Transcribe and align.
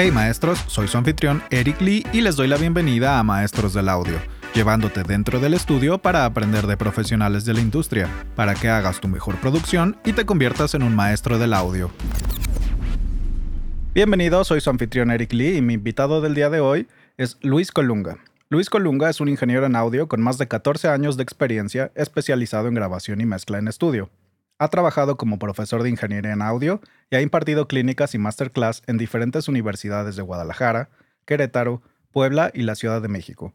Hey 0.00 0.12
maestros, 0.12 0.64
soy 0.68 0.86
su 0.86 0.96
anfitrión 0.96 1.42
Eric 1.50 1.80
Lee 1.80 2.06
y 2.12 2.20
les 2.20 2.36
doy 2.36 2.46
la 2.46 2.56
bienvenida 2.56 3.18
a 3.18 3.24
Maestros 3.24 3.74
del 3.74 3.88
Audio, 3.88 4.16
llevándote 4.54 5.02
dentro 5.02 5.40
del 5.40 5.54
estudio 5.54 5.98
para 5.98 6.24
aprender 6.24 6.68
de 6.68 6.76
profesionales 6.76 7.44
de 7.44 7.54
la 7.54 7.60
industria, 7.60 8.08
para 8.36 8.54
que 8.54 8.68
hagas 8.68 9.00
tu 9.00 9.08
mejor 9.08 9.40
producción 9.40 9.96
y 10.04 10.12
te 10.12 10.24
conviertas 10.24 10.74
en 10.74 10.84
un 10.84 10.94
maestro 10.94 11.36
del 11.36 11.52
audio. 11.52 11.90
Bienvenido, 13.92 14.44
soy 14.44 14.60
su 14.60 14.70
anfitrión 14.70 15.10
Eric 15.10 15.32
Lee 15.32 15.56
y 15.56 15.62
mi 15.62 15.74
invitado 15.74 16.20
del 16.20 16.36
día 16.36 16.48
de 16.48 16.60
hoy 16.60 16.86
es 17.16 17.36
Luis 17.42 17.72
Colunga. 17.72 18.18
Luis 18.50 18.70
Colunga 18.70 19.10
es 19.10 19.20
un 19.20 19.28
ingeniero 19.28 19.66
en 19.66 19.74
audio 19.74 20.06
con 20.06 20.20
más 20.20 20.38
de 20.38 20.46
14 20.46 20.86
años 20.90 21.16
de 21.16 21.24
experiencia 21.24 21.90
especializado 21.96 22.68
en 22.68 22.74
grabación 22.74 23.20
y 23.20 23.26
mezcla 23.26 23.58
en 23.58 23.66
estudio. 23.66 24.10
Ha 24.58 24.68
trabajado 24.68 25.16
como 25.16 25.38
profesor 25.38 25.84
de 25.84 25.90
ingeniería 25.90 26.32
en 26.32 26.42
audio 26.42 26.80
y 27.10 27.16
ha 27.16 27.20
impartido 27.20 27.68
clínicas 27.68 28.14
y 28.14 28.18
masterclass 28.18 28.82
en 28.86 28.98
diferentes 28.98 29.46
universidades 29.46 30.16
de 30.16 30.22
Guadalajara, 30.22 30.90
Querétaro, 31.24 31.82
Puebla 32.10 32.50
y 32.52 32.62
la 32.62 32.74
Ciudad 32.74 33.00
de 33.00 33.08
México. 33.08 33.52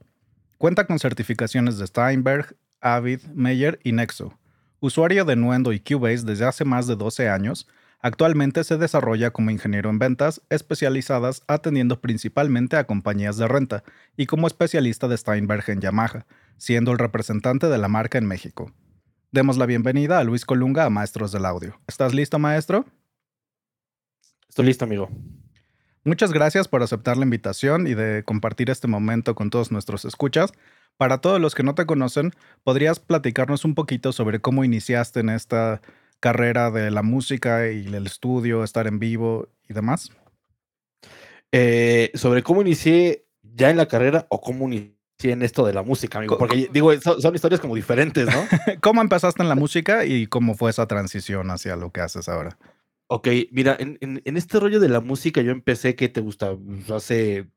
Cuenta 0.57 0.87
con 0.87 0.99
certificaciones 0.99 1.77
de 1.77 1.87
Steinberg, 1.87 2.55
Avid, 2.79 3.21
Meyer 3.33 3.79
y 3.83 3.91
Nexo. 3.91 4.39
Usuario 4.79 5.25
de 5.25 5.35
Nuendo 5.35 5.73
y 5.73 5.79
Cubase 5.79 6.25
desde 6.25 6.45
hace 6.45 6.63
más 6.63 6.87
de 6.87 6.95
12 6.95 7.29
años, 7.29 7.67
actualmente 7.99 8.63
se 8.63 8.77
desarrolla 8.77 9.31
como 9.31 9.51
ingeniero 9.51 9.89
en 9.89 9.99
ventas 9.99 10.41
especializadas 10.49 11.43
atendiendo 11.47 11.99
principalmente 11.99 12.77
a 12.77 12.85
compañías 12.85 13.37
de 13.37 13.47
renta 13.47 13.83
y 14.15 14.25
como 14.25 14.47
especialista 14.47 15.07
de 15.09 15.17
Steinberg 15.17 15.63
en 15.69 15.81
Yamaha, 15.81 16.25
siendo 16.57 16.91
el 16.91 16.97
representante 16.97 17.67
de 17.67 17.77
la 17.77 17.87
marca 17.89 18.17
en 18.17 18.25
México. 18.25 18.71
Demos 19.33 19.57
la 19.57 19.65
bienvenida 19.65 20.19
a 20.19 20.23
Luis 20.23 20.45
Colunga 20.45 20.85
a 20.85 20.91
Maestros 20.91 21.31
del 21.31 21.47
Audio. 21.47 21.81
¿Estás 21.87 22.13
listo, 22.13 22.37
maestro? 22.37 22.85
Estoy 24.47 24.67
listo, 24.67 24.85
amigo. 24.85 25.09
Muchas 26.03 26.31
gracias 26.31 26.67
por 26.67 26.83
aceptar 26.83 27.17
la 27.17 27.23
invitación 27.23 27.87
y 27.87 27.95
de 27.95 28.21
compartir 28.23 28.69
este 28.69 28.87
momento 28.87 29.33
con 29.33 29.49
todos 29.49 29.71
nuestros 29.71 30.05
escuchas. 30.05 30.51
Para 30.97 31.17
todos 31.17 31.41
los 31.41 31.55
que 31.55 31.63
no 31.63 31.73
te 31.73 31.87
conocen, 31.87 32.33
¿podrías 32.63 32.99
platicarnos 32.99 33.65
un 33.65 33.73
poquito 33.73 34.11
sobre 34.11 34.39
cómo 34.39 34.63
iniciaste 34.63 35.21
en 35.21 35.29
esta 35.29 35.81
carrera 36.19 36.69
de 36.69 36.91
la 36.91 37.01
música 37.01 37.71
y 37.71 37.87
el 37.87 38.05
estudio, 38.05 38.63
estar 38.63 38.85
en 38.85 38.99
vivo 38.99 39.47
y 39.67 39.73
demás? 39.73 40.11
Eh, 41.51 42.11
sobre 42.13 42.43
cómo 42.43 42.61
inicié 42.61 43.25
ya 43.41 43.71
en 43.71 43.77
la 43.77 43.87
carrera 43.87 44.27
o 44.29 44.41
cómo 44.41 44.67
inicié 44.67 44.92
en 45.21 45.41
esto 45.41 45.65
de 45.65 45.73
la 45.73 45.83
música, 45.83 46.17
amigo. 46.17 46.37
Porque 46.37 46.69
digo, 46.71 46.91
son, 46.99 47.35
historias 47.35 47.61
como 47.61 47.75
diferentes, 47.75 48.27
¿no? 48.27 48.47
¿Cómo 48.81 49.01
empezaste 49.01 49.41
en 49.41 49.49
la 49.49 49.55
música 49.55 50.05
y 50.05 50.27
cómo 50.27 50.55
fue 50.55 50.69
esa 50.69 50.87
transición 50.87 51.49
hacia 51.51 51.75
lo 51.75 51.91
que 51.91 52.01
haces 52.01 52.27
ahora? 52.27 52.57
Ok, 53.07 53.27
mira, 53.51 53.75
en, 53.79 53.97
en, 54.01 54.37
este 54.37 54.59
rollo 54.59 54.79
de 54.79 54.89
la 54.89 54.99
música 54.99 55.41
yo 55.41 55.51
empecé, 55.51 55.95
¿qué 55.95 56.09
te 56.09 56.21
gusta? 56.21 56.55
Pues, 56.55 56.89
hace 56.89 57.47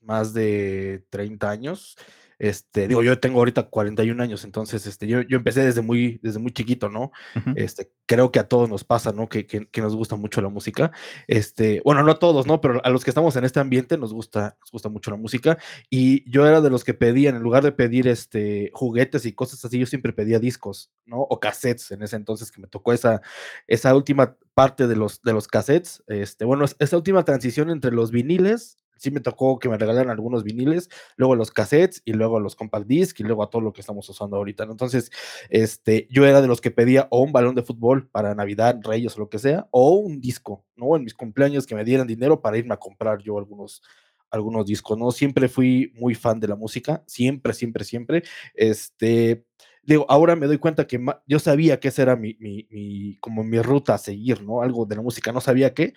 más 0.00 0.32
de 0.32 1.04
30 1.10 1.50
años. 1.50 1.96
Este, 2.38 2.86
digo, 2.86 3.02
yo 3.02 3.18
tengo 3.18 3.38
ahorita 3.38 3.64
41 3.64 4.22
años, 4.22 4.44
entonces, 4.44 4.86
este, 4.86 5.06
yo, 5.06 5.22
yo 5.22 5.38
empecé 5.38 5.64
desde 5.64 5.80
muy, 5.80 6.20
desde 6.22 6.38
muy 6.38 6.52
chiquito, 6.52 6.88
¿no? 6.90 7.10
Este, 7.54 7.90
creo 8.04 8.30
que 8.30 8.38
a 8.38 8.48
todos 8.48 8.68
nos 8.68 8.84
pasa, 8.84 9.12
¿no? 9.12 9.28
Que, 9.28 9.46
que, 9.46 9.80
nos 9.80 9.96
gusta 9.96 10.16
mucho 10.16 10.42
la 10.42 10.48
música. 10.48 10.92
Este, 11.26 11.80
bueno, 11.84 12.02
no 12.02 12.12
a 12.12 12.18
todos, 12.18 12.46
¿no? 12.46 12.60
Pero 12.60 12.84
a 12.84 12.90
los 12.90 13.04
que 13.04 13.10
estamos 13.10 13.36
en 13.36 13.44
este 13.44 13.60
ambiente 13.60 13.96
nos 13.96 14.12
gusta, 14.12 14.56
nos 14.60 14.70
gusta 14.70 14.88
mucho 14.88 15.10
la 15.10 15.16
música. 15.16 15.58
Y 15.88 16.28
yo 16.30 16.46
era 16.46 16.60
de 16.60 16.70
los 16.70 16.84
que 16.84 16.94
pedían, 16.94 17.36
en 17.36 17.42
lugar 17.42 17.64
de 17.64 17.72
pedir, 17.72 18.06
este, 18.08 18.70
juguetes 18.74 19.24
y 19.24 19.32
cosas 19.32 19.64
así, 19.64 19.78
yo 19.78 19.86
siempre 19.86 20.12
pedía 20.12 20.38
discos, 20.38 20.90
¿no? 21.06 21.20
O 21.20 21.40
cassettes 21.40 21.90
en 21.90 22.02
ese 22.02 22.16
entonces 22.16 22.50
que 22.50 22.60
me 22.60 22.68
tocó 22.68 22.92
esa, 22.92 23.22
esa 23.66 23.94
última 23.94 24.36
parte 24.54 24.86
de 24.86 24.96
los, 24.96 25.22
de 25.22 25.32
los 25.32 25.48
cassettes. 25.48 26.02
Este, 26.06 26.44
bueno, 26.44 26.66
esa 26.78 26.96
última 26.96 27.24
transición 27.24 27.70
entre 27.70 27.92
los 27.92 28.10
viniles 28.10 28.78
sí 28.96 29.10
me 29.10 29.20
tocó 29.20 29.58
que 29.58 29.68
me 29.68 29.78
regalaran 29.78 30.10
algunos 30.10 30.44
viniles, 30.44 30.88
luego 31.16 31.34
los 31.36 31.50
cassettes 31.50 32.02
y 32.04 32.12
luego 32.12 32.40
los 32.40 32.56
compact 32.56 32.86
disc 32.86 33.20
y 33.20 33.22
luego 33.24 33.42
a 33.42 33.50
todo 33.50 33.62
lo 33.62 33.72
que 33.72 33.80
estamos 33.80 34.08
usando 34.08 34.36
ahorita. 34.36 34.64
Entonces, 34.64 35.10
este, 35.50 36.06
yo 36.10 36.26
era 36.26 36.40
de 36.42 36.48
los 36.48 36.60
que 36.60 36.70
pedía 36.70 37.08
o 37.10 37.20
un 37.22 37.32
balón 37.32 37.54
de 37.54 37.62
fútbol 37.62 38.08
para 38.08 38.34
Navidad, 38.34 38.78
Reyes 38.82 39.16
o 39.16 39.20
lo 39.20 39.28
que 39.28 39.38
sea, 39.38 39.68
o 39.70 39.92
un 39.96 40.20
disco, 40.20 40.64
¿no? 40.76 40.96
En 40.96 41.04
mis 41.04 41.14
cumpleaños 41.14 41.66
que 41.66 41.74
me 41.74 41.84
dieran 41.84 42.06
dinero 42.06 42.40
para 42.40 42.58
irme 42.58 42.74
a 42.74 42.78
comprar 42.78 43.18
yo 43.22 43.38
algunos 43.38 43.82
algunos 44.30 44.66
discos, 44.66 44.98
¿no? 44.98 45.10
Siempre 45.12 45.48
fui 45.48 45.92
muy 45.94 46.14
fan 46.14 46.40
de 46.40 46.48
la 46.48 46.56
música, 46.56 47.02
siempre, 47.06 47.54
siempre, 47.54 47.84
siempre. 47.84 48.22
Este, 48.54 49.44
digo, 49.82 50.04
ahora 50.08 50.36
me 50.36 50.46
doy 50.46 50.58
cuenta 50.58 50.86
que 50.86 51.00
yo 51.26 51.38
sabía 51.38 51.80
que 51.80 51.88
esa 51.88 52.02
era 52.02 52.16
mi, 52.16 52.36
mi, 52.40 52.66
mi, 52.70 53.16
como 53.20 53.44
mi 53.44 53.60
ruta 53.60 53.94
a 53.94 53.98
seguir, 53.98 54.42
¿no? 54.42 54.62
Algo 54.62 54.84
de 54.84 54.96
la 54.96 55.02
música, 55.02 55.32
no 55.32 55.40
sabía 55.40 55.74
qué, 55.74 55.94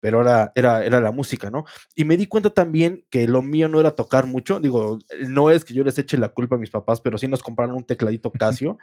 pero 0.00 0.22
era, 0.22 0.52
era, 0.54 0.84
era 0.84 1.00
la 1.00 1.12
música, 1.12 1.50
¿no? 1.50 1.64
Y 1.94 2.04
me 2.04 2.16
di 2.16 2.26
cuenta 2.26 2.50
también 2.50 3.04
que 3.10 3.28
lo 3.28 3.42
mío 3.42 3.68
no 3.68 3.80
era 3.80 3.92
tocar 3.92 4.26
mucho, 4.26 4.60
digo, 4.60 4.98
no 5.28 5.50
es 5.50 5.64
que 5.64 5.74
yo 5.74 5.84
les 5.84 5.98
eche 5.98 6.16
la 6.18 6.30
culpa 6.30 6.56
a 6.56 6.58
mis 6.58 6.70
papás, 6.70 7.00
pero 7.00 7.18
sí 7.18 7.28
nos 7.28 7.42
compraron 7.42 7.76
un 7.76 7.84
tecladito 7.84 8.32
Casio. 8.32 8.78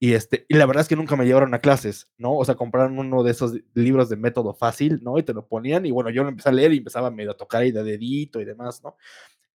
Y, 0.00 0.12
este, 0.12 0.46
y 0.48 0.54
la 0.54 0.66
verdad 0.66 0.82
es 0.82 0.88
que 0.88 0.94
nunca 0.94 1.16
me 1.16 1.26
llevaron 1.26 1.54
a 1.54 1.58
clases, 1.58 2.08
¿no? 2.18 2.36
O 2.36 2.44
sea, 2.44 2.54
compraron 2.54 2.98
uno 2.98 3.24
de 3.24 3.32
esos 3.32 3.54
libros 3.74 4.08
de 4.08 4.16
método 4.16 4.54
fácil, 4.54 5.00
¿no? 5.02 5.18
Y 5.18 5.24
te 5.24 5.34
lo 5.34 5.48
ponían 5.48 5.86
y 5.86 5.90
bueno, 5.90 6.10
yo 6.10 6.22
lo 6.22 6.28
empecé 6.28 6.50
a 6.50 6.52
leer 6.52 6.72
y 6.72 6.78
empezaba 6.78 7.10
medio 7.10 7.32
a 7.32 7.36
tocar 7.36 7.62
ahí 7.62 7.72
de 7.72 7.82
dedito 7.82 8.40
y 8.40 8.44
demás, 8.44 8.80
¿no? 8.84 8.96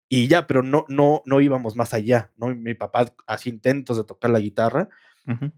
Y 0.09 0.27
ya, 0.27 0.47
pero 0.47 0.63
no, 0.63 0.85
no, 0.89 1.23
no 1.27 1.41
íbamos 1.41 1.77
más 1.77 1.95
allá, 1.95 2.33
¿no? 2.37 2.49
Mi 2.49 2.75
papá 2.75 3.15
hacía 3.27 3.53
intentos 3.53 3.97
de 3.97 4.05
tocar 4.05 4.31
la 4.31 4.41
guitarra, 4.41 4.89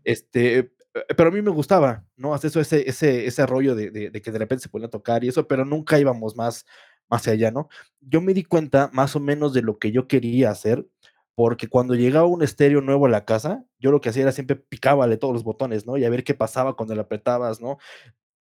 este, 0.05 0.59
eh, 0.59 0.73
pero 1.17 1.29
a 1.29 1.33
mí 1.33 1.43
me 1.43 1.51
gustaba, 1.51 2.05
¿no? 2.17 2.35
Hacer 2.35 2.49
eso, 2.49 2.61
ese, 2.61 2.89
ese, 2.89 3.27
ese 3.27 3.47
rollo 3.47 3.75
de, 3.75 3.91
de, 3.91 4.23
que 4.23 4.31
de 4.31 4.39
repente 4.39 4.63
se 4.63 4.69
ponía 4.69 4.87
a 4.87 4.91
tocar 4.91 5.25
y 5.25 5.29
eso, 5.29 5.49
pero 5.49 5.65
nunca 5.65 5.99
íbamos 5.99 6.37
más, 6.37 6.65
más 7.09 7.27
allá, 7.27 7.51
¿no? 7.51 7.69
Yo 8.01 8.21
me 8.21 8.33
di 8.33 8.45
cuenta 8.45 8.91
más 8.93 9.17
o 9.17 9.21
menos 9.21 9.53
de 9.53 9.63
lo 9.63 9.79
que 9.79 9.91
yo 9.91 10.07
quería 10.07 10.51
hacer, 10.51 10.87
porque 11.35 11.67
cuando 11.69 11.95
llegaba 11.95 12.27
un 12.27 12.43
estéreo 12.43 12.81
nuevo 12.81 13.07
a 13.07 13.09
la 13.09 13.25
casa, 13.25 13.65
yo 13.81 13.91
lo 13.91 14.01
que 14.01 14.11
hacía 14.11 14.23
era 14.23 14.33
siempre 14.33 14.55
picábale 14.57 15.17
todos 15.17 15.35
los 15.35 15.43
botones, 15.43 15.85
¿no? 15.85 15.97
Y 15.97 16.05
a 16.05 16.11
ver 16.11 16.23
qué 16.23 16.35
pasaba 16.35 16.77
cuando 16.77 16.95
le 16.95 17.01
apretabas, 17.01 17.61
¿no? 17.61 17.79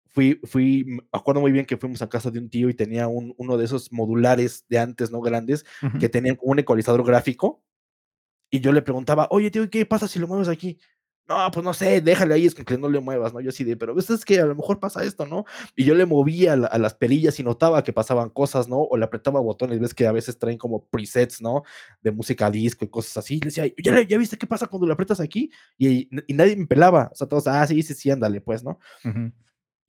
Fui, 0.08 0.40
fui, 0.42 0.84
me 0.86 1.02
acuerdo 1.12 1.40
muy 1.40 1.52
bien 1.52 1.66
que 1.66 1.76
fuimos 1.76 2.02
a 2.02 2.08
casa 2.08 2.32
de 2.32 2.40
un 2.40 2.50
tío 2.50 2.68
y 2.68 2.74
tenía 2.74 3.06
un, 3.06 3.32
uno 3.38 3.56
de 3.56 3.64
esos 3.64 3.92
modulares 3.92 4.64
de 4.68 4.80
antes, 4.80 5.12
¿no? 5.12 5.20
Grandes, 5.20 5.64
que 6.00 6.08
tenían 6.08 6.36
un 6.42 6.58
ecualizador 6.58 7.04
gráfico. 7.04 7.62
Y 8.50 8.58
yo 8.58 8.72
le 8.72 8.82
preguntaba, 8.82 9.28
oye, 9.30 9.52
tío, 9.52 9.70
¿qué 9.70 9.86
pasa 9.86 10.08
si 10.08 10.18
lo 10.18 10.26
mueves 10.26 10.48
aquí? 10.48 10.80
No, 11.30 11.48
pues 11.52 11.64
no 11.64 11.72
sé, 11.72 12.00
déjale 12.00 12.34
ahí, 12.34 12.46
es 12.46 12.56
que 12.56 12.76
no 12.76 12.88
le 12.88 12.98
muevas, 12.98 13.32
¿no? 13.32 13.40
Yo 13.40 13.50
así 13.50 13.62
de, 13.62 13.76
pero 13.76 13.94
ves, 13.94 14.10
es 14.10 14.24
que 14.24 14.40
a 14.40 14.46
lo 14.46 14.56
mejor 14.56 14.80
pasa 14.80 15.04
esto, 15.04 15.26
¿no? 15.26 15.44
Y 15.76 15.84
yo 15.84 15.94
le 15.94 16.04
movía 16.04 16.54
a, 16.54 16.78
las 16.78 16.94
perillas 16.94 17.38
y 17.38 17.44
notaba 17.44 17.84
que 17.84 17.92
pasaban 17.92 18.30
cosas, 18.30 18.68
¿no? 18.68 18.78
O 18.78 18.96
le 18.96 19.04
apretaba 19.04 19.38
botones, 19.38 19.78
ves 19.78 19.94
que 19.94 20.08
a 20.08 20.12
veces 20.12 20.40
traen 20.40 20.58
como 20.58 20.84
presets, 20.86 21.40
¿no? 21.40 21.62
De 22.02 22.10
música 22.10 22.50
disco 22.50 22.84
y 22.84 22.88
cosas 22.88 23.16
así. 23.18 23.36
Y 23.36 23.40
le 23.40 23.44
decía, 23.46 23.64
¿ya, 23.80 24.02
¿ya 24.02 24.18
viste 24.18 24.36
qué 24.36 24.48
pasa 24.48 24.66
cuando 24.66 24.88
le 24.88 24.92
aprietas 24.92 25.20
aquí? 25.20 25.52
Y, 25.78 26.08
nadie 26.34 26.56
me 26.56 26.66
pelaba, 26.66 27.10
o 27.12 27.14
sea, 27.14 27.28
todos, 27.28 27.46
ah, 27.46 27.64
sí, 27.64 27.80
sí, 27.84 27.94
sí, 27.94 28.10
ándale, 28.10 28.40
pues, 28.40 28.64
¿no? 28.64 28.80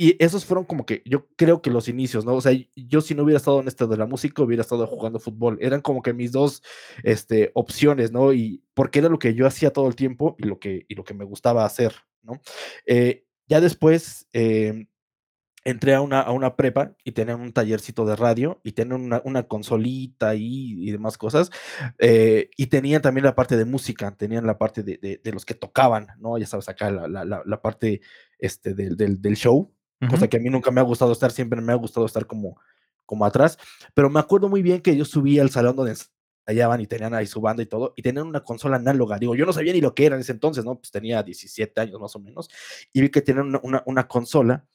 Y 0.01 0.15
esos 0.17 0.45
fueron 0.45 0.65
como 0.65 0.83
que 0.83 1.03
yo 1.05 1.27
creo 1.35 1.61
que 1.61 1.69
los 1.69 1.87
inicios, 1.87 2.25
¿no? 2.25 2.33
O 2.33 2.41
sea, 2.41 2.57
yo 2.75 3.01
si 3.01 3.13
no 3.13 3.21
hubiera 3.21 3.37
estado 3.37 3.61
en 3.61 3.67
esto 3.67 3.85
de 3.85 3.97
la 3.97 4.07
música, 4.07 4.41
hubiera 4.41 4.61
estado 4.61 4.87
jugando 4.87 5.19
fútbol. 5.19 5.59
Eran 5.61 5.81
como 5.81 6.01
que 6.01 6.11
mis 6.11 6.31
dos 6.31 6.63
este, 7.03 7.51
opciones, 7.53 8.11
¿no? 8.11 8.33
Y 8.33 8.63
porque 8.73 8.97
era 8.97 9.09
lo 9.09 9.19
que 9.19 9.35
yo 9.35 9.45
hacía 9.45 9.71
todo 9.71 9.87
el 9.87 9.95
tiempo 9.95 10.35
y 10.39 10.45
lo 10.45 10.57
que, 10.57 10.87
y 10.87 10.95
lo 10.95 11.03
que 11.03 11.13
me 11.13 11.23
gustaba 11.23 11.65
hacer, 11.65 11.93
¿no? 12.23 12.41
Eh, 12.87 13.27
ya 13.47 13.61
después 13.61 14.27
em, 14.33 14.87
entré 15.65 15.93
a 15.93 16.01
una, 16.01 16.21
a 16.21 16.31
una 16.31 16.55
prepa 16.55 16.95
y 17.03 17.11
tenían 17.11 17.39
un 17.39 17.53
tallercito 17.53 18.03
de 18.03 18.15
radio 18.15 18.59
y 18.63 18.71
tenían 18.71 19.01
una, 19.03 19.21
una 19.23 19.43
consolita 19.43 20.33
y, 20.33 20.79
y 20.81 20.89
demás 20.89 21.19
cosas. 21.19 21.51
Eh, 21.99 22.49
y 22.57 22.65
tenían 22.65 23.03
también 23.03 23.25
la 23.25 23.35
parte 23.35 23.55
de 23.55 23.65
música, 23.65 24.09
tenían 24.17 24.47
la 24.47 24.57
parte 24.57 24.81
de, 24.81 24.97
de, 25.23 25.31
los 25.31 25.45
que 25.45 25.53
tocaban, 25.53 26.07
¿no? 26.17 26.39
Ya 26.39 26.47
sabes, 26.47 26.69
acá 26.69 26.89
la, 26.89 27.07
la, 27.23 27.61
parte 27.61 28.01
este, 28.39 28.73
del, 28.73 28.97
del 28.97 29.35
show, 29.35 29.71
cosa 30.09 30.27
que 30.27 30.37
a 30.37 30.39
mí 30.39 30.49
nunca 30.49 30.71
me 30.71 30.81
ha 30.81 30.83
gustado 30.83 31.11
estar, 31.11 31.31
siempre 31.31 31.61
me 31.61 31.71
ha 31.71 31.75
gustado 31.75 32.05
estar 32.05 32.25
como, 32.25 32.59
como 33.05 33.25
atrás, 33.25 33.57
pero 33.93 34.09
me 34.09 34.19
acuerdo 34.19 34.49
muy 34.49 34.61
bien 34.61 34.81
que 34.81 34.95
yo 34.95 35.05
subí 35.05 35.39
al 35.39 35.49
salón 35.49 35.75
donde 35.75 35.95
ensayaban 36.47 36.81
y 36.81 36.87
tenían 36.87 37.13
ahí 37.13 37.27
su 37.27 37.41
banda 37.41 37.63
y 37.63 37.67
todo, 37.67 37.93
y 37.95 38.01
tenían 38.01 38.27
una 38.27 38.41
consola 38.43 38.77
análoga, 38.77 39.19
digo, 39.19 39.35
yo 39.35 39.45
no 39.45 39.53
sabía 39.53 39.73
ni 39.73 39.81
lo 39.81 39.93
que 39.93 40.05
era 40.05 40.15
en 40.15 40.21
ese 40.21 40.31
entonces, 40.31 40.65
¿no? 40.65 40.75
Pues 40.75 40.91
tenía 40.91 41.21
17 41.21 41.79
años 41.81 41.99
más 41.99 42.15
o 42.15 42.19
menos, 42.19 42.49
y 42.93 43.01
vi 43.01 43.09
que 43.09 43.21
tenían 43.21 43.47
una, 43.47 43.59
una, 43.63 43.83
una 43.85 44.07
consola, 44.07 44.65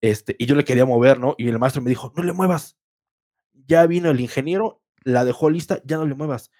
este, 0.00 0.36
y 0.38 0.46
yo 0.46 0.54
le 0.54 0.64
quería 0.64 0.86
mover, 0.86 1.18
¿no? 1.18 1.34
Y 1.36 1.48
el 1.48 1.58
maestro 1.58 1.82
me 1.82 1.90
dijo, 1.90 2.12
no 2.16 2.22
le 2.22 2.32
muevas, 2.32 2.78
ya 3.66 3.86
vino 3.86 4.10
el 4.10 4.20
ingeniero, 4.20 4.82
la 5.04 5.24
dejó 5.24 5.50
lista, 5.50 5.80
ya 5.84 5.96
no 5.96 6.06
le 6.06 6.14
muevas. 6.14 6.50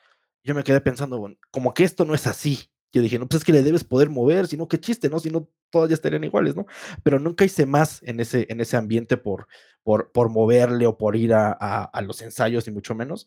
Yo 0.42 0.54
me 0.54 0.64
quedé 0.64 0.80
pensando, 0.80 1.18
bueno, 1.18 1.36
como 1.50 1.74
que 1.74 1.84
esto 1.84 2.04
no 2.04 2.14
es 2.14 2.26
así, 2.26 2.70
yo 2.92 3.02
dije, 3.02 3.18
no, 3.18 3.28
pues 3.28 3.40
es 3.40 3.44
que 3.44 3.52
le 3.52 3.62
debes 3.62 3.84
poder 3.84 4.10
mover, 4.10 4.46
si 4.46 4.56
no, 4.56 4.68
qué 4.68 4.80
chiste, 4.80 5.08
¿no? 5.08 5.20
Si 5.20 5.30
no, 5.30 5.48
todas 5.70 5.88
ya 5.88 5.94
estarían 5.94 6.24
iguales, 6.24 6.56
¿no? 6.56 6.66
Pero 7.02 7.18
nunca 7.18 7.44
hice 7.44 7.66
más 7.66 8.02
en 8.02 8.20
ese, 8.20 8.46
en 8.50 8.60
ese 8.60 8.76
ambiente 8.76 9.16
por, 9.16 9.46
por, 9.82 10.10
por 10.12 10.28
moverle 10.28 10.86
o 10.86 10.98
por 10.98 11.16
ir 11.16 11.32
a, 11.34 11.52
a, 11.52 12.02
los 12.02 12.20
ensayos, 12.22 12.66
ni 12.66 12.72
mucho 12.72 12.94
menos. 12.94 13.26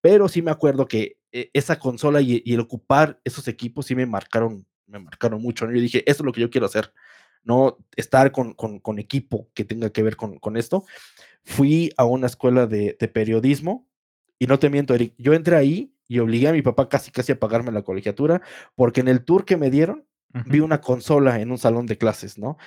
Pero 0.00 0.28
sí 0.28 0.42
me 0.42 0.52
acuerdo 0.52 0.86
que 0.86 1.18
eh, 1.32 1.50
esa 1.52 1.78
consola 1.78 2.20
y, 2.20 2.42
el 2.46 2.60
ocupar 2.60 3.20
esos 3.24 3.48
equipos 3.48 3.86
sí 3.86 3.94
me 3.94 4.06
marcaron, 4.06 4.64
me 4.86 5.00
marcaron 5.00 5.42
mucho, 5.42 5.66
¿no? 5.66 5.72
Yo 5.74 5.80
dije, 5.80 6.04
eso 6.08 6.22
es 6.22 6.26
lo 6.26 6.32
que 6.32 6.40
yo 6.40 6.50
quiero 6.50 6.66
hacer, 6.66 6.92
¿no? 7.42 7.78
Estar 7.96 8.30
con, 8.30 8.54
con, 8.54 8.98
equipo 8.98 9.48
que 9.54 9.64
tenga 9.64 9.90
que 9.90 10.04
ver 10.04 10.16
con, 10.16 10.38
con, 10.38 10.56
esto. 10.56 10.84
Fui 11.44 11.92
a 11.96 12.04
una 12.04 12.28
escuela 12.28 12.66
de, 12.66 12.96
de 12.98 13.08
periodismo 13.08 13.88
y 14.38 14.46
no 14.46 14.58
te 14.58 14.70
miento, 14.70 14.94
Eric, 14.94 15.14
yo 15.18 15.34
entré 15.34 15.56
ahí 15.56 15.92
y 16.10 16.18
obligué 16.18 16.48
a 16.48 16.52
mi 16.52 16.60
papá 16.60 16.88
casi 16.88 17.12
casi 17.12 17.30
a 17.30 17.38
pagarme 17.38 17.70
la 17.70 17.82
colegiatura, 17.82 18.42
porque 18.74 19.00
en 19.00 19.06
el 19.06 19.24
tour 19.24 19.44
que 19.44 19.56
me 19.56 19.70
dieron 19.70 20.08
vi 20.46 20.58
una 20.58 20.80
consola 20.80 21.40
en 21.40 21.52
un 21.52 21.58
salón 21.58 21.86
de 21.86 21.98
clases, 21.98 22.36
¿no? 22.36 22.58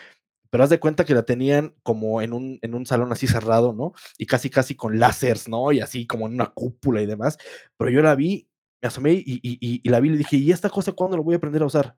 Pero 0.50 0.64
haz 0.64 0.70
de 0.70 0.80
cuenta 0.80 1.04
que 1.04 1.14
la 1.14 1.24
tenían 1.24 1.76
como 1.84 2.22
en 2.22 2.32
un, 2.32 2.60
en 2.62 2.74
un 2.74 2.86
salón 2.86 3.12
así 3.12 3.28
cerrado, 3.28 3.74
¿no? 3.74 3.92
Y 4.18 4.28
casi 4.28 4.50
casi 4.50 4.76
con 4.76 4.98
láseres, 4.98 5.50
¿no? 5.50 5.74
Y 5.74 5.82
así 5.82 6.08
como 6.08 6.28
en 6.28 6.36
una 6.36 6.54
cúpula 6.54 7.02
y 7.02 7.06
demás. 7.06 7.38
Pero 7.78 7.92
yo 7.92 8.02
la 8.02 8.16
vi, 8.16 8.48
me 8.82 8.88
asomé 8.88 9.12
y, 9.12 9.24
y, 9.26 9.82
y, 9.84 9.90
la 9.90 10.00
vi 10.00 10.08
y 10.08 10.12
le 10.14 10.18
dije, 10.20 10.38
¿y 10.38 10.52
esta 10.52 10.70
cosa 10.70 10.94
cuándo 10.94 11.18
lo 11.18 11.24
voy 11.24 11.34
a 11.34 11.38
aprender 11.38 11.64
a 11.64 11.66
usar? 11.66 11.98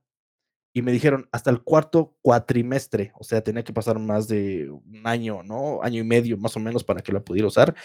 Y 0.73 0.81
me 0.81 0.91
dijeron, 0.91 1.29
hasta 1.31 1.51
el 1.51 1.61
cuarto 1.61 2.17
cuatrimestre, 2.23 3.11
o 3.19 3.23
sea, 3.23 3.43
tenía 3.43 3.63
que 3.63 3.73
pasar 3.73 3.99
más 3.99 4.27
de 4.27 4.71
un 4.71 5.01
año, 5.05 5.43
¿no? 5.43 5.83
Año 5.83 6.01
y 6.01 6.05
medio 6.05 6.37
más 6.37 6.57
o 6.57 6.59
menos 6.59 6.83
para 6.83 7.01
que 7.01 7.13
la 7.13 7.23
pudiera 7.23 7.47
usar. 7.47 7.75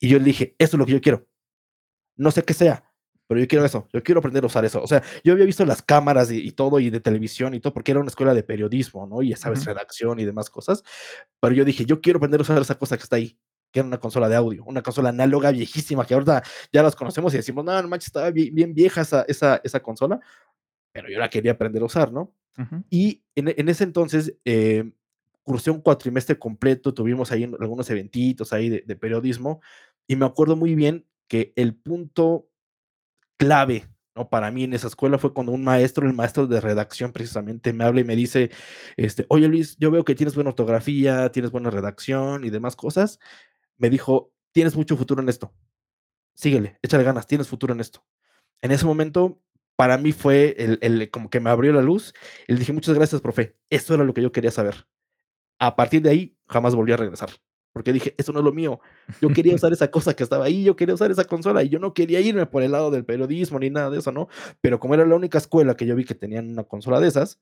Y 0.00 0.08
yo 0.08 0.18
le 0.18 0.24
dije, 0.24 0.56
eso 0.58 0.76
es 0.76 0.78
lo 0.78 0.86
que 0.86 0.92
yo 0.92 1.00
quiero. 1.02 1.26
No 2.16 2.30
sé 2.30 2.42
qué 2.44 2.54
sea, 2.54 2.91
pero 3.32 3.40
yo 3.40 3.48
quiero 3.48 3.64
eso, 3.64 3.88
yo 3.90 4.02
quiero 4.02 4.18
aprender 4.18 4.44
a 4.44 4.46
usar 4.46 4.62
eso. 4.66 4.82
O 4.82 4.86
sea, 4.86 5.02
yo 5.24 5.32
había 5.32 5.46
visto 5.46 5.64
las 5.64 5.80
cámaras 5.80 6.30
y, 6.30 6.52
todo, 6.52 6.78
y 6.80 6.90
de 6.90 7.00
televisión 7.00 7.54
y 7.54 7.60
todo, 7.60 7.72
porque 7.72 7.92
era 7.92 7.98
una 7.98 8.10
escuela 8.10 8.34
de 8.34 8.42
periodismo, 8.42 9.06
¿no? 9.06 9.22
Y 9.22 9.30
ya 9.30 9.38
sabes, 9.38 9.64
redacción 9.64 10.20
y 10.20 10.26
demás 10.26 10.50
cosas. 10.50 10.84
Pero 11.40 11.54
yo 11.54 11.64
dije, 11.64 11.86
yo 11.86 12.02
quiero 12.02 12.18
aprender 12.18 12.40
a 12.40 12.42
usar 12.42 12.60
esa 12.60 12.74
cosa 12.74 12.98
que 12.98 13.04
está 13.04 13.16
ahí, 13.16 13.38
que 13.70 13.80
era 13.80 13.86
una 13.86 13.98
consola 13.98 14.28
de 14.28 14.36
audio, 14.36 14.64
una 14.64 14.82
consola 14.82 15.08
análoga 15.08 15.50
viejísima, 15.50 16.04
que 16.04 16.12
ahorita 16.12 16.42
ya 16.70 16.82
las 16.82 16.94
conocemos 16.94 17.32
y 17.32 17.38
decimos, 17.38 17.64
no, 17.64 17.80
no 17.80 17.88
manches, 17.88 18.08
estaba 18.08 18.30
bien, 18.30 18.74
vieja 18.74 19.00
esa, 19.00 19.24
esa, 19.26 19.62
esa, 19.64 19.80
consola, 19.80 20.20
pero 20.92 21.08
yo 21.08 21.18
la 21.18 21.30
quería 21.30 21.52
aprender 21.52 21.80
a 21.80 21.86
usar, 21.86 22.12
¿no? 22.12 22.34
Y 22.90 23.22
en, 23.34 23.66
ese 23.66 23.84
entonces, 23.84 24.36
eh, 24.44 24.92
cursé 25.42 25.70
un 25.70 25.80
cuatrimestre 25.80 26.38
completo, 26.38 26.92
tuvimos 26.92 27.32
ahí 27.32 27.44
algunos 27.44 27.88
eventitos 27.88 28.52
ahí 28.52 28.68
de, 28.68 28.84
de 28.86 28.94
periodismo, 28.94 29.62
y 30.06 30.16
me 30.16 30.26
acuerdo 30.26 30.54
muy 30.54 30.74
bien 30.74 31.06
que 31.28 31.54
el 31.56 31.74
punto 31.74 32.51
clave, 33.42 33.88
¿no? 34.14 34.28
Para 34.28 34.50
mí 34.52 34.64
en 34.64 34.72
esa 34.72 34.86
escuela 34.86 35.18
fue 35.18 35.34
cuando 35.34 35.52
un 35.52 35.64
maestro, 35.64 36.06
el 36.06 36.14
maestro 36.14 36.46
de 36.46 36.60
redacción 36.60 37.12
precisamente, 37.12 37.72
me 37.72 37.84
habla 37.84 38.00
y 38.00 38.04
me 38.04 38.14
dice, 38.14 38.50
este, 38.96 39.26
oye 39.28 39.48
Luis, 39.48 39.76
yo 39.78 39.90
veo 39.90 40.04
que 40.04 40.14
tienes 40.14 40.36
buena 40.36 40.50
ortografía, 40.50 41.32
tienes 41.32 41.50
buena 41.50 41.70
redacción 41.70 42.44
y 42.44 42.50
demás 42.50 42.76
cosas. 42.76 43.18
Me 43.78 43.90
dijo, 43.90 44.32
tienes 44.52 44.76
mucho 44.76 44.96
futuro 44.96 45.20
en 45.22 45.28
esto. 45.28 45.52
Síguele, 46.34 46.78
échale 46.82 47.02
ganas, 47.02 47.26
tienes 47.26 47.48
futuro 47.48 47.74
en 47.74 47.80
esto. 47.80 48.06
En 48.60 48.70
ese 48.70 48.86
momento, 48.86 49.42
para 49.74 49.98
mí 49.98 50.12
fue 50.12 50.54
el, 50.58 50.78
el 50.82 51.10
como 51.10 51.28
que 51.28 51.40
me 51.40 51.50
abrió 51.50 51.72
la 51.72 51.82
luz 51.82 52.14
y 52.46 52.52
le 52.52 52.60
dije, 52.60 52.72
muchas 52.72 52.94
gracias, 52.94 53.20
profe. 53.20 53.56
Esto 53.70 53.94
era 53.94 54.04
lo 54.04 54.14
que 54.14 54.22
yo 54.22 54.30
quería 54.30 54.52
saber. 54.52 54.86
A 55.58 55.74
partir 55.74 56.02
de 56.02 56.10
ahí, 56.10 56.36
jamás 56.46 56.74
volví 56.76 56.92
a 56.92 56.96
regresar 56.96 57.30
porque 57.72 57.92
dije, 57.92 58.14
eso 58.18 58.32
no 58.32 58.40
es 58.40 58.44
lo 58.44 58.52
mío. 58.52 58.80
Yo 59.20 59.28
quería 59.34 59.54
usar 59.54 59.72
esa 59.72 59.90
cosa 59.90 60.14
que 60.14 60.22
estaba 60.22 60.44
ahí, 60.44 60.64
yo 60.64 60.76
quería 60.76 60.94
usar 60.94 61.10
esa 61.10 61.24
consola 61.24 61.62
y 61.62 61.68
yo 61.68 61.78
no 61.78 61.94
quería 61.94 62.20
irme 62.20 62.46
por 62.46 62.62
el 62.62 62.72
lado 62.72 62.90
del 62.90 63.04
periodismo 63.04 63.58
ni 63.58 63.70
nada 63.70 63.90
de 63.90 63.98
eso, 63.98 64.12
¿no? 64.12 64.28
Pero 64.60 64.78
como 64.78 64.94
era 64.94 65.06
la 65.06 65.14
única 65.14 65.38
escuela 65.38 65.76
que 65.76 65.86
yo 65.86 65.96
vi 65.96 66.04
que 66.04 66.14
tenían 66.14 66.50
una 66.50 66.64
consola 66.64 67.00
de 67.00 67.08
esas, 67.08 67.40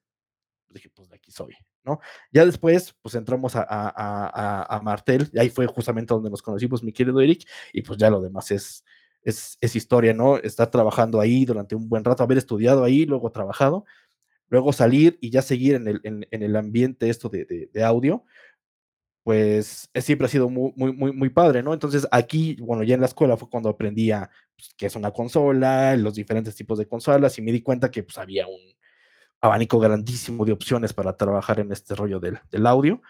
pues 0.67 0.75
dije, 0.75 0.91
pues 0.95 1.09
de 1.09 1.17
aquí 1.17 1.33
soy, 1.33 1.55
¿no? 1.85 2.01
Ya 2.33 2.45
después, 2.47 2.95
pues 3.03 3.15
entramos 3.17 3.57
a, 3.57 3.63
a, 3.63 3.93
a, 3.97 4.77
a 4.77 4.83
Martel, 4.83 5.29
y 5.33 5.39
ahí 5.41 5.51
fue 5.51 5.67
justamente 5.67 6.15
donde 6.15 6.31
nos 6.31 6.43
conocimos, 6.43 6.83
mi 6.83 6.93
querido 6.93 7.21
Eric, 7.21 7.45
y 7.73 7.83
pues 7.83 7.99
ya 7.99 8.09
lo 8.09 8.21
demás 8.21 8.51
es, 8.53 8.85
es, 9.23 9.59
es 9.61 9.77
historia, 9.77 10.15
¿no? 10.15 10.39
Estar 10.39 10.71
trabajando 10.71 11.21
ahí 11.21 11.45
durante 11.45 11.75
un 11.75 11.89
buen 11.89 12.05
rato, 12.05 12.23
haber 12.23 12.39
estudiado 12.39 12.85
ahí, 12.85 13.05
luego 13.05 13.33
trabajado, 13.33 13.85
luego 14.49 14.73
salir 14.73 15.19
y 15.21 15.31
ya 15.31 15.43
seguir 15.43 15.75
en 15.75 15.89
el, 15.89 16.01
en, 16.05 16.27
en 16.31 16.43
el 16.43 16.57
ambiente 16.57 17.09
esto 17.11 17.29
de, 17.29 17.45
de, 17.45 17.71
de 17.73 17.85
audio, 17.85 18.25
pues 19.23 19.91
siempre 19.95 20.27
ha 20.27 20.31
sido 20.31 20.49
muy, 20.49 20.73
muy, 20.77 20.93
muy, 20.93 21.13
muy 21.13 21.29
padre, 21.29 21.63
¿no? 21.63 21.75
Entonces 21.75 22.07
aquí, 22.11 22.57
bueno, 22.61 22.83
ya 22.83 22.95
en 22.95 23.01
la 23.01 23.07
escuela 23.07 23.37
fue 23.37 23.51
cuando 23.51 23.69
aprendí 23.69 24.11
a, 24.11 24.31
pues, 24.57 24.75
qué 24.77 24.87
es 24.87 24.97
una 24.97 25.11
consola, 25.11 25.97
los 25.97 26.15
diferentes 26.15 26.55
tipos 26.57 26.79
de 26.79 26.87
consolas 26.87 27.39
y 27.39 27.43
me 27.43 27.53
di 27.53 27.63
cuenta 27.63 27.91
que 27.91 28.03
pues 28.03 28.19
había 28.19 28.47
un 28.47 28.61
abanico 29.41 29.79
grandísimo 29.79 30.45
de 30.45 30.53
opciones 30.53 30.93
para 30.93 31.17
trabajar 31.17 31.61
en 31.61 31.73
este 31.73 31.95
rollo 31.95 32.21
del, 32.21 32.39
del 32.51 32.67
audio. 32.67 33.03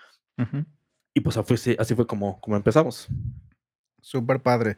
Y 1.12 1.20
pues 1.20 1.36
así, 1.36 1.76
así 1.78 1.94
fue 1.94 2.06
como, 2.06 2.40
como 2.40 2.56
empezamos. 2.56 3.08
Súper 4.00 4.40
padre. 4.40 4.76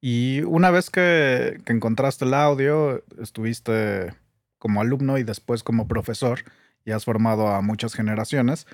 Y 0.00 0.42
una 0.42 0.70
vez 0.70 0.90
que, 0.90 1.60
que 1.64 1.72
encontraste 1.72 2.24
el 2.24 2.34
audio, 2.34 3.04
estuviste 3.20 4.14
como 4.58 4.80
alumno 4.80 5.18
y 5.18 5.22
después 5.22 5.62
como 5.62 5.86
profesor 5.86 6.40
y 6.84 6.90
has 6.90 7.04
formado 7.04 7.48
a 7.48 7.62
muchas 7.62 7.94
generaciones 7.94 8.66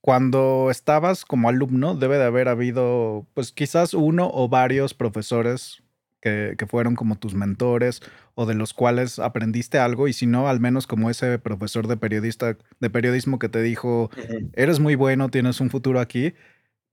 cuando 0.00 0.70
estabas 0.70 1.24
como 1.24 1.48
alumno, 1.48 1.94
debe 1.94 2.18
de 2.18 2.24
haber 2.24 2.48
habido, 2.48 3.26
pues 3.34 3.52
quizás 3.52 3.94
uno 3.94 4.30
o 4.32 4.48
varios 4.48 4.94
profesores 4.94 5.82
que, 6.20 6.56
fueron 6.68 6.94
como 6.94 7.16
tus 7.16 7.34
mentores 7.34 8.00
o 8.34 8.46
de 8.46 8.54
los 8.54 8.74
cuales 8.74 9.18
aprendiste 9.18 9.78
algo, 9.78 10.08
y 10.08 10.12
si 10.12 10.26
no, 10.26 10.48
al 10.48 10.60
menos 10.60 10.86
como 10.86 11.10
ese 11.10 11.38
profesor 11.38 11.86
de 11.86 11.96
periodista, 11.96 12.56
de 12.80 12.90
periodismo 12.90 13.38
que 13.38 13.48
te 13.48 13.62
dijo, 13.62 14.10
eres 14.54 14.78
muy 14.80 14.94
bueno, 14.94 15.30
tienes 15.30 15.60
un 15.60 15.70
futuro 15.70 16.00
aquí. 16.00 16.34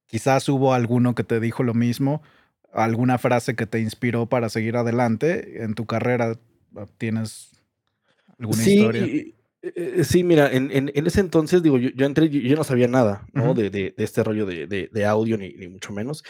Quizás 0.07 0.47
hubo 0.49 0.73
alguno 0.73 1.15
que 1.15 1.23
te 1.23 1.39
dijo 1.39 1.63
lo 1.63 1.73
mismo, 1.73 2.21
alguna 2.73 3.17
frase 3.17 3.55
que 3.55 3.65
te 3.65 3.79
inspiró 3.79 4.27
para 4.27 4.49
seguir 4.49 4.77
adelante 4.77 5.63
en 5.63 5.73
tu 5.73 5.85
carrera. 5.85 6.37
¿Tienes 6.97 7.51
alguna 8.37 8.63
historia? 8.63 9.07
Eh, 9.73 10.03
sí, 10.03 10.23
mira, 10.23 10.51
en, 10.51 10.69
en, 10.71 10.91
en, 10.93 11.07
ese 11.07 11.21
entonces, 11.21 11.63
digo, 11.63 11.79
yo, 11.79 11.89
yo 11.95 12.05
entré, 12.05 12.29
yo, 12.29 12.55
no 12.55 12.63
sabía 12.63 12.87
nada, 12.87 13.25
¿no? 13.33 13.55
de, 13.55 13.71
de, 13.71 13.95
de, 13.97 14.03
este 14.03 14.23
rollo 14.23 14.45
de, 14.45 14.67
de 14.67 15.05
audio, 15.05 15.37
ni, 15.37 15.53
ni, 15.53 15.67
mucho 15.67 15.91
menos. 15.91 16.23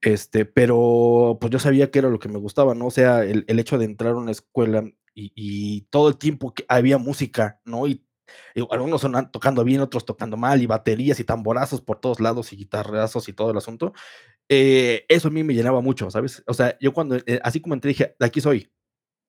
Este, 0.00 0.46
pero 0.46 1.36
pues 1.40 1.50
yo 1.50 1.58
sabía 1.58 1.90
que 1.90 1.98
era 1.98 2.08
lo 2.08 2.18
que 2.18 2.30
me 2.30 2.38
gustaba, 2.38 2.74
¿no? 2.74 2.86
O 2.86 2.90
sea, 2.90 3.24
el, 3.24 3.44
el 3.46 3.58
hecho 3.58 3.76
de 3.76 3.84
entrar 3.84 4.12
a 4.12 4.16
una 4.16 4.30
escuela 4.30 4.84
y, 5.14 5.32
y, 5.34 5.82
todo 5.90 6.08
el 6.08 6.16
tiempo 6.16 6.54
que 6.54 6.64
había 6.68 6.96
música, 6.96 7.60
¿no? 7.66 7.86
Y, 7.86 8.06
y 8.54 8.66
algunos 8.70 9.02
sonan 9.02 9.30
tocando 9.30 9.64
bien, 9.64 9.80
otros 9.80 10.06
tocando 10.06 10.38
mal, 10.38 10.62
y 10.62 10.66
baterías 10.66 11.20
y 11.20 11.24
tamborazos 11.24 11.82
por 11.82 12.00
todos 12.00 12.20
lados, 12.20 12.52
y 12.52 12.56
guitarrazos 12.56 13.28
y 13.28 13.34
todo 13.34 13.50
el 13.50 13.58
asunto. 13.58 13.92
Eh, 14.48 15.04
eso 15.08 15.28
a 15.28 15.30
mí 15.30 15.44
me 15.44 15.54
llenaba 15.54 15.82
mucho, 15.82 16.10
¿sabes? 16.10 16.42
O 16.46 16.54
sea, 16.54 16.78
yo 16.80 16.94
cuando, 16.94 17.16
eh, 17.16 17.40
así 17.42 17.60
como 17.60 17.74
entré, 17.74 17.90
dije, 17.90 18.16
de 18.18 18.26
aquí 18.26 18.40
soy, 18.40 18.70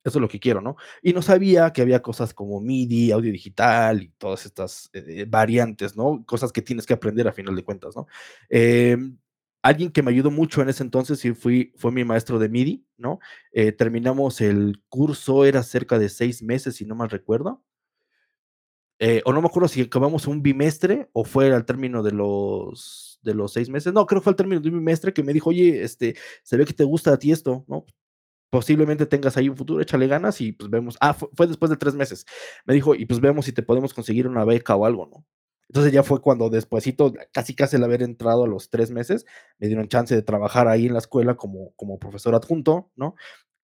eso 0.03 0.17
es 0.17 0.21
lo 0.21 0.27
que 0.29 0.39
quiero, 0.39 0.61
¿no? 0.61 0.75
Y 1.01 1.13
no 1.13 1.21
sabía 1.21 1.71
que 1.73 1.81
había 1.81 2.01
cosas 2.01 2.33
como 2.33 2.61
MIDI, 2.61 3.11
audio 3.11 3.31
digital 3.31 4.01
y 4.03 4.09
todas 4.17 4.45
estas 4.45 4.89
eh, 4.93 5.25
variantes, 5.27 5.95
¿no? 5.97 6.23
Cosas 6.25 6.51
que 6.51 6.61
tienes 6.61 6.85
que 6.85 6.93
aprender 6.93 7.27
a 7.27 7.33
final 7.33 7.55
de 7.55 7.63
cuentas, 7.63 7.95
¿no? 7.95 8.07
Em, 8.49 9.17
alguien 9.61 9.91
que 9.91 10.01
me 10.03 10.11
ayudó 10.11 10.31
mucho 10.31 10.61
en 10.61 10.69
ese 10.69 10.83
entonces 10.83 11.19
sí 11.19 11.33
fui, 11.33 11.73
fue 11.77 11.91
mi 11.91 12.05
maestro 12.05 12.39
de 12.39 12.49
MIDI, 12.49 12.85
¿no? 12.97 13.19
Eh, 13.51 13.71
terminamos 13.73 14.41
el 14.41 14.81
curso, 14.89 15.45
era 15.45 15.63
cerca 15.63 15.99
de 15.99 16.09
seis 16.09 16.41
meses, 16.43 16.77
si 16.77 16.85
no 16.85 16.95
mal 16.95 17.09
recuerdo. 17.09 17.61
Eh, 19.01 19.21
o 19.23 19.31
no 19.31 19.41
me 19.41 19.47
acuerdo 19.47 19.69
si 19.69 19.81
acabamos 19.81 20.27
un 20.27 20.41
bimestre 20.43 21.09
o 21.13 21.23
fue 21.23 21.53
al 21.53 21.65
término 21.65 22.03
de 22.03 22.11
los, 22.11 23.19
de 23.23 23.33
los 23.33 23.53
seis 23.53 23.69
meses. 23.69 23.93
No, 23.93 24.05
creo 24.05 24.19
que 24.19 24.25
fue 24.25 24.31
al 24.31 24.35
término 24.35 24.59
de 24.61 24.69
un 24.69 24.75
bimestre 24.75 25.13
que 25.13 25.23
me 25.23 25.31
dijo, 25.33 25.49
oye, 25.51 25.83
este, 25.83 26.15
se 26.43 26.57
ve 26.57 26.65
que 26.65 26.73
te 26.73 26.83
gusta 26.83 27.13
a 27.13 27.17
ti 27.19 27.31
esto, 27.31 27.63
¿no? 27.67 27.85
Posiblemente 28.49 29.05
tengas 29.05 29.37
ahí 29.37 29.49
un 29.49 29.57
futuro, 29.57 29.81
échale 29.81 30.07
ganas 30.07 30.41
y 30.41 30.51
pues 30.53 30.69
vemos. 30.69 30.97
Ah, 31.01 31.13
fue, 31.13 31.47
después 31.47 31.69
de 31.69 31.77
tres 31.77 31.95
meses. 31.95 32.25
Me 32.65 32.73
dijo, 32.73 32.95
y 32.95 33.05
pues 33.05 33.19
vemos 33.19 33.45
si 33.45 33.53
te 33.53 33.63
podemos 33.63 33.93
conseguir 33.93 34.27
una 34.27 34.45
beca 34.45 34.75
o 34.75 34.85
algo, 34.85 35.07
¿no? 35.07 35.25
Entonces 35.69 35.93
ya 35.93 36.01
fue 36.01 36.19
cuando 36.19 36.49
despuésito, 36.49 37.13
casi 37.31 37.53
casi 37.53 37.75
el 37.75 37.83
haber 37.83 38.01
entrado 38.01 38.45
a 38.45 38.47
los 38.47 38.71
tres 38.71 38.89
meses, 38.89 39.25
me 39.59 39.67
dieron 39.67 39.87
chance 39.87 40.15
de 40.15 40.23
trabajar 40.23 40.67
ahí 40.67 40.87
en 40.87 40.93
la 40.93 40.99
escuela 40.99 41.35
como, 41.35 41.73
como 41.75 41.99
profesor 41.99 42.33
adjunto, 42.33 42.91
¿no? 42.95 43.15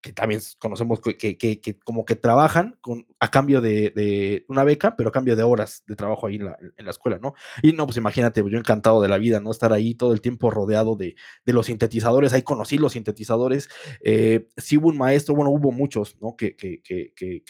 Que 0.04 0.12
también 0.12 0.42
conocemos 0.58 1.00
que, 1.00 1.16
que, 1.16 1.78
como 1.82 2.04
que 2.04 2.14
trabajan 2.14 2.76
con, 2.82 3.06
a 3.20 3.30
cambio 3.30 3.62
de, 3.62 3.88
de, 3.88 4.44
una 4.49 4.62
beca, 4.62 4.96
pero 4.96 5.08
a 5.08 5.12
cambio 5.12 5.34
de 5.34 5.42
horas 5.42 5.82
de 5.87 5.96
trabajo 5.96 6.26
ahí 6.26 6.34
en 6.37 6.44
la, 6.44 6.58
en 6.76 6.84
la, 6.84 6.90
escuela, 6.90 7.18
¿no? 7.18 7.32
Y 7.62 7.73
no, 7.73 7.87
pues 7.87 7.96
imagínate, 7.96 8.42
yo 8.46 8.58
encantado 8.58 9.00
de 9.00 9.08
la 9.08 9.16
vida, 9.16 9.40
¿no? 9.40 9.50
Estar 9.50 9.73
ahí 9.73 9.94
todo 9.94 10.12
el 10.12 10.20
tiempo 10.20 10.50
rodeado 10.50 10.94
de, 10.94 11.16
de 11.46 11.52
los 11.54 11.66
sintetizadores, 11.66 12.34
ahí 12.34 12.42
conocí 12.42 12.76
los 12.76 12.92
sintetizadores, 12.92 13.70
eh, 14.02 14.46
sí 14.58 14.76
hubo 14.76 14.88
un 14.88 14.99
maestro, 14.99 15.34
bueno, 15.34 15.50
hubo 15.50 15.73
muchos, 15.73 16.18
¿no? 16.20 16.37
Que 16.37 16.54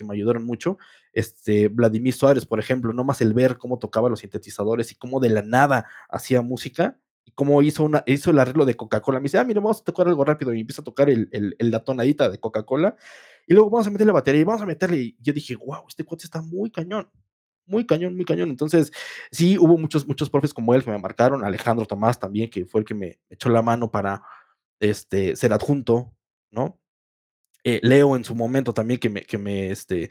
me 0.06 0.14
ayudaron 0.14 0.44
mucho, 0.44 0.78
este, 1.12 1.66
Vladimir 1.66 2.14
Suárez, 2.14 2.46
por 2.46 2.61
ejemplo, 2.61 2.92
nomás 2.92 3.20
el 3.20 3.34
ver 3.34 3.58
cómo 3.58 3.80
tocaba 3.80 4.08
los 4.08 4.20
sintetizadores 4.20 4.92
y 4.92 4.94
cómo 4.94 5.18
de 5.18 5.30
la 5.30 5.42
nada 5.42 5.87
hacía 6.08 6.40
música, 6.40 7.00
como 7.35 7.62
hizo, 7.62 7.85
una, 7.85 8.02
hizo 8.07 8.31
el 8.31 8.38
arreglo 8.38 8.64
de 8.64 8.76
Coca-Cola. 8.76 9.19
Me 9.19 9.25
dice, 9.25 9.38
ah, 9.38 9.45
mira, 9.45 9.61
vamos 9.61 9.81
a 9.81 9.85
tocar 9.85 10.07
algo 10.07 10.25
rápido. 10.25 10.52
Y 10.52 10.61
empieza 10.61 10.83
a 10.83 10.85
tocar 10.85 11.11
el, 11.11 11.28
el, 11.33 11.57
la 11.71 11.83
tonadita 11.83 12.28
de 12.28 12.38
Coca-Cola. 12.38 12.97
Y 13.47 13.54
luego 13.54 13.71
vamos 13.71 13.87
a 13.87 13.90
meterle 13.90 14.09
la 14.09 14.14
batería 14.14 14.40
y 14.40 14.45
vamos 14.45 14.62
a 14.62 14.66
meterle. 14.66 14.97
Y 14.99 15.16
yo 15.21 15.33
dije, 15.33 15.57
wow, 15.57 15.85
este 15.88 16.04
coche 16.04 16.26
está 16.26 16.43
muy 16.43 16.71
cañón. 16.71 17.11
Muy 17.66 17.87
cañón, 17.87 18.14
muy 18.14 18.25
cañón. 18.25 18.50
Entonces, 18.50 18.93
sí, 19.31 19.59
hubo 19.59 19.78
muchos, 19.78 20.07
muchos 20.07 20.31
profes 20.31 20.52
como 20.52 20.75
él 20.75 20.85
que 20.85 20.90
me 20.90 20.99
marcaron. 20.99 21.45
Alejandro 21.45 21.87
Tomás 21.87 22.19
también, 22.19 22.50
que 22.50 22.66
fue 22.66 22.81
el 22.81 22.87
que 22.87 22.95
me 22.95 23.19
echó 23.31 23.49
la 23.49 23.62
mano 23.62 23.90
para 23.90 24.23
este, 24.81 25.35
ser 25.37 25.52
adjunto, 25.52 26.14
¿no? 26.50 26.78
Eh, 27.64 27.81
Leo 27.83 28.16
en 28.16 28.25
su 28.25 28.35
momento 28.35 28.75
también 28.75 29.00
que 29.00 29.09
me, 29.09 29.23
que 29.23 29.38
me, 29.38 29.71
este, 29.71 30.11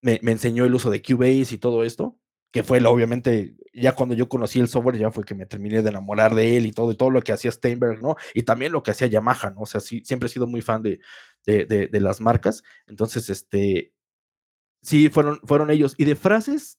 me 0.00 0.18
enseñó 0.22 0.64
el 0.64 0.74
uso 0.74 0.90
de 0.90 1.02
Cubase 1.02 1.54
y 1.54 1.58
todo 1.58 1.84
esto 1.84 2.18
que 2.56 2.62
fue 2.62 2.82
obviamente 2.86 3.54
ya 3.74 3.94
cuando 3.94 4.14
yo 4.14 4.30
conocí 4.30 4.60
el 4.60 4.68
software, 4.68 4.96
ya 4.96 5.10
fue 5.10 5.24
que 5.24 5.34
me 5.34 5.44
terminé 5.44 5.82
de 5.82 5.90
enamorar 5.90 6.34
de 6.34 6.56
él 6.56 6.64
y 6.64 6.72
todo, 6.72 6.90
y 6.90 6.96
todo 6.96 7.10
lo 7.10 7.20
que 7.20 7.32
hacía 7.32 7.52
Steinberg, 7.52 8.00
¿no? 8.00 8.16
Y 8.32 8.44
también 8.44 8.72
lo 8.72 8.82
que 8.82 8.92
hacía 8.92 9.08
Yamaha, 9.08 9.50
¿no? 9.50 9.60
O 9.60 9.66
sea, 9.66 9.82
sí, 9.82 10.00
siempre 10.06 10.28
he 10.28 10.30
sido 10.30 10.46
muy 10.46 10.62
fan 10.62 10.80
de, 10.80 10.98
de, 11.44 11.66
de, 11.66 12.00
las 12.00 12.18
marcas. 12.18 12.62
Entonces, 12.86 13.28
este, 13.28 13.92
sí, 14.80 15.10
fueron, 15.10 15.38
fueron 15.44 15.70
ellos. 15.70 15.94
Y 15.98 16.06
de 16.06 16.16
frases, 16.16 16.78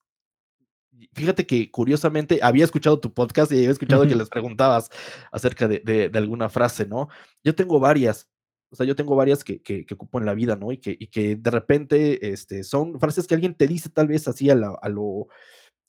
fíjate 1.14 1.46
que 1.46 1.70
curiosamente 1.70 2.40
había 2.42 2.66
escuchado 2.66 3.00
tu 3.00 3.14
podcast 3.14 3.52
y 3.52 3.58
había 3.58 3.70
escuchado 3.70 4.08
que 4.08 4.16
les 4.16 4.30
preguntabas 4.30 4.90
acerca 5.32 5.68
de, 5.68 5.82
de, 6.12 6.18
alguna 6.18 6.50
frase, 6.50 6.88
¿no? 6.88 7.08
Yo 7.44 7.54
tengo 7.54 7.80
varias, 7.80 8.28
o 8.72 8.76
sea, 8.76 8.88
yo 8.88 8.96
tengo 8.96 9.16
varias 9.16 9.44
que, 9.44 9.62
que, 9.62 9.86
ocupo 9.94 10.18
en 10.18 10.26
la 10.26 10.34
vida, 10.34 10.56
¿no? 10.56 10.72
Y 10.72 10.80
que, 10.80 10.98
y 11.00 11.06
que 11.06 11.36
de 11.36 11.52
repente 11.52 12.32
este, 12.32 12.64
son 12.64 13.00
frases 13.00 13.28
que 13.28 13.36
alguien 13.36 13.54
te 13.54 13.68
dice 13.68 13.90
tal 13.90 14.08
vez 14.08 14.28
así 14.28 14.50
a, 14.50 14.54
a 14.54 14.90
lo, 14.90 15.28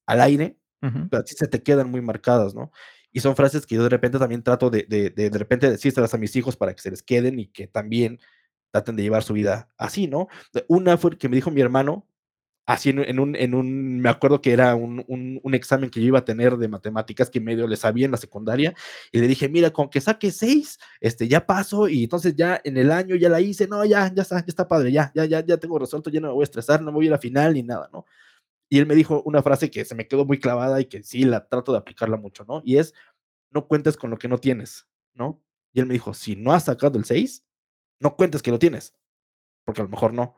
al 0.08 0.20
aire, 0.22 0.56
pero 0.80 1.22
así 1.22 1.34
se 1.36 1.46
te 1.46 1.62
quedan 1.62 1.90
muy 1.90 2.00
marcadas, 2.00 2.54
¿no? 2.54 2.72
Y 3.12 3.20
son 3.20 3.36
frases 3.36 3.66
que 3.66 3.74
yo 3.74 3.82
de 3.82 3.88
repente 3.88 4.18
también 4.18 4.42
trato 4.42 4.70
de 4.70 4.86
de, 4.88 5.10
de, 5.10 5.30
de 5.30 5.38
repente 5.38 5.70
decírselas 5.70 6.14
a 6.14 6.18
mis 6.18 6.34
hijos 6.34 6.56
para 6.56 6.74
que 6.74 6.82
se 6.82 6.90
les 6.90 7.02
queden 7.02 7.38
y 7.38 7.46
que 7.48 7.66
también 7.66 8.18
traten 8.70 8.96
de 8.96 9.02
llevar 9.02 9.22
su 9.22 9.34
vida 9.34 9.68
así, 9.76 10.06
¿no? 10.08 10.28
Una 10.68 10.96
fue 10.96 11.16
que 11.18 11.28
me 11.28 11.36
dijo 11.36 11.50
mi 11.50 11.60
hermano, 11.60 12.06
así 12.66 12.90
en, 12.90 13.18
un, 13.18 13.34
en 13.34 13.54
un, 13.54 13.98
me 14.00 14.10
acuerdo 14.10 14.42
que 14.42 14.52
era 14.52 14.74
un, 14.74 15.02
un, 15.08 15.54
examen 15.54 15.88
que 15.88 16.00
yo 16.00 16.08
iba 16.08 16.18
a 16.18 16.24
tener 16.24 16.58
de 16.58 16.68
matemáticas 16.68 17.30
que 17.30 17.40
medio 17.40 17.66
le 17.66 17.76
sabía 17.76 18.04
en 18.04 18.10
la 18.10 18.18
secundaria, 18.18 18.74
y 19.10 19.20
le 19.20 19.26
dije, 19.26 19.48
mira, 19.48 19.70
con 19.70 19.88
que 19.88 20.02
saque 20.02 20.30
seis, 20.30 20.78
este, 21.00 21.28
ya 21.28 21.46
paso, 21.46 21.88
y 21.88 22.04
entonces 22.04 22.34
ya 22.36 22.60
en 22.62 22.76
el 22.76 22.92
año 22.92 23.16
ya 23.16 23.30
la 23.30 23.40
hice, 23.40 23.66
no, 23.66 23.84
ya, 23.86 24.12
ya 24.14 24.22
está, 24.22 24.40
ya 24.40 24.44
está 24.48 24.68
padre, 24.68 24.92
ya, 24.92 25.10
ya, 25.14 25.24
ya, 25.24 25.44
ya 25.44 25.56
tengo 25.56 25.78
resuelto, 25.78 26.10
ya 26.10 26.20
no 26.20 26.28
me 26.28 26.34
voy 26.34 26.42
a 26.42 26.44
estresar, 26.44 26.82
no 26.82 26.92
me 26.92 26.96
voy 26.96 27.04
a 27.04 27.08
ir 27.08 27.12
a 27.12 27.16
la 27.16 27.20
final 27.20 27.54
ni 27.54 27.62
nada, 27.62 27.88
¿no? 27.90 28.04
Y 28.68 28.78
él 28.78 28.87
me 28.87 28.94
dijo 28.94 29.22
una 29.25 29.42
frase 29.42 29.70
que 29.70 29.84
se 29.84 29.94
me 29.94 30.06
quedó 30.06 30.25
muy 30.25 30.38
clavada 30.38 30.80
y 30.80 30.87
que 30.87 31.02
sí, 31.02 31.25
la 31.25 31.48
trato 31.48 31.72
de 31.72 31.78
aplicarla 31.78 32.16
mucho, 32.16 32.44
¿no? 32.46 32.62
Y 32.64 32.76
es, 32.76 32.94
no 33.50 33.66
cuentes 33.66 33.96
con 33.96 34.10
lo 34.10 34.18
que 34.18 34.28
no 34.28 34.38
tienes, 34.38 34.87
¿no? 35.14 35.42
Y 35.72 35.80
él 35.80 35.87
me 35.87 35.94
dijo, 35.94 36.14
si 36.14 36.37
no 36.37 36.52
has 36.52 36.64
sacado 36.64 36.98
el 36.98 37.04
6, 37.04 37.44
no 38.00 38.16
cuentes 38.16 38.42
que 38.42 38.50
lo 38.50 38.58
tienes, 38.58 38.94
porque 39.64 39.80
a 39.80 39.84
lo 39.84 39.90
mejor 39.90 40.12
no. 40.12 40.37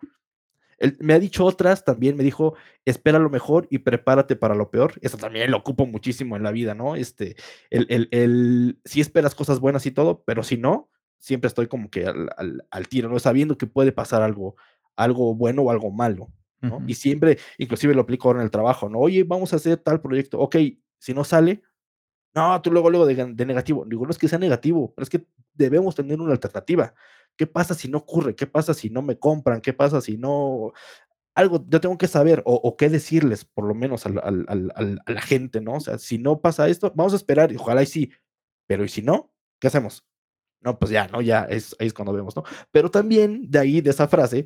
Él 0.79 0.97
me 1.01 1.13
ha 1.13 1.19
dicho 1.19 1.45
otras, 1.45 1.85
también 1.85 2.17
me 2.17 2.25
dijo, 2.25 2.55
espera 2.87 3.19
lo 3.19 3.29
mejor 3.29 3.67
y 3.71 3.79
prepárate 3.79 4.35
para 4.35 4.55
lo 4.55 4.71
peor. 4.71 4.95
Eso 5.03 5.19
también 5.19 5.51
lo 5.51 5.59
ocupo 5.59 5.85
muchísimo 5.87 6.37
en 6.37 6.43
la 6.43 6.53
vida, 6.53 6.75
¿no? 6.75 6.97
Este, 6.97 7.37
el, 7.69 7.87
el, 7.91 8.09
el 8.13 8.81
si 8.85 9.03
esperas 9.03 9.35
cosas 9.35 9.61
buenas 9.61 9.85
y 9.85 9.91
todo, 9.91 10.25
pero 10.25 10.43
si 10.43 10.57
no, 10.57 10.89
siempre 11.19 11.49
estoy 11.49 11.69
como 11.69 11.91
que 11.91 12.07
al, 12.07 12.67
al, 12.71 12.89
tiro, 12.89 13.11
¿no? 13.11 13.19
Sabiendo 13.19 13.59
que 13.59 13.67
puede 13.67 13.93
pasar 13.93 14.23
algo, 14.23 14.57
algo 14.97 15.35
bueno 15.35 15.63
o 15.63 15.71
algo 15.71 15.91
malo, 15.91 16.33
¿no? 16.61 16.83
Y 16.87 16.95
siempre, 16.95 17.39
inclusive 17.59 17.95
lo 17.95 18.03
aplico 18.03 18.29
ahora 18.29 18.41
en 18.41 18.45
el 18.45 18.51
trabajo, 18.51 18.89
¿no? 18.89 18.99
Oye, 18.99 19.25
vamos 19.25 19.53
a 19.53 19.57
hacer 19.57 19.79
tal 19.79 20.01
proyecto, 20.01 20.39
ok, 20.39 20.57
si 20.99 21.15
no 21.15 21.25
sale, 21.25 21.63
no, 22.35 22.61
tú 22.63 22.71
luego, 22.71 22.91
luego 22.91 23.07
de, 23.07 23.15
de 23.15 23.47
negativo. 23.47 23.85
Digo, 23.87 24.05
no 24.05 24.11
es 24.11 24.19
que 24.19 24.29
sea 24.29 24.39
negativo, 24.39 24.93
pero 24.95 25.03
es 25.03 25.11
que 25.11 25.27
debemos 25.55 25.95
tener 25.95 26.21
una 26.21 26.33
alternativa. 26.33 26.95
¿Qué 27.37 27.47
pasa 27.47 27.75
si 27.75 27.89
no 27.89 27.99
ocurre? 27.99 28.35
¿Qué 28.35 28.47
pasa 28.47 28.75
si 28.75 28.91
no 28.91 29.03
me 29.03 29.19
compran? 29.19 29.61
¿Qué 29.61 29.73
pasa 29.73 30.01
si 30.01 30.17
no... 30.17 30.73
Algo 31.35 31.65
yo 31.69 31.81
tengo 31.81 31.97
que 31.97 32.09
saber 32.09 32.43
o, 32.45 32.77
qué 32.77 32.89
decirles, 32.89 33.45
por 33.45 33.65
lo 33.65 33.75
menos 33.75 34.05
a 34.05 34.11
la 34.11 35.23
gente, 35.23 35.61
¿no? 35.61 35.75
O 35.75 35.81
sea, 35.81 35.97
si 35.97 36.19
no 36.19 36.41
pasa 36.41 36.69
esto, 36.69 36.93
vamos 36.95 37.13
a 37.13 37.17
esperar 37.17 37.53
y 37.53 37.57
ojalá 37.57 37.83
y 37.83 37.87
sí, 37.87 38.13
pero 38.67 38.85
¿y 38.85 38.89
si 38.89 39.01
no? 39.01 39.33
¿Qué 39.61 39.69
hacemos? 39.69 40.05
No, 40.61 40.79
pues 40.79 40.91
ya, 40.91 41.07
¿no? 41.07 41.23
Ya 41.23 41.45
es, 41.45 41.75
ahí 41.79 41.87
es 41.87 41.95
cuando 41.95 42.13
vemos, 42.13 42.37
¿no? 42.37 42.43
Pero 42.73 42.91
también 42.91 43.49
de 43.49 43.59
ahí, 43.61 43.81
de 43.81 43.91
esa 43.91 44.09
frase, 44.09 44.45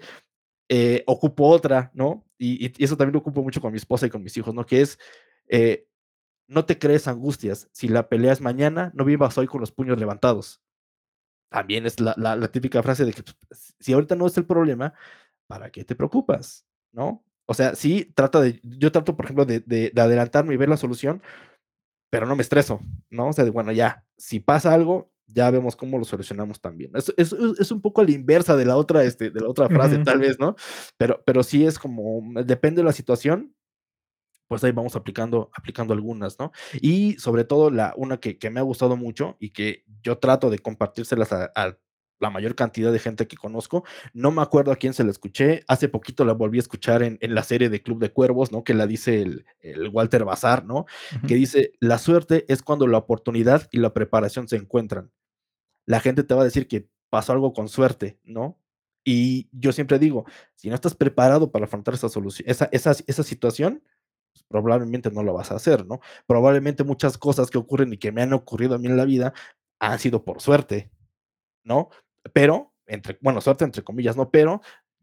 eh, 0.69 1.05
ocupo 1.07 1.49
otra, 1.49 1.91
¿no? 1.95 2.25
Y, 2.39 2.73
eso 2.83 2.97
también 2.97 3.15
lo 3.15 3.21
ocupo 3.21 3.43
mucho 3.43 3.61
con 3.61 3.73
mi 3.73 3.79
esposa 3.79 4.07
y 4.07 4.11
con 4.11 4.23
mis 4.23 4.37
hijos, 4.37 4.55
¿no? 4.55 4.67
Que 4.67 4.81
es, 4.81 4.99
eh, 5.49 5.87
no 6.47 6.65
te 6.65 6.79
crees 6.79 7.09
angustias. 7.09 7.69
Si 7.73 7.89
la 7.89 8.09
pelea 8.09 8.33
es 8.33 8.41
mañana, 8.41 8.93
no 8.95 9.05
vivas 9.05 9.37
hoy 9.39 9.47
con 9.47 9.61
los 9.61 9.73
puños 9.73 9.99
levantados 9.99 10.65
también 11.55 11.87
es 11.87 12.01
la, 12.01 12.17
la, 12.17 12.49
típica 12.49 12.83
frase 12.83 13.05
de 13.05 13.13
que 13.13 13.23
pues, 13.23 13.77
si 13.79 13.93
ahorita 13.93 14.17
no 14.17 14.27
es 14.27 14.37
el 14.37 14.45
problema, 14.45 14.93
¿para 15.47 15.71
qué 15.71 15.85
te 15.85 15.95
preocupas? 15.95 16.67
¿No? 16.91 17.25
O 17.47 17.55
sea, 17.55 17.77
sí, 17.77 18.13
trata 18.17 18.41
de, 18.41 18.61
yo 18.65 18.91
trato, 18.91 19.17
por 19.17 19.27
ejemplo, 19.27 19.45
de, 19.45 19.61
de, 19.61 19.93
adelantarme 19.97 20.55
y 20.55 20.57
ver 20.57 20.69
la 20.69 20.77
solución, 20.77 21.23
pero 22.11 22.27
no 22.27 22.35
me 22.35 22.43
estreso, 22.43 22.81
¿no? 23.09 23.29
O 23.29 23.33
sea, 23.33 23.45
de, 23.45 23.51
bueno, 23.51 23.71
ya, 23.71 24.05
si 24.17 24.41
pasa 24.41 24.75
algo, 24.75 25.13
ya 25.27 25.51
vemos 25.51 25.77
cómo 25.77 25.99
lo 25.99 26.05
solucionamos 26.05 26.61
también. 26.61 26.93
Es, 26.95 27.13
es, 27.17 27.33
es 27.33 27.71
un 27.71 27.81
poco 27.81 28.01
a 28.01 28.05
la 28.05 28.13
inversa 28.13 28.57
de 28.57 28.65
la 28.65 28.77
otra, 28.77 29.05
este, 29.05 29.31
de 29.31 29.41
la 29.41 29.49
otra 29.49 29.69
frase, 29.69 29.99
tal 29.99 30.19
vez, 30.19 30.39
¿no? 30.39 30.57
Pero, 30.97 31.23
pero 31.25 31.43
sí 31.43 31.67
es 31.67 31.79
como, 31.79 32.23
depende 32.45 32.83
de 32.83 32.87
la 32.87 32.93
situación, 32.93 33.55
pues 34.49 34.63
ahí 34.63 34.73
vamos 34.73 34.95
aplicando, 34.97 35.51
aplicando 35.55 35.95
algunas, 35.95 36.39
¿no? 36.39 36.53
Y 36.81 37.15
sobre 37.15 37.45
todo 37.45 37.71
la, 37.71 37.95
una 37.97 38.19
que, 38.19 38.39
me 38.51 38.61
ha 38.61 38.63
gustado 38.63 38.97
mucho 38.97 39.37
y 39.41 39.51
que 39.51 39.85
yo 40.03 40.19
trato 40.19 40.51
de 40.51 40.59
compartírselas 40.59 41.33
a, 41.33 41.79
la 42.21 42.31
mayor 42.31 42.55
cantidad 42.55 42.93
de 42.93 42.99
gente 42.99 43.27
que 43.27 43.37
conozco. 43.37 43.85
No 44.13 44.31
me 44.31 44.43
acuerdo 44.43 44.73
a 44.73 44.77
quién 44.77 44.95
se 44.95 45.05
la 45.05 45.11
escuché. 45.11 45.65
Hace 45.69 45.89
poquito 45.89 46.25
la 46.25 46.33
volví 46.33 46.59
a 46.59 46.61
escuchar 46.61 47.03
en, 47.03 47.19
la 47.21 47.43
serie 47.43 47.69
de 47.69 47.83
Club 47.83 48.01
de 48.01 48.13
Cuervos, 48.13 48.53
¿no? 48.53 48.65
Que 48.65 48.75
la 48.75 48.87
dice 48.87 49.23
el, 49.23 49.89
Walter 49.93 50.25
Bazar, 50.25 50.65
¿no? 50.65 50.87
Que 51.27 51.35
dice, 51.35 51.73
la 51.81 51.99
suerte 51.99 52.45
es 52.49 52.63
cuando 52.63 52.87
la 52.87 52.99
oportunidad 52.99 53.69
y 53.71 53.79
la 53.79 53.93
preparación 53.93 54.49
se 54.49 54.57
encuentran. 54.57 55.11
La 55.87 56.01
gente 56.01 56.25
te 56.25 56.35
va 56.35 56.43
a 56.43 56.45
decir 56.45 56.67
que 56.67 56.89
pasó 57.11 57.33
algo 57.33 57.53
con 57.53 57.69
suerte, 57.69 58.19
¿no? 58.25 58.59
Y 59.05 59.49
yo 59.53 59.73
siempre 59.73 59.99
digo, 59.99 60.25
si 60.55 60.69
no 60.69 60.75
estás 60.75 60.95
preparado 60.95 61.51
para 61.53 61.67
afrontar 61.67 61.95
esa 61.95 62.09
solución, 62.09 62.49
esa, 62.49 62.71
esa, 62.73 62.93
esa 63.07 63.23
situación, 63.23 63.83
probablemente 64.49 65.11
no 65.11 65.23
lo 65.23 65.35
vas 65.35 65.53
a 65.53 65.57
hacer, 65.57 65.87
¿no? 65.87 66.01
Probablemente 66.27 66.85
muchas 66.85 67.19
cosas 67.19 67.51
que 67.51 67.59
ocurren 67.59 67.93
y 67.93 67.99
que 67.99 68.13
me 68.13 68.23
han 68.23 68.33
ocurrido 68.33 68.75
a 68.75 68.79
mí 68.79 68.87
en 68.87 68.97
la 68.97 69.05
vida 69.05 69.35
han 69.79 69.99
sido 69.99 70.25
por 70.25 70.41
suerte, 70.41 70.91
¿no? 71.65 71.91
Pero, 72.33 72.73
entre, 72.87 73.19
bueno, 73.21 73.41
suerte 73.41 73.65
entre 73.65 73.83
comillas, 73.83 74.17
¿no? 74.17 74.31
Pero 74.31 74.61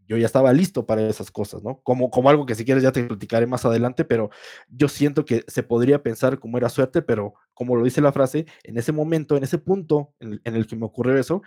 yo 0.08 0.18
ya 0.18 0.26
estaba 0.26 0.52
listo 0.52 0.86
para 0.86 1.08
esas 1.08 1.32
cosas, 1.32 1.64
¿no? 1.64 1.80
Como, 1.82 2.10
como 2.10 2.30
algo 2.30 2.46
que 2.46 2.56
si 2.56 2.66
quieres 2.66 2.84
ya 2.84 2.92
te 2.92 3.04
platicaré 3.04 3.48
más 3.48 3.66
adelante, 3.66 4.04
pero 4.04 4.30
yo 4.68 4.90
siento 4.90 5.24
que 5.24 5.44
se 5.48 5.64
podría 5.64 6.04
pensar 6.04 6.40
como 6.40 6.58
era 6.58 6.70
suerte, 6.70 7.02
pero 7.02 7.36
como 7.54 7.76
lo 7.76 7.84
dice 7.84 8.02
la 8.02 8.12
frase, 8.12 8.46
en 8.64 8.78
ese 8.78 8.92
momento, 8.92 9.38
en 9.38 9.44
ese 9.44 9.58
punto 9.58 10.14
en 10.20 10.42
el 10.44 10.68
que 10.68 10.76
me 10.76 10.86
ocurrió 10.86 11.18
eso, 11.18 11.44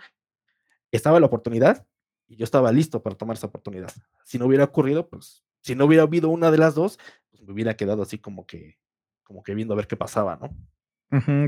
estaba 0.91 1.19
la 1.19 1.27
oportunidad 1.27 1.85
y 2.27 2.37
yo 2.37 2.43
estaba 2.43 2.71
listo 2.71 3.03
para 3.03 3.15
tomar 3.15 3.37
esa 3.37 3.47
oportunidad. 3.47 3.91
Si 4.23 4.39
no 4.39 4.45
hubiera 4.45 4.63
ocurrido, 4.63 5.09
pues 5.09 5.43
si 5.61 5.75
no 5.75 5.85
hubiera 5.85 6.03
habido 6.03 6.29
una 6.29 6.51
de 6.51 6.57
las 6.57 6.75
dos, 6.75 6.97
pues 7.29 7.43
me 7.43 7.53
hubiera 7.53 7.75
quedado 7.75 8.03
así 8.03 8.17
como 8.17 8.45
que, 8.45 8.77
como 9.23 9.43
que 9.43 9.53
viendo 9.55 9.73
a 9.73 9.77
ver 9.77 9.87
qué 9.87 9.97
pasaba, 9.97 10.37
¿no? 10.37 10.49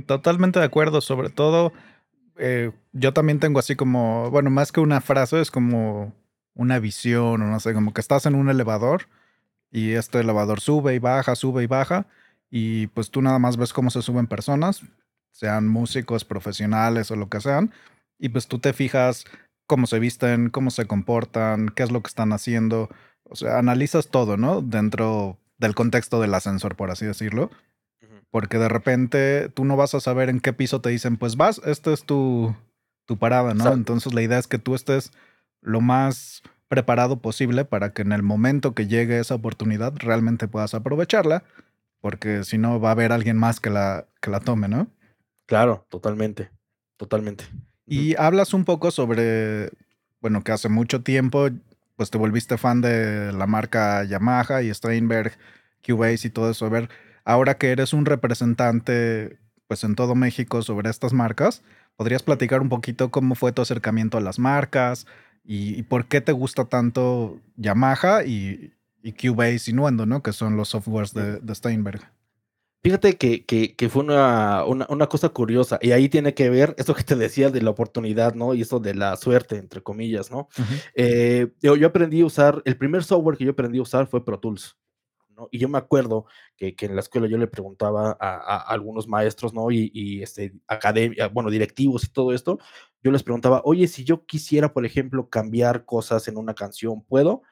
totalmente 0.06 0.60
de 0.60 0.66
acuerdo, 0.66 1.02
sobre 1.02 1.30
todo 1.30 1.74
eh, 2.40 2.72
yo 2.94 3.14
también 3.14 3.40
tengo 3.40 3.60
así 3.60 3.76
como, 3.76 4.30
bueno, 4.32 4.50
más 4.50 4.72
que 4.72 4.80
una 4.80 5.02
frase, 5.02 5.42
es 5.42 5.52
como 5.52 6.14
una 6.54 6.80
visión, 6.80 7.42
o 7.42 7.46
no 7.48 7.60
sé, 7.60 7.74
como 7.74 7.94
que 7.94 8.02
estás 8.02 8.26
en 8.26 8.36
un 8.36 8.50
elevador 8.50 9.08
y 9.72 9.92
este 9.94 10.20
elevador 10.20 10.62
sube 10.62 10.96
y 10.96 11.00
baja, 11.00 11.36
sube 11.36 11.64
y 11.64 11.68
baja, 11.68 12.08
y 12.50 12.88
pues 12.88 13.12
tú 13.12 13.22
nada 13.22 13.40
más 13.40 13.58
ves 13.58 13.74
cómo 13.74 13.90
se 13.90 14.02
suben 14.02 14.28
personas, 14.28 14.82
sean 15.32 15.68
músicos, 15.68 16.26
profesionales 16.26 17.12
o 17.12 17.16
lo 17.16 17.30
que 17.30 17.42
sean, 17.42 17.72
y 18.20 18.30
pues 18.30 18.48
tú 18.48 18.60
te 18.60 18.74
fijas 18.74 19.26
cómo 19.68 19.86
se 19.88 20.00
visten, 20.00 20.50
cómo 20.50 20.72
se 20.72 20.88
comportan, 20.88 21.70
qué 21.70 21.84
es 21.84 21.92
lo 21.92 22.02
que 22.02 22.08
están 22.08 22.34
haciendo, 22.34 22.90
o 23.24 23.36
sea, 23.36 23.60
analizas 23.60 24.10
todo, 24.10 24.38
¿no? 24.38 24.62
Dentro 24.62 25.38
del 25.58 25.76
contexto 25.76 26.22
del 26.22 26.34
ascensor, 26.34 26.76
por 26.76 26.92
así 26.92 27.06
decirlo. 27.06 27.52
Porque 28.32 28.58
de 28.58 28.70
repente 28.70 29.50
tú 29.50 29.66
no 29.66 29.76
vas 29.78 29.96
a 29.96 30.00
saber 30.00 30.30
en 30.30 30.40
qué 30.40 30.54
piso 30.54 30.82
te 30.82 30.90
dicen, 30.90 31.18
pues 31.18 31.38
vas, 31.38 31.62
esta 31.66 31.94
es 31.94 32.04
tu, 32.04 32.56
tu 33.06 33.18
parada, 33.18 33.54
¿no? 33.54 33.72
Entonces 33.72 34.14
la 34.14 34.22
idea 34.22 34.38
es 34.38 34.48
que 34.48 34.60
tú 34.60 34.76
estés 34.76 35.12
lo 35.62 35.82
más 35.82 36.44
preparado 36.68 37.20
posible 37.22 37.66
para 37.66 37.94
que 37.94 38.02
en 38.02 38.12
el 38.12 38.24
momento 38.24 38.76
que 38.76 38.88
llegue 38.88 39.20
esa 39.20 39.36
oportunidad 39.36 39.94
realmente 39.96 40.48
puedas 40.48 40.74
aprovecharla, 40.74 41.44
porque 42.02 42.44
si 42.44 42.58
no 42.58 42.80
va 42.80 42.90
a 42.90 42.92
haber 42.92 43.12
alguien 43.12 43.38
más 43.38 43.60
que 43.60 43.70
la, 43.70 44.06
que 44.22 44.30
la 44.30 44.42
tome, 44.42 44.68
¿no? 44.68 44.88
Claro, 45.46 45.86
totalmente, 45.90 46.52
totalmente. 46.98 47.46
Y 47.86 48.16
hablas 48.18 48.54
un 48.54 48.66
poco 48.66 48.92
sobre, 48.92 49.72
bueno, 50.20 50.44
que 50.44 50.52
hace 50.52 50.68
mucho 50.68 51.02
tiempo 51.02 51.48
pues 51.98 52.12
te 52.12 52.18
volviste 52.18 52.58
fan 52.58 52.80
de 52.80 53.34
la 53.34 53.48
marca 53.48 54.04
Yamaha 54.04 54.62
y 54.62 54.74
Steinberg, 54.74 55.32
Cubase 55.86 56.28
y 56.28 56.30
todo 56.30 56.52
eso. 56.52 56.66
A 56.68 56.70
ver, 56.70 56.90
ahora 57.28 57.58
que 57.58 57.72
eres 57.72 57.94
un 57.94 58.06
representante 58.06 59.38
pues 59.68 59.84
en 59.84 59.96
todo 59.96 60.16
México 60.16 60.62
sobre 60.62 60.90
estas 60.90 61.14
marcas, 61.14 61.62
¿podrías 61.98 62.24
platicar 62.24 62.62
un 62.62 62.70
poquito 62.70 63.10
cómo 63.12 63.36
fue 63.36 63.52
tu 63.52 63.62
acercamiento 63.62 64.18
a 64.18 64.22
las 64.22 64.40
marcas 64.40 65.06
y, 65.44 65.84
por 65.84 66.08
qué 66.08 66.22
te 66.22 66.32
gusta 66.32 66.66
tanto 66.66 67.40
Yamaha 67.56 68.24
y, 68.26 68.74
y 69.02 69.14
Cubase 69.14 69.72
y 69.72 69.74
Nuendo, 69.74 70.06
¿no? 70.06 70.22
Que 70.22 70.34
son 70.34 70.58
los 70.58 70.70
softwares 70.70 71.14
de 71.14 71.56
Steinberg. 71.56 72.02
Fíjate 72.84 73.18
que, 73.18 73.44
que, 73.44 73.90
fue 73.90 74.04
una, 74.04 74.64
una, 74.64 75.08
cosa 75.08 75.28
curiosa, 75.28 75.78
y 75.82 75.92
ahí 75.92 76.08
tiene 76.08 76.34
que 76.34 76.50
ver 76.50 76.74
eso 76.78 76.96
que 76.96 77.04
te 77.04 77.16
decía 77.16 77.50
de 77.50 77.62
la 77.62 77.72
oportunidad, 77.72 78.36
¿no? 78.36 78.54
Y 78.54 78.62
eso 78.62 78.80
de 78.80 78.96
la 78.96 79.18
suerte, 79.18 79.58
entre 79.58 79.82
comillas, 79.82 80.32
¿no? 80.32 80.48
Eh, 80.96 81.50
yo, 81.62 81.74
aprendí 81.86 82.22
a 82.22 82.26
usar, 82.26 82.62
el 82.64 82.78
primer 82.78 83.04
software 83.04 83.38
que 83.38 83.44
yo 83.44 83.52
aprendí 83.52 83.80
a 83.80 83.82
usar 83.82 84.08
fue 84.08 84.24
Pro 84.24 84.40
Tools, 84.40 84.78
¿no? 85.38 85.48
Y 85.52 85.60
yo 85.60 85.70
me 85.70 85.78
acuerdo 85.78 86.26
que, 86.58 86.76
que 86.76 86.88
en 86.88 86.96
la 86.96 87.02
escuela 87.02 87.28
yo 87.28 87.38
le 87.38 87.48
preguntaba 87.48 88.18
a, 88.20 88.36
a 88.38 88.58
algunos 88.58 89.08
maestros, 89.08 89.54
¿no? 89.54 89.72
Y, 89.72 89.92
y 89.94 90.24
este, 90.24 90.54
academia, 90.68 91.28
bueno, 91.28 91.50
directivos 91.50 92.04
y 92.06 92.10
todo 92.10 92.34
esto, 92.34 92.60
yo 93.04 93.12
les 93.12 93.24
preguntaba, 93.24 93.62
oye, 93.64 93.88
si 93.88 94.04
yo 94.04 94.26
quisiera, 94.26 94.74
por 94.74 94.86
ejemplo, 94.86 95.30
cambiar 95.30 95.86
cosas 95.86 96.28
en 96.28 96.38
una 96.38 96.54
canción, 96.56 97.04
¿puedo? 97.04 97.44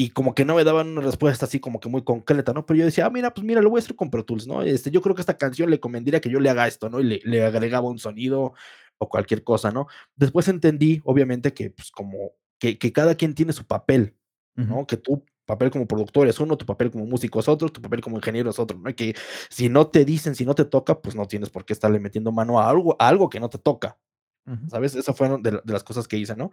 Y 0.00 0.10
como 0.10 0.34
que 0.34 0.44
no 0.44 0.54
me 0.54 0.62
daban 0.62 0.88
una 0.88 1.00
respuesta 1.00 1.46
así 1.46 1.58
como 1.58 1.80
que 1.80 1.88
muy 1.88 2.04
concreta, 2.04 2.52
¿no? 2.52 2.64
Pero 2.64 2.78
yo 2.78 2.84
decía, 2.84 3.06
ah, 3.06 3.10
mira, 3.10 3.34
pues 3.34 3.44
mira, 3.44 3.60
lo 3.60 3.68
voy 3.68 3.78
a 3.78 3.82
hacer 3.82 3.96
con 3.96 4.10
Pro 4.10 4.24
Tools, 4.24 4.46
¿no? 4.46 4.62
Este, 4.62 4.92
yo 4.92 5.02
creo 5.02 5.14
que 5.14 5.22
esta 5.22 5.36
canción 5.36 5.70
le 5.70 5.80
convendría 5.80 6.20
que 6.20 6.30
yo 6.30 6.38
le 6.38 6.48
haga 6.50 6.68
esto, 6.68 6.88
¿no? 6.88 7.00
Y 7.00 7.04
le, 7.04 7.20
le 7.24 7.44
agregaba 7.44 7.88
un 7.88 7.98
sonido 7.98 8.54
o 8.98 9.08
cualquier 9.08 9.42
cosa, 9.42 9.72
¿no? 9.72 9.88
Después 10.14 10.46
entendí, 10.48 11.00
obviamente, 11.04 11.52
que 11.52 11.70
pues 11.70 11.90
como 11.90 12.32
que, 12.60 12.78
que 12.78 12.92
cada 12.92 13.16
quien 13.16 13.34
tiene 13.34 13.52
su 13.52 13.66
papel, 13.66 14.14
¿no? 14.54 14.86
Que 14.86 14.96
tu 14.96 15.24
papel 15.48 15.70
como 15.70 15.86
productor 15.86 16.28
es 16.28 16.38
uno, 16.38 16.58
tu 16.58 16.66
papel 16.66 16.90
como 16.90 17.06
músico 17.06 17.40
es 17.40 17.48
otro, 17.48 17.70
tu 17.70 17.80
papel 17.80 18.02
como 18.02 18.18
ingeniero 18.18 18.50
es 18.50 18.58
otro, 18.58 18.78
¿no? 18.78 18.94
Que 18.94 19.16
si 19.48 19.70
no 19.70 19.88
te 19.88 20.04
dicen, 20.04 20.34
si 20.34 20.44
no 20.44 20.54
te 20.54 20.66
toca, 20.66 21.00
pues 21.00 21.16
no 21.16 21.26
tienes 21.26 21.48
por 21.48 21.64
qué 21.64 21.72
estarle 21.72 21.98
metiendo 21.98 22.30
mano 22.30 22.60
a 22.60 22.68
algo, 22.68 22.94
a 22.98 23.08
algo 23.08 23.30
que 23.30 23.40
no 23.40 23.48
te 23.48 23.58
toca, 23.58 23.98
ujú, 24.46 24.68
¿sabes? 24.68 24.94
Esas 24.94 25.16
fueron 25.16 25.42
de, 25.42 25.52
de 25.64 25.72
las 25.72 25.82
cosas 25.82 26.06
que 26.06 26.18
hice, 26.18 26.36
¿no? 26.36 26.50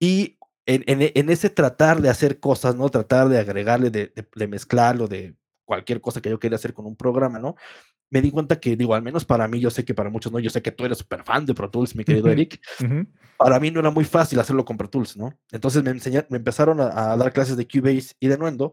Y 0.00 0.38
en 0.66 0.82
en 0.86 1.12
en 1.14 1.30
ese 1.30 1.50
tratar 1.50 2.02
de 2.02 2.08
hacer 2.08 2.40
cosas, 2.40 2.74
¿no? 2.74 2.88
Tratar 2.88 3.28
de 3.28 3.38
agregarle, 3.38 3.90
de 3.90 4.12
de 4.14 4.28
de 4.34 4.48
mezclarlo, 4.48 5.06
de 5.06 5.36
cualquier 5.64 6.00
cosa 6.00 6.20
que 6.20 6.30
yo 6.30 6.40
quería 6.40 6.56
hacer 6.56 6.74
con 6.74 6.86
un 6.86 6.96
programa, 6.96 7.38
¿no? 7.38 7.54
Me 8.14 8.22
di 8.22 8.30
cuenta 8.30 8.60
que, 8.60 8.76
digo, 8.76 8.94
al 8.94 9.02
menos 9.02 9.24
para 9.24 9.48
mí, 9.48 9.58
yo 9.58 9.70
sé 9.70 9.84
que 9.84 9.92
para 9.92 10.08
muchos 10.08 10.30
no, 10.30 10.38
yo 10.38 10.48
sé 10.48 10.62
que 10.62 10.70
tú 10.70 10.84
eres 10.84 10.98
súper 10.98 11.24
fan 11.24 11.44
de 11.46 11.52
Pro 11.52 11.68
Tools, 11.68 11.96
mi 11.96 12.04
querido 12.04 12.30
Eric, 12.30 12.60
para 13.36 13.58
mí 13.58 13.72
no 13.72 13.80
era 13.80 13.90
muy 13.90 14.04
fácil 14.04 14.38
hacerlo 14.38 14.64
con 14.64 14.76
Pro 14.76 14.88
Tools, 14.88 15.16
¿no? 15.16 15.36
Entonces 15.50 15.82
me 15.82 15.90
enseña 15.90 16.24
me 16.30 16.36
empezaron 16.36 16.80
a 16.80 17.12
a 17.12 17.16
dar 17.16 17.32
clases 17.32 17.56
de 17.56 17.66
Cubase 17.66 18.14
y 18.20 18.28
de 18.28 18.38
Nuendo, 18.38 18.72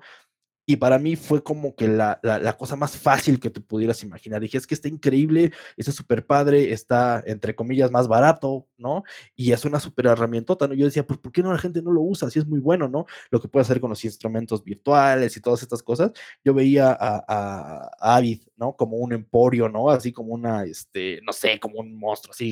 y 0.74 0.76
para 0.78 1.00
mí 1.00 1.16
fue 1.16 1.44
como 1.44 1.76
que 1.76 1.88
la 1.88 2.20
la 2.24 2.58
cosa 2.58 2.76
más 2.76 2.98
fácil 2.98 3.40
que 3.40 3.50
te 3.50 3.62
pudieras 3.62 4.04
imaginar. 4.04 4.42
Dije: 4.42 4.58
"Es 4.58 4.68
que 4.68 4.74
está 4.76 4.88
increíble, 4.88 5.52
está 5.78 5.92
súper 5.92 6.26
padre 6.26 6.72
está, 6.74 7.24
entre 7.26 7.56
comillas, 7.56 7.92
más 7.92 8.08
barato", 8.08 8.68
¿no? 8.78 9.04
Y 9.36 9.52
es 9.52 9.66
una 9.66 9.80
súper 9.80 10.08
herramientota, 10.08 10.68
¿no? 10.68 10.74
Yo 10.74 10.86
decía: 10.86 11.06
"Pues, 11.06 11.20
¿por 11.20 11.32
qué 11.32 11.44
no 11.44 11.52
la 11.52 11.60
gente 11.60 11.82
no 11.82 11.92
lo 11.92 12.02
usa? 12.02 12.30
Si 12.30 12.40
es 12.40 12.48
muy 12.48 12.60
bueno", 12.60 12.88
¿no? 12.88 13.06
Lo 13.32 13.40
que 13.42 13.48
puede 13.48 13.64
hacer 13.64 13.80
con 13.82 13.90
los 13.90 14.04
instrumentos 14.06 14.64
virtuales 14.64 15.36
y 15.38 15.42
todas 15.42 15.62
estas 15.64 15.84
cosas. 15.84 16.12
Yo 16.44 16.54
veía 16.54 16.92
a 16.92 17.24
a 17.28 17.90
a 18.00 18.16
Avid, 18.18 18.42
¿no? 18.58 18.76
Como 18.76 18.98
un 18.98 19.14
emporio, 19.14 19.70
¿no? 19.70 19.90
Así 19.90 20.12
como 20.12 20.34
una, 20.34 20.64
este, 20.66 21.20
no 21.24 21.34
sé, 21.34 21.60
como 21.60 21.80
un 21.80 21.98
monstruo 22.00 22.32
así 22.34 22.52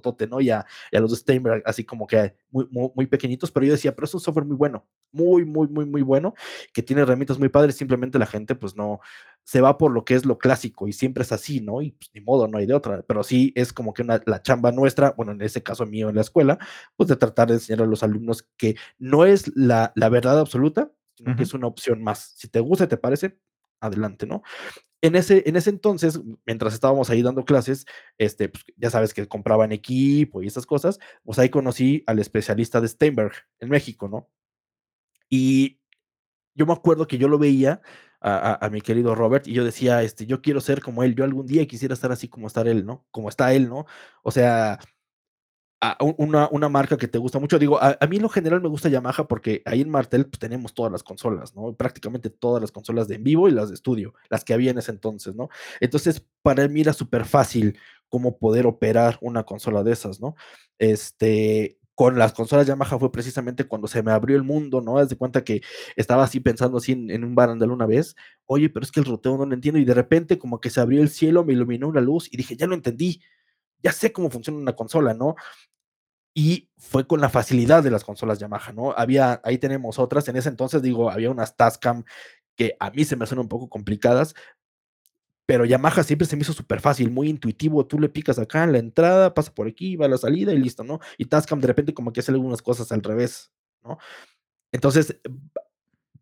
grandotote, 0.00 0.26
¿no? 0.26 0.40
Y 0.40 0.50
a 0.50 0.66
y 0.92 0.96
a 0.96 1.00
los 1.00 1.10
de 1.12 1.16
Steinberg 1.18 1.62
así 1.66 1.84
como 1.84 2.06
que 2.06 2.34
muy 2.50 2.66
muy 2.70 2.90
muy 2.94 3.06
pequeñitos, 3.06 3.50
pero 3.52 3.66
yo 3.66 3.72
decía: 3.72 3.94
"Pero 3.94 4.06
es 4.06 4.14
un 4.14 4.20
software 4.20 4.46
muy 4.46 4.56
bueno, 4.56 4.86
muy, 5.12 5.44
muy, 5.44 5.68
muy, 5.68 5.86
muy 5.86 6.02
bueno, 6.02 6.34
que 6.72 6.82
tiene 6.82 7.02
herramientas 7.02 7.38
muy 7.38 7.48
padres, 7.48 7.76
simplemente 7.76 8.18
la 8.18 8.26
gente, 8.26 8.54
pues, 8.54 8.76
no 8.76 9.00
se 9.44 9.60
va 9.60 9.78
por 9.78 9.92
lo 9.92 10.04
que 10.04 10.14
es 10.14 10.26
lo 10.26 10.38
clásico 10.38 10.88
y 10.88 10.92
siempre 10.92 11.22
es 11.22 11.32
así, 11.32 11.60
¿no? 11.60 11.80
Y, 11.82 11.92
pues, 11.92 12.10
ni 12.14 12.20
modo, 12.20 12.48
no 12.48 12.58
hay 12.58 12.66
de 12.66 12.74
otra, 12.74 13.02
pero 13.06 13.22
sí 13.24 13.52
es 13.56 13.72
como 13.72 13.94
que 13.94 14.02
una 14.02 14.20
la 14.26 14.42
chamba 14.42 14.72
nuestra, 14.72 15.12
bueno, 15.16 15.32
en 15.32 15.42
ese 15.42 15.62
caso 15.62 15.86
mío 15.86 16.08
en 16.10 16.16
la 16.16 16.20
escuela, 16.22 16.58
pues, 16.96 17.08
de 17.08 17.16
tratar 17.16 17.48
de 17.48 17.54
enseñar 17.54 17.82
a 17.82 17.86
los 17.86 18.02
alumnos 18.02 18.46
que 18.56 18.76
no 18.98 19.24
es 19.24 19.50
la 19.56 19.92
la 19.96 20.08
verdad 20.10 20.38
absoluta, 20.40 20.92
sino 21.16 21.34
que 21.34 21.42
es 21.44 21.54
una 21.54 21.66
opción 21.66 22.02
más. 22.02 22.34
Si 22.36 22.48
te 22.48 22.60
gusta 22.60 22.84
y 22.84 22.88
te 22.88 22.96
parece, 22.98 23.38
adelante, 23.80 24.26
¿no? 24.26 24.42
En 25.02 25.14
ese 25.14 25.44
en 25.48 25.54
ese 25.56 25.70
entonces, 25.70 26.20
mientras 26.44 26.74
estábamos 26.74 27.08
ahí 27.08 27.22
dando 27.22 27.44
clases, 27.44 27.86
este, 28.18 28.48
pues, 28.48 28.64
ya 28.76 28.90
sabes 28.90 29.14
que 29.14 29.28
compraban 29.28 29.70
equipo 29.70 30.42
y 30.42 30.48
esas 30.48 30.66
cosas, 30.66 30.98
pues, 31.24 31.38
ahí 31.38 31.50
conocí 31.50 32.02
al 32.06 32.18
especialista 32.18 32.80
de 32.80 32.88
Steinberg 32.88 33.32
en 33.60 33.68
México, 33.70 34.08
¿no? 34.08 34.28
Y 35.30 35.78
yo 36.54 36.66
me 36.66 36.72
acuerdo 36.74 37.06
que 37.08 37.18
yo 37.18 37.28
lo 37.28 37.38
veía 37.38 37.82
a 38.22 38.66
a 38.66 38.70
mi 38.70 38.80
querido 38.82 39.14
Robert, 39.14 39.48
y 39.48 39.52
yo 39.54 39.64
decía, 39.64 40.02
este, 40.02 40.26
yo 40.26 40.42
quiero 40.42 40.60
ser 40.60 40.82
como 40.82 41.02
él, 41.04 41.14
yo 41.16 41.24
algún 41.24 41.46
día 41.46 41.66
quisiera 41.66 41.94
estar 41.94 42.12
así 42.12 42.28
como 42.28 42.46
estar 42.48 42.68
él, 42.68 42.86
¿no? 42.86 43.06
Como 43.12 43.28
está 43.30 43.52
él, 43.54 43.68
¿no? 43.68 43.86
O 44.24 44.30
sea, 44.32 44.78
una 46.50 46.68
marca 46.68 46.96
que 46.96 47.06
te 47.08 47.18
gusta 47.18 47.38
mucho. 47.38 47.58
Digo, 47.58 47.78
a 47.80 47.96
mí 48.08 48.16
en 48.16 48.22
lo 48.22 48.28
general 48.28 48.60
me 48.60 48.68
gusta 48.68 48.88
Yamaha 48.88 49.28
porque 49.28 49.62
ahí 49.64 49.80
en 49.80 49.90
Martel, 49.90 50.26
pues, 50.26 50.38
tenemos 50.40 50.74
todas 50.74 50.90
las 50.90 51.02
consolas, 51.04 51.54
¿no? 51.54 51.72
Prácticamente 51.74 52.30
todas 52.30 52.60
las 52.60 52.72
consolas 52.72 53.06
de 53.08 53.14
en 53.16 53.24
vivo 53.24 53.48
y 53.48 53.52
las 53.52 53.68
de 53.68 53.74
estudio, 53.76 54.14
las 54.28 54.44
que 54.44 54.54
había 54.54 54.70
en 54.72 54.78
ese 54.78 54.90
entonces, 54.90 55.34
¿no? 55.36 55.48
Entonces, 55.80 56.26
para 56.42 56.66
mí 56.68 56.80
era 56.80 56.92
súper 56.92 57.24
fácil 57.24 57.78
cómo 58.08 58.38
poder 58.38 58.66
operar 58.66 59.18
una 59.20 59.44
consola 59.44 59.82
de 59.84 59.92
esas, 59.92 60.20
¿no? 60.20 60.34
Este, 60.78 61.78
con 61.94 62.18
las 62.18 62.32
consolas 62.32 62.66
Yamaha 62.66 62.98
fue 62.98 63.12
precisamente 63.12 63.64
cuando 63.64 63.88
se 63.88 64.02
me 64.02 64.12
abrió 64.12 64.36
el 64.36 64.42
mundo, 64.44 64.80
¿no? 64.80 64.98
Haz 64.98 65.08
de 65.10 65.16
cuenta 65.16 65.44
que 65.44 65.62
estaba 65.96 66.24
así 66.24 66.40
pensando 66.40 66.78
así 66.78 66.92
en 66.92 67.10
en 67.10 67.24
un 67.24 67.34
barandal 67.34 67.70
una 67.72 67.86
vez: 67.86 68.14
"Oye, 68.46 68.68
pero 68.70 68.84
es 68.84 68.92
que 68.92 69.00
el 69.00 69.06
ruteo 69.06 69.36
no 69.36 69.46
lo 69.46 69.54
entiendo", 69.54 69.78
y 69.80 69.84
de 69.84 69.94
repente 69.94 70.38
como 70.38 70.60
que 70.60 70.70
se 70.70 70.80
abrió 70.80 71.02
el 71.02 71.08
cielo, 71.10 71.44
me 71.44 71.52
iluminó 71.54 71.88
una 71.88 72.00
luz 72.00 72.28
y 72.32 72.36
dije: 72.36 72.56
"Ya 72.56 72.66
lo 72.66 72.74
entendí, 72.74 73.20
ya 73.82 73.92
sé 73.92 74.12
cómo 74.12 74.30
funciona 74.30 74.58
una 74.58 74.76
consola", 74.76 75.14
¿no? 75.14 75.36
Y 76.34 76.70
fue 76.78 77.06
con 77.06 77.20
la 77.20 77.28
facilidad 77.30 77.82
de 77.82 77.90
las 77.90 78.04
consolas 78.04 78.38
Yamaha, 78.38 78.72
¿no? 78.72 78.92
Había 78.96 79.40
ahí 79.44 79.58
tenemos 79.58 79.98
otras, 79.98 80.28
en 80.28 80.36
ese 80.36 80.48
entonces, 80.48 80.82
digo, 80.82 81.10
había 81.10 81.30
unas 81.30 81.56
Tascam 81.56 82.04
que 82.56 82.76
a 82.80 82.90
mí 82.90 83.04
se 83.04 83.16
me 83.16 83.24
hacen 83.24 83.38
un 83.40 83.48
poco 83.48 83.68
complicadas, 83.68 84.34
pero 85.46 85.64
Yamaha 85.64 86.02
siempre 86.02 86.26
se 86.26 86.36
me 86.36 86.42
hizo 86.42 86.52
súper 86.52 86.80
fácil, 86.80 87.10
muy 87.10 87.28
intuitivo, 87.30 87.86
tú 87.86 87.98
le 87.98 88.08
picas 88.10 88.38
acá 88.38 88.64
en 88.64 88.72
la 88.72 88.78
entrada, 88.78 89.34
pasa 89.34 89.52
por 89.54 89.66
aquí, 89.66 89.96
va 89.96 90.06
a 90.06 90.08
la 90.10 90.18
salida 90.18 90.52
y 90.52 90.58
listo, 90.58 90.84
¿no? 90.84 91.00
Y 91.18 91.26
Tascam 91.26 91.60
de 91.60 91.68
repente 91.68 91.94
como 91.94 92.12
que 92.12 92.20
hace 92.20 92.32
algunas 92.32 92.62
cosas 92.62 92.92
al 92.92 93.02
revés, 93.02 93.50
¿no? 93.82 93.98
Entonces, 94.72 95.20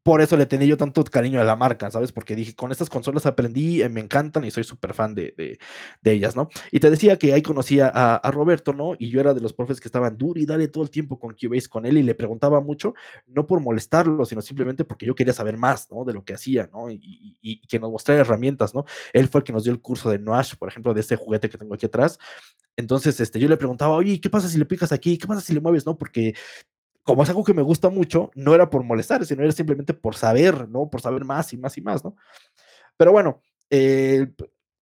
por 0.06 0.20
eso 0.22 0.36
le 0.36 0.46
tenía 0.46 0.68
yo 0.68 0.76
tanto 0.76 1.02
cariño 1.04 1.40
a 1.40 1.44
la 1.44 1.56
marca, 1.56 1.90
¿sabes? 1.90 2.12
Porque 2.12 2.36
dije, 2.36 2.54
con 2.54 2.70
estas 2.72 2.88
consolas 2.90 3.26
aprendí, 3.26 3.82
eh, 3.82 3.88
me 3.90 4.00
encantan 4.00 4.44
y 4.44 4.52
soy 4.52 4.64
súper 4.64 4.94
fan 4.94 5.14
de 5.16 5.34
de 5.36 5.58
de 6.02 6.12
ellas, 6.12 6.36
¿no? 6.36 6.48
Y 6.70 6.80
te 6.80 6.90
decía 6.90 7.18
que 7.18 7.34
ahí 7.34 7.42
conocí 7.42 7.80
a 7.80 7.88
a 7.92 8.16
a 8.16 8.30
Roberto, 8.30 8.72
¿no? 8.72 8.94
Y 8.98 9.10
yo 9.10 9.20
era 9.20 9.34
de 9.34 9.40
los 9.42 9.52
profes 9.52 9.80
que 9.80 9.88
estaban 9.88 10.16
duro 10.16 10.40
y 10.40 10.46
dale 10.46 10.68
todo 10.68 10.84
el 10.84 10.90
tiempo 10.90 11.18
con 11.18 11.34
Cubase 11.34 11.68
con 11.68 11.86
él, 11.86 11.98
y 11.98 12.04
le 12.04 12.14
preguntaba 12.14 12.60
mucho, 12.60 12.94
no 13.26 13.46
por 13.46 13.60
molestarlo, 13.60 14.24
sino 14.24 14.42
simplemente 14.42 14.84
porque 14.84 15.06
yo 15.06 15.14
quería 15.16 15.34
saber 15.34 15.58
más, 15.58 15.90
¿no? 15.90 16.04
De 16.04 16.14
lo 16.14 16.24
que 16.24 16.34
hacía, 16.34 16.70
¿no? 16.72 16.90
Y 16.90 17.00
y 17.02 17.36
y 17.42 17.60
que 17.68 17.80
nos 17.80 17.90
mostrara 17.90 18.20
herramientas, 18.22 18.74
¿no? 18.74 18.84
Él 19.12 19.28
fue 19.28 19.40
el 19.40 19.44
que 19.44 19.52
nos 19.52 19.64
dio 19.64 19.72
el 19.72 19.80
curso 19.82 20.10
de 20.10 20.18
Noash, 20.20 20.54
por 20.56 20.68
ejemplo, 20.70 20.94
de 20.94 21.00
este 21.02 21.16
juguete 21.16 21.50
que 21.50 21.58
tengo 21.58 21.74
aquí 21.74 21.86
atrás. 21.86 22.18
Entonces, 22.76 23.20
este, 23.20 23.40
yo 23.40 23.48
le 23.48 23.56
preguntaba: 23.58 23.94
"Oye, 23.96 24.20
¿qué 24.20 24.30
pasa 24.30 24.48
si 24.48 24.58
le 24.58 24.66
picas 24.66 24.92
aquí? 24.92 25.18
¿Qué 25.18 25.26
pasa 25.28 25.40
si 25.42 25.54
le 25.54 25.60
mueves?", 25.60 25.86
¿no? 25.86 25.96
Porque 25.98 26.34
como 27.06 27.24
es 27.24 27.30
algo 27.30 27.44
que 27.44 27.54
me 27.54 27.62
gusta 27.62 27.90
mucho, 27.90 28.32
no 28.36 28.54
era 28.56 28.70
por 28.70 28.84
molestar, 28.84 29.26
sino 29.26 29.44
era 29.44 29.52
simplemente 29.52 29.94
por 29.94 30.16
saber, 30.16 30.68
¿no? 30.70 30.90
Por 30.90 31.00
saber 31.02 31.24
más 31.26 31.52
y 31.54 31.58
más 31.58 31.78
y 31.78 31.82
más, 31.82 32.04
¿no? 32.04 32.16
Pero 32.96 33.12
bueno, 33.12 33.42
eh, 33.70 34.28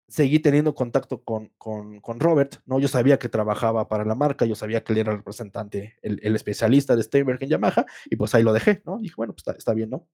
seguí 0.09 0.39
teniendo 0.41 0.75
contacto 0.75 1.23
con 1.25 1.51
con 1.59 2.01
con 2.01 2.21
Robert, 2.21 2.57
¿no? 2.67 2.81
Yo 2.81 2.89
sabía 2.89 3.19
que 3.19 3.29
trabajaba 3.29 3.89
para 3.89 4.05
la 4.05 4.15
marca, 4.15 4.47
yo 4.47 4.55
sabía 4.55 4.85
que 4.85 4.93
él 4.95 5.01
era 5.01 5.13
el 5.13 5.19
representante, 5.19 5.97
el 6.03 6.21
el 6.23 6.37
especialista 6.37 6.97
de 6.97 7.03
Steinberg 7.05 7.43
en 7.43 7.51
Yamaha, 7.51 7.87
y 8.11 8.17
pues 8.17 8.35
ahí 8.35 8.43
lo 8.45 8.53
dejé, 8.53 8.83
¿no? 8.87 8.99
Dije: 9.01 9.15
"Bueno, 9.17 9.33
pues 9.35 9.43
está 9.43 9.53
está 9.59 9.75
bien", 9.75 9.91
¿no? 9.91 10.07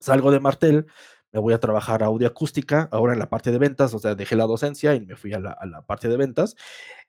Salgo 0.00 0.30
de 0.30 0.40
Martel, 0.40 0.86
me 1.32 1.40
voy 1.40 1.54
a 1.54 1.58
trabajar 1.60 2.02
a 2.02 2.06
audioacústica, 2.06 2.88
ahora 2.92 3.12
en 3.14 3.18
la 3.18 3.28
parte 3.30 3.50
de 3.52 3.58
ventas, 3.58 3.94
o 3.94 3.98
sea, 3.98 4.14
dejé 4.14 4.36
la 4.36 4.46
docencia 4.46 4.94
y 4.94 5.00
me 5.04 5.16
fui 5.16 5.32
a 5.34 5.40
la 5.40 5.50
a 5.52 5.66
la 5.66 5.82
parte 5.82 6.08
de 6.08 6.16
ventas, 6.16 6.56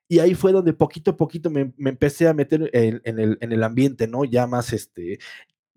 y 0.10 0.20
ahí 0.20 0.36
fue 0.36 0.52
donde 0.52 0.74
poquito 0.74 1.12
a 1.12 1.18
poquito 1.18 1.52
me 1.52 1.74
me 1.78 1.92
empecé 1.92 2.28
a 2.28 2.34
meter 2.34 2.70
en 2.74 3.02
en 3.06 3.20
el 3.20 3.38
en 3.42 3.52
el 3.54 3.64
ambiente, 3.64 4.08
¿no? 4.08 4.26
Ya 4.26 4.48
más, 4.48 4.74
este, 4.74 5.20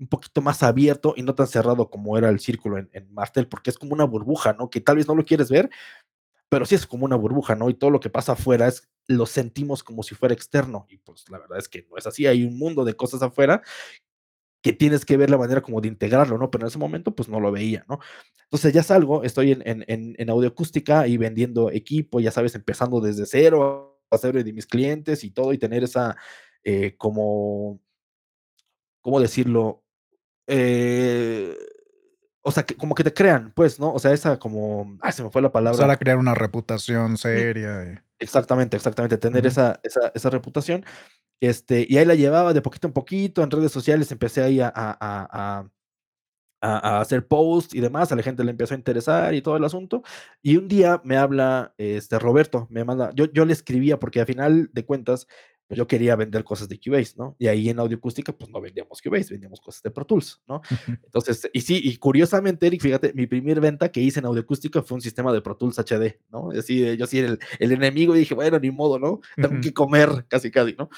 un 0.00 0.08
poquito 0.08 0.42
más 0.42 0.62
abierto 0.64 1.14
y 1.16 1.22
no 1.22 1.34
tan 1.36 1.46
cerrado 1.48 1.90
como 1.90 2.18
era 2.18 2.30
el 2.30 2.40
círculo 2.40 2.78
en 2.78 2.90
en 2.94 3.12
Martel, 3.14 3.48
porque 3.48 3.70
es 3.70 3.78
como 3.78 3.94
una 3.94 4.04
burbuja, 4.04 4.54
¿no? 4.54 4.70
Que 4.70 4.80
tal 4.80 4.96
vez 4.96 5.08
no 5.08 5.14
lo 5.16 5.24
quieres 5.26 5.50
ver, 5.50 5.70
pero 6.50 6.66
sí 6.66 6.74
es 6.76 6.86
como 6.86 7.04
una 7.06 7.16
burbuja, 7.16 7.56
¿no? 7.56 7.70
Y 7.70 7.74
todo 7.74 7.90
lo 7.90 8.00
que 8.00 8.10
pasa 8.10 8.32
afuera 8.32 8.68
es 8.68 8.88
lo 9.08 9.26
sentimos 9.26 9.82
como 9.84 10.02
si 10.04 10.14
fuera 10.16 10.34
externo, 10.34 10.86
y 10.90 10.98
pues 10.98 11.28
la 11.30 11.38
verdad 11.40 11.58
es 11.58 11.68
que 11.68 11.86
no 11.90 11.98
es 11.98 12.06
así, 12.06 12.26
hay 12.26 12.44
un 12.44 12.58
mundo 12.58 12.84
de 12.84 12.94
cosas 12.94 13.22
afuera 13.22 13.62
que 14.62 14.72
tienes 14.72 15.04
que 15.04 15.16
ver 15.16 15.28
la 15.30 15.38
manera 15.38 15.60
como 15.62 15.80
de 15.80 15.88
integrarlo, 15.88 16.38
¿no? 16.38 16.50
Pero 16.50 16.64
en 16.64 16.68
ese 16.68 16.78
momento, 16.78 17.14
pues 17.16 17.28
no 17.28 17.40
lo 17.40 17.50
veía, 17.52 17.84
¿no? 17.88 17.98
Entonces 18.44 18.72
ya 18.72 18.82
salgo, 18.84 19.24
estoy 19.24 19.52
en 19.52 19.62
en 19.66 19.84
en 20.18 20.30
audioacústica 20.30 21.06
y 21.08 21.16
vendiendo 21.16 21.70
equipo, 21.70 22.20
ya 22.20 22.30
sabes, 22.30 22.54
empezando 22.54 23.00
desde 23.00 23.26
cero, 23.26 23.91
a 24.16 24.18
ser 24.18 24.42
de 24.44 24.52
mis 24.52 24.66
clientes 24.66 25.24
y 25.24 25.30
todo, 25.30 25.52
y 25.52 25.58
tener 25.58 25.84
esa, 25.84 26.16
eh, 26.64 26.94
como, 26.96 27.80
¿cómo 29.00 29.20
decirlo? 29.20 29.82
Eh, 30.46 31.56
o 32.42 32.50
sea, 32.50 32.64
que 32.64 32.76
como 32.76 32.94
que 32.94 33.04
te 33.04 33.14
crean, 33.14 33.52
pues, 33.54 33.78
¿no? 33.78 33.92
O 33.92 33.98
sea, 33.98 34.12
esa 34.12 34.38
como, 34.38 34.98
ay, 35.00 35.12
se 35.12 35.22
me 35.22 35.30
fue 35.30 35.42
la 35.42 35.50
Empezar 35.54 35.64
palabra. 35.64 35.94
a 35.94 35.96
crear 35.98 36.18
una 36.18 36.34
reputación 36.34 37.16
seria, 37.16 37.84
y 37.84 37.98
exactamente, 38.18 38.76
exactamente, 38.76 39.18
tener 39.18 39.46
esa 39.46 39.78
esa 39.84 40.10
esa 40.14 40.30
reputación, 40.30 40.84
este, 41.40 41.86
y 41.88 41.98
ahí 41.98 42.04
la 42.04 42.14
llevaba 42.16 42.52
de 42.52 42.62
poquito 42.62 42.86
en 42.88 42.92
poquito, 42.92 43.42
en 43.42 43.50
redes 43.50 43.72
sociales 43.72 44.10
empecé 44.12 44.42
ahí 44.42 44.60
a 44.60 44.72
a 44.74 44.96
a 45.00 45.70
a 46.62 47.00
hacer 47.00 47.26
posts 47.26 47.74
y 47.74 47.80
demás, 47.80 48.12
a 48.12 48.16
la 48.16 48.22
gente 48.22 48.44
le 48.44 48.52
empezó 48.52 48.74
a 48.74 48.76
interesar 48.76 49.34
y 49.34 49.42
todo 49.42 49.56
el 49.56 49.64
asunto. 49.64 50.02
Y 50.42 50.56
un 50.56 50.68
día 50.68 51.00
me 51.04 51.16
habla, 51.16 51.74
este, 51.76 52.18
Roberto, 52.18 52.68
me 52.70 52.84
manda 52.84 53.10
yo 53.14 53.26
yo 53.32 53.44
le 53.44 53.52
escribía 53.52 53.98
porque 53.98 54.20
al 54.20 54.26
final 54.26 54.70
de 54.72 54.84
cuentas, 54.84 55.26
pues 55.66 55.78
yo 55.78 55.86
quería 55.86 56.16
vender 56.16 56.44
cosas 56.44 56.68
de 56.68 56.78
Cubase, 56.78 57.14
¿no? 57.16 57.34
Y 57.38 57.46
ahí 57.46 57.68
en 57.68 57.80
acústica, 57.80 58.32
pues 58.32 58.50
no 58.50 58.60
vendíamos 58.60 59.00
Cubase, 59.00 59.32
vendíamos 59.32 59.60
cosas 59.60 59.82
de 59.82 59.90
Pro 59.90 60.04
Tools, 60.04 60.42
¿no? 60.46 60.60
Entonces, 61.02 61.48
y 61.52 61.62
sí, 61.62 61.80
y 61.82 61.96
curiosamente, 61.96 62.66
Eric, 62.66 62.82
fíjate, 62.82 63.12
mi 63.14 63.26
primer 63.26 63.60
venta 63.60 63.90
que 63.90 64.00
hice 64.00 64.20
en 64.20 64.26
acústica 64.26 64.82
fue 64.82 64.96
un 64.96 65.00
sistema 65.00 65.32
de 65.32 65.40
Pro 65.40 65.56
Tools 65.56 65.78
HD, 65.78 66.20
¿no? 66.30 66.50
Así, 66.50 66.96
yo 66.96 67.06
sí, 67.06 67.20
el, 67.20 67.38
el 67.58 67.72
enemigo, 67.72 68.14
y 68.14 68.20
dije, 68.20 68.34
bueno, 68.34 68.58
ni 68.58 68.70
modo, 68.70 68.98
¿no? 68.98 69.20
Tengo 69.36 69.60
que 69.62 69.72
comer, 69.72 70.26
casi, 70.28 70.50
casi, 70.50 70.74
¿no? 70.78 70.90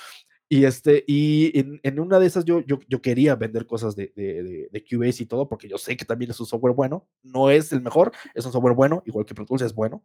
Y, 0.55 0.67
este, 0.67 1.03
y 1.09 1.59
en, 1.59 1.81
en, 1.83 1.99
una 1.99 2.21
de 2.21 2.27
esas 2.27 2.45
yo, 2.45 2.61
yo, 2.61 2.79
yo 2.87 3.03
quería 3.03 3.35
vender 3.35 3.67
cosas 3.67 3.97
de, 3.97 4.13
de, 4.15 4.69
de, 4.71 4.85
Cubase 4.85 5.25
y 5.25 5.27
todo, 5.27 5.49
porque 5.49 5.67
yo 5.67 5.79
sé 5.79 5.97
que 5.97 6.05
también 6.05 6.31
es 6.31 6.39
un 6.39 6.47
software 6.47 6.77
bueno. 6.77 7.09
No 7.25 7.51
es 7.51 7.73
el 7.73 7.81
mejor, 7.81 8.13
es 8.37 8.47
un 8.47 8.53
software 8.53 8.77
bueno, 8.77 9.03
igual 9.05 9.27
que 9.27 9.35
Pro 9.35 9.47
Tools 9.47 9.63
es 9.63 9.75
bueno. 9.75 10.05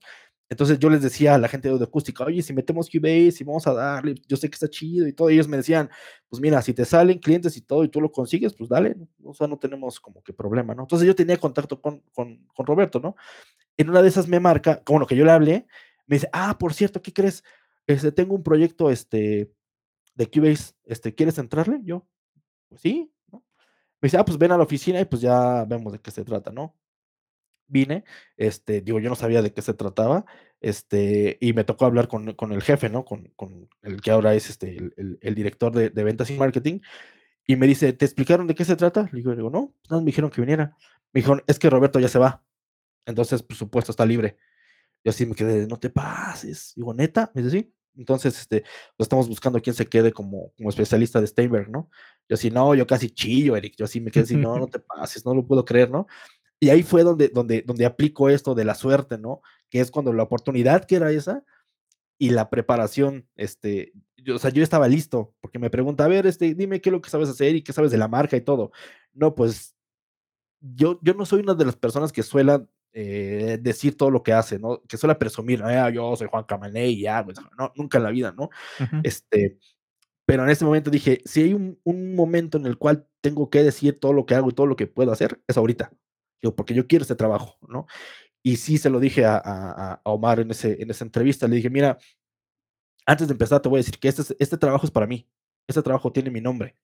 Entonces 0.50 0.80
yo 0.80 0.90
les 0.90 1.04
decía 1.04 1.36
a 1.36 1.38
la 1.38 1.50
gente 1.50 1.68
de 1.68 1.74
audio 1.74 1.86
acústica, 1.86 2.24
oye, 2.24 2.42
si 2.42 2.52
metemos 2.52 2.90
Cubase 2.90 3.36
y 3.40 3.44
vamos 3.44 3.68
a 3.68 3.74
darle, 3.74 4.16
yo 4.28 4.38
sé 4.38 4.50
que 4.50 4.56
está 4.56 4.68
chido 4.68 5.08
y 5.08 5.14
todo. 5.14 5.30
Ellos 5.30 5.48
me 5.48 5.56
decían, 5.56 5.88
pues 6.30 6.42
mira, 6.42 6.64
si 6.64 6.74
te 6.74 6.84
salen 6.84 7.20
clientes 7.20 7.56
y 7.56 7.62
todo 7.62 7.84
y 7.84 7.90
tú 7.90 8.02
lo 8.02 8.12
consigues, 8.12 8.56
pues 8.56 8.72
dale. 8.72 8.96
O 9.24 9.36
sea, 9.36 9.46
no 9.46 9.60
tenemos 9.60 10.00
como 10.00 10.24
que 10.24 10.34
problema, 10.34 10.74
¿no? 10.74 10.82
Entonces 10.82 11.06
yo 11.06 11.14
tenía 11.14 11.38
contacto 11.38 11.80
con, 11.80 12.02
con, 12.12 12.48
con 12.56 12.66
Roberto, 12.66 13.00
¿no? 13.00 13.16
En 13.78 13.88
una 13.88 14.02
de 14.02 14.08
esas 14.08 14.28
me 14.28 14.40
marca, 14.40 14.82
como 14.84 14.98
lo 14.98 15.06
que 15.06 15.16
yo 15.16 15.26
le 15.26 15.32
hablé, 15.32 15.68
me 16.08 16.16
dice, 16.16 16.28
ah, 16.34 16.58
por 16.58 16.74
cierto, 16.74 17.04
¿qué 17.04 17.14
crees? 17.14 17.44
Este, 17.86 18.12
tengo 18.12 18.34
un 18.34 18.42
proyecto, 18.42 18.90
este, 18.90 19.52
de 20.19 20.29
Cubase, 20.29 20.73
este, 20.84 21.15
¿quieres 21.15 21.38
entrarle? 21.38 21.79
Yo, 21.84 22.05
pues 22.67 22.82
sí, 22.82 23.10
¿no? 23.32 23.45
Me 24.01 24.08
dice, 24.08 24.17
ah, 24.17 24.25
pues 24.25 24.38
ven 24.38 24.51
a 24.51 24.58
la 24.58 24.63
oficina 24.63 24.99
y 24.99 25.05
pues 25.05 25.21
ya 25.21 25.63
vemos 25.63 25.93
de 25.93 25.99
qué 25.99 26.12
se 26.12 26.25
trata, 26.25 26.51
¿no? 26.51 26.75
Vine, 27.67 28.03
este, 28.36 28.82
digo, 28.82 28.99
yo 28.99 29.10
no 29.10 29.15
sabía 29.15 29.41
de 29.41 29.53
qué 29.53 29.62
se 29.62 29.73
trataba, 29.73 30.25
este, 30.60 31.38
y 31.39 31.53
me 31.53 31.63
tocó 31.63 31.86
hablar 31.86 32.10
con, 32.10 32.34
con 32.34 32.51
el 32.51 32.62
jefe, 32.62 32.89
¿no? 32.89 33.05
Con, 33.05 33.32
con, 33.38 33.69
el 33.82 34.01
que 34.01 34.12
ahora 34.12 34.34
es 34.34 34.49
este, 34.49 34.77
el, 34.97 35.36
director 35.36 35.71
de, 35.73 35.89
de, 35.89 36.03
ventas 36.03 36.29
y 36.32 36.38
marketing, 36.38 36.82
y 37.47 37.55
me 37.55 37.67
dice, 37.67 37.93
¿te 37.93 38.05
explicaron 38.05 38.47
de 38.47 38.55
qué 38.55 38.65
se 38.65 38.75
trata? 38.75 39.03
Le 39.13 39.19
digo, 39.19 39.36
digo 39.36 39.49
no, 39.49 39.73
pues 39.82 39.91
nada, 39.91 40.01
me 40.01 40.08
dijeron 40.08 40.29
que 40.32 40.41
viniera. 40.41 40.75
Me 41.13 41.21
dijeron, 41.21 41.43
es 41.47 41.60
que 41.60 41.69
Roberto 41.69 41.99
ya 41.99 42.10
se 42.10 42.19
va, 42.19 42.43
entonces, 43.05 43.41
por 43.41 43.55
supuesto, 43.58 43.91
está 43.91 44.05
libre. 44.05 44.38
Yo 45.03 45.12
así 45.12 45.25
me 45.25 45.36
quedé, 45.36 45.67
no 45.67 45.79
te 45.79 45.89
pases. 45.89 46.73
Digo, 46.75 46.93
neta, 46.93 47.32
me 47.34 47.41
dice, 47.41 47.60
sí. 47.60 47.73
Entonces, 48.00 48.40
este, 48.40 48.62
pues 48.96 49.06
estamos 49.06 49.28
buscando 49.28 49.62
quién 49.62 49.76
se 49.76 49.86
quede 49.86 50.14
como, 50.14 50.54
como 50.58 50.70
especialista 50.70 51.20
de 51.20 51.28
Steinberg, 51.28 51.70
¿no? 51.70 51.90
Yo 52.30 52.36
así, 52.36 52.50
no, 52.50 52.74
yo 52.74 52.88
casi 52.88 53.10
chillo, 53.10 53.58
Eric. 53.58 53.76
Yo 53.78 53.86
así 53.86 54.00
me 54.00 54.10
quedé 54.10 54.24
así, 54.24 54.36
no, 54.38 54.58
no 54.58 54.68
te 54.68 54.80
pases, 54.80 55.26
no 55.26 55.36
lo 55.36 55.46
puedo 55.46 55.66
creer, 55.66 55.92
¿no? 55.92 56.08
Y 56.62 56.70
ahí 56.70 56.82
fue 56.82 57.04
donde, 57.04 57.28
donde, 57.28 57.62
donde 57.62 57.86
aplico 57.86 58.30
esto 58.30 58.56
de 58.56 58.66
la 58.66 58.74
suerte, 58.74 59.18
¿no? 59.18 59.42
Que 59.70 59.82
es 59.82 59.92
cuando 59.92 60.14
la 60.14 60.24
oportunidad 60.24 60.86
que 60.86 60.96
era 60.96 61.12
esa 61.12 61.44
y 62.18 62.30
la 62.32 62.50
preparación, 62.50 63.28
este, 63.36 63.94
yo, 64.18 64.36
o 64.36 64.40
sea, 64.40 64.50
yo 64.50 64.64
estaba 64.64 64.88
listo, 64.88 65.34
porque 65.42 65.60
me 65.60 65.70
pregunta, 65.70 66.06
a 66.06 66.10
ver, 66.10 66.26
este, 66.26 66.56
dime 66.56 66.82
qué 66.82 66.90
es 66.90 66.94
lo 66.94 67.02
que 67.02 67.10
sabes 67.10 67.30
hacer 67.30 67.56
y 67.56 67.64
qué 67.64 67.74
sabes 67.74 67.92
de 67.92 67.98
la 67.98 68.08
marca 68.08 68.38
y 68.38 68.42
todo. 68.42 68.72
No, 69.14 69.36
pues 69.36 69.76
yo, 70.62 71.00
yo 71.02 71.14
no 71.14 71.26
soy 71.26 71.42
una 71.42 71.54
de 71.54 71.66
las 71.66 71.76
personas 71.76 72.12
que 72.12 72.24
suelan 72.24 72.70
eh, 72.93 73.58
decir 73.62 73.97
todo 73.97 74.10
lo 74.12 74.23
que 74.23 74.34
hace, 74.34 74.60
¿no? 74.60 74.82
Que 74.88 74.97
suele 74.97 75.15
presumir, 75.15 75.63
ah, 75.63 75.89
yo 75.89 76.15
soy 76.15 76.28
Juan 76.30 76.43
Camané 76.45 76.88
y 76.88 77.02
ya, 77.02 77.23
pues, 77.23 77.38
no, 77.58 77.71
nunca 77.75 77.97
en 77.97 78.04
la 78.04 78.12
vida, 78.12 78.34
¿no? 78.38 78.45
Uh 78.80 78.84
-huh. 78.84 79.02
Este, 79.04 79.58
pero 80.25 80.43
en 80.43 80.49
ese 80.49 80.65
momento 80.65 80.89
dije, 80.91 81.21
si 81.25 81.43
hay 81.43 81.54
un, 81.54 81.80
un, 81.84 82.15
momento 82.15 82.58
en 82.58 82.65
el 82.65 82.78
cual 82.78 83.08
tengo 83.21 83.49
que 83.49 83.63
decir 83.63 83.99
todo 83.99 84.13
lo 84.13 84.25
que 84.25 84.36
hago 84.36 84.49
y 84.49 84.54
todo 84.54 84.67
lo 84.67 84.75
que 84.75 84.88
puedo 84.88 85.12
hacer, 85.12 85.41
es 85.47 85.58
ahorita. 85.58 85.91
Digo, 86.41 86.56
porque 86.56 86.73
yo 86.73 86.88
quiero 86.88 87.04
este 87.04 87.15
trabajo, 87.15 87.58
¿no? 87.67 87.88
Y 88.43 88.58
sí 88.58 88.78
se 88.78 88.89
lo 88.89 88.99
dije 88.99 89.25
a, 89.25 89.38
a, 89.38 89.93
a 90.04 90.10
Omar 90.12 90.39
en, 90.39 90.52
ese, 90.52 90.82
en 90.82 90.89
esa 90.89 91.04
entrevista, 91.04 91.47
le 91.47 91.58
dije, 91.58 91.69
mira, 91.69 91.97
antes 93.06 93.28
de 93.28 93.34
empezar 93.34 93.62
te 93.62 93.69
voy 93.69 93.78
a 93.78 93.82
decir 93.82 93.99
que 93.99 94.08
este, 94.08 94.36
este 94.39 94.58
trabajo 94.58 94.86
es 94.86 94.91
para 94.91 95.08
mí, 95.08 95.28
este 95.67 95.82
trabajo 95.82 96.12
tiene 96.12 96.30
mi 96.30 96.41
nombre, 96.41 96.78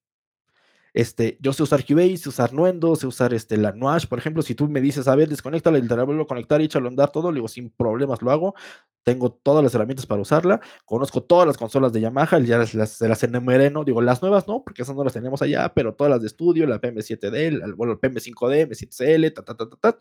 este, 0.96 1.38
yo 1.42 1.52
sé 1.52 1.62
usar 1.62 1.86
Cubase, 1.86 2.16
sé 2.16 2.30
usar 2.30 2.54
Nuendo, 2.54 2.96
sé 2.96 3.06
usar 3.06 3.34
este, 3.34 3.58
la 3.58 3.74
Nuash, 3.74 4.08
por 4.08 4.18
ejemplo, 4.18 4.42
si 4.42 4.56
tú 4.56 4.70
me 4.70 4.80
dices, 4.80 5.10
a 5.10 5.16
ver, 5.16 5.28
desconéctala 5.28 5.78
y 5.78 5.86
te 5.86 5.94
la 5.94 6.04
vuelvo 6.04 6.24
a 6.24 6.28
conectar 6.28 6.62
y 6.62 6.66
échalo 6.66 6.86
a 6.86 6.90
andar 6.90 7.12
todo, 7.12 7.34
le 7.34 7.36
digo, 7.36 7.50
sin 7.50 7.70
problemas 7.70 8.22
lo 8.22 8.32
hago, 8.32 8.56
tengo 9.04 9.30
todas 9.30 9.62
las 9.62 9.76
herramientas 9.76 10.06
para 10.06 10.22
usarla, 10.22 10.62
conozco 10.86 11.22
todas 11.22 11.46
las 11.48 11.58
consolas 11.58 11.92
de 11.92 12.00
Yamaha, 12.00 12.40
ya 12.40 12.60
las, 12.60 12.74
las, 12.74 13.02
las 13.02 13.24
enumeré. 13.24 13.70
Digo, 13.86 14.02
las 14.02 14.22
nuevas 14.22 14.48
no, 14.48 14.64
porque 14.64 14.84
esas 14.84 14.96
no 14.96 15.04
las 15.04 15.12
tenemos 15.12 15.42
allá, 15.42 15.74
pero 15.74 15.94
todas 15.94 16.12
las 16.12 16.22
de 16.22 16.28
estudio, 16.28 16.66
la 16.66 16.80
PM7D, 16.80 17.36
el, 17.36 17.74
bueno, 17.74 17.92
el 17.92 18.00
PM5D, 18.00 18.70
M7CL, 18.70 19.34
ta, 19.34 19.44
ta, 19.44 19.58
ta, 19.58 19.70
ta, 19.70 19.76
ta. 19.76 20.00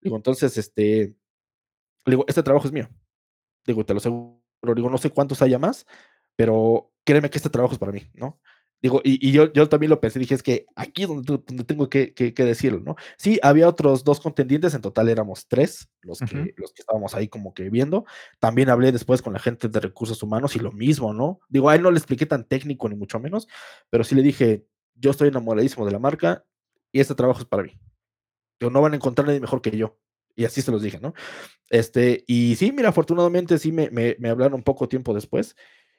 Digo, 0.00 0.14
entonces, 0.14 0.56
este, 0.56 1.16
digo, 2.06 2.24
este 2.28 2.44
trabajo 2.44 2.68
es 2.68 2.72
mío. 2.72 2.88
Digo, 3.66 3.84
te 3.84 3.92
lo 3.92 3.98
aseguro, 3.98 4.40
digo, 4.76 4.88
no 4.88 4.98
sé 4.98 5.10
cuántos 5.10 5.42
haya 5.42 5.58
más, 5.58 5.84
pero 6.36 6.92
créeme 7.04 7.28
que 7.28 7.38
este 7.38 7.50
trabajo 7.50 7.72
es 7.72 7.80
para 7.80 7.90
mí, 7.90 8.08
¿no? 8.14 8.40
Digo, 8.80 9.00
y, 9.02 9.26
y 9.26 9.32
yo, 9.32 9.52
yo, 9.52 9.68
también 9.68 9.90
lo 9.90 10.00
pensé, 10.00 10.20
dije, 10.20 10.34
es 10.34 10.42
que 10.42 10.66
aquí 10.76 11.02
es 11.02 11.08
donde, 11.08 11.42
donde 11.44 11.64
tengo 11.64 11.88
que, 11.88 12.14
que, 12.14 12.32
que, 12.32 12.44
decirlo, 12.44 12.78
¿no? 12.78 12.94
Sí, 13.16 13.40
había 13.42 13.68
otros 13.68 14.04
dos 14.04 14.20
contendientes, 14.20 14.72
en 14.72 14.82
total 14.82 15.08
éramos 15.08 15.48
tres 15.48 15.88
los 16.00 16.20
que, 16.20 16.36
uh 16.36 16.38
-huh. 16.38 16.54
los 16.56 16.72
que 16.72 16.82
estábamos 16.82 17.14
ahí 17.14 17.26
como 17.26 17.54
que 17.54 17.70
viendo. 17.70 18.04
También 18.38 18.70
hablé 18.70 18.92
después 18.92 19.20
con 19.20 19.32
la 19.32 19.40
gente 19.40 19.68
de 19.68 19.80
recursos 19.80 20.22
humanos 20.22 20.54
y 20.54 20.60
lo 20.60 20.70
mismo, 20.70 21.12
¿no? 21.12 21.40
Digo, 21.48 21.68
a 21.68 21.74
él 21.74 21.82
no 21.82 21.90
le 21.90 21.98
expliqué 21.98 22.24
tan 22.24 22.44
técnico 22.44 22.88
ni 22.88 22.94
mucho 22.94 23.18
menos, 23.18 23.48
pero 23.90 24.04
sí 24.04 24.14
le 24.14 24.22
dije, 24.22 24.64
yo 24.94 25.10
estoy 25.10 25.28
enamoradísimo 25.28 25.84
de 25.84 25.92
la 25.92 25.98
marca 25.98 26.44
y 26.92 27.00
este 27.00 27.16
trabajo 27.16 27.40
es 27.40 27.46
para 27.46 27.64
mí. 27.64 27.80
Digo, 28.60 28.70
no 28.70 28.80
van 28.80 28.92
a 28.92 28.96
encontrar 28.96 29.26
nadie 29.26 29.40
mejor 29.40 29.60
que 29.60 29.76
yo. 29.76 29.98
Y 30.36 30.44
así 30.44 30.62
se 30.62 30.70
los 30.70 30.82
dije, 30.82 31.00
¿no? 31.00 31.14
Este, 31.68 32.22
y 32.28 32.54
sí, 32.54 32.70
mira, 32.70 32.90
afortunadamente 32.90 33.58
sí 33.58 33.72
me, 33.72 33.90
me, 33.90 34.14
me 34.20 34.28
hablaron 34.28 34.62
poco 34.62 34.88
tiempo 34.88 35.12
después 35.12 35.56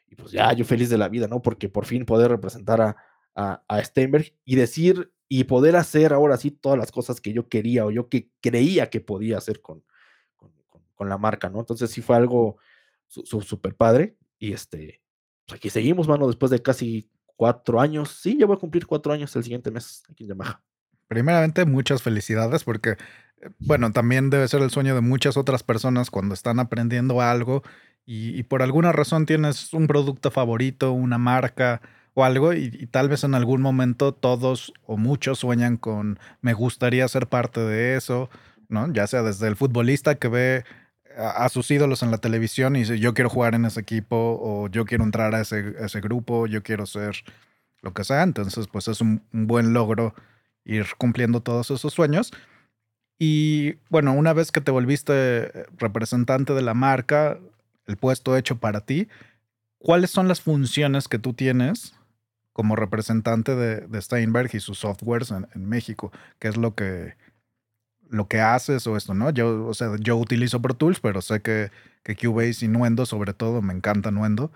y 0.10 0.16
pues 0.16 0.32
ya 0.32 0.52
yo 0.54 0.66
feliz 0.66 0.90
de 0.90 0.98
la 0.98 1.10
vida, 1.10 1.28
¿no? 1.28 1.42
Porque 1.42 1.70
por 1.70 1.86
fin 1.86 2.06
poder 2.06 2.32
representar 2.32 2.82
a, 2.82 2.96
a, 3.36 3.64
a, 3.68 3.84
Steinberg 3.84 4.34
y 4.46 4.56
decir 4.56 5.12
y 5.28 5.44
poder 5.44 5.76
hacer 5.76 6.14
ahora 6.14 6.38
sí 6.38 6.52
todas 6.52 6.78
las 6.78 6.92
cosas 6.92 7.22
que 7.22 7.34
yo 7.34 7.48
quería 7.48 7.86
o 7.86 7.92
yo 7.92 8.10
que 8.10 8.30
creía 8.42 8.90
que 8.90 9.02
podía 9.02 9.38
hacer 9.38 9.62
con, 9.62 9.84
con, 10.36 10.52
con, 10.96 11.10
la 11.10 11.18
marca, 11.18 11.50
¿no? 11.50 11.60
Entonces 11.60 11.92
sí 11.92 12.02
fue 12.02 12.16
algo 12.16 12.58
súper 13.08 13.76
padre 13.76 14.18
y 14.40 14.54
este, 14.54 15.02
pues 15.46 15.58
aquí 15.58 15.70
seguimos, 15.70 16.08
mano, 16.08 16.28
después 16.28 16.50
de 16.52 16.62
casi 16.62 17.10
cuatro 17.36 17.80
años. 17.80 18.10
Sí, 18.22 18.38
ya 18.38 18.46
voy 18.46 18.58
a 18.58 18.60
cumplir 18.60 18.86
cuatro 18.86 19.14
años 19.14 19.36
el 19.36 19.44
siguiente 19.44 19.72
mes 19.72 20.04
aquí 20.10 20.24
en 20.24 20.30
Yamaha. 20.30 20.62
Primeramente, 21.08 21.66
muchas 21.66 22.04
felicidades 22.04 22.64
porque, 22.64 22.98
bueno, 23.60 23.92
también 23.92 24.30
debe 24.30 24.48
ser 24.48 24.62
el 24.62 24.72
sueño 24.72 24.96
de 24.96 25.02
muchas 25.02 25.38
otras 25.38 25.64
personas 25.64 26.10
cuando 26.10 26.34
están 26.34 26.60
aprendiendo 26.60 27.22
algo 27.22 27.64
y, 28.06 28.42
por 28.44 28.64
alguna 28.64 28.92
razón 28.92 29.26
tienes 29.28 29.72
un 29.74 29.86
producto 29.86 30.32
favorito, 30.32 30.92
una 30.94 31.20
marca 31.20 31.82
o 32.16 32.24
algo, 32.24 32.54
y, 32.54 32.88
tal 32.88 33.08
vez 33.08 33.24
en 33.24 33.36
algún 33.36 33.62
momento 33.62 34.14
todos 34.14 34.74
o 34.86 34.98
muchos 34.98 35.40
sueñan 35.40 35.78
con 35.78 36.20
me 36.42 36.54
gustaría 36.54 37.08
ser 37.08 37.28
parte 37.28 37.60
de 37.60 37.96
eso, 37.96 38.30
¿no? 38.68 38.92
Ya 38.92 39.06
sea 39.06 39.22
desde 39.22 39.48
el 39.48 39.56
futbolista 39.56 40.16
que 40.16 40.28
ve 40.28 40.64
a, 41.18 41.48
sus 41.50 41.70
ídolos 41.70 42.02
en 42.02 42.12
la 42.12 42.18
televisión 42.18 42.76
y 42.76 42.80
dice 42.80 43.00
yo 43.00 43.14
quiero 43.14 43.30
jugar 43.30 43.54
en 43.56 43.66
ese 43.66 43.80
equipo, 43.80 44.40
o 44.42 44.70
yo 44.70 44.86
quiero 44.86 45.04
entrar 45.04 45.36
a 45.36 45.42
ese, 45.42 45.76
ese 45.80 46.02
grupo, 46.02 46.48
yo 46.48 46.64
quiero 46.64 46.86
ser 46.86 47.24
lo 47.82 47.94
que 47.94 48.04
sea. 48.04 48.24
Entonces, 48.24 48.68
pues 48.68 48.88
es 48.88 49.02
un 49.02 49.22
buen 49.32 49.74
logro 49.74 50.14
ir 50.66 50.86
cumpliendo 50.98 51.42
todos 51.42 51.72
esos 51.72 51.94
sueños. 51.94 52.32
Y 53.20 53.74
bueno, 53.90 54.14
una 54.14 54.32
vez 54.32 54.52
que 54.52 54.62
te 54.62 54.72
volviste 54.72 55.52
representante 55.78 56.54
de 56.54 56.62
la 56.62 56.74
marca, 56.74 57.38
el 57.86 57.98
puesto 57.98 58.38
hecho 58.38 58.60
para 58.60 58.82
ti, 58.82 59.10
¿cuáles 59.78 60.10
son 60.10 60.30
las 60.30 60.40
funciones 60.42 61.10
que 61.10 61.20
tú 61.20 61.34
tienes 61.34 61.94
como 62.54 62.78
representante 62.78 63.56
de, 63.56 63.82
de 63.82 64.02
Steinberg 64.02 64.50
y 64.54 64.62
sus 64.62 64.80
softwares 64.80 65.32
en, 65.32 65.48
en, 65.54 65.68
México? 65.68 66.14
¿Qué 66.40 66.48
es 66.48 66.56
lo 66.56 66.76
que, 66.76 67.16
lo 68.10 68.30
que 68.30 68.40
haces 68.40 68.88
o 68.88 68.96
esto, 68.96 69.14
no? 69.14 69.32
Yo, 69.32 69.66
o 69.68 69.74
sea, 69.74 69.90
yo 70.00 70.16
utilizo 70.16 70.62
Pro 70.62 70.74
Tools, 70.76 71.02
pero 71.02 71.22
sé 71.22 71.42
que, 71.42 71.72
que 72.04 72.16
Cubase 72.16 72.66
y 72.66 72.68
Nuendo, 72.70 73.06
sobre 73.06 73.34
todo, 73.34 73.62
me 73.62 73.74
encanta 73.74 74.12
Nuendo, 74.12 74.50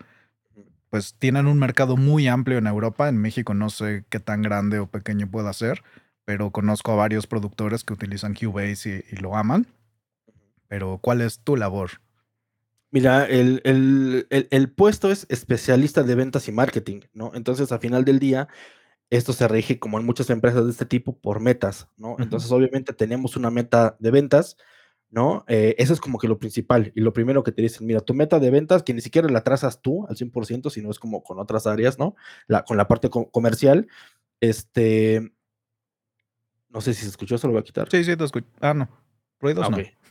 pues 0.89 1.15
tienen 1.15 1.47
un 1.47 1.59
mercado 1.59 1.97
muy 1.97 2.27
amplio 2.27 2.59
en 2.59 2.67
Europa. 2.67 3.09
En 3.09 3.17
México 3.17 3.53
no 3.53 3.69
sé 3.69 4.05
qué 4.09 4.19
tan 4.19 4.41
grande 4.41 4.79
o 4.79 4.87
pequeño 4.87 5.27
pueda 5.27 5.51
ser, 5.51 5.83
pero 6.25 6.51
conozco 6.51 6.91
a 6.91 6.95
varios 6.95 7.27
productores 7.27 7.83
que 7.83 7.93
utilizan 7.93 8.33
Cubase 8.33 9.05
y, 9.11 9.15
y 9.15 9.19
lo 9.19 9.35
aman. 9.35 9.67
Pero, 10.67 10.97
¿cuál 11.01 11.21
es 11.21 11.39
tu 11.39 11.55
labor? 11.55 11.91
Mira, 12.91 13.25
el, 13.25 13.61
el, 13.63 14.27
el, 14.29 14.47
el, 14.51 14.71
puesto 14.71 15.11
es 15.11 15.25
especialista 15.29 16.03
de 16.03 16.15
ventas 16.15 16.47
y 16.47 16.51
marketing, 16.51 17.01
¿no? 17.13 17.31
Entonces, 17.33 17.71
al 17.71 17.79
final 17.79 18.05
del 18.05 18.19
día, 18.19 18.47
esto 19.09 19.33
se 19.33 19.47
rige, 19.47 19.79
como 19.79 19.99
en 19.99 20.05
muchas 20.05 20.29
empresas 20.29 20.65
de 20.65 20.71
este 20.71 20.85
tipo, 20.85 21.17
por 21.19 21.39
metas, 21.39 21.87
¿no? 21.97 22.11
Uh 22.11 22.17
-huh. 22.17 22.23
Entonces, 22.23 22.51
obviamente, 22.51 22.93
tenemos 22.93 23.35
una 23.35 23.51
meta 23.51 23.95
de 23.99 24.11
ventas, 24.11 24.57
¿no? 25.09 25.43
Eh, 25.47 25.75
eso 25.77 25.93
es 25.93 25.99
como 26.01 26.17
que 26.19 26.27
lo 26.27 26.39
principal. 26.39 26.91
Y 26.95 27.01
lo 27.01 27.13
primero 27.13 27.43
que 27.43 27.51
te 27.51 27.61
dicen, 27.61 27.85
mira, 27.87 27.99
tu 28.01 28.13
meta 28.13 28.39
de 28.39 28.49
ventas, 28.51 28.83
que 28.83 28.93
ni 28.93 29.01
siquiera 29.01 29.27
la 29.29 29.43
trazas 29.43 29.81
tú 29.81 30.05
al 30.07 30.15
100%, 30.15 30.69
sino 30.69 30.89
es 30.91 30.99
como 30.99 31.23
con 31.23 31.39
otras 31.39 31.67
áreas, 31.67 31.99
¿no? 31.99 32.15
La, 32.47 32.63
con 32.63 32.77
la 32.77 32.87
parte 32.87 33.09
co 33.09 33.29
comercial, 33.31 33.87
este... 34.39 35.33
No 36.73 36.81
sé 36.81 36.93
si 36.93 37.03
se 37.03 37.09
escuchó, 37.09 37.37
se 37.37 37.47
lo 37.47 37.53
voy 37.53 37.61
a 37.61 37.63
quitar. 37.63 37.89
Sí, 37.89 38.03
sí, 38.03 38.15
te 38.17 38.23
escucho. 38.23 38.47
Ah, 38.59 38.73
no. 38.73 38.89
Ruidos 39.39 39.65
ah, 39.65 39.69
okay. 39.69 39.85
no. 39.85 40.03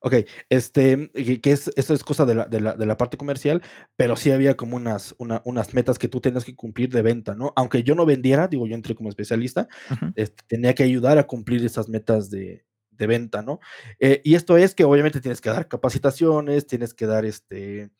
Okey, 0.00 0.26
este, 0.48 1.10
que 1.42 1.50
es 1.50 1.72
eso 1.74 1.92
es 1.92 2.04
cosa 2.04 2.24
de 2.24 2.36
la 2.36 2.44
de 2.44 2.60
la 2.60 2.74
de 2.74 2.86
la 2.86 2.96
parte 2.96 3.16
comercial, 3.16 3.62
pero 3.96 4.14
sí 4.14 4.30
había 4.30 4.56
como 4.56 4.76
unas 4.76 5.16
una 5.18 5.42
unas 5.44 5.74
metas 5.74 5.98
que 5.98 6.06
tú 6.06 6.20
tenías 6.20 6.44
que 6.44 6.54
cumplir 6.54 6.90
de 6.90 7.02
venta, 7.02 7.34
¿no? 7.34 7.52
Aunque 7.56 7.82
yo 7.82 7.96
no 7.96 8.06
vendiera, 8.06 8.46
digo, 8.46 8.68
yo 8.68 8.76
entré 8.76 8.94
como 8.94 9.08
especialista, 9.08 9.66
este, 10.14 10.44
tenía 10.46 10.72
que 10.74 10.84
ayudar 10.84 11.18
a 11.18 11.26
cumplir 11.26 11.64
esas 11.64 11.88
metas 11.88 12.30
de 12.30 12.64
de 12.92 13.06
venta, 13.08 13.42
¿no? 13.42 13.58
Eh, 13.98 14.20
y 14.24 14.34
esto 14.34 14.56
es 14.56 14.74
que 14.74 14.84
obviamente 14.84 15.20
tienes 15.20 15.40
que 15.40 15.50
dar 15.50 15.66
capacitaciones, 15.68 16.66
tienes 16.66 16.94
que 16.94 17.06
dar, 17.06 17.24
este, 17.24 17.90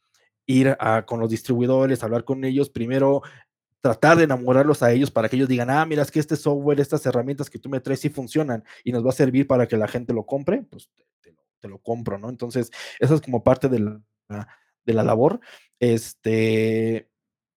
ir 0.46 0.76
a 0.80 1.04
con 1.06 1.20
los 1.20 1.30
distribuidores, 1.30 2.02
hablar 2.02 2.24
con 2.24 2.44
ellos, 2.44 2.70
primero 2.70 3.22
tratar 3.80 4.16
de 4.18 4.24
enamorarlos 4.24 4.82
a 4.82 4.92
ellos 4.92 5.10
para 5.10 5.28
que 5.28 5.36
ellos 5.36 5.48
digan: 5.48 5.70
"Ah, 5.70 5.86
mira, 5.86 6.02
es 6.02 6.10
que 6.10 6.20
este 6.20 6.36
software, 6.36 6.80
estas 6.80 7.04
herramientas 7.06 7.50
que 7.50 7.58
tú 7.58 7.68
me 7.70 7.80
traes 7.80 8.00
sí 8.00 8.10
funcionan 8.10 8.64
y 8.84 8.92
nos 8.92 9.04
va 9.04 9.10
a 9.10 9.12
servir 9.12 9.46
para 9.46 9.66
que 9.68 9.76
la 9.76 9.88
gente 9.88 10.12
lo 10.14 10.26
compre", 10.26 10.62
pues 10.70 10.90
te 11.60 11.68
lo 11.68 11.78
compro, 11.80 12.18
¿no? 12.18 12.28
Entonces, 12.30 12.70
eso 13.00 13.14
es 13.14 13.20
como 13.22 13.42
parte 13.44 13.68
de 13.68 13.80
la 13.80 14.00
de 14.86 14.94
la 14.94 15.02
labor. 15.04 15.40
Este, 15.80 17.08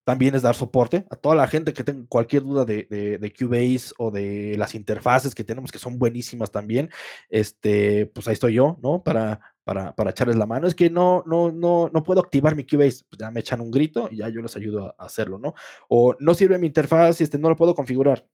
también 0.06 0.36
es 0.36 0.42
dar 0.44 0.56
soporte 0.56 1.06
a 1.12 1.16
toda 1.18 1.36
la 1.36 1.48
gente 1.48 1.74
que 1.74 1.84
tenga 1.86 2.06
cualquier 2.10 2.44
duda 2.44 2.66
de 2.66 2.88
de 2.90 3.18
de 3.20 3.34
Cubase 3.34 3.94
o 4.00 4.12
de 4.12 4.56
las 4.58 4.76
interfaces 4.76 5.36
que 5.36 5.44
tenemos, 5.46 5.72
que 5.72 5.80
son 5.80 6.00
buenísimas 6.00 6.52
también, 6.52 6.90
este, 7.30 8.08
pues 8.08 8.28
ahí 8.28 8.34
estoy 8.36 8.56
yo, 8.56 8.78
¿no? 8.84 9.04
Para 9.04 9.42
para 9.72 9.96
para 9.96 10.12
echarles 10.12 10.36
la 10.36 10.46
mano. 10.46 10.68
Es 10.68 10.76
que 10.76 10.90
no 10.90 11.24
no 11.26 11.52
no 11.52 11.90
no 11.94 12.04
puedo 12.04 12.20
activar 12.20 12.56
mi 12.56 12.66
Cubase, 12.66 13.06
pues 13.10 13.20
ya 13.20 13.32
me 13.32 13.40
echan 13.40 13.62
un 13.62 13.72
grito 13.72 14.10
y 14.12 14.18
ya 14.18 14.28
yo 14.30 14.42
les 14.42 14.56
ayudo 14.58 14.94
a 14.98 15.06
hacerlo, 15.06 15.40
¿no? 15.40 15.54
O 15.90 16.16
no 16.20 16.34
sirve 16.34 16.58
mi 16.60 16.68
interfaz, 16.68 17.22
este, 17.22 17.38
no 17.40 17.50
lo 17.50 17.56
puedo 17.56 17.74
configurar. 17.76 18.28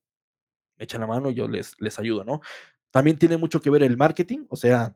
Me 0.77 0.85
echan 0.85 1.01
la 1.01 1.07
mano 1.07 1.29
y 1.31 1.35
yo 1.35 1.47
les 1.47 1.75
les 1.79 1.99
ayudo, 1.99 2.23
¿no? 2.23 2.41
También 2.91 3.17
tiene 3.19 3.37
mucho 3.37 3.61
que 3.61 3.69
ver 3.69 3.83
el 3.83 3.97
marketing, 3.97 4.45
o 4.49 4.55
sea, 4.55 4.95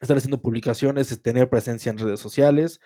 estar 0.00 0.16
haciendo 0.16 0.42
publicaciones, 0.42 1.12
es 1.12 1.22
tener 1.22 1.50
presencia 1.50 1.90
en 1.90 1.98
redes 1.98 2.20
sociales. 2.20 2.80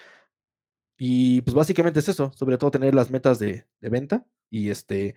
Y, 0.98 1.42
pues, 1.42 1.54
básicamente 1.54 2.00
es 2.00 2.08
eso, 2.08 2.32
sobre 2.34 2.58
todo 2.58 2.70
tener 2.70 2.94
las 2.94 3.10
metas 3.10 3.38
de 3.38 3.66
de 3.80 3.88
venta 3.90 4.26
y, 4.50 4.70
este, 4.70 5.14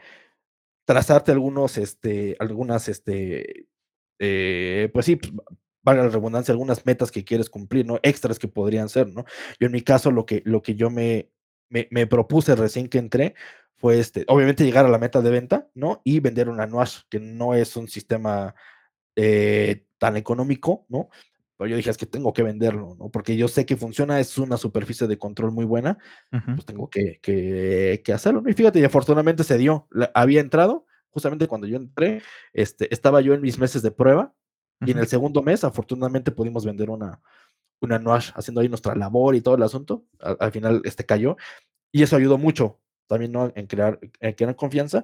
trazarte 0.85 1.31
algunos, 1.33 1.77
este, 1.77 2.35
algunas, 2.39 2.89
este, 2.89 3.67
eh, 4.19 4.89
pues 4.93 5.05
sí, 5.07 5.19
valga 5.83 6.03
la 6.03 6.09
redundancia, 6.09 6.51
algunas 6.53 6.85
metas 6.85 7.11
que 7.11 7.23
quieres 7.25 7.49
cumplir, 7.49 7.85
¿no? 7.85 7.99
Extras 8.03 8.39
que 8.39 8.47
podrían 8.47 8.89
ser, 8.89 9.07
¿no? 9.13 9.25
Yo 9.59 9.67
en 9.67 9.71
mi 9.73 9.81
caso, 9.81 10.11
lo 10.11 10.25
que 10.25 10.41
lo 10.45 10.61
que 10.61 10.75
yo 10.75 10.89
me 10.89 11.29
me 11.69 11.87
me 11.91 12.07
propuse 12.07 12.55
recién 12.55 12.89
que 12.89 12.97
entré 12.99 13.35
fue, 13.77 13.99
este, 13.99 14.25
obviamente 14.27 14.65
llegar 14.65 14.85
a 14.85 14.89
la 14.89 14.97
meta 14.99 15.21
de 15.21 15.31
venta, 15.31 15.69
¿no? 15.75 16.01
Y 16.03 16.19
vender 16.19 16.49
una 16.49 16.65
NUASH, 16.67 17.03
que 17.09 17.19
no 17.21 17.53
es 17.55 17.77
un 17.77 17.87
sistema, 17.87 18.55
eh, 19.15 19.85
tan 19.99 20.17
económico, 20.17 20.85
¿no? 20.89 21.09
Pero 21.57 21.69
yo 21.69 21.77
dije: 21.77 21.89
"Es 21.91 21.97
que 21.97 22.05
tengo 22.07 22.33
que 22.33 22.43
venderlo", 22.43 22.95
¿no? 22.99 23.09
Porque 23.11 23.37
yo 23.37 23.47
sé 23.49 23.65
que 23.65 23.77
funciona, 23.77 24.19
es 24.19 24.37
una 24.37 24.57
superficie 24.57 25.07
de 25.07 25.17
control 25.19 25.51
muy 25.53 25.65
buena, 25.65 25.97
pues 26.55 26.65
tengo 26.65 26.89
que 26.89 27.19
que 27.21 28.01
que 28.05 28.13
hacerlo, 28.13 28.41
¿no? 28.41 28.49
Y 28.49 28.53
fíjate, 28.53 28.79
y 28.79 28.83
afortunadamente 28.85 29.43
se 29.45 29.57
dio. 29.57 29.87
La 29.91 30.11
había 30.15 30.41
entrado, 30.41 30.85
justamente 31.11 31.47
cuando 31.47 31.67
yo 31.67 31.77
entré, 31.77 32.23
este, 32.53 32.93
estaba 32.93 33.21
yo 33.21 33.33
en 33.33 33.41
mis 33.41 33.59
meses 33.59 33.81
de 33.83 33.91
prueba, 33.91 34.33
y 34.85 34.91
en 34.91 34.99
el 34.99 35.07
segundo 35.07 35.41
mes, 35.41 35.63
afortunadamente, 35.63 36.31
pudimos 36.31 36.65
vender 36.65 36.89
una 36.89 37.21
una 37.81 37.97
NUASH 37.97 38.31
haciendo 38.35 38.61
ahí 38.61 38.67
nuestra 38.69 38.93
labor 38.95 39.35
y 39.35 39.41
todo 39.41 39.55
el 39.55 39.63
asunto. 39.63 40.03
Al 40.19 40.37
al 40.39 40.51
final, 40.51 40.81
este, 40.83 41.05
cayó, 41.05 41.37
y 41.91 42.03
eso 42.03 42.15
ayudó 42.17 42.37
mucho 42.37 42.79
también, 43.07 43.31
¿no? 43.31 43.51
En 43.55 43.65
crear 43.67 43.99
en 44.19 44.33
crear 44.33 44.55
confianza. 44.55 45.03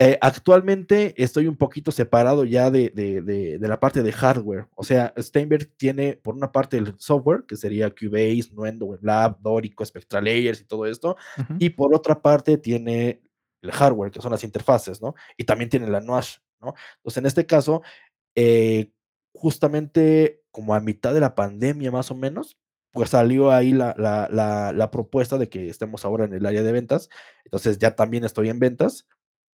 Eh, 0.00 0.18
actualmente 0.20 1.14
estoy 1.22 1.46
un 1.46 1.56
poquito 1.56 1.92
separado 1.92 2.44
ya 2.44 2.70
de 2.70 2.90
de 2.90 3.22
de 3.22 3.58
de 3.58 3.68
la 3.68 3.78
parte 3.80 4.02
de 4.02 4.12
hardware. 4.12 4.66
O 4.74 4.82
sea, 4.84 5.14
Steinberg 5.18 5.68
tiene, 5.76 6.14
por 6.22 6.34
una 6.34 6.50
parte, 6.52 6.76
el 6.78 6.94
software, 6.98 7.44
que 7.46 7.56
sería 7.56 7.90
Cubase, 7.90 8.50
Nuendo, 8.52 8.86
WebLab, 8.86 9.40
Dorico, 9.40 9.84
SpectraLayers 9.84 10.60
y 10.62 10.64
todo 10.64 10.86
esto, 10.86 11.16
Ujú. 11.38 11.54
y 11.60 11.70
por 11.70 11.94
otra 11.94 12.20
parte 12.20 12.58
tiene 12.58 13.22
el 13.62 13.70
hardware, 13.72 14.10
que 14.10 14.20
son 14.22 14.32
las 14.32 14.42
interfaces, 14.44 15.00
¿no? 15.00 15.14
Y 15.36 15.44
también 15.44 15.70
tiene 15.70 15.88
la 15.88 16.00
NUASH, 16.00 16.38
¿no? 16.60 16.74
Entonces, 16.96 17.18
en 17.18 17.26
este 17.26 17.46
caso, 17.46 17.82
eh, 18.34 18.90
justamente 19.36 20.42
como 20.50 20.74
a 20.74 20.80
mitad 20.80 21.14
de 21.14 21.20
la 21.20 21.34
pandemia, 21.34 21.90
más 21.90 22.10
o 22.10 22.14
menos, 22.14 22.56
pues 22.92 23.10
salió 23.10 23.52
ahí 23.52 23.72
la 23.72 23.94
la 23.98 24.28
la 24.30 24.72
la 24.72 24.90
propuesta 24.90 25.38
de 25.38 25.48
que 25.48 25.68
estemos 25.68 26.04
ahora 26.04 26.24
en 26.24 26.34
el 26.34 26.46
área 26.46 26.62
de 26.62 26.72
ventas. 26.72 27.08
Entonces, 27.44 27.78
ya 27.78 27.94
también 27.94 28.24
estoy 28.24 28.48
en 28.48 28.58
ventas 28.58 29.06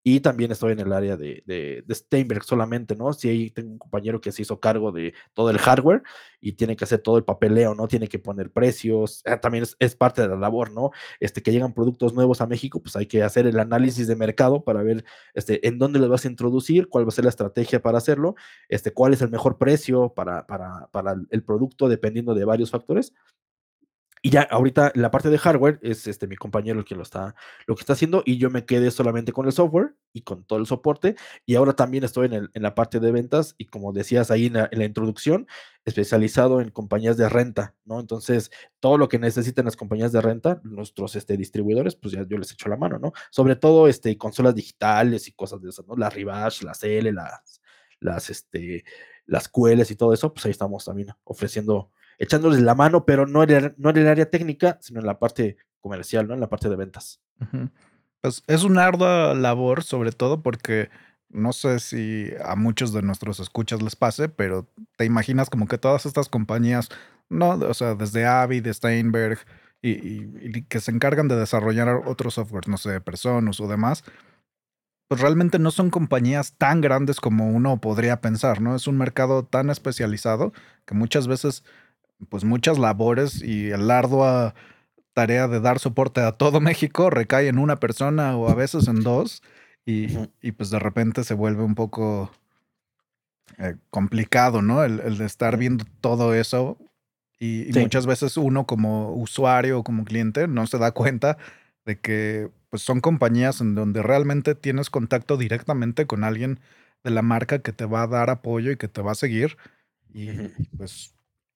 y 0.05 0.21
también 0.21 0.51
estoy 0.53 0.73
en 0.73 0.81
el 0.81 0.93
área 0.93 1.17
de 1.17 1.43
de 1.47 1.83
de 1.87 1.95
Steinberg 1.95 2.45
solamente, 2.45 2.97
¿no? 2.97 3.13
Sí, 3.13 3.29
ahí 3.29 3.51
tengo 3.51 3.73
un 3.73 3.79
compañero 3.79 4.21
que 4.21 4.33
se 4.33 4.43
hizo 4.43 4.61
cargo 4.61 4.93
de 4.93 5.15
todo 5.35 5.51
el 5.51 5.59
hardware 5.59 6.03
y 6.41 6.53
tiene 6.53 6.77
que 6.77 6.85
hacer 6.85 7.01
todo 7.01 7.17
el 7.19 7.25
papeleo, 7.25 7.75
¿no? 7.75 7.89
Tiene 7.89 8.09
que 8.09 8.19
poner 8.19 8.51
precios, 8.51 9.23
ah, 9.27 9.41
también 9.41 9.63
es 9.65 9.77
es 9.79 9.95
parte 9.97 10.23
de 10.23 10.29
la 10.29 10.37
labor, 10.37 10.71
¿no? 10.73 10.91
Este, 11.21 11.43
que 11.43 11.53
llegan 11.53 11.73
productos 11.75 12.15
nuevos 12.15 12.41
a 12.41 12.47
México, 12.47 12.81
pues 12.83 12.97
hay 12.97 13.07
que 13.07 13.23
hacer 13.23 13.47
el 13.47 13.59
análisis 13.61 14.07
de 14.07 14.17
mercado 14.17 14.65
para 14.65 14.83
ver, 14.83 15.05
este, 15.35 15.67
en 15.69 15.79
dónde 15.79 15.99
los 15.99 16.09
vas 16.09 16.25
a 16.25 16.29
introducir, 16.29 16.89
cuál 16.89 17.05
va 17.05 17.09
a 17.09 17.13
ser 17.13 17.25
la 17.25 17.31
estrategia 17.31 17.81
para 17.83 17.99
hacerlo, 17.99 18.35
este, 18.69 18.93
cuál 18.93 19.13
es 19.13 19.23
el 19.23 19.31
mejor 19.31 19.59
precio 19.59 20.11
para 20.15 20.47
para 20.47 20.89
para 20.93 21.15
el 21.31 21.43
producto, 21.45 21.89
dependiendo 21.89 22.35
de 22.35 22.45
varios 22.45 22.71
factores. 22.71 23.13
Y 24.25 24.31
ya, 24.31 24.43
ahorita 24.43 24.93
la 24.95 25.11
parte 25.11 25.31
de 25.31 25.39
hardware 25.39 25.81
es, 25.83 26.07
este, 26.07 26.29
mi 26.29 26.37
compañero 26.37 26.79
el 26.79 26.85
que 26.85 26.95
lo 26.95 27.03
está 27.03 27.35
lo 27.67 27.75
que 27.75 27.81
está 27.81 27.95
haciendo, 27.95 28.23
y 28.25 28.39
yo 28.39 28.51
me 28.51 28.65
quedé 28.65 28.93
solamente 28.93 29.33
con 29.33 29.47
el 29.47 29.53
software 29.53 29.97
y 30.13 30.23
con 30.23 30.45
todo 30.45 30.61
el 30.61 30.67
soporte. 30.67 31.17
Y 31.45 31.57
ahora 31.57 31.73
también 31.75 32.05
estoy 32.05 32.27
en 32.27 32.33
el 32.35 32.51
en 32.55 32.63
la 32.63 32.77
parte 32.77 33.01
de 33.01 33.11
ventas 33.11 33.57
y, 33.59 33.67
como 33.67 33.93
decías 33.93 34.31
ahí 34.31 34.47
en 34.47 34.53
la 34.55 34.85
introducción, 34.85 35.49
especializado 35.85 36.61
en 36.61 36.71
compañías 36.71 37.17
de 37.17 37.29
renta, 37.29 37.75
¿no? 37.85 37.99
Entonces, 37.99 38.53
todo 38.79 38.97
lo 38.97 39.09
que 39.09 39.19
necesiten 39.19 39.65
las 39.65 39.77
compañías 39.77 40.13
de 40.13 40.21
renta, 40.21 40.61
nuestros, 40.63 41.17
este, 41.17 41.37
distribuidores, 41.37 41.97
pues 41.97 42.15
ya 42.15 42.25
yo 42.29 42.39
les 42.39 42.53
echo 42.53 42.69
la 42.69 42.77
mano, 42.77 43.01
¿no? 43.01 43.13
Sobre 43.31 43.57
todo, 43.57 43.89
este, 43.89 44.17
consolas 44.19 44.55
digitales 44.55 45.27
y 45.27 45.33
cosas 45.33 45.61
de 45.63 45.71
esas, 45.71 45.87
¿no? 45.89 45.97
Las 45.97 46.15
Rivash, 46.15 46.63
las 46.63 46.83
L, 46.85 47.11
las 47.13 47.61
las, 48.01 48.31
este, 48.31 48.85
las 49.27 49.51
y 49.91 49.97
todo 49.97 50.13
eso, 50.13 50.33
pues 50.35 50.45
ahí 50.47 50.51
estamos 50.51 50.85
también 50.85 51.09
ofreciendo 51.25 51.91
echándoles 52.19 52.61
la 52.61 52.75
mano, 52.75 53.05
pero 53.05 53.27
no 53.27 53.43
en 53.43 53.51
el 53.51 53.75
no 53.77 53.91
en 53.91 53.99
el 53.99 54.09
área 54.09 54.31
técnica, 54.31 54.79
sino 54.81 55.01
en 55.01 55.07
la 55.07 55.19
parte 55.19 55.57
comercial, 55.81 56.29
¿no? 56.29 56.35
En 56.35 56.41
la 56.41 56.49
parte 56.49 56.69
de 56.69 56.77
ventas. 56.77 57.21
Pues, 58.21 58.43
es 58.47 58.65
una 58.65 58.87
ardua 58.87 59.35
labor, 59.35 59.83
sobre 59.83 60.13
todo 60.13 60.43
porque 60.43 60.91
no 61.29 61.53
sé 61.53 61.81
si 61.81 62.31
a 62.45 62.57
muchos 62.57 62.93
de 62.93 63.03
nuestros 63.03 63.41
escuchas 63.41 63.83
les 63.83 63.97
pase, 63.97 64.29
pero 64.29 64.69
te 64.97 65.05
imaginas 65.05 65.51
como 65.51 65.67
que 65.67 65.79
todas 65.79 66.07
estas 66.07 66.29
compañías, 66.29 66.89
¿no? 67.29 67.51
O 67.51 67.75
sea, 67.75 67.95
desde 67.95 68.27
Avid, 68.27 68.69
Steinberg, 68.69 69.39
y 69.81 70.63
que 70.65 70.81
se 70.81 70.93
encargan 70.93 71.27
de 71.27 71.37
desarrollar 71.37 71.89
otros 72.07 72.35
softwares, 72.35 72.69
no 72.69 72.77
sé, 72.77 73.01
Presonus 73.01 73.61
o 73.61 73.67
demás. 73.67 74.05
Pues, 75.13 75.21
realmente 75.21 75.59
no 75.59 75.71
son 75.71 75.91
compañías 75.91 76.55
tan 76.57 76.81
grandes 76.81 77.21
como 77.21 77.51
uno 77.51 77.79
podría 77.83 78.23
pensar, 78.23 78.63
¿no? 78.63 78.75
Es 78.75 78.87
un 78.87 78.97
mercado 78.97 79.45
tan 79.45 79.69
especializado 79.69 80.55
que 80.87 80.95
muchas 80.95 81.27
veces, 81.27 81.65
pues, 82.29 82.45
muchas 82.45 82.79
labores 82.79 83.43
y 83.43 83.71
el 83.71 83.91
ardua 83.91 84.55
tarea 85.15 85.49
de 85.49 85.61
dar 85.61 85.79
soporte 85.81 86.21
a 86.23 86.33
todo 86.33 86.61
México 86.63 87.11
recae 87.11 87.49
en 87.49 87.59
una 87.59 87.77
persona 87.81 88.37
o 88.37 88.49
a 88.51 88.55
veces 88.55 88.89
en 88.89 89.03
2 89.03 89.43
y 89.87 90.09
y, 90.43 90.53
pues, 90.53 90.71
de 90.71 90.79
repente 90.81 91.25
se 91.25 91.35
vuelve 91.35 91.63
un 91.65 91.75
poco 91.77 92.31
eh, 93.59 93.77
complicado, 93.91 94.63
¿no? 94.63 94.85
El 94.85 95.01
el 95.01 95.19
de 95.19 95.27
estar 95.27 95.57
viendo 95.59 95.85
todo 96.01 96.35
eso, 96.35 96.79
y 97.39 97.69
y 97.69 97.73
Sí. 97.73 97.81
muchas 97.81 98.07
veces 98.07 98.37
uno 98.37 98.67
como 98.67 99.13
usuario 99.15 99.81
o 99.81 99.85
como 99.85 100.05
cliente 100.05 100.49
no 100.49 100.67
se 100.67 100.79
da 100.79 100.93
cuenta 100.93 101.39
de 101.85 101.99
que, 102.01 102.51
pues, 102.71 102.83
son 102.83 103.01
compañías 103.01 103.61
en 103.61 103.75
donde 103.75 104.03
realmente 104.03 104.55
tienes 104.55 104.91
contacto 104.91 105.37
directamente 105.37 106.07
con 106.07 106.25
alguien 106.25 106.61
de 107.05 107.11
la 107.11 107.23
marca 107.23 107.61
que 107.61 107.73
te 107.73 107.85
va 107.87 108.03
a 108.05 108.07
dar 108.07 108.31
apoyo 108.31 108.71
y 108.73 108.77
que 108.77 108.89
te 108.89 109.03
va 109.03 109.13
a 109.13 109.15
seguir. 109.17 109.57
Y, 110.15 110.43
pues, 110.77 111.12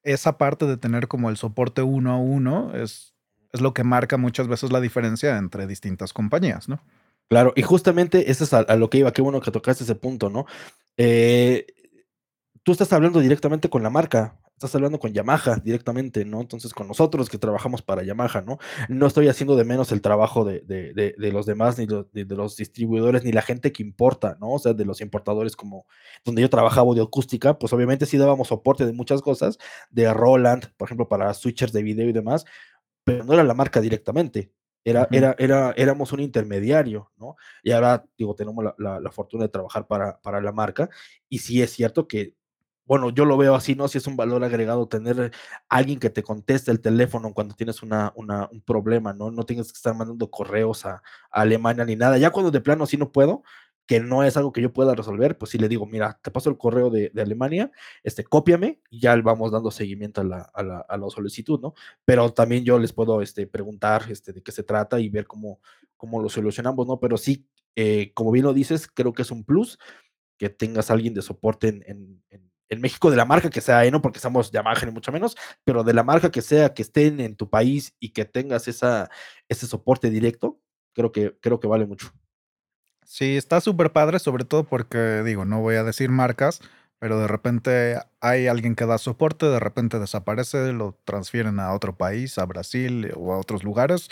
esa 0.06 0.38
parte 0.38 0.66
de 0.66 0.76
tener 0.76 1.08
como 1.08 1.30
el 1.30 1.36
soporte 1.36 1.82
uno 1.82 2.12
a 2.12 2.18
uno 2.18 2.74
es 2.74 3.14
es 3.52 3.60
lo 3.60 3.72
que 3.72 3.84
marca 3.84 4.16
muchas 4.18 4.48
veces 4.48 4.70
la 4.70 4.80
diferencia 4.80 5.38
entre 5.38 5.66
distintas 5.66 6.12
compañías, 6.12 6.68
¿no? 6.68 6.80
Claro, 7.28 7.52
y 7.56 7.62
justamente 7.62 8.30
eso 8.30 8.44
es 8.44 8.52
a 8.52 8.58
a 8.60 8.76
lo 8.76 8.90
que 8.90 8.98
iba, 8.98 9.12
qué 9.12 9.22
bueno 9.22 9.40
que 9.40 9.50
tocaste 9.50 9.84
ese 9.84 9.94
punto, 9.94 10.30
¿no? 10.30 10.46
Eh, 10.96 11.66
tú 12.62 12.72
estás 12.72 12.92
hablando 12.92 13.20
directamente 13.20 13.68
con 13.70 13.82
la 13.82 13.90
marca, 13.90 14.36
estás 14.56 14.74
hablando 14.74 14.98
con 14.98 15.12
Yamaha 15.12 15.56
directamente, 15.62 16.24
¿no? 16.24 16.40
Entonces, 16.40 16.72
con 16.72 16.88
nosotros 16.88 17.28
que 17.28 17.36
trabajamos 17.38 17.82
para 17.82 18.02
Yamaha, 18.02 18.40
¿no? 18.40 18.58
No 18.88 19.06
estoy 19.06 19.28
haciendo 19.28 19.54
de 19.54 19.64
menos 19.64 19.92
el 19.92 20.00
trabajo 20.00 20.44
de 20.46 20.60
de 20.62 20.94
de 20.94 21.14
de 21.18 21.32
los 21.32 21.44
demás, 21.44 21.78
ni 21.78 21.86
lo 21.86 22.04
de 22.04 22.24
de 22.24 22.34
los 22.36 22.56
distribuidores, 22.56 23.22
ni 23.22 23.32
la 23.32 23.42
gente 23.42 23.70
que 23.72 23.82
importa, 23.82 24.36
¿no? 24.40 24.52
O 24.52 24.58
sea, 24.58 24.72
de 24.72 24.86
los 24.86 25.02
importadores 25.02 25.56
como 25.56 25.86
donde 26.24 26.40
yo 26.42 26.48
trabajaba 26.50 26.88
Audioacústica, 26.88 27.58
pues, 27.58 27.72
obviamente 27.74 28.06
sí 28.06 28.16
dábamos 28.16 28.48
soporte 28.48 28.86
de 28.86 28.92
muchas 28.94 29.20
cosas, 29.22 29.58
de 29.90 30.12
Roland, 30.14 30.64
por 30.78 30.88
ejemplo, 30.88 31.06
para 31.08 31.34
switchers 31.34 31.72
de 31.72 31.82
video 31.82 32.08
y 32.08 32.12
demás, 32.14 32.44
pero 33.04 33.24
no 33.24 33.34
era 33.34 33.44
la 33.44 33.54
marca 33.54 33.80
directamente, 33.82 34.52
era 34.84 35.02
Ujú. 35.02 35.14
era 35.16 35.36
era 35.38 35.72
éramos 35.76 36.12
un 36.12 36.20
intermediario, 36.20 37.12
¿no? 37.18 37.36
Y 37.62 37.72
ahora, 37.72 38.06
digo, 38.18 38.34
tenemos 38.34 38.64
la 38.64 38.74
la 38.78 39.00
la 39.00 39.10
fortuna 39.12 39.44
de 39.44 39.50
trabajar 39.50 39.86
para 39.86 40.20
para 40.22 40.40
la 40.40 40.52
marca, 40.52 40.90
y 41.28 41.40
sí 41.40 41.62
es 41.62 41.72
cierto 41.72 42.08
que 42.08 42.34
bueno, 42.86 43.10
yo 43.10 43.24
lo 43.24 43.36
veo 43.36 43.54
así, 43.54 43.74
¿no? 43.74 43.88
Si 43.88 43.98
es 43.98 44.06
un 44.06 44.16
valor 44.16 44.44
agregado 44.44 44.88
tener 44.88 45.32
alguien 45.68 45.98
que 45.98 46.10
te 46.10 46.22
conteste 46.22 46.70
el 46.70 46.80
teléfono 46.80 47.34
cuando 47.34 47.54
tienes 47.54 47.82
una, 47.82 48.12
una, 48.16 48.48
un 48.52 48.60
problema, 48.62 49.12
¿no? 49.12 49.30
No 49.30 49.44
tienes 49.44 49.72
que 49.72 49.76
estar 49.76 49.94
mandando 49.94 50.30
correos 50.30 50.86
a, 50.86 50.94
a, 50.94 51.02
Alemania 51.30 51.84
ni 51.84 51.96
nada. 51.96 52.18
Ya 52.18 52.30
cuando 52.30 52.50
de 52.50 52.60
plano 52.60 52.86
sí 52.86 52.96
no 52.96 53.12
puedo, 53.12 53.42
que 53.86 54.00
no 54.00 54.24
es 54.24 54.36
algo 54.36 54.52
que 54.52 54.60
yo 54.60 54.72
pueda 54.72 54.94
resolver, 54.94 55.38
pues 55.38 55.52
sí 55.52 55.58
le 55.58 55.68
digo, 55.68 55.86
mira, 55.86 56.18
te 56.22 56.30
paso 56.30 56.50
el 56.50 56.58
correo 56.58 56.90
de, 56.90 57.12
Alemania, 57.16 57.70
este, 58.02 58.24
cópiame 58.24 58.80
y 58.90 59.00
ya 59.00 59.16
vamos 59.16 59.52
dando 59.52 59.70
seguimiento 59.70 60.20
a 60.20 60.24
la, 60.24 60.50
a, 60.54 60.62
la, 60.62 60.78
a 60.80 60.96
la, 60.96 61.08
solicitud, 61.08 61.60
¿no? 61.60 61.74
Pero 62.04 62.32
también 62.32 62.64
yo 62.64 62.78
les 62.78 62.92
puedo 62.92 63.22
este, 63.22 63.46
preguntar 63.46 64.04
este, 64.10 64.32
de 64.32 64.42
qué 64.42 64.52
se 64.52 64.64
trata 64.64 64.98
y 64.98 65.08
ver 65.08 65.26
cómo, 65.26 65.60
cómo 65.96 66.20
lo 66.20 66.28
solucionamos, 66.28 66.86
¿no? 66.86 66.98
Pero 66.98 67.16
sí, 67.16 67.46
eh, 67.76 68.12
como 68.14 68.32
bien 68.32 68.44
lo 68.44 68.54
dices, 68.54 68.88
creo 68.88 69.12
que 69.12 69.22
es 69.22 69.30
un 69.30 69.44
plus 69.44 69.78
que 70.36 70.50
tengas 70.50 70.90
alguien 70.90 71.14
de 71.14 71.22
soporte 71.22 71.68
en, 71.68 71.84
en, 71.86 72.22
en 72.30 72.45
en 72.68 72.80
México 72.80 73.10
de 73.10 73.16
la 73.16 73.24
marca 73.24 73.50
que 73.50 73.60
sea, 73.60 73.84
¿eh? 73.84 73.90
no 73.90 74.02
porque 74.02 74.18
somos 74.18 74.50
Yamaha 74.50 74.84
ni 74.84 74.92
mucho 74.92 75.12
menos, 75.12 75.36
pero 75.64 75.84
de 75.84 75.94
la 75.94 76.02
marca 76.02 76.30
que 76.30 76.42
sea, 76.42 76.74
que 76.74 76.82
estén 76.82 77.20
en 77.20 77.36
tu 77.36 77.48
país 77.48 77.94
y 78.00 78.10
que 78.10 78.24
tengas 78.24 78.68
esa, 78.68 79.10
ese 79.48 79.66
soporte 79.66 80.10
directo, 80.10 80.60
creo 80.92 81.12
que, 81.12 81.36
creo 81.40 81.60
que 81.60 81.68
vale 81.68 81.86
mucho. 81.86 82.12
Sí, 83.04 83.36
está 83.36 83.60
súper 83.60 83.92
padre, 83.92 84.18
sobre 84.18 84.44
todo 84.44 84.64
porque, 84.64 85.22
digo, 85.24 85.44
no 85.44 85.60
voy 85.60 85.76
a 85.76 85.84
decir 85.84 86.10
marcas, 86.10 86.60
pero 86.98 87.20
de 87.20 87.28
repente 87.28 87.98
hay 88.20 88.48
alguien 88.48 88.74
que 88.74 88.86
da 88.86 88.98
soporte, 88.98 89.46
de 89.46 89.60
repente 89.60 89.98
desaparece, 90.00 90.72
lo 90.72 90.98
transfieren 91.04 91.60
a 91.60 91.72
otro 91.72 91.96
país, 91.96 92.38
a 92.38 92.46
Brasil 92.46 93.12
o 93.14 93.32
a 93.32 93.38
otros 93.38 93.62
lugares, 93.62 94.08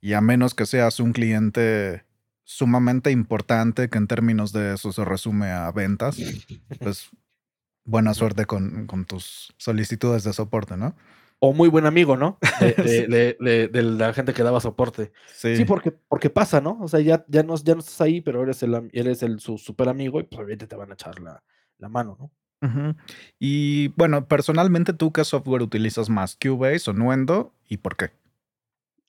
y 0.00 0.14
a 0.14 0.20
menos 0.22 0.54
que 0.54 0.64
seas 0.64 1.00
un 1.00 1.12
cliente 1.12 2.04
sumamente 2.44 3.10
importante 3.10 3.88
que 3.88 3.98
en 3.98 4.06
términos 4.06 4.52
de 4.52 4.74
eso 4.74 4.92
se 4.92 5.04
resume 5.04 5.50
a 5.50 5.70
ventas, 5.72 6.16
pues 6.78 7.10
buena 7.84 8.14
suerte 8.14 8.46
con, 8.46 8.86
con, 8.86 9.04
tus 9.04 9.52
solicitudes 9.58 10.24
de 10.24 10.32
soporte, 10.32 10.76
¿no? 10.76 10.96
O 11.38 11.52
muy 11.52 11.68
buen 11.68 11.86
amigo, 11.86 12.16
¿no? 12.16 12.38
De, 12.60 12.72
de, 13.08 13.36
de, 13.38 13.68
de, 13.68 13.82
la 13.82 14.12
gente 14.14 14.32
que 14.32 14.42
daba 14.42 14.60
soporte. 14.60 15.12
Sí, 15.34 15.56
sí 15.56 15.64
porque, 15.64 15.90
porque 15.90 16.30
pasa, 16.30 16.60
¿no? 16.60 16.78
O 16.80 16.88
sea, 16.88 17.00
ya, 17.00 17.24
ya, 17.28 17.42
no, 17.42 17.56
ya 17.56 17.74
no 17.74 17.80
estás 17.80 18.00
ahí, 18.00 18.20
pero 18.20 18.42
eres 18.42 18.62
el, 18.62 18.90
eres 18.92 19.22
el 19.22 19.40
su 19.40 19.58
super 19.58 19.88
amigo 19.88 20.20
y 20.20 20.24
pues 20.24 20.38
obviamente 20.38 20.66
te 20.66 20.76
van 20.76 20.90
a 20.90 20.94
echar 20.94 21.20
la, 21.20 21.42
la 21.78 21.88
mano, 21.88 22.16
¿no? 22.18 22.30
Uh 22.62 22.72
-huh. 22.72 22.96
Y 23.38 23.88
bueno, 23.88 24.26
personalmente, 24.26 24.94
¿tú 24.94 25.12
qué 25.12 25.22
software 25.24 25.62
utilizas 25.62 26.08
más? 26.08 26.36
¿Cubase 26.36 26.90
o 26.90 26.94
Nuendo? 26.94 27.54
¿Y 27.68 27.76
por 27.76 27.96
qué? 27.96 28.12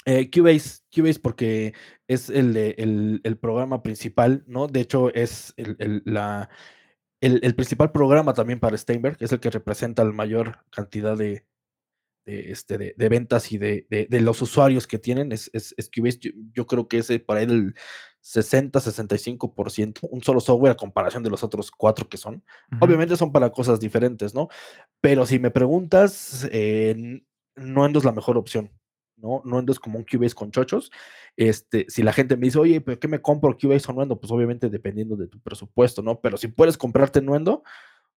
Eh, 0.06 0.30
Cubase, 0.30 0.82
Cubase 0.94 1.20
porque 1.20 1.74
es 2.08 2.30
el, 2.30 2.56
el, 2.58 3.22
el, 3.24 3.38
programa 3.38 3.82
principal, 3.82 4.44
¿no? 4.46 4.68
De 4.68 4.82
hecho, 4.82 5.12
es 5.14 5.54
el, 5.58 5.76
el 5.80 6.04
la, 6.06 6.50
el, 7.22 7.40
el, 7.44 7.56
principal 7.56 7.92
programa 7.92 8.34
también 8.34 8.60
para 8.60 8.78
Steinberg, 8.78 9.18
es 9.20 9.32
el 9.32 9.40
que 9.40 9.50
representa 9.50 10.04
la 10.04 10.12
mayor 10.12 10.60
cantidad 10.70 11.18
de, 11.18 11.46
de, 12.26 12.52
este, 12.52 12.78
de, 12.78 12.96
de 12.98 13.10
ventas 13.10 13.52
y 13.52 13.58
de, 13.58 13.86
de, 13.90 14.22
los 14.22 14.42
usuarios 14.42 14.88
que 14.88 15.00
tienen, 15.00 15.32
es, 15.32 15.50
es, 15.54 15.74
es 15.78 15.90
Cubase. 15.90 16.20
Yo, 16.20 16.32
yo, 16.54 16.68
creo 16.68 16.88
que 16.88 17.00
ese 17.00 17.20
para 17.20 17.42
él 17.42 17.52
el 17.52 17.76
60-65%, 18.24 20.00
un 20.10 20.24
solo 20.24 20.40
software 20.40 20.72
a 20.72 20.78
comparación 20.78 21.24
de 21.24 21.30
los 21.30 21.44
otros 21.44 21.72
cuatro 21.72 22.10
que 22.10 22.18
son. 22.18 22.36
Uh 22.36 22.76
-huh. 22.76 22.86
Obviamente 22.86 23.16
son 23.16 23.32
para 23.32 23.52
cosas 23.52 23.80
diferentes, 23.80 24.34
¿no? 24.34 24.50
Pero 25.00 25.26
si 25.26 25.38
me 25.40 25.52
preguntas, 25.52 26.48
eh, 26.52 27.22
no 27.56 27.86
es 27.86 28.04
la 28.04 28.12
mejor 28.12 28.38
opción. 28.38 28.72
¿No? 29.44 29.64
Es 29.68 29.80
como 29.80 29.98
un 30.00 30.06
Cubase 30.06 30.36
con 30.36 30.52
chochos. 30.52 30.92
Este, 31.36 31.86
si 31.90 32.04
la 32.04 32.14
gente 32.14 32.38
me 32.38 32.46
dice, 32.46 32.60
oye, 32.60 32.82
¿pero 32.82 33.00
qué 33.00 33.08
me 33.08 33.22
compro 33.22 33.58
Cubase 33.58 33.92
o 33.92 33.94
Nuendo? 33.94 34.20
Pues 34.20 34.32
obviamente 34.32 34.70
dependiendo 34.70 35.16
de 35.16 35.28
tu 35.28 35.40
presupuesto, 35.40 36.02
¿no? 36.02 36.20
Pero 36.20 36.38
si 36.38 36.48
puedes 36.48 36.78
comprarte 36.78 37.22
Nuendo, 37.22 37.64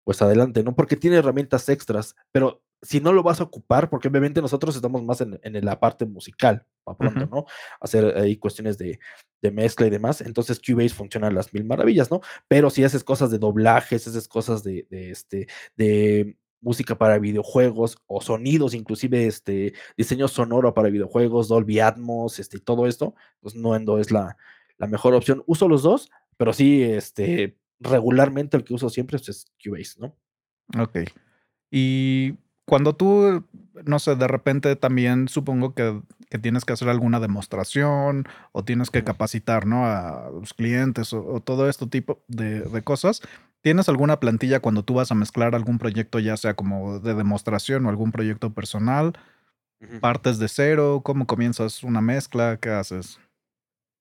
pues 0.05 0.23
adelante, 0.23 0.63
¿no? 0.63 0.75
Porque 0.75 0.97
tiene 0.97 1.17
herramientas 1.17 1.69
extras, 1.69 2.17
pero 2.33 2.63
si 2.81 3.01
no 3.01 3.13
lo 3.13 3.23
vas 3.23 3.41
a 3.41 3.45
ocupar, 3.45 3.91
porque 3.91 4.09
obviamente 4.09 4.41
nosotros 4.41 4.75
estamos 4.77 5.03
más 5.03 5.21
en, 5.21 5.39
en 5.43 5.65
la 5.65 5.81
parte 5.81 6.07
musical, 6.07 6.65
para 6.85 6.97
pronto, 6.97 7.21
uh 7.21 7.25
-huh. 7.25 7.31
¿no? 7.31 7.45
Hacer 7.81 8.17
ahí 8.17 8.37
cuestiones 8.37 8.79
de, 8.79 9.01
de, 9.43 9.51
mezcla 9.51 9.87
y 9.87 9.91
demás, 9.91 10.21
entonces 10.21 10.61
Cubase 10.65 10.95
funciona 10.95 11.27
a 11.27 11.31
las 11.31 11.53
mil 11.53 11.65
maravillas, 11.65 12.11
¿no? 12.11 12.21
Pero 12.47 12.71
si 12.71 12.85
haces 12.85 13.05
cosas 13.05 13.31
de 13.31 13.39
doblajes, 13.39 14.07
haces 14.07 14.29
cosas 14.29 14.63
de, 14.63 14.87
de 14.91 15.11
este, 15.11 15.49
de 15.77 16.37
música 16.61 16.97
para 16.97 17.19
videojuegos 17.19 17.99
o 18.07 18.21
sonidos, 18.21 18.75
inclusive 18.75 19.27
este 19.27 19.75
diseño 19.97 20.29
sonoro 20.29 20.75
para 20.75 20.91
videojuegos, 20.91 21.49
Dolby 21.49 21.81
Atmos, 21.81 22.39
este, 22.39 22.59
todo 22.59 22.87
esto, 22.87 23.15
pues 23.41 23.55
Nuendo 23.55 23.99
es 23.99 24.11
la, 24.11 24.37
la 24.79 24.87
mejor 24.87 25.15
opción. 25.15 25.43
Uso 25.47 25.69
los 25.69 25.83
dos, 25.83 26.11
pero 26.37 26.53
sí, 26.53 26.83
este, 26.83 27.57
regularmente 27.81 28.57
el 28.57 28.65
que 28.65 28.75
uso 28.75 28.91
siempre 28.91 29.17
es 29.17 29.47
Cubase, 29.63 30.01
¿no? 30.01 30.15
Ok. 30.81 30.99
Y 31.71 32.35
cuando 32.65 32.95
tú, 32.95 33.45
no 33.85 33.99
sé, 33.99 34.17
de 34.17 34.29
repente 34.29 34.77
también 34.77 35.29
supongo 35.29 35.75
que, 35.75 36.03
que 36.29 36.39
tienes 36.39 36.65
que 36.65 36.75
hacer 36.75 36.89
alguna 36.89 37.21
demostración 37.21 38.27
o 38.53 38.65
tienes 38.65 38.91
que 38.91 39.05
capacitar, 39.05 39.67
¿no? 39.67 39.87
A 39.87 40.31
los 40.31 40.55
clientes 40.55 41.13
o, 41.13 41.25
o 41.27 41.41
todo 41.41 41.69
este 41.69 41.87
tipo 41.87 42.23
de, 42.29 42.61
de 42.61 42.83
cosas. 42.83 43.23
¿Tienes 43.61 43.89
alguna 43.89 44.21
plantilla 44.21 44.61
cuando 44.61 44.85
tú 44.85 44.95
vas 44.95 45.11
a 45.11 45.15
mezclar 45.15 45.55
algún 45.55 45.79
proyecto, 45.79 46.19
ya 46.19 46.37
sea 46.37 46.55
como 46.55 47.01
de 47.01 47.15
demostración 47.15 47.87
o 47.87 47.89
algún 47.89 48.13
proyecto 48.13 48.53
personal? 48.55 49.19
Uh 49.81 49.87
-huh. 49.87 50.01
¿Partes 50.01 50.39
de 50.39 50.49
cero? 50.49 51.03
¿Cómo 51.05 51.27
comienzas 51.27 51.83
una 51.83 52.01
mezcla? 52.01 52.59
¿Qué 52.61 52.71
haces? 52.71 53.21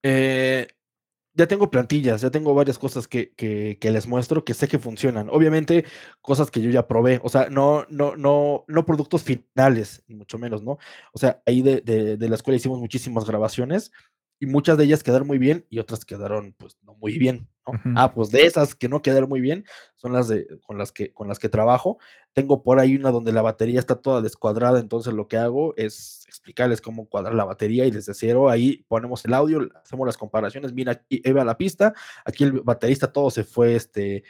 Eh, 0.04 0.68
ya 1.38 1.48
tengo 1.48 1.70
plantillas, 1.70 2.22
ya 2.22 2.32
tengo 2.32 2.54
varias 2.56 2.80
cosas 2.80 3.08
que, 3.08 3.32
que, 3.36 3.78
que, 3.80 3.92
les 3.92 4.08
muestro 4.08 4.44
que 4.44 4.56
sé 4.56 4.68
que 4.68 4.80
funcionan. 4.80 5.30
Obviamente, 5.30 5.86
cosas 6.22 6.50
que 6.50 6.62
yo 6.62 6.72
ya 6.72 6.88
probé, 6.88 7.20
o 7.24 7.30
sea, 7.30 7.50
no, 7.50 7.86
no, 7.90 8.16
no, 8.16 8.66
no 8.68 8.86
productos 8.86 9.24
finales, 9.24 10.04
ni 10.08 10.16
mucho 10.16 10.40
menos, 10.40 10.64
¿no? 10.64 10.80
O 11.14 11.20
sea, 11.20 11.42
ahí 11.46 11.62
de, 11.62 11.82
de, 11.82 12.18
de 12.18 12.30
la 12.30 12.36
escuela 12.36 12.58
hicimos 12.58 12.80
muchísimas 12.80 13.26
grabaciones 13.26 13.92
y 14.40 14.46
muchas 14.46 14.78
de 14.78 14.84
ellas 14.84 15.04
quedaron 15.04 15.28
muy 15.28 15.38
bien 15.38 15.66
y 15.70 15.80
otras 15.80 16.06
quedaron 16.06 16.54
pues 16.58 16.78
no 16.84 16.96
muy 16.96 17.18
bien, 17.18 17.48
¿no? 17.66 17.74
Uh 17.74 17.76
-huh. 17.76 17.94
Ah, 17.98 18.14
pues 18.14 18.30
de 18.30 18.46
esas 18.46 18.76
que 18.76 18.88
no 18.88 19.02
quedaron 19.02 19.30
muy 19.30 19.42
bien 19.42 19.66
son 19.96 20.14
las 20.14 20.28
de 20.28 20.48
con 20.62 20.78
las 20.78 20.92
que 20.92 21.12
con 21.14 21.28
las 21.28 21.40
que 21.40 21.50
trabajo. 21.50 21.98
Tengo 22.34 22.62
por 22.64 22.80
ahí 22.80 22.96
una 22.96 23.12
donde 23.12 23.32
la 23.32 23.42
batería 23.42 23.80
está 23.80 23.96
toda 23.96 24.22
descuadrada, 24.22 24.80
entonces 24.80 25.14
lo 25.14 25.28
que 25.28 25.38
hago 25.38 25.74
es 25.76 26.26
explicarles 26.28 26.82
cómo 26.82 27.08
cuadrar 27.10 27.34
la 27.34 27.46
batería 27.46 27.86
y 27.86 27.92
desde 27.92 28.14
cero 28.14 28.50
ahí 28.50 28.86
ponemos 28.88 29.26
el 29.26 29.34
audio, 29.34 29.68
hacemos 29.84 30.06
las 30.06 30.18
comparaciones, 30.18 30.74
mira 30.74 30.94
aquí 30.94 31.22
va 31.32 31.44
la 31.44 31.58
pista, 31.58 31.94
aquí 32.26 32.44
el 32.44 32.62
baterista 32.62 33.12
todo 33.12 33.32
se 33.32 33.44
fue 33.44 33.76
este 33.76 34.24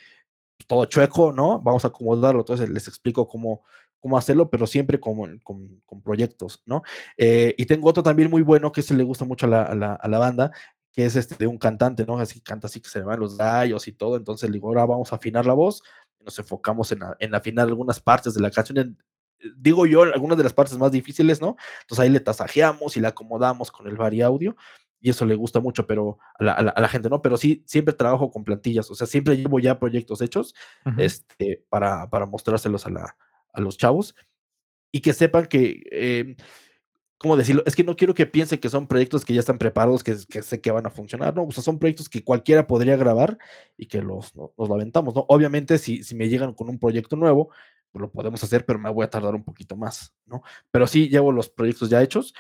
todo 0.66 0.86
chueco, 0.86 1.32
¿no? 1.32 1.62
Vamos 1.62 1.86
a 1.86 1.90
acomodarlo, 1.90 2.42
entonces 2.42 2.70
les 2.70 2.88
explico 2.88 3.28
cómo 3.28 3.64
cómo 4.00 4.18
hacerlo, 4.18 4.50
pero 4.50 4.68
siempre 4.68 5.00
con, 5.00 5.40
con, 5.40 5.82
con 5.86 6.02
proyectos, 6.02 6.62
¿no? 6.66 6.84
Eh, 7.18 7.56
y 7.58 7.66
tengo 7.66 7.90
otro 7.90 8.04
también 8.04 8.30
muy 8.30 8.42
bueno 8.42 8.72
que 8.72 8.82
se 8.82 8.94
le 8.94 9.04
gusta 9.04 9.26
mucho 9.26 9.46
a 9.46 9.50
la, 9.50 9.64
a 9.64 9.76
la, 9.76 9.94
a 9.94 10.08
la 10.08 10.20
banda, 10.20 10.52
que 10.94 11.06
es 11.06 11.16
este 11.16 11.36
de 11.36 11.48
un 11.48 11.58
cantante, 11.58 12.06
¿no? 12.06 12.18
Así 12.20 12.42
canta 12.42 12.68
así 12.68 12.82
que 12.82 12.90
se 12.90 13.00
le 13.00 13.06
van 13.06 13.20
los 13.20 13.38
gallos 13.38 13.88
y 13.88 13.92
todo, 13.92 14.18
entonces 14.18 14.50
le 14.50 14.56
digo, 14.56 14.68
ahora 14.68 14.86
vamos 14.86 15.12
a 15.14 15.18
afinar 15.18 15.46
la 15.46 15.54
voz, 15.54 15.82
y 16.20 16.24
nos 16.24 16.40
enfocamos 16.40 16.92
en, 16.92 17.00
en 17.20 17.36
afinar 17.36 17.68
algunas 17.68 18.00
partes 18.00 18.34
de 18.34 18.42
la 18.42 18.50
canción, 18.50 18.78
en, 18.78 18.98
digo 19.58 19.86
yo, 19.86 20.02
algunas 20.04 20.38
de 20.38 20.44
las 20.44 20.54
partes 20.54 20.78
más 20.78 20.92
difíciles, 20.92 21.40
¿no? 21.42 21.56
Entonces 21.82 22.04
ahí 22.04 22.10
le 22.10 22.20
tasajeamos 22.20 22.98
y 22.98 23.02
le 23.02 23.08
acomodamos 23.08 23.72
con 23.72 23.88
el 23.88 23.96
vari 23.96 24.22
audio, 24.22 24.56
y 25.00 25.12
eso 25.12 25.26
le 25.28 25.36
gusta 25.36 25.60
mucho, 25.60 25.86
pero 25.86 26.18
a 26.40 26.44
la, 26.44 26.54
a 26.54 26.64
la, 26.64 26.72
a 26.72 26.82
la 26.82 26.88
gente, 26.88 27.10
¿no? 27.10 27.22
Pero 27.22 27.38
sí, 27.38 27.64
siempre 27.68 27.94
trabajo 27.94 28.32
con 28.32 28.44
plantillas, 28.44 28.90
o 28.90 28.96
sea, 28.96 29.06
siempre 29.06 29.38
llevo 29.38 29.60
ya 29.60 29.78
proyectos 29.78 30.22
hechos, 30.22 30.56
uh 30.86 30.90
-huh. 30.90 31.02
este, 31.02 31.64
para, 31.70 32.10
para 32.10 32.26
mostrárselos 32.26 32.88
a 32.88 32.90
la, 32.90 33.16
a 33.58 33.62
los 33.62 33.78
chavos 33.78 34.16
y 34.92 35.02
que 35.02 35.14
sepan 35.14 35.48
que, 35.48 35.84
eh, 35.92 36.36
¿cómo 37.18 37.36
decirlo? 37.36 37.64
Es 37.66 37.76
que 37.76 37.84
no 37.84 37.96
quiero 37.96 38.14
que 38.14 38.26
piensen 38.26 38.60
que 38.60 38.70
son 38.70 38.88
proyectos 38.88 39.26
que 39.26 39.34
ya 39.34 39.40
están 39.40 39.58
preparados, 39.58 40.04
que, 40.04 40.16
que 40.30 40.42
sé 40.42 40.62
que 40.62 40.72
van 40.72 40.86
a 40.86 40.92
funcionar, 40.92 41.36
¿no? 41.36 41.44
O 41.44 41.52
sea, 41.52 41.64
son 41.64 41.80
proyectos 41.80 42.08
que 42.10 42.24
cualquiera 42.24 42.68
podría 42.68 42.96
grabar 42.96 43.38
y 43.76 43.88
que 43.88 44.02
los, 44.02 44.34
los, 44.36 44.52
los 44.58 44.70
aventamos, 44.70 45.16
¿no? 45.16 45.26
Obviamente, 45.28 45.78
si, 45.78 46.04
si 46.04 46.16
me 46.16 46.30
llegan 46.30 46.54
con 46.54 46.70
un 46.70 46.80
proyecto 46.80 47.16
nuevo, 47.16 47.50
pues 47.92 48.02
lo 48.02 48.12
podemos 48.12 48.44
hacer, 48.44 48.66
pero 48.66 48.80
me 48.80 48.90
voy 48.90 49.06
a 49.06 49.10
tardar 49.10 49.36
un 49.36 49.44
poquito 49.44 49.76
más, 49.76 50.14
¿no? 50.26 50.44
Pero 50.72 50.88
sí 50.88 51.10
llevo 51.10 51.32
los 51.32 51.50
proyectos 51.50 51.90
ya 51.90 52.02
hechos, 52.02 52.34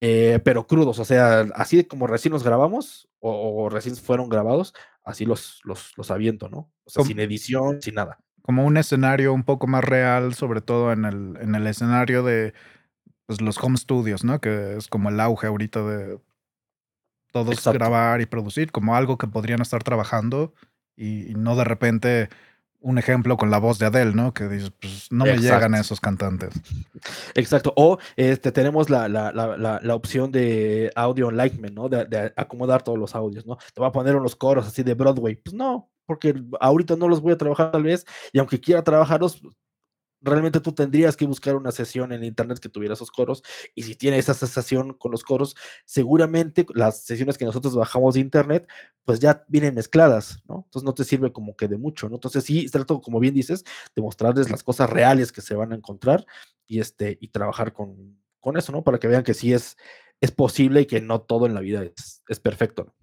eh, 0.00 0.40
pero 0.44 0.66
crudos, 0.66 0.98
o 0.98 1.04
sea, 1.04 1.40
así 1.54 1.84
como 1.84 2.06
recién 2.06 2.32
los 2.32 2.44
grabamos 2.44 3.08
o, 3.18 3.64
o 3.64 3.68
recién 3.68 3.96
fueron 3.96 4.28
grabados, 4.28 4.72
así 5.02 5.26
los, 5.26 5.60
los, 5.64 5.92
los 5.96 6.10
aviento, 6.10 6.48
¿no? 6.48 6.72
O 6.84 6.90
sea, 6.90 7.04
sin 7.04 7.18
edición, 7.20 7.82
sin 7.82 7.94
nada 7.94 8.18
como 8.48 8.64
un 8.64 8.78
escenario 8.78 9.34
un 9.34 9.44
poco 9.44 9.66
más 9.66 9.84
real, 9.84 10.32
sobre 10.32 10.62
todo 10.62 10.90
en 10.90 11.04
el, 11.04 11.36
en 11.38 11.54
el 11.54 11.66
escenario 11.66 12.22
de 12.22 12.54
pues, 13.26 13.42
los 13.42 13.62
home 13.62 13.76
studios, 13.76 14.24
¿no? 14.24 14.40
Que 14.40 14.78
es 14.78 14.88
como 14.88 15.10
el 15.10 15.20
auge 15.20 15.48
ahorita 15.48 15.82
de 15.82 16.18
todos 17.30 17.52
Exacto. 17.52 17.78
grabar 17.78 18.22
y 18.22 18.24
producir, 18.24 18.72
como 18.72 18.96
algo 18.96 19.18
que 19.18 19.26
podrían 19.26 19.60
estar 19.60 19.82
trabajando 19.82 20.54
y, 20.96 21.30
y, 21.30 21.34
no 21.34 21.56
de 21.56 21.64
repente 21.64 22.30
un 22.80 22.96
ejemplo 22.96 23.36
con 23.36 23.50
la 23.50 23.58
voz 23.58 23.78
de 23.78 23.84
Adele, 23.84 24.14
¿no? 24.14 24.32
Que 24.32 24.48
dices, 24.48 24.72
pues 24.80 25.08
no 25.10 25.24
me 25.24 25.32
Exacto. 25.32 25.54
llegan 25.54 25.74
a 25.74 25.80
esos 25.80 26.00
cantantes. 26.00 26.54
Exacto. 27.34 27.74
O 27.76 27.98
este, 28.16 28.50
tenemos 28.50 28.88
la, 28.88 29.10
la, 29.10 29.30
la, 29.30 29.78
la 29.82 29.94
opción 29.94 30.32
de 30.32 30.90
audio 30.96 31.28
enlightenment, 31.28 31.74
¿no? 31.74 31.90
De, 31.90 32.06
de, 32.06 32.32
acomodar 32.34 32.82
todos 32.82 32.98
los 32.98 33.14
audios, 33.14 33.44
¿no? 33.44 33.58
Te 33.74 33.82
va 33.82 33.88
a 33.88 33.92
poner 33.92 34.16
unos 34.16 34.36
coros 34.36 34.66
así 34.66 34.82
de 34.82 34.94
Broadway. 34.94 35.34
Pues 35.36 35.52
no, 35.52 35.90
porque 36.08 36.34
ahorita 36.58 36.96
no 36.96 37.06
los 37.06 37.20
voy 37.20 37.34
a 37.34 37.36
trabajar 37.38 37.70
tal 37.70 37.82
vez, 37.82 38.06
y 38.32 38.38
aunque 38.38 38.58
quiera 38.58 38.82
trabajarlos, 38.82 39.42
realmente 40.22 40.58
tú 40.60 40.72
tendrías 40.72 41.16
que 41.16 41.26
buscar 41.26 41.54
una 41.54 41.70
sesión 41.70 42.12
en 42.12 42.24
internet 42.24 42.58
que 42.58 42.70
tuviera 42.70 42.94
esos 42.94 43.10
coros 43.10 43.42
y 43.74 43.82
si 43.82 43.94
tiene 43.94 44.18
esa 44.18 44.32
sesión 44.34 44.94
con 44.94 45.12
los 45.12 45.22
coros, 45.22 45.54
seguramente 45.84 46.66
las 46.74 47.04
sesiones 47.04 47.38
que 47.38 47.44
nosotros 47.44 47.76
bajamos 47.76 48.14
de 48.14 48.20
internet, 48.20 48.66
pues 49.04 49.20
ya 49.20 49.44
vienen 49.48 49.74
mezcladas, 49.74 50.40
¿no? 50.48 50.64
Entonces 50.64 50.84
no 50.84 50.94
te 50.94 51.04
sirve 51.04 51.30
como 51.30 51.56
que 51.56 51.68
de 51.68 51.76
mucho, 51.76 52.08
¿no? 52.08 52.16
Entonces 52.16 52.42
sí, 52.42 52.66
trato, 52.70 53.00
como 53.00 53.20
bien 53.20 53.34
dices, 53.34 53.64
de 53.94 54.02
mostrarles 54.02 54.50
las 54.50 54.62
cosas 54.62 54.90
reales 54.90 55.30
que 55.30 55.42
se 55.42 55.54
van 55.54 55.72
a 55.72 55.76
encontrar 55.76 56.26
y, 56.66 56.80
este, 56.80 57.18
y 57.20 57.28
trabajar 57.28 57.72
con, 57.74 58.18
con 58.40 58.56
eso, 58.56 58.72
¿no? 58.72 58.82
Para 58.82 58.98
que 58.98 59.08
vean 59.08 59.24
que 59.24 59.34
sí 59.34 59.52
es, 59.52 59.76
es 60.20 60.32
posible 60.32 60.80
y 60.80 60.86
que 60.86 61.00
no 61.00 61.20
todo 61.20 61.46
en 61.46 61.54
la 61.54 61.60
vida 61.60 61.84
es, 61.84 62.22
es 62.28 62.40
perfecto. 62.40 62.94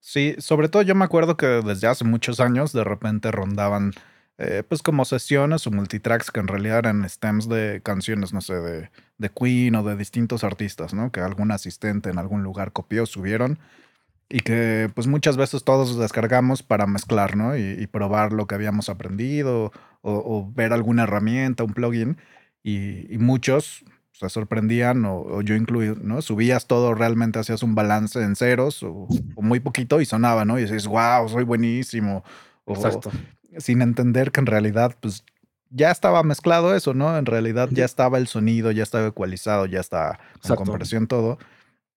Sí, 0.00 0.34
sobre 0.38 0.68
todo 0.68 0.82
yo 0.82 0.94
me 0.94 1.04
acuerdo 1.04 1.36
que 1.36 1.46
desde 1.46 1.86
hace 1.86 2.04
muchos 2.04 2.40
años 2.40 2.72
de 2.72 2.84
repente 2.84 3.30
rondaban 3.30 3.92
eh, 4.38 4.62
pues 4.66 4.82
como 4.82 5.04
sesiones 5.04 5.66
o 5.66 5.70
multitracks 5.70 6.30
que 6.30 6.40
en 6.40 6.48
realidad 6.48 6.78
eran 6.78 7.08
stems 7.08 7.48
de 7.48 7.82
canciones, 7.82 8.32
no 8.32 8.40
sé, 8.40 8.54
de, 8.54 8.90
de 9.18 9.28
Queen 9.30 9.74
o 9.74 9.82
de 9.82 9.96
distintos 9.96 10.44
artistas, 10.44 10.94
¿no? 10.94 11.12
Que 11.12 11.20
algún 11.20 11.52
asistente 11.52 12.10
en 12.10 12.18
algún 12.18 12.42
lugar 12.42 12.72
copió, 12.72 13.04
subieron 13.06 13.58
y 14.30 14.40
que 14.40 14.90
pues 14.94 15.08
muchas 15.08 15.36
veces 15.36 15.64
todos 15.64 15.98
descargamos 15.98 16.62
para 16.62 16.86
mezclar, 16.86 17.36
¿no? 17.36 17.56
Y, 17.56 17.86
probar 17.88 18.32
lo 18.32 18.46
que 18.46 18.54
habíamos 18.54 18.88
aprendido 18.88 19.72
o, 20.02 20.48
ver 20.54 20.72
alguna 20.72 21.02
herramienta, 21.02 21.64
un 21.64 21.74
plugin 21.74 22.16
y, 22.62 23.18
muchos 23.18 23.84
se 24.20 24.28
sorprendían 24.28 25.04
o, 25.04 25.42
yo 25.42 25.54
incluido, 25.56 25.96
¿no? 26.00 26.22
Subías 26.22 26.66
todo 26.66 26.94
realmente, 26.94 27.38
hacías 27.38 27.62
un 27.62 27.74
balance 27.74 28.22
en 28.22 28.36
ceros 28.36 28.82
o, 28.82 29.08
muy 29.36 29.60
poquito 29.60 30.00
y 30.00 30.06
sonaba, 30.06 30.44
¿no? 30.44 30.58
Y 30.58 30.62
dices, 30.62 30.86
wow, 30.86 31.28
soy 31.28 31.44
buenísimo. 31.44 32.22
Exacto 32.66 33.10
sin 33.58 33.82
entender 33.82 34.30
que 34.30 34.40
en 34.40 34.46
realidad, 34.46 34.96
pues 35.00 35.24
ya 35.70 35.90
estaba 35.90 36.22
mezclado 36.22 36.74
eso, 36.74 36.94
¿no? 36.94 37.16
En 37.16 37.26
realidad 37.26 37.68
ya 37.70 37.84
estaba 37.84 38.18
el 38.18 38.26
sonido, 38.26 38.70
ya 38.70 38.82
estaba 38.82 39.06
ecualizado, 39.06 39.66
ya 39.66 39.80
está 39.80 40.18
con 40.46 40.56
compresión 40.56 41.06
todo. 41.06 41.38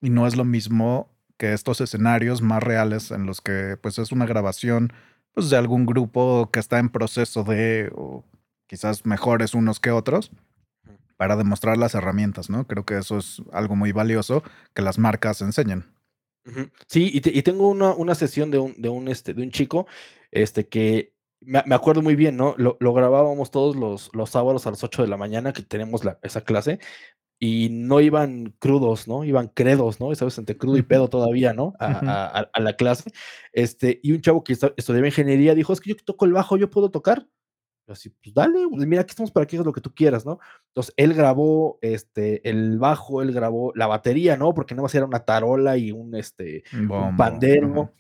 Y 0.02 0.10
no 0.10 0.28
es 0.28 0.36
lo 0.36 0.46
mismo 0.46 1.10
que 1.38 1.54
estos 1.54 1.82
escenarios 1.82 2.42
más 2.42 2.62
reales 2.62 3.12
en 3.12 3.26
los 3.26 3.42
que 3.42 3.78
pues 3.82 3.98
es 3.98 4.12
una 4.12 4.26
grabación 4.26 4.94
pues 5.34 5.50
de 5.50 5.58
algún 5.58 5.86
grupo 5.86 6.50
que 6.52 6.60
está 6.60 6.78
en 6.78 6.90
proceso 6.90 7.44
de, 7.44 7.92
o 7.96 8.24
quizás 8.68 9.06
mejores 9.06 9.56
unos 9.56 9.80
que 9.80 9.90
otros, 9.90 10.32
para 11.24 11.38
demostrar 11.38 11.78
las 11.78 11.96
herramientas, 11.96 12.50
¿no? 12.50 12.68
Creo 12.68 12.84
que 12.84 12.98
eso 12.98 13.18
es 13.18 13.42
algo 13.54 13.78
muy 13.78 13.94
valioso 13.94 14.44
que 14.74 14.82
las 14.82 15.00
marcas 15.00 15.42
enseñan. 15.42 15.96
Sí, 16.88 17.12
y, 17.14 17.22
tengo 17.44 17.70
una, 17.70 17.94
una 17.94 18.14
sesión 18.14 18.52
de 18.52 18.60
un, 18.60 18.74
de 18.78 18.90
un, 18.90 19.08
este, 19.08 19.34
de 19.34 19.42
un 19.42 19.50
chico 19.50 19.88
este, 20.32 20.68
que 20.68 21.14
me, 21.40 21.60
acuerdo 21.74 22.02
muy 22.02 22.18
bien, 22.18 22.36
¿no? 22.36 22.56
Lo, 22.58 22.94
grabábamos 22.94 23.52
todos 23.52 23.78
los, 23.78 24.10
los, 24.14 24.32
sábados 24.32 24.68
a 24.68 24.72
las 24.72 24.84
8 24.84 25.04
de 25.04 25.08
la 25.08 25.16
mañana 25.16 25.54
que 25.54 25.62
tenemos 25.62 26.04
la, 26.04 26.20
esa 26.24 26.42
clase 26.42 26.80
y 27.40 27.70
no 27.72 28.02
iban 28.02 28.54
crudos, 28.60 29.08
¿no? 29.08 29.24
Iban 29.24 29.48
credos, 29.48 30.02
¿no? 30.02 30.14
Sabes, 30.16 30.38
entre 30.40 30.58
crudo 30.58 30.76
y 30.76 30.82
pedo 30.82 31.08
todavía, 31.08 31.54
¿no? 31.54 31.74
A, 31.80 32.50
la 32.60 32.74
clase. 32.76 33.14
Este, 33.54 34.02
y 34.04 34.12
un 34.12 34.20
chavo 34.20 34.44
que 34.44 34.52
estudiaba 34.52 35.08
ingeniería 35.08 35.56
dijo, 35.56 35.72
es 35.72 35.80
que 35.80 35.92
yo 35.92 35.96
toco 36.04 36.26
el 36.26 36.34
bajo, 36.34 36.58
yo 36.58 36.70
puedo 36.70 36.92
tocar. 36.92 37.26
Así, 37.88 38.10
pues 38.10 38.34
dale, 38.34 38.60
mira, 38.72 39.02
aquí 39.02 39.12
estamos 39.12 39.32
para 39.32 39.46
que 39.46 39.56
hagas 39.56 39.66
lo 39.66 39.74
que 39.74 39.82
tú 39.82 39.94
quieras, 39.94 40.26
¿no? 40.26 40.40
Entonces, 40.68 40.94
él 40.98 41.14
grabó 41.14 41.80
este, 41.82 42.48
el 42.50 42.80
bajo, 42.80 43.22
él 43.22 43.34
grabó 43.34 43.72
la 43.76 43.88
batería, 43.88 44.38
¿no? 44.38 44.54
Porque 44.54 44.74
nada 44.74 44.84
más 44.84 44.96
era 44.96 45.06
una 45.06 45.26
tarola 45.26 45.78
y 45.78 45.92
un, 45.92 46.16
este, 46.16 46.64
un 46.74 47.18
pandero 47.18 47.92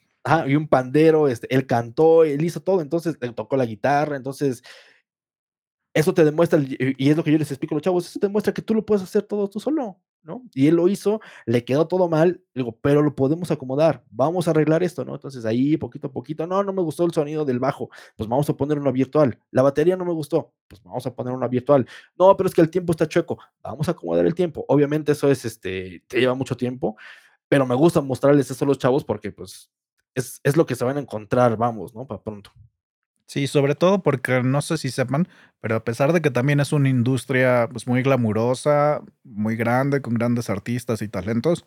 y 0.47 0.55
un 0.55 0.67
pandero, 0.67 1.27
este, 1.27 1.53
él 1.53 1.65
cantó, 1.65 2.23
él 2.23 2.43
hizo 2.43 2.61
todo, 2.61 2.81
entonces 2.81 3.17
él 3.19 3.35
tocó 3.35 3.57
la 3.57 3.65
guitarra, 3.65 4.15
entonces 4.15 4.63
eso 5.93 6.13
te 6.13 6.23
demuestra, 6.23 6.59
y 6.61 7.09
es 7.09 7.17
lo 7.17 7.23
que 7.23 7.31
yo 7.31 7.37
les 7.37 7.51
explico 7.51 7.75
a 7.75 7.77
los 7.77 7.83
chavos, 7.83 8.07
eso 8.07 8.19
te 8.19 8.27
demuestra 8.27 8.53
que 8.53 8.61
tú 8.61 8.73
lo 8.73 8.85
puedes 8.85 9.03
hacer 9.03 9.23
todo 9.23 9.49
tú 9.49 9.59
solo, 9.59 9.99
¿no? 10.23 10.43
Y 10.53 10.67
él 10.67 10.75
lo 10.75 10.87
hizo, 10.87 11.21
le 11.45 11.63
quedó 11.65 11.87
todo 11.87 12.09
mal, 12.09 12.41
digo, 12.53 12.77
pero 12.81 13.01
lo 13.01 13.15
podemos 13.15 13.51
acomodar, 13.51 14.03
vamos 14.09 14.47
a 14.47 14.51
arreglar 14.51 14.83
esto, 14.83 15.05
¿no? 15.05 15.15
Entonces 15.15 15.45
ahí, 15.45 15.77
poquito 15.77 16.07
a 16.07 16.11
poquito, 16.11 16.47
no, 16.47 16.63
no 16.63 16.73
me 16.73 16.81
gustó 16.81 17.05
el 17.05 17.13
sonido 17.13 17.45
del 17.45 17.59
bajo, 17.59 17.89
pues 18.15 18.27
vamos 18.29 18.49
a 18.49 18.57
poner 18.57 18.79
una 18.79 18.91
virtual, 18.91 19.37
la 19.51 19.61
batería 19.61 19.97
no 19.97 20.05
me 20.05 20.13
gustó, 20.13 20.53
pues 20.67 20.81
vamos 20.83 21.05
a 21.05 21.13
poner 21.13 21.33
una 21.33 21.47
virtual, 21.47 21.87
no, 22.17 22.35
pero 22.37 22.47
es 22.47 22.55
que 22.55 22.61
el 22.61 22.69
tiempo 22.69 22.91
está 22.91 23.07
chueco, 23.07 23.37
vamos 23.61 23.87
a 23.87 23.91
acomodar 23.91 24.25
el 24.25 24.35
tiempo, 24.35 24.65
obviamente 24.67 25.11
eso 25.11 25.29
es, 25.29 25.45
este, 25.45 26.03
te 26.07 26.19
lleva 26.19 26.33
mucho 26.33 26.57
tiempo, 26.57 26.95
pero 27.47 27.65
me 27.65 27.75
gusta 27.75 28.01
mostrarles 28.01 28.49
eso 28.49 28.65
a 28.65 28.67
los 28.67 28.79
chavos 28.79 29.03
porque, 29.03 29.31
pues, 29.31 29.69
es, 30.15 30.57
lo 30.57 30.65
que 30.65 30.75
se 30.75 30.85
van 30.85 30.97
a 30.97 31.01
encontrar, 31.01 31.57
vamos, 31.57 31.93
¿no? 31.93 32.05
Para 32.05 32.21
pronto. 32.21 32.51
Sí, 33.25 33.47
sobre 33.47 33.75
todo 33.75 34.03
porque 34.03 34.43
no 34.43 34.61
sé 34.61 34.77
si 34.77 34.91
sepan, 34.91 35.27
pero 35.61 35.75
a 35.75 35.83
pesar 35.83 36.13
de 36.13 36.21
que 36.21 36.29
también 36.29 36.59
es 36.59 36.73
una 36.73 36.89
industria 36.89 37.67
pues, 37.71 37.87
muy 37.87 38.03
glamurosa, 38.03 39.01
muy 39.23 39.55
grande, 39.55 40.01
con 40.01 40.13
grandes 40.13 40.49
artistas 40.49 41.01
y 41.01 41.07
talentos, 41.07 41.65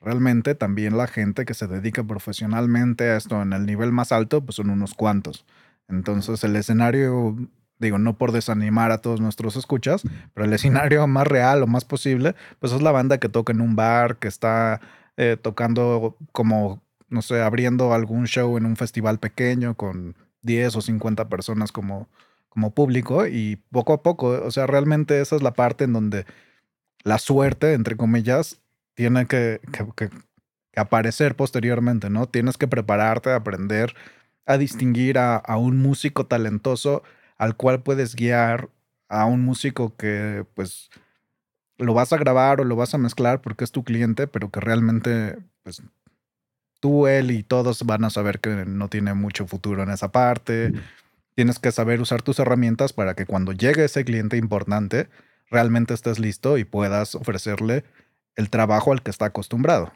realmente 0.00 0.54
también 0.54 0.96
la 0.96 1.06
gente 1.06 1.44
que 1.44 1.54
se 1.54 1.66
dedica 1.66 2.02
profesionalmente 2.04 3.10
a 3.10 3.16
esto 3.16 3.40
en 3.42 3.52
el 3.52 3.66
nivel 3.66 3.92
más 3.92 4.12
alto, 4.12 4.44
pues 4.44 4.56
son 4.56 4.70
unos 4.70 4.94
cuantos. 4.94 5.44
Entonces 5.88 6.42
el 6.44 6.56
escenario, 6.56 7.36
digo, 7.78 7.98
no 7.98 8.16
por 8.16 8.32
desanimar 8.32 8.90
a 8.90 8.98
todos 8.98 9.20
nuestros 9.20 9.56
escuchas, 9.56 10.02
pero 10.34 10.46
el 10.46 10.52
escenario 10.52 11.06
más 11.06 11.26
real 11.26 11.62
o 11.62 11.66
más 11.66 11.84
posible, 11.84 12.34
pues 12.58 12.72
es 12.72 12.82
la 12.82 12.92
banda 12.92 13.18
que 13.18 13.28
toca 13.28 13.52
en 13.52 13.60
un 13.60 13.76
bar, 13.76 14.16
que 14.16 14.28
está 14.28 14.80
eh, 15.16 15.36
tocando 15.40 16.16
como 16.32 16.82
no 17.08 17.22
sé, 17.22 17.40
abriendo 17.40 17.92
algún 17.94 18.26
show 18.26 18.56
en 18.56 18.66
un 18.66 18.76
festival 18.76 19.18
pequeño 19.18 19.76
con 19.76 20.16
10 20.46 20.76
o 20.76 20.80
50 20.80 21.28
personas 21.28 21.72
como, 21.72 22.08
como 22.48 22.72
público 22.72 23.26
y 23.26 23.56
poco 23.70 23.92
a 23.92 24.02
poco, 24.02 24.28
o 24.28 24.50
sea, 24.50 24.66
realmente 24.66 25.20
esa 25.20 25.36
es 25.36 25.42
la 25.42 25.52
parte 25.52 25.84
en 25.84 25.92
donde 25.92 26.24
la 27.02 27.18
suerte, 27.18 27.74
entre 27.74 27.96
comillas, 27.96 28.60
tiene 28.94 29.26
que, 29.26 29.60
aparecer 30.74 31.36
posteriormente, 31.36 32.10
¿no? 32.10 32.26
Tienes 32.28 32.58
que 32.58 32.68
prepararte, 32.68 33.32
aprender 33.32 33.94
a 34.46 34.58
distinguir 34.58 35.18
a, 35.18 35.36
a, 35.36 35.56
un 35.56 35.78
músico 35.78 36.26
talentoso 36.26 37.02
al 37.38 37.56
cual 37.56 37.82
puedes 37.82 38.14
guiar, 38.14 38.70
a 39.08 39.26
un 39.26 39.42
músico 39.42 39.94
que 39.96 40.44
pues 40.54 40.90
lo 41.78 41.94
vas 41.94 42.12
a 42.12 42.16
grabar 42.18 42.60
o 42.60 42.64
lo 42.64 42.76
vas 42.76 42.94
a 42.94 42.98
mezclar 42.98 43.40
porque 43.40 43.64
es 43.64 43.72
tu 43.72 43.84
cliente, 43.84 44.26
pero 44.26 44.50
que 44.50 44.60
realmente 44.60 45.38
pues 45.62 45.82
tú, 46.80 47.06
él 47.06 47.30
y 47.30 47.42
todos 47.42 47.84
van 47.84 48.04
a 48.04 48.10
saber 48.10 48.40
que 48.40 48.64
no 48.66 48.88
tiene 48.88 49.14
mucho 49.14 49.46
futuro 49.46 49.82
en 49.82 49.90
esa 49.90 50.12
parte. 50.12 50.72
Tienes 51.34 51.58
que 51.58 51.72
saber 51.72 52.00
usar 52.00 52.22
tus 52.22 52.38
herramientas 52.38 52.92
para 52.92 53.14
que 53.14 53.26
cuando 53.26 53.52
llegue 53.52 53.84
ese 53.84 54.04
cliente 54.04 54.36
importante, 54.36 55.08
realmente 55.50 55.94
estés 55.94 56.18
listo 56.18 56.58
y 56.58 56.64
puedas 56.64 57.14
ofrecerle 57.14 57.84
el 58.36 58.50
trabajo 58.50 58.92
al 58.92 59.02
que 59.02 59.10
está 59.10 59.26
acostumbrado. 59.26 59.92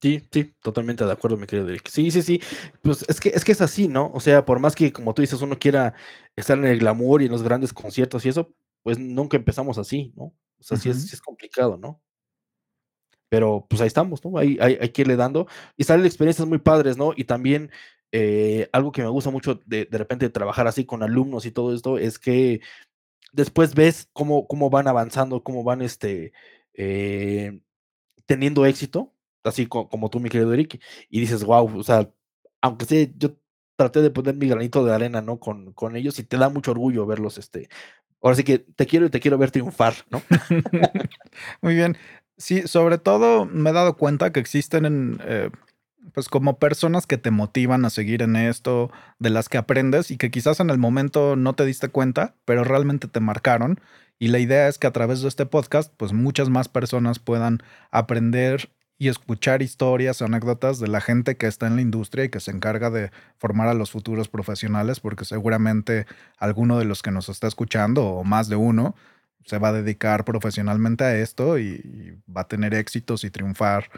Sí, 0.00 0.22
sí, 0.30 0.52
totalmente 0.62 1.04
de 1.06 1.12
acuerdo, 1.12 1.38
mi 1.38 1.46
querido 1.46 1.68
Eric. 1.70 1.88
Sí, 1.88 2.10
sí, 2.10 2.20
sí. 2.20 2.42
Pues 2.82 3.06
es 3.08 3.20
que, 3.20 3.30
es 3.30 3.42
que 3.42 3.52
es 3.52 3.62
así, 3.62 3.88
¿no? 3.88 4.10
O 4.12 4.20
sea, 4.20 4.44
por 4.44 4.58
más 4.58 4.74
que, 4.74 4.92
como 4.92 5.14
tú 5.14 5.22
dices, 5.22 5.40
uno 5.40 5.58
quiera 5.58 5.94
estar 6.36 6.58
en 6.58 6.66
el 6.66 6.78
glamour 6.78 7.22
y 7.22 7.24
en 7.24 7.32
los 7.32 7.42
grandes 7.42 7.72
conciertos 7.72 8.26
y 8.26 8.28
eso, 8.28 8.54
pues 8.82 8.98
nunca 8.98 9.38
empezamos 9.38 9.78
así, 9.78 10.12
¿no? 10.14 10.24
O 10.24 10.62
sea, 10.62 10.76
sí, 10.76 10.90
es, 10.90 11.06
sí 11.08 11.14
es 11.14 11.22
complicado, 11.22 11.78
¿no? 11.78 12.02
Pero 13.34 13.66
pues 13.68 13.80
ahí 13.82 13.88
estamos, 13.88 14.24
¿no? 14.24 14.38
Hay, 14.38 14.56
hay, 14.60 14.78
hay 14.80 14.90
que 14.90 15.02
irle 15.02 15.16
dando. 15.16 15.48
Y 15.76 15.82
salen 15.82 16.06
experiencias 16.06 16.46
muy 16.46 16.58
padres, 16.58 16.96
¿no? 16.96 17.12
Y 17.16 17.24
también 17.24 17.72
eh, 18.12 18.68
algo 18.72 18.92
que 18.92 19.02
me 19.02 19.08
gusta 19.08 19.30
mucho 19.30 19.60
de, 19.66 19.86
de 19.86 19.98
repente 19.98 20.30
trabajar 20.30 20.68
así 20.68 20.84
con 20.84 21.02
alumnos 21.02 21.46
y 21.46 21.50
todo 21.50 21.74
esto 21.74 21.98
es 21.98 22.20
que 22.20 22.60
después 23.32 23.74
ves 23.74 24.08
cómo, 24.12 24.46
cómo 24.46 24.70
van 24.70 24.86
avanzando, 24.86 25.42
cómo 25.42 25.64
van 25.64 25.82
este, 25.82 26.32
eh, 26.74 27.60
teniendo 28.26 28.66
éxito, 28.66 29.12
así 29.44 29.66
como, 29.66 30.10
tú, 30.10 30.20
mi 30.20 30.30
querido 30.30 30.54
Eric, 30.54 30.80
y 31.10 31.20
dices, 31.20 31.44
wow, 31.44 31.78
o 31.78 31.82
sea, 31.84 32.08
aunque 32.62 32.86
sé, 32.86 33.12
yo 33.18 33.36
traté 33.76 34.02
de 34.02 34.10
poner 34.10 34.36
mi 34.36 34.48
granito 34.48 34.84
de 34.84 34.94
arena, 34.94 35.22
¿no? 35.22 35.40
Con, 35.40 35.72
con 35.74 35.96
ellos 35.96 36.18
y 36.20 36.24
te 36.24 36.38
da 36.38 36.48
mucho 36.50 36.72
orgullo 36.72 37.06
verlos, 37.06 37.38
este, 37.38 37.68
ahora 38.22 38.36
sí 38.36 38.44
que 38.44 38.60
te 38.60 38.86
quiero 38.86 39.06
y 39.06 39.10
te 39.10 39.20
quiero 39.20 39.38
ver 39.38 39.50
triunfar, 39.50 39.94
¿no? 40.10 40.22
Muy 41.62 41.74
bien. 41.74 41.96
Sí, 42.36 42.62
sobre 42.66 42.98
todo 42.98 43.46
me 43.46 43.70
he 43.70 43.72
dado 43.72 43.96
cuenta 43.96 44.32
que 44.32 44.40
existen 44.40 45.18
eh, 45.24 45.50
pues 46.12 46.28
como 46.28 46.58
personas 46.58 47.06
que 47.06 47.18
te 47.18 47.30
motivan 47.30 47.84
a 47.84 47.90
seguir 47.90 48.22
en 48.22 48.36
esto, 48.36 48.90
de 49.18 49.30
las 49.30 49.48
que 49.48 49.58
aprendes 49.58 50.10
y 50.10 50.16
que 50.16 50.30
quizás 50.30 50.60
en 50.60 50.70
el 50.70 50.78
momento 50.78 51.36
no 51.36 51.54
te 51.54 51.64
diste 51.64 51.88
cuenta, 51.88 52.34
pero 52.44 52.64
realmente 52.64 53.08
te 53.08 53.20
marcaron. 53.20 53.80
Y 54.18 54.28
la 54.28 54.38
idea 54.38 54.68
es 54.68 54.78
que 54.78 54.86
a 54.86 54.92
través 54.92 55.22
de 55.22 55.28
este 55.28 55.46
podcast, 55.46 55.92
pues 55.96 56.12
muchas 56.12 56.50
más 56.50 56.68
personas 56.68 57.18
puedan 57.18 57.62
aprender 57.90 58.70
y 58.96 59.08
escuchar 59.08 59.60
historias, 59.60 60.22
anécdotas 60.22 60.78
de 60.78 60.86
la 60.86 61.00
gente 61.00 61.36
que 61.36 61.46
está 61.46 61.66
en 61.66 61.76
la 61.76 61.82
industria 61.82 62.24
y 62.24 62.28
que 62.28 62.38
se 62.40 62.52
encarga 62.52 62.90
de 62.90 63.10
formar 63.38 63.68
a 63.68 63.74
los 63.74 63.90
futuros 63.90 64.28
profesionales, 64.28 65.00
porque 65.00 65.24
seguramente 65.24 66.06
alguno 66.38 66.78
de 66.78 66.84
los 66.84 67.02
que 67.02 67.10
nos 67.10 67.28
está 67.28 67.48
escuchando, 67.48 68.04
o 68.06 68.24
más 68.24 68.48
de 68.48 68.56
uno, 68.56 68.94
se 69.44 69.58
va 69.58 69.68
a 69.68 69.72
dedicar 69.72 70.24
profesionalmente 70.24 71.04
a 71.04 71.16
esto 71.16 71.58
y, 71.58 72.20
va 72.34 72.42
a 72.42 72.48
tener 72.48 72.74
éxitos 72.74 73.24
y 73.24 73.30
triunfar 73.30 73.90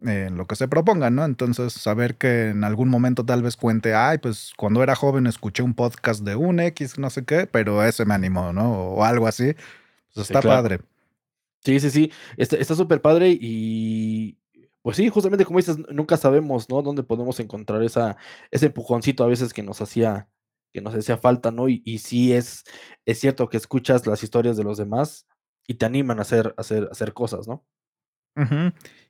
en 0.00 0.36
lo 0.36 0.46
que 0.46 0.56
se 0.56 0.68
propongan, 0.68 1.14
¿no? 1.14 1.24
Entonces, 1.24 1.72
saber 1.72 2.16
que 2.16 2.50
en 2.50 2.64
algún 2.64 2.88
momento 2.88 3.24
tal 3.24 3.42
vez 3.42 3.56
cuente, 3.56 3.94
ay, 3.94 4.18
pues 4.18 4.52
cuando 4.56 4.82
era 4.82 4.94
joven 4.94 5.26
escuché 5.26 5.62
un 5.62 5.74
podcast 5.74 6.22
de 6.22 6.36
un 6.36 6.60
X, 6.60 6.98
no 6.98 7.10
sé 7.10 7.24
qué, 7.24 7.46
pero 7.46 7.84
ese 7.84 8.04
me 8.04 8.14
animó, 8.14 8.52
¿no? 8.52 8.72
O 8.72 9.04
algo 9.04 9.26
así. 9.26 9.54
Pues 10.14 10.30
está 10.30 10.40
padre. 10.40 10.80
Sí, 11.64 11.80
sí, 11.80 11.90
sí. 11.90 12.12
Está 12.36 12.74
súper 12.76 13.02
padre 13.02 13.36
y 13.40 14.38
pues 14.88 14.96
sí, 14.96 15.08
justamente 15.10 15.44
como 15.44 15.58
dices, 15.58 15.76
nunca 15.90 16.16
sabemos, 16.16 16.70
¿no? 16.70 16.80
Dónde 16.80 17.02
podemos 17.02 17.38
encontrar 17.40 17.82
esa, 17.82 18.16
ese 18.50 18.66
empujoncito 18.66 19.22
a 19.22 19.26
veces 19.26 19.52
que 19.52 19.62
nos 19.62 19.82
hacía, 19.82 20.28
que 20.78 20.84
nos 20.84 20.94
hacía 20.94 21.18
falta, 21.18 21.50
¿no? 21.50 21.68
Y, 21.68 21.82
y 21.84 21.98
sí 21.98 22.32
es, 22.32 22.64
es 23.06 23.18
cierto 23.18 23.48
que 23.48 23.56
escuchas 23.56 24.06
las 24.06 24.22
historias 24.22 24.56
de 24.56 24.64
los 24.64 24.78
demás 24.78 25.26
y 25.66 25.74
te 25.74 25.86
animan 25.86 26.18
a 26.18 26.22
hacer, 26.22 26.54
a 26.56 26.60
hacer, 26.60 26.84
a 26.84 26.92
hacer 26.92 27.12
cosas, 27.12 27.48
¿no? 27.48 27.64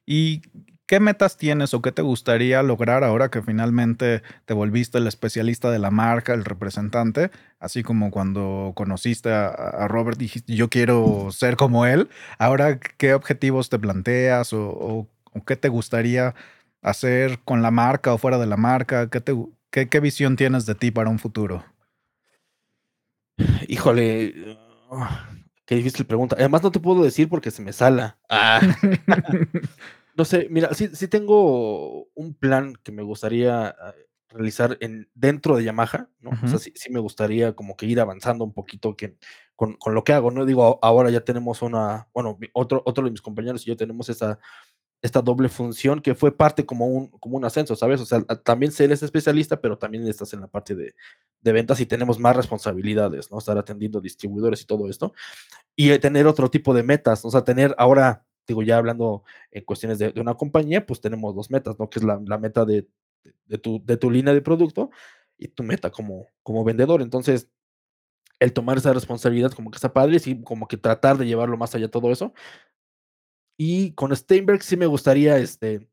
¿Y 0.06 0.42
qué 0.86 1.00
metas 1.00 1.36
tienes 1.36 1.74
o 1.74 1.82
qué 1.82 1.92
te 1.92 2.00
gustaría 2.00 2.62
lograr 2.62 3.04
ahora 3.04 3.30
que 3.30 3.42
finalmente 3.42 4.22
te 4.46 4.54
volviste 4.54 4.96
el 4.98 5.06
especialista 5.06 5.70
de 5.70 5.78
la 5.78 5.90
marca, 5.90 6.32
el 6.32 6.44
representante? 6.44 7.30
Así 7.60 7.82
como 7.82 8.10
cuando 8.10 8.72
conociste 8.74 9.30
a, 9.30 9.86
Robert 9.88 10.18
dijiste, 10.18 10.54
yo 10.54 10.68
quiero 10.70 11.28
ser 11.30 11.56
como 11.56 11.86
él. 11.86 12.08
Ahora, 12.38 12.80
¿qué 12.80 13.14
objetivos 13.14 13.68
te 13.68 13.78
planteas 13.78 14.52
o, 14.52 15.08
qué 15.46 15.56
te 15.56 15.68
gustaría 15.68 16.34
hacer 16.82 17.38
con 17.44 17.62
la 17.62 17.70
marca 17.70 18.14
o 18.14 18.18
fuera 18.18 18.38
de 18.38 18.46
la 18.46 18.56
marca? 18.56 19.10
¿Qué, 19.10 19.20
te, 19.20 19.34
qué, 19.70 20.00
visión 20.00 20.36
tienes 20.36 20.66
de 20.66 20.74
ti 20.74 20.90
para 20.90 21.10
un 21.10 21.18
futuro? 21.18 21.64
Híjole, 23.68 24.58
Qué 25.68 25.74
difícil 25.74 26.06
pregunta. 26.06 26.34
Además, 26.38 26.62
no 26.62 26.70
te 26.70 26.80
puedo 26.80 27.02
decir 27.02 27.28
porque 27.28 27.50
se 27.50 27.60
me 27.60 27.74
sala. 27.74 28.18
Ah. 28.30 28.60
no 30.16 30.24
sé, 30.24 30.48
mira, 30.50 30.72
sí, 30.72 30.88
sí 30.94 31.08
tengo 31.08 32.06
un 32.14 32.32
plan 32.32 32.74
que 32.82 32.90
me 32.90 33.02
gustaría 33.02 33.68
ah, 33.68 33.94
realizar 34.30 34.78
en, 34.80 35.10
dentro 35.12 35.56
de 35.56 35.64
Yamaha, 35.64 36.08
¿no? 36.20 36.30
O 36.42 36.48
sea, 36.48 36.58
sí, 36.58 36.72
sí, 36.74 36.90
me 36.90 37.00
gustaría 37.00 37.52
como 37.52 37.76
que 37.76 37.84
ir 37.84 38.00
avanzando 38.00 38.44
un 38.44 38.54
poquito 38.54 38.96
que, 38.96 39.18
con, 39.56 39.74
con, 39.74 39.94
lo 39.94 40.04
que 40.04 40.14
hago, 40.14 40.30
¿no? 40.30 40.46
Digo, 40.46 40.78
ahora 40.80 41.10
ya 41.10 41.20
tenemos 41.20 41.60
una, 41.60 42.08
bueno, 42.14 42.38
otro, 42.54 42.82
otro 42.86 43.04
de 43.04 43.10
mis 43.10 43.20
compañeros 43.20 43.62
y 43.66 43.66
yo 43.66 43.76
tenemos 43.76 44.08
esa 44.08 44.38
esta 45.00 45.22
doble 45.22 45.48
función 45.48 46.00
que 46.00 46.14
fue 46.14 46.36
parte 46.36 46.66
como 46.66 46.86
un, 46.86 47.08
como 47.08 47.36
un 47.36 47.44
ascenso, 47.44 47.76
¿sabes? 47.76 48.00
O 48.00 48.06
sea, 48.06 48.20
también 48.22 48.72
ser 48.72 48.90
ese 48.90 49.04
especialista, 49.04 49.60
pero 49.60 49.78
también 49.78 50.06
estás 50.06 50.32
en 50.32 50.40
la 50.40 50.48
parte 50.48 50.74
de, 50.74 50.94
de, 51.40 51.52
ventas 51.52 51.80
y 51.80 51.86
tenemos 51.86 52.18
más 52.18 52.34
responsabilidades, 52.34 53.30
¿no? 53.30 53.38
Estar 53.38 53.56
atendiendo 53.58 54.00
distribuidores 54.00 54.62
y 54.62 54.66
todo 54.66 54.88
esto. 54.88 55.12
Y 55.76 55.96
tener 55.98 56.26
otro 56.26 56.50
tipo 56.50 56.74
de 56.74 56.82
metas, 56.82 57.24
o 57.24 57.30
sea, 57.30 57.44
tener 57.44 57.74
ahora, 57.78 58.24
digo, 58.46 58.62
ya 58.62 58.76
hablando 58.76 59.22
en 59.52 59.64
cuestiones 59.64 59.98
de, 59.98 60.12
de 60.12 60.20
una 60.20 60.34
compañía, 60.34 60.84
pues 60.84 61.00
tenemos 61.00 61.34
dos 61.34 61.50
metas, 61.50 61.78
¿no? 61.78 61.88
Que 61.88 62.00
es 62.00 62.04
la, 62.04 62.20
la 62.24 62.38
meta 62.38 62.64
de, 62.64 62.88
de, 63.46 63.58
tu, 63.58 63.82
de 63.84 63.96
tu 63.96 64.10
línea 64.10 64.34
de 64.34 64.42
producto 64.42 64.90
y 65.36 65.48
tu 65.48 65.62
meta 65.62 65.90
como, 65.90 66.26
como 66.42 66.64
vendedor. 66.64 67.02
Entonces, 67.02 67.48
el 68.40 68.52
tomar 68.52 68.78
esa 68.78 68.92
responsabilidad 68.92 69.52
como 69.52 69.70
que 69.70 69.76
está 69.76 69.92
padre, 69.92 70.20
y 70.24 70.42
como 70.42 70.68
que 70.68 70.76
tratar 70.76 71.18
de 71.18 71.26
llevarlo 71.26 71.56
más 71.56 71.74
allá 71.74 71.88
todo 71.88 72.10
eso, 72.12 72.32
y 73.60 73.90
con 73.92 74.14
Steinberg 74.14 74.62
sí 74.62 74.76
me 74.76 74.86
gustaría 74.86 75.36
este, 75.36 75.90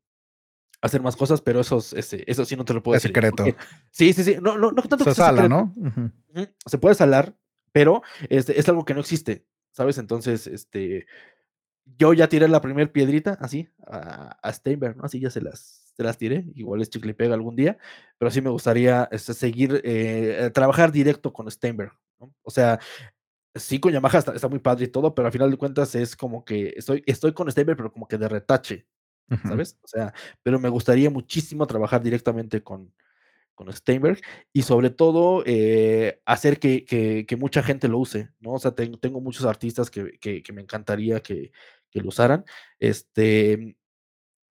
hacer 0.80 1.02
más 1.02 1.16
cosas, 1.16 1.42
pero 1.42 1.60
eso, 1.60 1.78
ese, 1.78 2.22
eso 2.26 2.44
sí 2.44 2.56
no 2.56 2.64
te 2.64 2.72
lo 2.72 2.82
puedo 2.82 2.96
es 2.96 3.02
decir. 3.02 3.14
secreto. 3.14 3.44
sí, 3.90 4.12
sí, 4.12 4.22
sí. 4.22 4.36
No, 4.40 4.56
no, 4.56 4.70
no 4.70 4.82
tanto 4.82 5.04
Se 5.04 5.14
sala, 5.14 5.48
¿no? 5.48 5.74
Se 6.64 6.78
puede 6.78 6.94
salar, 6.94 7.36
pero 7.72 8.02
este, 8.30 8.58
es 8.58 8.68
algo 8.68 8.84
que 8.84 8.94
no 8.94 9.00
existe, 9.00 9.44
¿sabes? 9.72 9.98
Entonces, 9.98 10.46
este, 10.46 11.06
yo 11.98 12.12
ya 12.12 12.28
tiré 12.28 12.46
la 12.46 12.60
primera 12.60 12.90
piedrita, 12.90 13.36
así, 13.40 13.68
a, 13.84 14.52
Steinberg, 14.52 14.96
¿no? 14.96 15.04
Así 15.04 15.18
ya 15.18 15.30
se 15.30 15.40
las, 15.40 15.92
se 15.96 16.04
las 16.04 16.18
tiré. 16.18 16.46
Igual 16.54 16.82
es 16.82 16.90
chicle 16.90 17.14
pega 17.14 17.34
algún 17.34 17.56
día, 17.56 17.78
pero 18.16 18.30
sí 18.30 18.40
me 18.40 18.50
gustaría 18.50 19.08
este, 19.10 19.34
seguir, 19.34 19.80
eh, 19.82 20.52
trabajar 20.54 20.92
directo 20.92 21.32
con 21.32 21.50
Steinberg, 21.50 21.92
¿no? 22.20 22.32
O 22.42 22.50
sea, 22.52 22.78
sí, 23.56 23.80
con 23.80 23.92
Yamaha 23.92 24.18
está, 24.18 24.48
muy 24.48 24.58
padre 24.58 24.86
y 24.86 24.88
todo, 24.88 25.14
pero 25.14 25.26
al 25.26 25.32
final 25.32 25.50
de 25.50 25.56
cuentas 25.56 25.94
es 25.94 26.16
como 26.16 26.44
que 26.44 26.74
estoy, 26.76 27.02
estoy 27.06 27.32
con 27.32 27.50
Stable, 27.50 27.76
pero 27.76 27.92
como 27.92 28.08
que 28.08 28.18
de 28.18 28.28
retache, 28.28 28.86
¿sabes? 29.42 29.78
O 29.82 29.88
sea, 29.88 30.12
pero 30.42 30.58
me 30.58 30.68
gustaría 30.68 31.10
muchísimo 31.10 31.66
trabajar 31.66 32.02
directamente 32.02 32.62
con, 32.62 32.92
con 33.56 33.72
Steinberg 33.72 34.20
y 34.52 34.62
sobre 34.62 34.90
todo 34.90 35.42
eh, 35.46 36.20
hacer 36.24 36.60
que, 36.60 36.84
que, 36.84 37.36
mucha 37.36 37.62
gente 37.62 37.88
lo 37.88 37.98
use, 37.98 38.30
¿no? 38.38 38.52
O 38.52 38.58
sea, 38.58 38.72
tengo, 38.72 38.98
tengo 38.98 39.20
muchos 39.20 39.44
artistas 39.46 39.90
que, 39.90 40.18
que, 40.20 40.52
me 40.52 40.62
encantaría 40.62 41.20
que, 41.20 41.50
lo 41.94 42.08
usaran. 42.08 42.44
Este, 42.78 43.74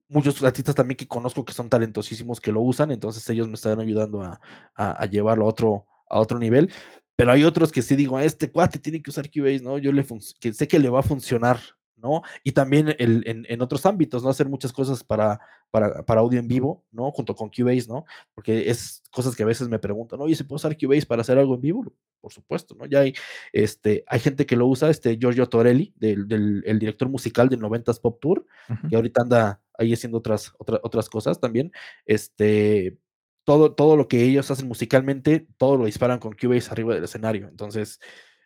muchos 0.08 0.44
artistas 0.44 0.74
también 0.74 0.98
que 0.98 1.08
conozco 1.08 1.46
que 1.46 1.54
son 1.54 1.70
talentosísimos 1.70 2.42
que 2.42 2.52
lo 2.52 2.62
usan, 2.62 2.90
entonces 2.90 3.30
ellos 3.30 3.48
me 3.48 3.54
están 3.54 3.80
ayudando 3.80 4.24
a, 4.24 4.40
a 4.76 5.06
llevarlo 5.06 5.46
a 5.46 5.50
otro, 5.50 5.86
a 6.10 6.20
otro 6.20 6.40
nivel. 6.40 6.72
Pero 7.16 7.32
hay 7.32 7.44
otros 7.44 7.72
que 7.72 7.82
sí 7.82 7.96
digo, 7.96 8.20
este 8.20 8.52
cuate 8.52 8.80
tiene 8.80 9.02
que 9.02 9.10
usar 9.10 9.30
Cubase, 9.32 9.62
¿no? 9.62 9.78
Yo 9.78 9.92
le 9.92 10.06
que 10.40 10.54
sé 10.54 10.68
que 10.68 10.80
le 10.80 10.90
va 10.90 11.00
a 11.00 11.04
funcionar, 11.04 11.60
¿no? 11.96 12.22
Y 12.44 12.52
también 12.52 12.94
el, 13.00 13.24
en, 13.26 13.46
en, 13.48 13.62
otros 13.62 13.86
ámbitos, 13.86 14.22
¿no? 14.22 14.30
Hacer 14.30 14.50
muchas 14.50 14.74
cosas 14.74 15.04
para, 15.04 15.40
para, 15.72 16.04
para, 16.04 16.22
audio 16.22 16.40
en 16.40 16.48
vivo, 16.48 16.84
¿no? 16.92 17.12
Junto 17.12 17.34
con 17.34 17.50
Cubase, 17.50 17.88
¿no? 17.88 18.06
Porque 18.34 18.70
es 18.70 19.02
cosas 19.12 19.36
que 19.36 19.44
a 19.44 19.46
veces 19.46 19.70
me 19.70 19.80
preguntan, 19.80 20.20
oye, 20.20 20.36
¿se 20.36 20.44
puede 20.44 20.58
usar 20.58 20.78
Cubase 20.78 21.06
para 21.06 21.22
hacer 21.22 21.38
algo 21.38 21.56
en 21.56 21.62
vivo? 21.62 21.94
Por 22.20 22.34
supuesto, 22.34 22.76
¿no? 22.76 22.86
Ya 22.86 23.00
hay, 23.00 23.14
este, 23.54 24.04
hay 24.08 24.20
gente 24.20 24.46
que 24.46 24.58
lo 24.58 24.68
usa, 24.68 24.90
este 24.90 25.18
Giorgio 25.18 25.48
Torelli, 25.48 25.94
del, 25.96 26.28
del 26.28 26.64
el 26.66 26.80
director 26.80 27.08
musical 27.08 27.48
del 27.48 27.62
90s 27.62 28.02
Pop 28.02 28.20
Tour, 28.20 28.46
que 28.90 28.96
ahorita 28.96 29.22
anda 29.22 29.62
ahí 29.78 29.94
haciendo 29.94 30.18
otras, 30.18 30.54
otras 30.58 30.80
otras 30.84 31.10
cosas 31.10 31.40
también, 31.40 31.72
este, 32.06 32.98
todo, 33.46 33.74
todo 33.74 33.96
lo 33.96 34.08
que 34.08 34.24
ellos 34.24 34.52
hacen 34.52 34.68
musicalmente, 34.68 35.48
todo 35.58 35.78
lo 35.78 35.86
disparan 35.86 36.20
con 36.20 36.34
Cubase 36.34 36.70
arriba 36.72 36.96
del 36.96 37.06
escenario. 37.06 37.48
Entonces, 37.48 38.00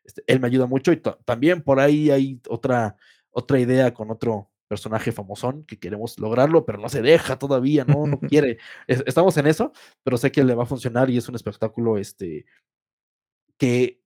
este, 0.03 0.23
él 0.27 0.39
me 0.39 0.47
ayuda 0.47 0.67
mucho 0.67 0.91
y 0.91 1.01
también 1.25 1.63
por 1.63 1.79
ahí 1.79 2.11
hay 2.11 2.41
otra, 2.47 2.97
otra 3.31 3.59
idea 3.59 3.93
con 3.93 4.11
otro 4.11 4.51
personaje 4.67 5.11
famosón 5.11 5.65
que 5.65 5.79
queremos 5.79 6.19
lograrlo, 6.19 6.65
pero 6.65 6.77
no 6.77 6.89
se 6.89 7.01
deja 7.01 7.39
todavía, 7.39 7.85
no, 7.85 8.05
no 8.05 8.19
quiere. 8.19 8.59
estamos 8.87 9.35
en 9.37 9.47
eso, 9.47 9.71
pero 10.03 10.17
sé 10.17 10.31
que 10.31 10.43
le 10.43 10.53
va 10.53 10.63
a 10.63 10.67
funcionar 10.67 11.09
y 11.09 11.17
es 11.17 11.27
un 11.27 11.35
espectáculo 11.35 11.97
este, 11.97 12.45
que, 13.57 14.01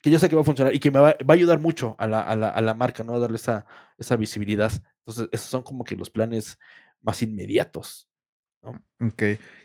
que 0.00 0.10
yo 0.10 0.18
sé 0.18 0.28
que 0.28 0.36
va 0.36 0.42
a 0.42 0.46
funcionar 0.46 0.74
y 0.74 0.80
que 0.80 0.90
me 0.90 1.00
va, 1.00 1.16
va 1.28 1.34
a 1.34 1.36
ayudar 1.36 1.58
mucho 1.58 1.96
a 1.98 2.06
la, 2.06 2.22
a, 2.22 2.36
la, 2.36 2.48
a 2.48 2.60
la, 2.62 2.74
marca, 2.74 3.04
¿no? 3.04 3.14
A 3.14 3.18
darle 3.18 3.36
esa, 3.36 3.66
esa 3.98 4.16
visibilidad. 4.16 4.72
Entonces, 5.00 5.28
esos 5.32 5.48
son 5.48 5.62
como 5.62 5.84
que 5.84 5.96
los 5.96 6.08
planes 6.08 6.58
más 7.02 7.20
inmediatos. 7.22 8.08
Ok. 9.00 9.22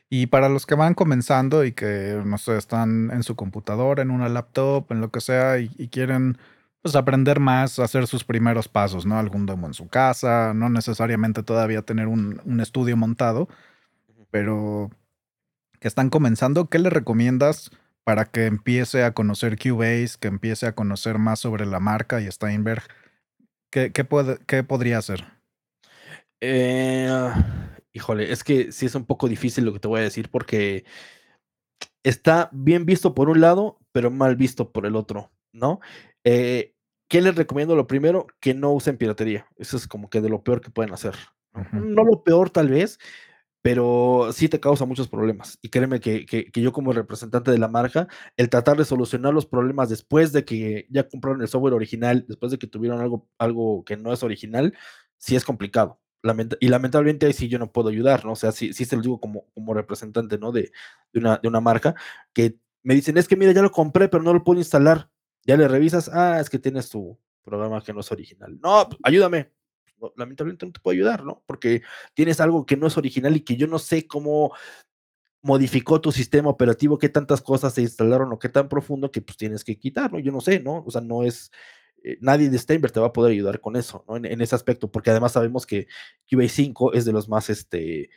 Y 0.09 0.27
para 0.27 0.49
los 0.49 0.65
que 0.65 0.75
van 0.75 0.95
comenzando 0.95 1.63
y 1.63 1.71
que, 1.71 2.21
no 2.25 2.37
sé, 2.39 2.57
están 2.57 3.11
en 3.11 3.23
su 3.23 3.35
computadora, 3.35 4.01
en 4.01 4.09
una 4.09 4.27
laptop, 4.27 4.91
en 4.91 5.01
lo 5.01 5.11
que 5.11 5.21
sea, 5.21 5.59
y, 5.59 5.69
quieren 5.89 6.37
pues 6.81 6.95
aprender 6.95 7.39
más, 7.39 7.77
hacer 7.77 8.07
sus 8.07 8.23
primeros 8.23 8.67
pasos, 8.67 9.05
¿no? 9.05 9.19
Algún 9.19 9.45
demo 9.45 9.67
en 9.67 9.73
su 9.73 9.87
casa, 9.87 10.53
no 10.55 10.69
necesariamente 10.69 11.43
todavía 11.43 11.83
tener 11.83 12.07
un, 12.07 12.41
un 12.45 12.59
estudio 12.59 12.97
montado, 12.97 13.49
pero 14.31 14.89
que 15.79 15.87
están 15.87 16.09
comenzando, 16.09 16.69
¿qué 16.69 16.79
le 16.79 16.89
recomiendas 16.89 17.71
para 18.03 18.25
que 18.25 18.45
empiece 18.47 19.03
a 19.03 19.13
conocer 19.13 19.57
Cubase, 19.59 20.17
que 20.19 20.27
empiece 20.27 20.65
a 20.65 20.73
conocer 20.73 21.19
más 21.19 21.39
sobre 21.39 21.65
la 21.65 21.79
marca 21.79 22.21
y 22.21 22.31
Steinberg? 22.31 22.83
¿Qué, 23.71 23.91
qué, 23.91 24.03
puede, 24.03 24.39
qué 24.47 24.63
podría 24.63 24.97
hacer? 24.97 25.25
Eh, 26.41 27.31
Híjole, 27.93 28.31
es 28.31 28.43
que 28.43 28.71
sí 28.71 28.85
es 28.85 28.95
un 28.95 29.05
poco 29.05 29.27
difícil 29.27 29.65
lo 29.65 29.73
que 29.73 29.79
te 29.79 29.87
voy 29.87 30.01
a 30.01 30.03
decir 30.03 30.29
porque 30.29 30.85
está 32.03 32.49
bien 32.53 32.85
visto 32.85 33.15
por 33.15 33.29
un 33.29 33.41
lado, 33.41 33.79
pero 33.91 34.11
mal 34.11 34.35
visto 34.35 34.71
por 34.71 34.85
el 34.85 34.95
otro, 34.95 35.31
¿no? 35.51 35.79
Eh, 36.23 36.75
¿Qué 37.09 37.21
les 37.21 37.35
recomiendo? 37.35 37.75
Lo 37.75 37.87
primero, 37.87 38.27
que 38.39 38.53
no 38.53 38.71
usen 38.71 38.97
piratería. 38.97 39.47
Eso 39.57 39.77
es 39.77 39.87
como 39.87 40.09
que 40.09 40.21
de 40.21 40.29
lo 40.29 40.43
peor 40.43 40.61
que 40.61 40.69
pueden 40.69 40.93
hacer. 40.93 41.15
No 41.73 42.03
lo 42.03 42.23
peor 42.23 42.51
tal 42.51 42.69
vez, 42.69 42.99
pero 43.63 44.29
sí 44.31 44.47
te 44.47 44.59
causa 44.59 44.85
muchos 44.85 45.07
problemas. 45.07 45.57
Y 45.63 45.69
créeme 45.69 45.99
que, 45.99 46.27
que, 46.27 46.51
yo 46.53 46.71
como 46.71 46.93
representante 46.93 47.49
de 47.49 47.57
la 47.57 47.67
marca, 47.67 48.07
el 48.37 48.49
tratar 48.49 48.77
de 48.77 48.85
solucionar 48.85 49.33
los 49.33 49.47
problemas 49.47 49.89
después 49.89 50.31
de 50.31 50.45
que 50.45 50.85
ya 50.91 51.09
compraron 51.09 51.41
el 51.41 51.47
software 51.47 51.73
original, 51.73 52.25
después 52.27 52.51
de 52.51 52.59
que 52.59 52.67
tuvieron 52.67 53.01
algo, 53.01 53.27
algo 53.39 53.83
que 53.83 53.97
no 53.97 54.13
es 54.13 54.21
original, 54.21 54.75
sí 55.17 55.35
es 55.35 55.43
complicado 55.43 55.99
y 56.59 56.67
lamentablemente 56.67 57.25
ahí 57.25 57.33
sí 57.33 57.47
yo 57.47 57.59
no 57.59 57.71
puedo 57.71 57.89
ayudar, 57.89 58.25
¿no? 58.25 58.33
O 58.33 58.35
sea, 58.35 58.51
sí, 58.51 58.73
sí 58.73 58.85
se 58.85 58.95
lo 58.95 59.01
digo 59.01 59.19
como, 59.19 59.45
como 59.53 59.73
representante, 59.73 60.37
¿no? 60.37 60.51
De, 60.51 60.71
de, 61.13 61.19
una, 61.19 61.37
de 61.37 61.47
una 61.47 61.61
marca, 61.61 61.95
que 62.33 62.57
me 62.83 62.93
dicen, 62.93 63.17
es 63.17 63.27
que 63.27 63.35
mira, 63.35 63.51
ya 63.51 63.61
lo 63.61 63.71
compré, 63.71 64.09
pero 64.09 64.23
no 64.23 64.33
lo 64.33 64.43
puedo 64.43 64.59
instalar. 64.59 65.09
Ya 65.45 65.57
le 65.57 65.67
revisas, 65.67 66.09
ah, 66.09 66.39
es 66.39 66.49
que 66.49 66.59
tienes 66.59 66.89
tu 66.89 67.17
programa 67.43 67.81
que 67.83 67.93
no 67.93 68.01
es 68.01 68.11
original. 68.11 68.59
No, 68.61 68.87
pues, 68.89 68.99
ayúdame. 69.03 69.51
lamentablemente 70.15 70.65
no 70.65 70.71
te 70.71 70.79
puedo 70.79 70.93
ayudar, 70.93 71.23
¿no? 71.23 71.43
Porque 71.45 71.81
tienes 72.13 72.39
algo 72.39 72.65
que 72.65 72.77
no 72.77 72.87
es 72.87 72.97
original 72.97 73.35
y 73.35 73.41
que 73.41 73.55
yo 73.55 73.67
no 73.67 73.79
sé 73.79 74.07
cómo 74.07 74.53
modificó 75.41 76.01
tu 76.01 76.11
sistema 76.11 76.49
operativo, 76.49 76.97
qué 76.97 77.09
tantas 77.09 77.41
cosas 77.41 77.73
se 77.73 77.81
instalaron 77.81 78.31
o 78.33 78.39
qué 78.39 78.49
tan 78.49 78.67
profundo 78.67 79.11
que 79.11 79.21
pues 79.21 79.37
tienes 79.37 79.63
que 79.63 79.77
quitar, 79.77 80.11
¿no? 80.11 80.19
Yo 80.19 80.31
no 80.31 80.41
sé, 80.41 80.59
¿no? 80.59 80.83
O 80.85 80.91
sea, 80.91 81.01
no 81.01 81.23
es, 81.23 81.51
eh, 82.03 82.17
nadie 82.21 82.49
de 82.49 82.57
Steinberg 82.57 82.93
te 82.93 82.99
va 82.99 83.07
a 83.07 83.13
poder 83.13 83.31
ayudar 83.31 83.59
con 83.59 83.75
eso, 83.75 84.03
¿no? 84.07 84.17
En, 84.17 84.41
ese 84.41 84.55
aspecto, 84.55 84.91
porque 84.91 85.09
además 85.09 85.33
sabemos 85.33 85.65
que 85.65 85.87
Cubase 86.29 86.49
5 86.49 86.93
es 86.93 87.05
de 87.05 87.11
los 87.11 87.29
más, 87.29 87.49
este, 87.49 88.09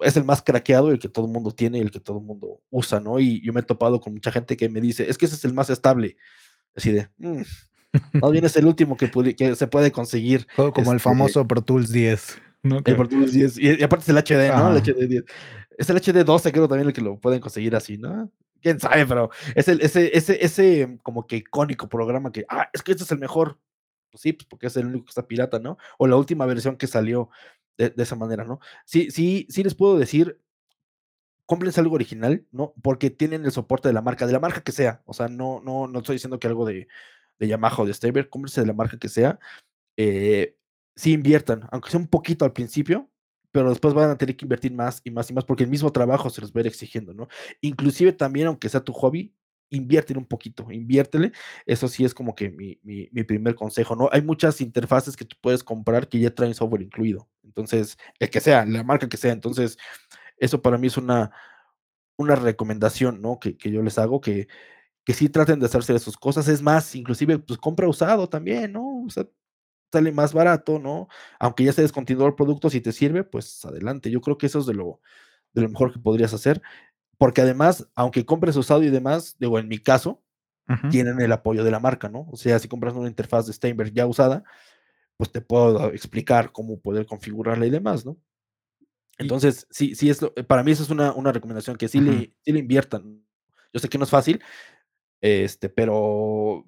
es 0.00 0.16
el 0.16 0.24
más 0.24 0.42
craqueado, 0.42 0.90
el 0.90 0.98
que 0.98 1.08
todo 1.08 1.26
el 1.26 1.32
mundo 1.32 1.52
tiene 1.52 1.78
y 1.78 1.82
el 1.82 1.90
que 1.90 2.00
todo 2.00 2.18
el 2.18 2.24
mundo 2.24 2.60
usa, 2.70 3.00
¿no? 3.00 3.18
Y 3.18 3.44
yo 3.44 3.52
me 3.52 3.60
he 3.60 3.64
topado 3.64 4.00
con 4.00 4.12
mucha 4.12 4.32
gente 4.32 4.56
que 4.56 4.68
me 4.68 4.80
dice, 4.80 5.08
es 5.08 5.18
que 5.18 5.26
ese 5.26 5.36
es 5.36 5.44
el 5.44 5.54
más 5.54 5.70
estable. 5.70 6.16
Así 6.74 6.92
de, 6.92 7.08
mm, 7.18 7.42
más 8.20 8.30
bien 8.30 8.44
es 8.44 8.56
el 8.56 8.66
último 8.66 8.96
que, 8.96 9.10
que 9.34 9.56
se 9.56 9.66
puede 9.66 9.92
conseguir. 9.92 10.46
Como 10.54 10.72
el 10.92 10.96
este 10.96 10.98
famoso 10.98 11.46
Pro 11.46 11.62
Tools 11.62 11.90
10. 11.90 12.38
¿no? 12.62 12.76
El 12.84 12.96
Pro 12.96 13.08
Tools 13.08 13.32
10. 13.32 13.58
Y, 13.58 13.82
aparte 13.82 14.04
es 14.04 14.08
el 14.08 14.18
HD, 14.18 14.54
¿no? 14.54 14.76
El 14.76 14.82
HD 14.82 15.08
10. 15.08 15.24
Es 15.78 15.90
el 15.90 15.96
HD 15.96 16.24
12, 16.24 16.52
creo 16.52 16.68
también 16.68 16.88
el 16.88 16.92
que 16.92 17.00
lo 17.00 17.18
pueden 17.18 17.40
conseguir 17.40 17.76
así, 17.76 17.98
¿no? 17.98 18.30
Quién 18.68 18.80
sabe, 18.80 19.06
pero 19.06 19.30
es 19.54 19.66
el, 19.68 19.80
ese, 19.80 20.14
ese, 20.14 20.44
ese 20.44 20.98
como 21.02 21.26
que 21.26 21.36
icónico 21.36 21.88
programa 21.88 22.30
que, 22.30 22.44
ah, 22.50 22.68
es 22.74 22.82
que 22.82 22.92
este 22.92 23.04
es 23.04 23.12
el 23.12 23.18
mejor. 23.18 23.58
Pues 24.10 24.20
sí, 24.20 24.34
pues 24.34 24.46
porque 24.46 24.66
es 24.66 24.76
el 24.76 24.84
único 24.84 25.06
que 25.06 25.08
está 25.08 25.26
pirata, 25.26 25.58
¿no? 25.58 25.78
O 25.96 26.06
la 26.06 26.16
última 26.16 26.44
versión 26.44 26.76
que 26.76 26.86
salió 26.86 27.30
de, 27.78 27.94
esa 27.96 28.14
manera, 28.14 28.44
¿no? 28.44 28.60
Sí, 28.84 29.10
sí, 29.10 29.46
sí 29.48 29.64
les 29.64 29.74
puedo 29.74 29.96
decir, 29.98 30.38
cómprense 31.46 31.80
algo 31.80 31.94
original, 31.94 32.46
¿no? 32.52 32.74
Porque 32.82 33.08
tienen 33.08 33.46
el 33.46 33.52
soporte 33.52 33.88
de 33.88 33.94
la 33.94 34.02
marca, 34.02 34.26
de 34.26 34.34
la 34.34 34.40
marca 34.40 34.60
que 34.60 34.72
sea. 34.72 35.02
O 35.06 35.14
sea, 35.14 35.28
no, 35.28 35.62
no, 35.64 35.86
no 35.86 36.00
estoy 36.00 36.16
diciendo 36.16 36.38
que 36.38 36.48
algo 36.48 36.66
de, 36.66 36.88
de 37.38 37.48
Yamaha 37.48 37.82
o 37.82 37.86
de 37.86 37.94
Staber, 37.94 38.28
cómprense 38.28 38.60
de 38.60 38.66
la 38.66 38.74
marca 38.74 38.98
que 38.98 39.08
sea. 39.08 39.38
Eh, 39.96 40.58
sí 40.94 41.12
inviertan, 41.12 41.66
aunque 41.70 41.90
sea 41.90 42.00
un 42.00 42.08
poquito 42.08 42.44
al 42.44 42.52
principio, 42.52 43.08
pero 43.52 43.70
después 43.70 43.94
van 43.94 44.10
a 44.10 44.18
tener 44.18 44.36
que 44.36 44.44
invertir 44.44 44.72
más 44.72 45.00
y 45.04 45.10
más 45.10 45.30
y 45.30 45.34
más 45.34 45.44
porque 45.44 45.64
el 45.64 45.70
mismo 45.70 45.92
trabajo 45.92 46.30
se 46.30 46.40
los 46.40 46.52
va 46.52 46.58
a 46.58 46.60
ir 46.60 46.66
exigiendo, 46.66 47.14
¿no? 47.14 47.28
Inclusive 47.60 48.12
también, 48.12 48.48
aunque 48.48 48.68
sea 48.68 48.80
tu 48.80 48.92
hobby, 48.92 49.34
inviértele 49.70 50.18
un 50.18 50.26
poquito, 50.26 50.70
inviértele. 50.70 51.32
Eso 51.66 51.88
sí 51.88 52.04
es 52.04 52.14
como 52.14 52.34
que 52.34 52.50
mi, 52.50 52.78
mi, 52.82 53.24
primer 53.24 53.54
consejo, 53.54 53.96
¿no? 53.96 54.08
Hay 54.12 54.22
muchas 54.22 54.60
interfaces 54.60 55.16
que 55.16 55.24
tú 55.24 55.36
puedes 55.40 55.62
comprar 55.64 56.08
que 56.08 56.18
ya 56.18 56.34
traen 56.34 56.54
software 56.54 56.82
incluido. 56.82 57.28
Entonces, 57.44 57.96
el 58.18 58.30
que 58.30 58.40
sea, 58.40 58.64
la 58.66 58.82
marca 58.84 59.08
que 59.08 59.16
sea. 59.16 59.32
Entonces, 59.32 59.78
eso 60.38 60.62
para 60.62 60.78
mí 60.78 60.86
es 60.86 60.96
una, 60.96 61.32
una 62.16 62.36
recomendación, 62.36 63.20
¿no? 63.20 63.38
Que, 63.40 63.56
que 63.56 63.70
yo 63.70 63.82
les 63.82 63.98
hago, 63.98 64.20
que, 64.20 64.48
que 65.04 65.14
sí 65.14 65.28
traten 65.28 65.60
de 65.60 65.66
hacerse 65.66 65.92
de 65.92 65.98
sus 66.00 66.16
cosas. 66.16 66.48
Es 66.48 66.62
más, 66.62 66.94
inclusive, 66.94 67.38
pues 67.38 67.58
compra 67.58 67.88
usado 67.88 68.28
también, 68.28 68.72
¿no? 68.72 69.04
O 69.06 69.10
sea, 69.10 69.26
sale 69.92 70.12
más 70.12 70.32
barato, 70.32 70.78
¿no? 70.78 71.08
Aunque 71.38 71.64
ya 71.64 71.72
se 71.72 71.82
descontinuó 71.82 72.26
el 72.26 72.34
producto, 72.34 72.70
si 72.70 72.80
te 72.80 72.92
sirve, 72.92 73.24
pues 73.24 73.64
adelante. 73.64 74.10
Yo 74.10 74.20
creo 74.20 74.38
que 74.38 74.46
eso 74.46 74.58
es 74.60 74.66
de 74.66 74.74
lo, 74.74 75.00
de 75.52 75.62
lo 75.62 75.68
mejor 75.68 75.92
que 75.92 75.98
podrías 75.98 76.34
hacer, 76.34 76.62
porque 77.16 77.40
además, 77.40 77.88
aunque 77.94 78.24
compres 78.24 78.56
usado 78.56 78.82
y 78.82 78.90
demás, 78.90 79.36
digo, 79.38 79.58
en 79.58 79.68
mi 79.68 79.78
caso, 79.78 80.22
tienen 80.90 81.18
el 81.22 81.32
apoyo 81.32 81.64
de 81.64 81.70
la 81.70 81.80
marca, 81.80 82.10
¿no? 82.10 82.28
O 82.30 82.36
sea, 82.36 82.58
si 82.58 82.68
compras 82.68 82.92
una 82.92 83.08
interfaz 83.08 83.46
de 83.46 83.54
Steinberg 83.54 83.90
ya 83.90 84.06
usada, 84.06 84.44
pues 85.16 85.32
te 85.32 85.40
puedo 85.40 85.90
explicar 85.92 86.52
cómo 86.52 86.78
poder 86.78 87.06
configurarla 87.06 87.64
y 87.64 87.70
demás, 87.70 88.04
¿no? 88.04 88.18
Entonces, 89.16 89.66
sí, 89.70 89.94
sí, 89.94 90.10
es 90.10 90.20
para 90.46 90.62
mí 90.62 90.72
eso 90.72 90.82
es 90.82 90.90
una, 90.90 91.12
una 91.12 91.32
recomendación, 91.32 91.76
que 91.76 91.88
sí, 91.88 92.00
le, 92.00 92.34
sí 92.44 92.52
le 92.52 92.58
inviertan. 92.58 93.24
Yo 93.72 93.80
sé 93.80 93.88
que 93.88 93.98
no 93.98 94.04
es 94.04 94.10
fácil, 94.10 94.42
este, 95.20 95.68
pero 95.70 96.64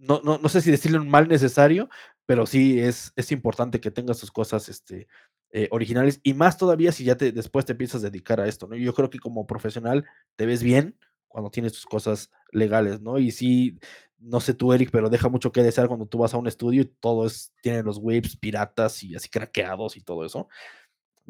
no, 0.00 0.20
no, 0.24 0.38
no 0.38 0.48
sé 0.48 0.60
si 0.60 0.70
decirle 0.70 0.98
un 0.98 1.08
mal 1.08 1.28
necesario, 1.28 1.88
pero 2.26 2.46
sí 2.46 2.80
es, 2.80 3.12
es 3.16 3.32
importante 3.32 3.80
que 3.80 3.90
tengas 3.90 4.18
sus 4.18 4.30
cosas 4.30 4.68
este, 4.68 5.08
eh, 5.52 5.68
originales 5.70 6.20
y 6.22 6.34
más 6.34 6.56
todavía 6.56 6.92
si 6.92 7.04
ya 7.04 7.16
te, 7.16 7.32
después 7.32 7.64
te 7.66 7.72
empiezas 7.72 8.02
a 8.02 8.10
dedicar 8.10 8.40
a 8.40 8.48
esto, 8.48 8.66
¿no? 8.66 8.76
Yo 8.76 8.94
creo 8.94 9.10
que 9.10 9.18
como 9.18 9.46
profesional 9.46 10.04
te 10.36 10.46
ves 10.46 10.62
bien 10.62 10.98
cuando 11.28 11.50
tienes 11.50 11.72
tus 11.72 11.86
cosas 11.86 12.30
legales, 12.50 13.00
¿no? 13.00 13.18
Y 13.18 13.30
sí, 13.30 13.78
no 14.18 14.40
sé 14.40 14.54
tú, 14.54 14.72
Eric, 14.72 14.90
pero 14.90 15.10
deja 15.10 15.28
mucho 15.28 15.52
que 15.52 15.62
desear 15.62 15.88
cuando 15.88 16.06
tú 16.06 16.18
vas 16.18 16.34
a 16.34 16.38
un 16.38 16.46
estudio 16.46 16.82
y 16.82 16.86
todo 16.86 17.26
es, 17.26 17.52
tiene 17.62 17.82
los 17.82 17.98
waves 17.98 18.36
piratas 18.36 19.02
y 19.02 19.14
así 19.14 19.28
craqueados 19.28 19.96
y 19.96 20.00
todo 20.02 20.24
eso 20.24 20.48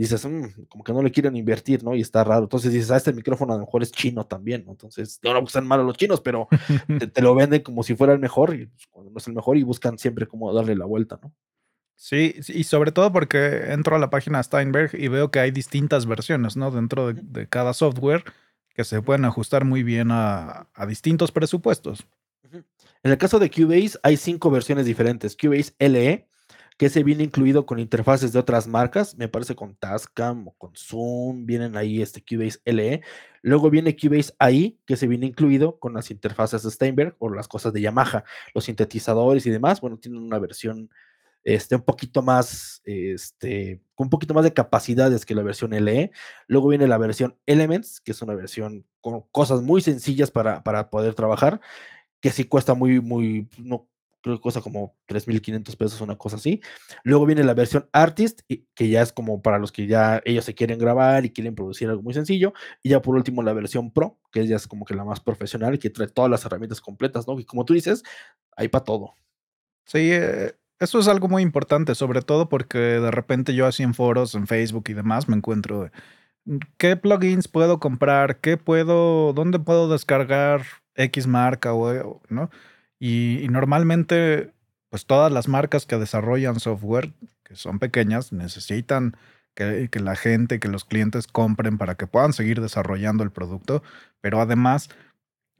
dices, 0.00 0.24
mm, 0.24 0.64
como 0.68 0.82
que 0.82 0.92
no 0.92 1.02
le 1.02 1.10
quieren 1.10 1.36
invertir, 1.36 1.84
¿no? 1.84 1.94
Y 1.94 2.00
está 2.00 2.24
raro. 2.24 2.44
Entonces 2.44 2.72
dices, 2.72 2.90
ah, 2.90 2.96
este 2.96 3.12
micrófono 3.12 3.52
a 3.52 3.56
lo 3.56 3.64
mejor 3.64 3.82
es 3.82 3.92
chino 3.92 4.24
también, 4.26 4.64
¿no? 4.64 4.72
Entonces, 4.72 5.20
no, 5.22 5.34
no 5.34 5.40
están 5.40 5.66
malos 5.66 5.86
los 5.86 5.96
chinos, 5.96 6.20
pero 6.20 6.48
te, 7.12 7.22
lo 7.22 7.34
venden 7.34 7.62
como 7.62 7.82
si 7.82 7.94
fuera 7.94 8.12
el 8.12 8.18
mejor, 8.18 8.54
y 8.54 8.66
pues, 8.66 8.86
cuando 8.90 9.10
no 9.10 9.18
es 9.18 9.26
el 9.26 9.34
mejor, 9.34 9.56
y 9.58 9.62
buscan 9.62 9.98
siempre 9.98 10.26
cómo 10.26 10.52
darle 10.54 10.74
la 10.74 10.86
vuelta, 10.86 11.18
¿no? 11.22 11.34
Sí, 11.96 12.34
y 12.48 12.64
sobre 12.64 12.92
todo 12.92 13.12
porque 13.12 13.72
entro 13.72 13.94
a 13.94 13.98
la 13.98 14.08
página 14.08 14.42
Steinberg 14.42 14.94
y 14.94 15.08
veo 15.08 15.30
que 15.30 15.38
hay 15.38 15.50
distintas 15.50 16.06
versiones, 16.06 16.56
¿no? 16.56 16.70
Dentro 16.70 17.12
de, 17.12 17.46
cada 17.46 17.74
software 17.74 18.24
que 18.74 18.84
se 18.84 19.02
pueden 19.02 19.26
ajustar 19.26 19.66
muy 19.66 19.82
bien 19.82 20.10
a, 20.10 20.66
a 20.72 20.86
distintos 20.86 21.30
presupuestos. 21.30 22.06
En 23.02 23.10
el 23.10 23.18
caso 23.18 23.38
de 23.38 23.50
Cubase 23.50 23.98
hay 24.02 24.16
cinco 24.16 24.50
versiones 24.50 24.86
diferentes. 24.86 25.36
Cubase 25.36 25.74
LE, 25.78 26.26
que 26.80 26.88
se 26.88 27.02
viene 27.02 27.24
incluido 27.24 27.66
con 27.66 27.78
interfaces 27.78 28.32
de 28.32 28.38
otras 28.38 28.66
marcas, 28.66 29.14
me 29.18 29.28
parece 29.28 29.54
con 29.54 29.76
Tascam 29.76 30.48
o 30.48 30.52
con 30.52 30.72
Zoom, 30.74 31.44
vienen 31.44 31.76
ahí 31.76 32.00
este 32.00 32.24
Cubase 32.24 32.58
LE. 32.64 33.02
Luego 33.42 33.68
viene 33.68 33.94
Cubase 33.94 34.32
AI, 34.38 34.80
que 34.86 34.96
se 34.96 35.06
viene 35.06 35.26
incluido 35.26 35.78
con 35.78 35.92
las 35.92 36.10
interfaces 36.10 36.62
de 36.62 36.70
Steinberg 36.70 37.16
o 37.18 37.28
las 37.28 37.48
cosas 37.48 37.74
de 37.74 37.82
Yamaha, 37.82 38.24
los 38.54 38.64
sintetizadores 38.64 39.44
y 39.44 39.50
demás. 39.50 39.82
Bueno, 39.82 39.98
tienen 39.98 40.22
una 40.22 40.38
versión 40.38 40.88
este, 41.44 41.76
un 41.76 41.82
poquito 41.82 42.22
más, 42.22 42.80
este, 42.86 43.82
con 43.94 44.06
un 44.06 44.10
poquito 44.10 44.32
más 44.32 44.44
de 44.44 44.54
capacidades 44.54 45.26
que 45.26 45.34
la 45.34 45.42
versión 45.42 45.72
LE. 45.72 46.12
Luego 46.46 46.68
viene 46.68 46.88
la 46.88 46.96
versión 46.96 47.36
Elements, 47.44 48.00
que 48.00 48.12
es 48.12 48.22
una 48.22 48.34
versión 48.34 48.86
con 49.02 49.20
cosas 49.32 49.60
muy 49.60 49.82
sencillas 49.82 50.30
para, 50.30 50.62
para 50.62 50.88
poder 50.88 51.12
trabajar, 51.12 51.60
que 52.20 52.30
sí 52.30 52.44
cuesta 52.44 52.72
muy, 52.72 53.02
muy, 53.02 53.50
no, 53.58 53.89
creo 54.22 54.36
que 54.36 54.42
cuesta 54.42 54.60
como 54.60 54.96
3.500 55.06 55.76
pesos, 55.76 56.00
una 56.00 56.16
cosa 56.16 56.36
así. 56.36 56.60
Luego 57.04 57.26
viene 57.26 57.44
la 57.44 57.54
versión 57.54 57.88
Artist, 57.92 58.40
que 58.74 58.88
ya 58.88 59.02
es 59.02 59.12
como 59.12 59.42
para 59.42 59.58
los 59.58 59.72
que 59.72 59.86
ya 59.86 60.20
ellos 60.24 60.44
se 60.44 60.54
quieren 60.54 60.78
grabar 60.78 61.24
y 61.24 61.30
quieren 61.30 61.54
producir 61.54 61.88
algo 61.88 62.02
muy 62.02 62.14
sencillo. 62.14 62.52
Y 62.82 62.90
ya 62.90 63.02
por 63.02 63.16
último 63.16 63.42
la 63.42 63.52
versión 63.52 63.92
Pro, 63.92 64.18
que 64.32 64.46
ya 64.46 64.56
es 64.56 64.66
como 64.66 64.84
que 64.84 64.94
la 64.94 65.04
más 65.04 65.20
profesional 65.20 65.78
que 65.78 65.90
trae 65.90 66.08
todas 66.08 66.30
las 66.30 66.44
herramientas 66.44 66.80
completas, 66.80 67.26
¿no? 67.26 67.38
Y 67.38 67.44
como 67.44 67.64
tú 67.64 67.74
dices, 67.74 68.02
hay 68.56 68.68
para 68.68 68.84
todo. 68.84 69.14
Sí, 69.86 70.10
eh, 70.12 70.54
eso 70.78 70.98
es 70.98 71.08
algo 71.08 71.28
muy 71.28 71.42
importante, 71.42 71.94
sobre 71.94 72.22
todo 72.22 72.48
porque 72.48 72.78
de 72.78 73.10
repente 73.10 73.54
yo 73.54 73.66
así 73.66 73.82
en 73.82 73.94
foros, 73.94 74.34
en 74.34 74.46
Facebook 74.46 74.84
y 74.88 74.94
demás, 74.94 75.28
me 75.28 75.36
encuentro 75.36 75.90
qué 76.78 76.96
plugins 76.96 77.48
puedo 77.48 77.80
comprar, 77.80 78.40
qué 78.40 78.56
puedo, 78.56 79.32
dónde 79.32 79.58
puedo 79.58 79.88
descargar 79.88 80.62
X 80.94 81.26
marca 81.26 81.74
o, 81.74 82.22
¿no? 82.28 82.50
Y, 83.00 83.46
normalmente, 83.50 84.52
pues 84.90 85.06
todas 85.06 85.32
las 85.32 85.48
marcas 85.48 85.86
que 85.86 85.96
desarrollan 85.96 86.60
software, 86.60 87.12
que 87.42 87.56
son 87.56 87.78
pequeñas, 87.78 88.32
necesitan 88.32 89.16
que, 89.54 89.88
la 90.00 90.16
gente, 90.16 90.60
que 90.60 90.68
los 90.68 90.84
clientes 90.84 91.26
compren 91.26 91.78
para 91.78 91.94
que 91.94 92.06
puedan 92.06 92.34
seguir 92.34 92.60
desarrollando 92.60 93.24
el 93.24 93.30
producto, 93.30 93.82
pero 94.20 94.40
además, 94.40 94.90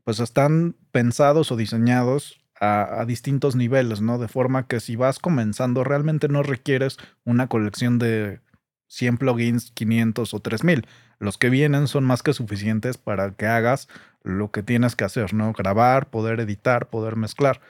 pues 0.04 0.20
están 0.20 0.76
pensados 0.92 1.50
o 1.50 1.56
diseñados 1.56 2.40
a, 2.60 3.00
a, 3.00 3.06
distintos 3.06 3.56
niveles, 3.56 4.02
¿no? 4.02 4.18
De 4.18 4.28
forma 4.28 4.66
que 4.66 4.80
si 4.80 4.96
vas 4.96 5.18
comenzando, 5.18 5.82
realmente 5.82 6.28
no 6.28 6.42
requieres 6.42 6.98
una 7.24 7.46
colección 7.46 7.98
de 7.98 8.40
100 8.88 9.16
plugins, 9.16 9.70
500 9.72 10.34
o 10.34 10.40
3000. 10.40 10.86
Los 11.20 11.38
que 11.38 11.50
vienen 11.50 11.86
son 11.86 12.04
más 12.04 12.22
que 12.22 12.32
suficientes 12.32 12.96
para 12.98 13.32
que 13.32 13.46
hagas 13.46 13.88
lo 14.22 14.50
que 14.50 14.62
tienes 14.62 14.96
que 14.96 15.04
hacer, 15.04 15.34
¿no? 15.34 15.52
Grabar, 15.52 16.10
poder 16.10 16.40
editar, 16.40 16.88
poder 16.88 17.14
mezclar. 17.14 17.60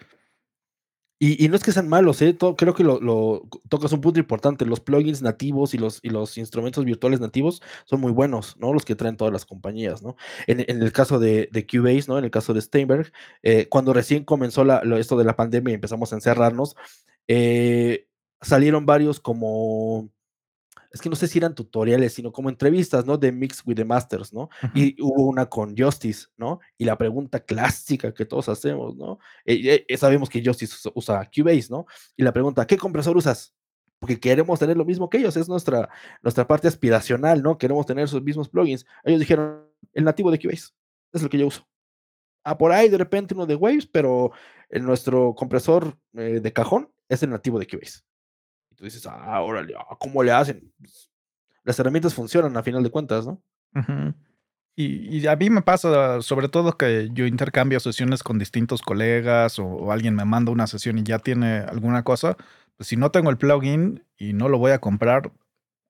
Y, 1.23 1.47
no 1.49 1.57
es 1.57 1.63
que 1.63 1.73
sean 1.73 1.87
malos, 1.87 2.23
¿eh? 2.23 2.35
creo 2.57 2.75
que 2.75 2.83
lo, 2.83 3.43
tocas 3.69 3.93
un 3.93 4.01
punto 4.01 4.19
importante. 4.19 4.65
Los 4.65 4.81
plugins 4.81 5.21
nativos 5.21 5.75
y 5.75 5.79
los, 5.79 6.01
y 6.03 6.09
los 6.09 6.39
instrumentos 6.39 6.83
virtuales 6.87 7.21
nativos 7.21 7.61
son 7.85 8.01
muy 8.01 8.11
buenos, 8.11 8.57
¿no? 8.59 8.73
Los 8.73 8.87
que 8.87 8.95
traen 8.95 9.19
todas 9.19 9.31
las 9.31 9.45
compañías, 9.45 10.03
¿no? 10.03 10.17
En, 10.47 10.65
el 10.67 10.93
caso 10.93 11.19
de, 11.19 11.51
Cubase, 11.71 12.07
¿no? 12.09 12.17
En 12.17 12.25
el 12.25 12.31
caso 12.31 12.55
de 12.55 12.63
Steinberg, 12.63 13.13
eh, 13.43 13.69
cuando 13.69 13.93
recién 13.93 14.25
comenzó 14.25 14.65
la, 14.65 14.81
esto 14.99 15.19
de 15.19 15.25
la 15.25 15.37
pandemia 15.37 15.73
y 15.73 15.75
empezamos 15.75 16.11
a 16.13 16.17
encerrarnos, 16.17 16.75
eh, 17.29 18.07
salieron 18.41 18.87
varios 18.87 19.21
como 19.21 20.09
es 20.91 21.01
que 21.01 21.09
no 21.09 21.15
sé 21.15 21.29
si 21.29 21.39
eran 21.39 21.55
tutoriales, 21.55 22.13
sino 22.15 22.33
como 22.33 22.49
entrevistas, 22.49 23.07
¿no? 23.07 23.17
De 23.17 23.31
Mix 23.31 23.63
with 23.65 23.77
the 23.77 23.85
Masters, 23.85 24.33
¿no? 24.33 24.49
Y 24.75 25.01
hubo 25.01 25.29
una 25.29 25.47
con 25.47 25.77
Justice, 25.77 26.27
¿no? 26.37 26.61
Y 26.77 26.85
la 26.85 26.99
pregunta 26.99 27.41
clásica 27.41 28.13
que 28.13 28.25
todos 28.25 28.49
hacemos, 28.49 28.97
¿no? 28.97 29.19
Eh, 29.45 29.85
eh, 29.89 29.97
sabemos 29.97 30.29
que 30.29 30.43
Justice 30.45 30.91
usa 30.95 31.29
Cubase, 31.35 31.69
¿no? 31.71 31.87
Y 32.17 32.25
la 32.25 32.33
pregunta, 32.33 32.67
¿qué 32.67 32.77
compresor 32.77 33.17
usas? 33.17 33.55
Porque 34.01 34.19
queremos 34.19 34.59
tener 34.59 34.77
lo 34.77 34.85
mismo 34.85 35.09
que 35.09 35.19
ellos, 35.19 35.37
es 35.37 35.49
nuestra, 35.49 35.89
nuestra 36.23 36.47
parte 36.47 36.67
aspiracional, 36.67 37.43
¿no? 37.43 37.57
Queremos 37.57 37.87
tener 37.87 38.09
sus 38.09 38.23
mismos 38.23 38.49
plugins. 38.49 38.85
Ellos 39.05 39.21
dijeron, 39.21 39.67
el 39.93 40.05
nativo 40.05 40.31
de 40.31 40.41
Cubase, 40.41 40.71
es 41.13 41.23
lo 41.23 41.29
que 41.29 41.39
yo 41.39 41.47
uso. 41.47 41.69
Ah, 42.43 42.59
por 42.59 42.73
ahí 42.73 42.89
de 42.89 42.99
repente 42.99 43.35
uno 43.35 43.47
de 43.47 43.55
Waves, 43.55 43.87
pero 43.87 44.33
en 44.71 44.85
nuestro 44.85 45.35
compresor 45.35 45.97
eh, 46.15 46.41
de 46.41 46.53
cajón 46.53 46.91
es 47.09 47.23
el 47.23 47.31
nativo 47.31 47.59
de 47.59 47.67
Cubase 47.67 48.01
tú 48.81 48.87
dices, 48.87 49.07
ah, 49.07 49.43
órale, 49.43 49.75
ah, 49.77 49.95
¿cómo 49.99 50.23
le 50.23 50.33
hacen? 50.33 50.73
Pues, 50.79 51.11
las 51.65 51.79
herramientas 51.79 52.15
funcionan 52.15 52.57
a 52.57 52.63
final 52.63 52.83
de 52.83 52.91
cuentas, 52.91 53.27
¿no? 53.27 53.43
Y, 54.75 55.27
a 55.27 55.37
mí 55.37 55.51
me 55.51 55.61
pasa, 55.61 56.23
sobre 56.23 56.49
todo, 56.49 56.79
que 56.79 57.11
yo 57.13 57.27
intercambio 57.27 57.79
sesiones 57.79 58.23
con 58.23 58.39
distintos 58.39 58.81
colegas 58.81 59.59
o, 59.59 59.93
alguien 59.93 60.15
me 60.15 60.25
manda 60.25 60.51
una 60.51 60.67
sesión 60.67 60.97
y 60.97 61.03
ya 61.03 61.19
tiene 61.19 61.59
alguna 61.59 62.03
cosa. 62.05 62.39
Pues 62.79 62.89
si 62.89 62.97
no 62.97 63.11
tengo 63.11 63.29
el 63.29 63.37
plugin 63.37 64.03
y 64.17 64.33
no 64.33 64.49
lo 64.49 64.57
voy 64.57 64.73
a 64.73 64.81
comprar, 64.81 65.31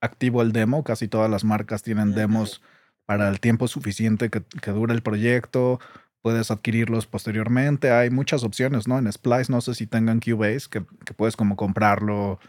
activo 0.01 0.43
el 0.43 0.51
demo. 0.51 0.82
Casi 0.82 1.07
todas 1.07 1.30
las 1.30 1.45
marcas 1.45 1.84
tienen 1.84 2.12
demos 2.12 2.61
para 3.07 3.28
el 3.28 3.38
tiempo 3.38 3.68
suficiente 3.68 4.30
que, 4.30 4.43
que 4.43 4.72
dura 4.72 4.93
el 4.93 5.03
proyecto. 5.03 5.78
Puedes 6.22 6.51
adquirirlos 6.51 7.07
posteriormente. 7.07 7.93
Hay 7.93 8.11
muchas 8.11 8.43
opciones, 8.43 8.88
¿no? 8.88 8.99
En 8.99 9.11
Splice, 9.12 9.53
no 9.53 9.61
sé 9.61 9.76
si 9.76 9.86
tengan 9.86 10.18
Cubase, 10.18 10.68
que, 10.68 10.84
que 11.05 11.14
puedes 11.14 11.36
como 11.36 11.55
comprarlo 11.55 12.41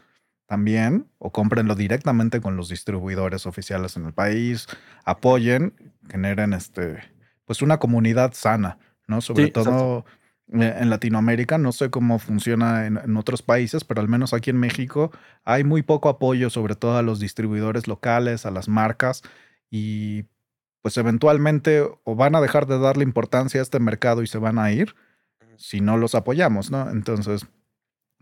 también 0.51 1.07
o 1.17 1.31
cómprenlo 1.31 1.75
directamente 1.75 2.41
con 2.41 2.57
los 2.57 2.67
distribuidores 2.67 3.45
oficiales 3.45 3.95
en 3.95 4.05
el 4.05 4.11
país, 4.11 4.67
apoyen, 5.05 5.93
generen 6.09 6.51
este, 6.51 6.99
pues 7.45 7.61
una 7.61 7.77
comunidad 7.77 8.33
sana, 8.33 8.77
¿no? 9.07 9.21
Sobre 9.21 9.47
todo 9.47 10.03
en 10.51 10.89
Latinoamérica, 10.89 11.57
no 11.57 11.71
sé 11.71 11.89
cómo 11.89 12.19
funciona 12.19 12.85
en, 12.85 13.15
otros 13.15 13.41
países, 13.41 13.85
pero 13.85 14.01
al 14.01 14.09
menos 14.09 14.33
aquí 14.33 14.49
en 14.49 14.59
México 14.59 15.13
hay 15.45 15.63
muy 15.63 15.83
poco 15.83 16.09
apoyo, 16.09 16.49
sobre 16.49 16.75
todo 16.75 16.97
a 16.97 17.01
los 17.01 17.21
distribuidores 17.21 17.87
locales, 17.87 18.45
a 18.45 18.51
las 18.51 18.67
marcas, 18.67 19.21
y 19.69 20.25
pues 20.81 20.97
eventualmente 20.97 21.81
o 22.03 22.15
van 22.15 22.35
a 22.35 22.41
dejar 22.41 22.67
de 22.67 22.77
darle 22.77 23.05
importancia 23.05 23.61
a 23.61 23.63
este 23.63 23.79
mercado 23.79 24.21
y 24.21 24.27
se 24.27 24.37
van 24.37 24.59
a 24.59 24.69
ir 24.73 24.95
si 25.55 25.79
no 25.79 25.95
los 25.95 26.13
apoyamos, 26.13 26.71
¿no? 26.71 26.89
Entonces 26.89 27.47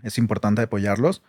es 0.03 0.19
importante 0.19 0.61
apoyarlos. 0.61 1.23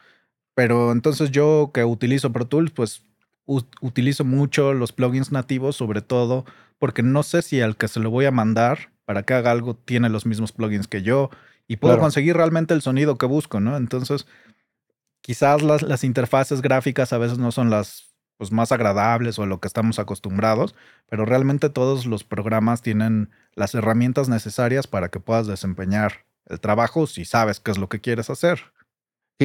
Pero 0.61 0.93
entonces 0.93 1.31
yo 1.31 1.71
que 1.73 1.87
utilizo 1.87 2.33
Pro 2.33 2.47
Tools, 2.47 2.71
pues 2.71 3.03
utilizo 3.47 4.27
mucho 4.27 4.75
los 4.75 4.93
plugins 4.93 5.33
nativos, 5.33 5.75
sobre 5.75 6.03
todo 6.03 6.45
porque 6.79 7.03
no 7.03 7.23
sé 7.23 7.41
si 7.41 7.63
al 7.63 7.79
que 7.79 7.89
se 7.89 7.99
lo 7.99 8.11
voy 8.11 8.27
a 8.27 8.31
mandar 8.31 8.93
para 9.07 9.23
que 9.23 9.33
haga 9.33 9.53
algo 9.53 9.75
tiene 9.75 10.11
los 10.11 10.27
mismos 10.27 10.53
plugins 10.53 10.87
que 10.87 11.01
yo 11.01 11.31
y 11.67 11.79
puedo 11.79 11.99
conseguir 11.99 12.37
realmente 12.37 12.75
el 12.75 12.83
sonido 12.83 13.17
que 13.17 13.25
busco, 13.25 13.59
¿no? 13.59 13.79
Entonces, 13.79 14.27
quizás 15.23 15.63
las, 15.63 15.81
las 15.81 16.05
interfaces 16.05 16.61
gráficas 16.61 17.15
a 17.15 17.19
veces 17.19 17.39
no 17.39 17.53
son 17.53 17.71
las 17.71 18.15
pues, 18.37 18.53
más 18.53 18.71
agradables 18.71 19.39
o 19.39 19.47
lo 19.47 19.61
que 19.61 19.67
estamos 19.67 19.99
acostumbrados, 19.99 20.75
pero 21.09 21.25
realmente 21.25 21.71
todos 21.71 22.05
los 22.05 22.23
programas 22.23 22.83
tienen 22.83 23.31
las 23.55 23.75
herramientas 23.75 24.29
necesarias 24.29 24.87
para 24.87 25.09
que 25.09 25.21
puedas 25.21 25.47
desempeñar 25.47 26.27
el 26.45 26.61
trabajo 26.61 27.07
si 27.07 27.25
sabes 27.25 27.61
qué 27.61 27.71
es 27.71 27.79
lo 27.79 27.89
que 27.89 28.03
quieres 28.03 28.29
hacer. 28.29 28.61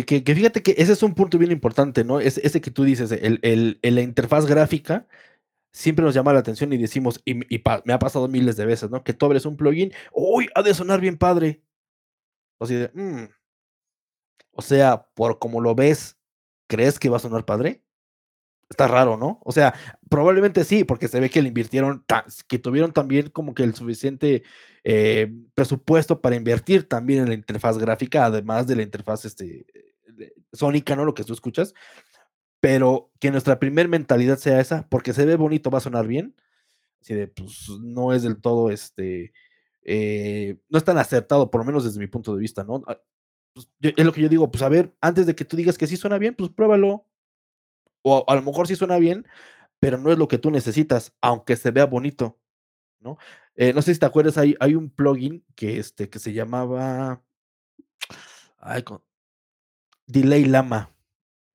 Que, 0.04 0.36
fíjate 0.36 0.62
que 0.62 0.76
ese 0.78 0.92
es 0.92 1.04
un 1.04 1.16
punto 1.16 1.38
bien 1.38 1.54
importante, 1.54 2.04
¿no? 2.04 2.20
Es, 2.20 2.38
ese 2.40 2.60
que 2.60 2.70
tú 2.70 2.84
dices, 2.84 3.12
el, 3.14 3.40
el, 3.44 3.80
la 3.82 4.02
interfaz 4.02 4.46
gráfica 4.46 5.08
siempre 5.72 6.04
nos 6.06 6.14
llama 6.16 6.34
la 6.34 6.40
atención 6.40 6.74
y 6.74 6.78
decimos, 6.78 7.22
y, 7.26 7.36
me 7.36 7.94
ha 7.94 8.00
pasado 8.00 8.28
miles 8.28 8.58
de 8.58 8.66
veces, 8.66 8.90
¿no? 8.92 9.04
Que 9.04 9.14
tú 9.14 9.26
abres 9.26 9.46
un 9.46 9.58
plugin, 9.58 9.94
¡uy! 10.14 10.50
Ha 10.56 10.64
de 10.64 10.74
sonar 10.74 11.02
bien 11.02 11.18
padre. 11.18 11.62
O 12.60 12.66
sea, 12.68 12.92
mm". 12.94 13.26
O 14.52 14.62
sea, 14.62 15.08
por 15.14 15.40
como 15.40 15.62
lo 15.62 15.76
ves, 15.76 16.18
¿crees 16.68 17.00
que 17.00 17.10
va 17.10 17.18
a 17.18 17.20
sonar 17.20 17.46
padre? 17.46 17.84
Está 18.70 18.88
raro, 18.88 19.18
¿no? 19.18 19.40
O 19.46 19.52
sea, 19.52 19.76
probablemente 20.10 20.64
sí, 20.66 20.84
porque 20.84 21.08
se 21.08 21.20
ve 21.20 21.30
que 21.30 21.42
le 21.42 21.50
invirtieron, 21.50 22.06
que 22.48 22.60
tuvieron 22.60 22.94
también 22.94 23.30
como 23.30 23.54
que 23.54 23.64
el 23.64 23.76
suficiente 23.76 24.44
eh, 24.84 25.32
presupuesto 25.54 26.22
para 26.22 26.36
invertir 26.36 26.88
también 26.88 27.24
en 27.24 27.30
la 27.30 27.36
interfaz 27.36 27.78
gráfica, 27.78 28.26
además 28.26 28.68
de 28.68 28.76
la 28.78 28.84
interfaz 28.84 29.26
este, 29.26 29.66
sónica, 30.56 30.96
¿no? 30.96 31.06
Lo 31.06 31.14
que 31.14 31.24
tú 31.24 31.34
escuchas, 31.34 31.74
pero 32.60 33.12
que 33.20 33.32
nuestra 33.32 33.60
primer 33.60 33.88
mentalidad 33.88 34.38
sea 34.38 34.60
esa, 34.60 34.88
porque 34.90 35.14
se 35.14 35.26
ve 35.26 35.36
bonito, 35.36 35.70
va 35.70 35.78
a 35.80 35.82
sonar 35.82 36.08
bien, 36.08 36.36
de, 37.14 37.28
pues 37.28 37.70
no 37.82 38.14
es 38.14 38.24
del 38.24 38.42
todo, 38.42 38.72
este, 38.72 39.34
eh, 39.84 40.58
no 40.70 40.78
es 40.78 40.84
tan 40.84 40.98
acertado, 40.98 41.52
por 41.52 41.62
lo 41.62 41.66
menos 41.66 41.84
desde 41.84 42.00
mi 42.00 42.08
punto 42.08 42.34
de 42.34 42.42
vista, 42.42 42.64
¿no? 42.64 42.82
Ah, 42.88 43.00
pues, 43.54 43.70
es 43.82 44.06
lo 44.06 44.12
que 44.12 44.22
yo 44.22 44.30
digo, 44.30 44.50
pues 44.50 44.64
a 44.64 44.70
ver, 44.70 44.96
antes 45.02 45.28
de 45.28 45.36
que 45.36 45.46
tú 45.46 45.56
digas 45.56 45.78
que 45.78 45.88
sí 45.88 45.98
suena 45.98 46.18
bien, 46.18 46.36
pues 46.36 46.50
pruébalo, 46.50 47.06
o 48.02 48.26
a, 48.28 48.36
lo 48.36 48.42
mejor 48.42 48.68
sí 48.68 48.76
suena 48.76 48.98
bien, 48.98 49.28
pero 49.80 49.98
no 49.98 50.12
es 50.12 50.18
lo 50.18 50.28
que 50.28 50.38
tú 50.38 50.52
necesitas, 50.52 51.14
aunque 51.22 51.56
se 51.56 51.72
vea 51.72 51.86
bonito, 51.86 52.40
¿no? 53.00 53.18
Eh, 53.56 53.74
no 53.74 53.82
sé 53.82 53.94
si 53.94 54.00
te 54.00 54.06
acuerdas, 54.06 54.38
hay, 54.38 54.56
hay 54.60 54.76
un 54.76 54.90
plugin 54.90 55.46
que, 55.56 55.78
este, 55.80 56.10
que 56.10 56.20
se 56.20 56.34
llamaba... 56.34 57.24
Ay, 58.58 58.84
Delay 60.08 60.46
Lama. 60.46 60.92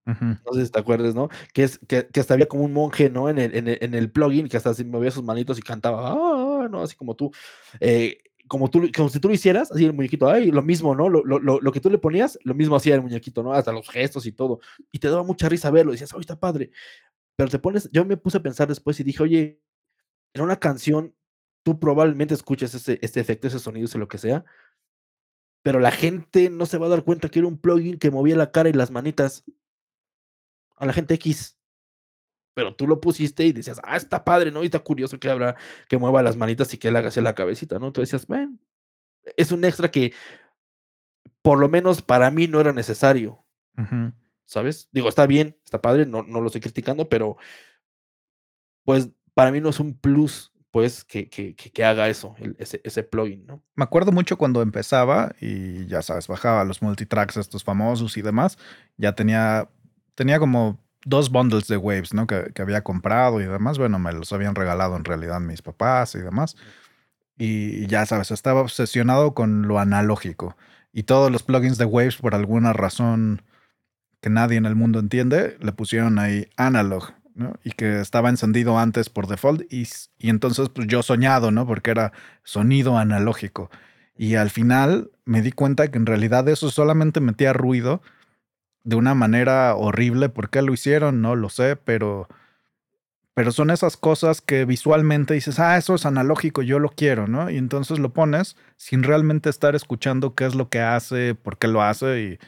No 0.07 0.53
sé 0.55 0.67
si 0.67 0.73
te 0.73 0.79
acuerdas, 0.81 1.15
¿no? 1.15 1.29
Que, 1.53 1.63
es, 1.63 1.79
que, 1.87 2.09
que, 2.09 2.21
hasta 2.21 2.35
había 2.35 2.49
como 2.49 2.65
un 2.65 2.73
monje, 2.73 3.11
¿no? 3.11 3.29
En 3.29 3.39
el, 3.39 3.79
en 3.81 3.95
el, 3.95 4.11
plugin, 4.11 4.49
que 4.49 4.57
hasta 4.57 4.71
así 4.71 4.85
movía 4.85 5.11
sus 5.11 5.23
manitos 5.23 5.59
y 5.59 5.63
cantaba, 5.63 6.11
ah, 6.11 6.69
¿no? 6.69 6.83
Así 6.83 6.97
como 6.97 7.15
tú. 7.15 7.31
Eh, 7.79 8.19
como 8.49 8.69
tú, 8.69 8.91
como 8.95 9.09
si 9.09 9.21
tú 9.21 9.29
lo 9.29 9.35
hicieras, 9.35 9.71
así 9.71 9.85
el 9.85 9.93
muñequito, 9.93 10.29
ay, 10.29 10.51
lo 10.51 10.63
mismo, 10.63 10.97
¿no? 10.97 11.09
Lo, 11.09 11.23
lo, 11.25 11.39
lo, 11.39 11.73
que 11.73 11.81
tú 11.81 11.89
le 11.89 11.99
ponías, 11.99 12.37
lo 12.43 12.55
mismo 12.55 12.75
hacía 12.75 12.97
el 12.97 13.03
muñequito, 13.03 13.45
¿no? 13.45 13.53
Hasta 13.53 13.71
los 13.71 13.89
gestos 13.89 14.27
y 14.27 14.33
todo. 14.33 14.59
Y 14.91 14.99
te 14.99 15.09
daba 15.09 15.23
mucha 15.23 15.49
risa 15.49 15.71
verlo, 15.71 15.93
y 15.93 15.95
decías, 15.95 16.13
ay, 16.13 16.21
está 16.21 16.41
padre. 16.41 16.73
Pero 17.37 17.49
te 17.49 17.61
pones, 17.61 17.89
yo 17.93 18.05
me 18.05 18.17
puse 18.17 18.39
a 18.39 18.43
pensar 18.43 18.67
después 18.67 18.99
y 18.99 19.05
dije, 19.05 19.23
oye, 19.23 19.61
en 20.35 20.43
una 20.43 20.57
canción, 20.59 21.15
tú 21.63 21.79
probablemente 21.79 22.35
escuches 22.35 22.75
ese, 22.75 22.99
este 23.03 23.21
efecto, 23.21 23.47
ese 23.47 23.61
sonido, 23.61 23.85
ese 23.85 23.99
lo 23.99 24.09
que 24.09 24.19
sea, 24.19 24.45
pero 25.63 25.81
la 25.81 25.91
gente 25.91 26.51
no 26.51 26.67
se 26.67 26.79
va 26.79 26.87
a 26.87 26.91
dar 26.91 27.05
cuenta 27.05 27.29
que 27.29 27.41
era 27.41 27.49
un 27.49 27.59
plugin 27.59 27.99
que 27.99 28.11
movía 28.11 28.37
la 28.37 28.51
cara 28.51 28.69
y 28.69 28.73
las 28.73 28.91
manitas 28.91 29.45
a 30.77 30.87
la 30.87 30.93
gente 30.93 31.15
X. 31.15 31.59
Pero 32.55 32.75
tú 32.75 32.87
lo 32.87 33.01
pusiste 33.01 33.45
y 33.45 33.53
decías, 33.53 33.81
ah, 33.85 33.97
está 33.97 34.25
padre, 34.25 34.51
¿no? 34.51 34.63
Y 34.63 34.67
está 34.67 34.81
curioso 34.81 35.19
que 35.21 35.31
habrá 35.31 35.57
que 35.89 35.99
mueva 35.99 36.23
las 36.23 36.37
manitas 36.37 36.73
y 36.75 36.79
que 36.79 36.89
él 36.89 36.97
haga 36.97 37.09
hacia 37.09 37.23
la 37.23 37.35
cabecita, 37.35 37.79
¿no? 37.79 37.93
Tú 37.93 38.01
decías, 38.01 38.27
bueno, 38.27 38.59
es 39.37 39.53
un 39.53 39.65
extra 39.65 39.91
que 39.91 40.13
por 41.43 41.59
lo 41.59 41.69
menos 41.69 42.03
para 42.03 42.31
mí 42.31 42.47
no 42.49 42.61
era 42.61 42.73
necesario. 42.73 43.45
¿Sabes? 44.45 44.89
Digo, 44.93 45.09
está 45.09 45.27
bien, 45.27 45.57
está 45.65 45.81
padre, 45.81 46.05
no, 46.05 46.23
no 46.23 46.41
lo 46.41 46.49
estoy 46.49 46.61
criticando, 46.61 47.09
pero 47.09 47.39
pues 48.85 49.11
para 49.33 49.53
mí 49.53 49.61
no 49.61 49.71
es 49.71 49.81
un 49.81 49.97
plus 49.97 50.50
pues 50.71 51.05
que, 51.05 51.29
que, 51.29 51.55
que 51.55 51.85
haga 51.85 52.09
eso, 52.09 52.35
ese, 52.59 52.81
ese, 52.85 53.03
plugin, 53.03 53.47
¿no? 53.47 53.63
Me 53.75 53.85
acuerdo 53.85 54.13
mucho 54.13 54.39
cuando 54.39 54.63
empezaba 54.63 55.35
y 55.41 55.87
ya 55.87 56.03
sabes, 56.03 56.29
bajaba 56.29 56.65
los 56.65 56.81
multitracks 56.81 57.37
estos 57.37 57.65
famosos 57.65 58.17
y 58.17 58.23
demás, 58.23 58.57
ya 58.97 59.15
tenía, 59.15 59.69
tenía 60.15 60.39
como 60.39 60.79
dos 61.05 61.31
bundles 61.31 61.67
de 61.67 61.77
Waves, 61.77 62.15
¿no? 62.15 62.27
Que, 62.27 62.53
que, 62.55 62.63
había 62.63 62.83
comprado 62.83 63.41
y 63.41 63.45
demás. 63.45 63.79
Bueno, 63.79 63.99
me 63.99 64.13
los 64.13 64.33
habían 64.33 64.55
regalado 64.55 64.97
en 64.97 65.05
realidad 65.05 65.41
mis 65.41 65.63
papás 65.63 66.15
y 66.15 66.19
demás. 66.19 66.57
Y 67.37 67.87
ya 67.87 68.05
sabes, 68.07 68.31
estaba 68.31 68.61
obsesionado 68.61 69.35
con 69.35 69.67
lo 69.67 69.79
analógico. 69.79 70.57
Y 70.93 71.05
todos 71.05 71.31
los 71.31 71.43
plugins 71.43 71.79
de 71.79 71.85
Waves, 71.87 72.17
por 72.17 72.35
alguna 72.35 72.73
razón 72.73 73.43
que 74.21 74.29
nadie 74.29 74.59
en 74.59 74.67
el 74.67 74.75
mundo 74.75 74.99
entiende, 74.99 75.57
le 75.61 75.73
pusieron 75.73 76.19
ahí 76.19 76.49
analog, 76.57 77.15
Y 77.65 77.73
que 77.73 78.01
estaba 78.01 78.29
encendido 78.29 78.79
antes 78.79 79.11
por 79.11 79.27
default. 79.27 79.63
Y, 79.73 79.89
y 80.19 80.31
entonces, 80.31 80.69
pues 80.69 80.87
yo 80.87 81.03
soñado, 81.03 81.51
¿no? 81.51 81.67
Porque 81.67 81.91
era 81.91 82.13
sonido 82.45 82.99
analógico. 82.99 83.71
Y 84.17 84.35
al 84.35 84.51
final 84.51 85.11
me 85.25 85.43
di 85.43 85.51
cuenta 85.53 85.91
que 85.91 85.97
en 85.97 86.07
realidad 86.07 86.47
eso 86.49 86.71
solamente 86.71 87.21
metía 87.21 87.53
ruido 87.53 88.03
de 88.85 88.97
una 88.97 89.15
manera 89.15 89.75
horrible. 89.75 90.29
¿Por 90.29 90.51
qué 90.51 90.63
lo 90.63 90.75
hicieron? 90.75 91.23
No 91.23 91.37
lo 91.37 91.49
sé, 91.49 91.77
pero, 91.77 92.29
pero 93.35 93.53
son 93.53 93.71
esas 93.71 93.97
cosas 93.97 94.41
que 94.41 94.65
visualmente 94.65 95.35
dices, 95.35 95.59
ah, 95.59 95.79
eso 95.79 95.95
es 95.95 96.05
analógico, 96.05 96.63
yo 96.63 96.79
lo 96.79 96.91
quiero, 96.91 97.27
¿no? 97.29 97.51
Y 97.51 97.57
entonces 97.57 97.99
lo 97.99 98.13
pones 98.13 98.57
sin 98.77 99.03
realmente 99.03 99.49
estar 99.49 99.75
escuchando 99.75 100.35
qué 100.35 100.47
es 100.47 100.55
lo 100.55 100.69
que 100.69 100.81
hace, 100.81 101.35
por 101.35 101.59
qué 101.59 101.69
lo 101.69 101.83
hace 101.83 102.21
y, 102.23 102.39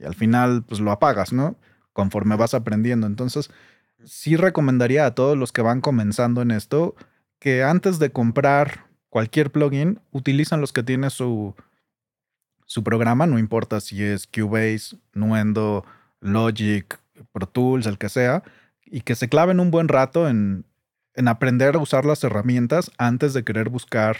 y 0.00 0.04
al 0.04 0.14
final 0.14 0.62
pues 0.62 0.80
lo 0.80 0.90
apagas, 0.92 1.32
¿no? 1.32 1.56
Conforme 1.92 2.36
vas 2.36 2.54
aprendiendo. 2.54 3.06
Entonces, 3.06 3.50
sí 4.06 4.36
recomendaría 4.36 5.04
a 5.04 5.14
todos 5.14 5.36
los 5.36 5.52
que 5.52 5.62
van 5.62 5.80
comenzando 5.82 6.40
en 6.40 6.52
esto 6.52 6.94
que 7.38 7.62
antes 7.62 7.98
de 7.98 8.10
comprar 8.10 8.86
cualquier 9.10 9.50
plugin, 9.50 10.00
utilizan 10.10 10.60
los 10.60 10.72
que 10.72 10.82
tiene 10.82 11.10
su, 11.10 11.54
su 12.66 12.82
programa, 12.82 13.26
no 13.26 13.38
importa 13.38 13.80
si 13.80 14.02
es 14.02 14.26
Cubase, 14.26 14.96
Nuendo, 15.12 15.84
Logic, 16.20 16.98
Pro 17.32 17.46
Tools, 17.46 17.86
el 17.86 17.98
que 17.98 18.08
sea, 18.08 18.42
y 18.84 19.00
que 19.00 19.14
se 19.14 19.28
claven 19.28 19.60
un 19.60 19.70
buen 19.70 19.88
rato 19.88 20.28
en, 20.28 20.64
en 21.14 21.28
aprender 21.28 21.76
a 21.76 21.78
usar 21.78 22.04
las 22.04 22.22
herramientas 22.24 22.90
antes 22.98 23.32
de 23.34 23.44
querer 23.44 23.68
buscar 23.68 24.18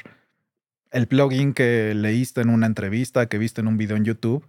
el 0.90 1.06
plugin 1.06 1.52
que 1.52 1.92
leíste 1.94 2.40
en 2.40 2.48
una 2.48 2.66
entrevista, 2.66 3.28
que 3.28 3.38
viste 3.38 3.60
en 3.60 3.68
un 3.68 3.76
video 3.76 3.96
en 3.96 4.04
YouTube, 4.04 4.46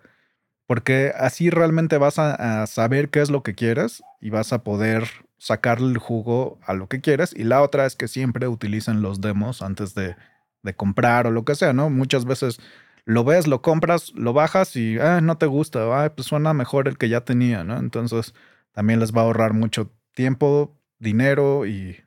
porque 0.65 1.11
así 1.17 1.49
realmente 1.49 1.97
vas 1.97 2.19
a, 2.19 2.61
a, 2.61 2.67
saber 2.67 3.09
qué 3.09 3.21
es 3.21 3.29
lo 3.29 3.43
que 3.43 3.55
quieres 3.55 4.03
y 4.21 4.29
vas 4.29 4.53
a 4.53 4.63
poder 4.63 5.26
sacarle 5.37 5.91
el 5.91 5.97
jugo 5.97 6.59
a 6.65 6.73
lo 6.73 6.87
que 6.87 7.01
quieres. 7.01 7.33
Y 7.35 7.43
la 7.43 7.61
otra 7.61 7.85
es 7.85 7.95
que 7.95 8.07
siempre 8.07 8.47
utilicen 8.47 9.01
los 9.01 9.21
demos 9.21 9.61
antes 9.61 9.93
de, 9.95 10.15
de 10.63 10.75
comprar 10.75 11.27
o 11.27 11.31
lo 11.31 11.45
que 11.45 11.55
sea, 11.55 11.73
¿no? 11.73 11.89
Muchas 11.89 12.25
veces 12.25 12.59
lo 13.05 13.23
ves, 13.23 13.47
lo 13.47 13.61
compras, 13.61 14.11
lo 14.15 14.33
bajas 14.33 14.75
y 14.75 14.99
ah, 14.99 15.21
no 15.21 15.37
te 15.37 15.45
gusta, 15.45 16.03
ah, 16.03 16.13
pues 16.13 16.27
suena 16.27 16.53
mejor 16.53 16.89
el 16.89 16.97
que 16.97 17.09
ya 17.09 17.21
tenía, 17.21 17.63
¿no? 17.63 17.77
Entonces 17.77 18.33
también 18.73 18.99
les 18.99 19.13
va 19.13 19.21
a 19.21 19.23
ahorrar 19.23 19.53
mucho 19.53 19.91
tiempo, 20.13 20.75
dinero 20.99 21.65
y 21.65 21.97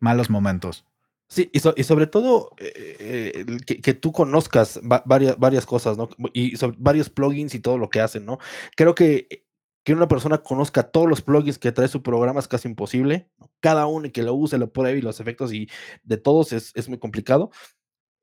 malos 0.00 0.30
momentos. 0.30 0.84
Sí, 1.28 1.48
y 1.52 1.60
so 1.60 1.72
y 1.76 1.84
sobre 1.84 2.06
todo, 2.08 2.50
eh, 2.58 3.44
el 3.46 3.64
que 3.64 3.80
que 3.80 3.94
tú 3.94 4.12
conozcas 4.12 4.80
va 4.80 5.02
varias 5.06 5.38
varias 5.38 5.64
cosas, 5.64 5.96
¿no? 5.96 6.10
Y 6.34 6.54
varios 6.78 7.08
plugins 7.08 7.54
y 7.54 7.60
todo 7.60 7.78
lo 7.78 7.88
que 7.88 8.00
hacen, 8.00 8.26
¿no? 8.26 8.38
Creo 8.76 8.94
que 8.94 9.46
que 9.84 9.92
una 9.92 10.08
persona 10.08 10.38
conozca 10.38 10.90
todos 10.90 11.08
los 11.08 11.22
plugins 11.22 11.58
que 11.58 11.72
trae 11.72 11.88
su 11.88 12.02
programa 12.02 12.40
es 12.40 12.48
casi 12.48 12.68
imposible, 12.68 13.28
cada 13.60 13.86
uno 13.86 14.10
que 14.12 14.22
lo 14.22 14.34
use, 14.34 14.58
lo 14.58 14.72
pruebe 14.72 14.98
y 14.98 15.02
los 15.02 15.20
efectos 15.20 15.52
y 15.52 15.68
de 16.04 16.16
todos 16.18 16.52
es 16.52 16.72
es 16.74 16.88
muy 16.88 16.98
complicado, 16.98 17.50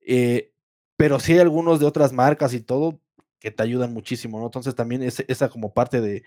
eh, 0.01 0.53
pero 0.97 1.19
sí 1.19 1.33
hay 1.33 1.39
algunos 1.39 1.79
de 1.79 1.85
otras 1.85 2.13
marcas 2.13 2.53
y 2.53 2.61
todo 2.61 3.01
que 3.39 3.51
te 3.51 3.63
ayudan 3.63 3.93
muchísimo, 3.93 4.39
¿no? 4.39 4.45
Entonces, 4.45 4.75
también 4.75 5.03
ese 5.03 5.25
esa 5.27 5.49
como 5.49 5.73
parte 5.73 6.01
de 6.01 6.23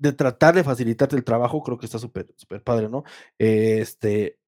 de 0.00 0.12
tratar 0.12 0.54
de 0.54 0.64
facilitarte 0.64 1.14
el 1.14 1.24
trabajo, 1.24 1.62
creo 1.62 1.78
que 1.78 1.84
está 1.84 1.98
súper 1.98 2.26
superpadre, 2.36 2.88
¿no? 2.88 3.04
Este, 3.38 4.38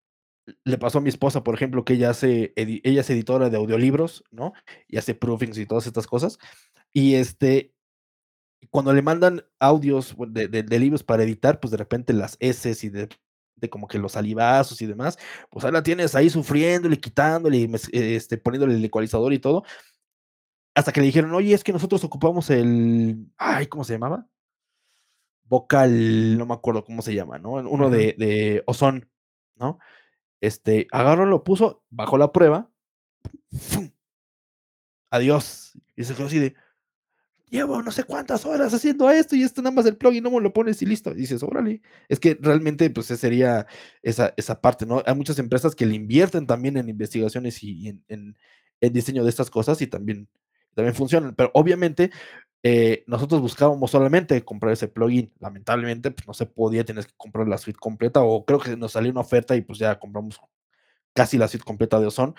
le 0.64 0.78
pasó 0.78 0.98
a 0.98 1.00
mi 1.02 1.10
esposa, 1.10 1.44
por 1.44 1.54
ejemplo, 1.54 1.84
que 1.84 1.92
ella 1.94 2.10
hace 2.10 2.54
ella 2.56 3.02
es 3.02 3.10
editora 3.10 3.50
de 3.50 3.58
audiolibros, 3.58 4.24
¿no? 4.30 4.54
Y 4.88 4.96
hace 4.96 5.14
proofings 5.14 5.58
y 5.58 5.66
todas 5.66 5.86
estas 5.86 6.06
cosas. 6.06 6.38
Y, 6.94 7.16
este, 7.16 7.74
cuando 8.72 8.94
le 8.94 9.02
mandan 9.02 9.44
audios 9.60 10.16
de 10.30 10.48
de 10.48 10.64
de 10.64 10.80
libros 10.80 11.04
para 11.04 11.24
editar, 11.24 11.60
pues, 11.60 11.72
de 11.72 11.78
repente 11.78 12.14
las 12.14 12.38
eses 12.40 12.84
y 12.84 12.90
de 12.90 13.10
de 13.56 13.70
como 13.70 13.88
que 13.88 13.98
los 14.00 14.14
salivazos 14.14 14.82
y 14.82 14.86
demás, 14.88 15.18
pues, 15.50 15.64
ahí 15.66 15.72
la 15.72 15.84
tienes 15.84 16.16
ahí 16.16 16.30
sufriéndole, 16.30 16.98
quitándole 17.00 17.58
y 17.58 17.68
mez 17.68 17.88
este, 17.92 18.38
poniéndole 18.38 18.74
el 18.76 18.84
ecualizador 18.86 19.32
y 19.34 19.40
todo. 19.40 19.64
Hasta 20.76 20.92
que 20.92 21.00
le 21.00 21.06
dijeron: 21.06 21.34
"Oye, 21.34 21.52
es 21.54 21.64
que 21.64 21.72
nosotros 21.72 22.02
ocupamos 22.04 22.48
el", 22.50 23.26
ay, 23.36 23.66
¿cómo 23.66 23.84
se 23.84 23.92
llamaba? 23.94 24.26
Vocal, 25.48 26.38
no 26.38 26.46
me 26.46 26.54
acuerdo 26.54 26.84
cómo 26.84 27.02
se 27.02 27.14
llama, 27.14 27.38
¿no? 27.38 27.50
Uno 27.52 27.90
de 27.90 28.14
de 28.18 28.62
Ozón, 28.66 29.10
¿no? 29.56 29.78
Este, 30.40 30.88
agarró, 30.92 31.26
lo 31.26 31.44
puso, 31.44 31.84
bajó 31.90 32.18
la 32.18 32.32
prueba, 32.32 32.70
fum. 33.52 33.90
Adiós. 35.12 35.72
Y 35.94 36.04
se 36.04 36.14
quedó 36.14 36.26
así 36.26 36.38
de: 36.38 36.54
"Llevo 37.52 37.82
no 37.82 37.92
sé 37.92 38.04
cuántas 38.04 38.46
horas 38.46 38.72
haciendo 38.72 39.10
esto, 39.10 39.36
y 39.36 39.42
esto 39.42 39.60
nada 39.62 39.74
más 39.76 39.84
el 39.86 39.98
plugin, 39.98 40.24
nomás 40.24 40.42
lo 40.42 40.54
pones 40.54 40.80
y 40.82 40.86
listo". 40.86 41.10
Y 41.12 41.16
dices: 41.16 41.42
"Órale". 41.42 41.82
Es 42.08 42.18
que 42.18 42.38
realmente, 42.40 42.88
pues, 42.90 43.06
sería 43.08 43.66
esa 44.02 44.32
esa 44.38 44.60
parte, 44.62 44.86
¿no? 44.86 45.02
Hay 45.06 45.14
muchas 45.14 45.38
empresas 45.38 45.74
que 45.74 45.84
le 45.86 45.94
invierten 45.94 46.46
también 46.46 46.78
en 46.78 46.88
investigaciones 46.88 47.62
y 47.62 47.88
en 48.08 48.36
en 48.80 48.92
diseño 48.94 49.22
de 49.24 49.30
estas 49.30 49.50
cosas 49.50 49.82
y 49.82 49.86
también 49.86 50.28
también 50.74 50.94
funcionan. 50.94 51.34
Pero, 51.36 51.50
obviamente, 51.54 52.10
eh, 52.64 53.04
nosotros 53.06 53.40
buscábamos 53.42 53.90
solamente 53.90 54.42
comprar 54.44 54.72
ese 54.72 54.88
plugin. 54.88 55.32
Lamentablemente, 55.40 56.10
pues, 56.12 56.26
no 56.28 56.34
se 56.34 56.46
podía, 56.46 56.84
tenías 56.86 57.06
que 57.06 57.14
comprar 57.18 57.48
la 57.48 57.58
suite 57.58 57.78
completa, 57.80 58.22
o 58.22 58.44
creo 58.46 58.58
que 58.60 58.76
nos 58.78 58.92
salió 58.92 59.10
una 59.12 59.20
oferta 59.22 59.56
y, 59.56 59.60
pues, 59.62 59.78
ya 59.78 59.98
compramos 60.00 60.40
casi 61.14 61.38
la 61.38 61.48
suite 61.48 61.64
completa 61.66 62.00
de 62.00 62.06
Ozón. 62.08 62.34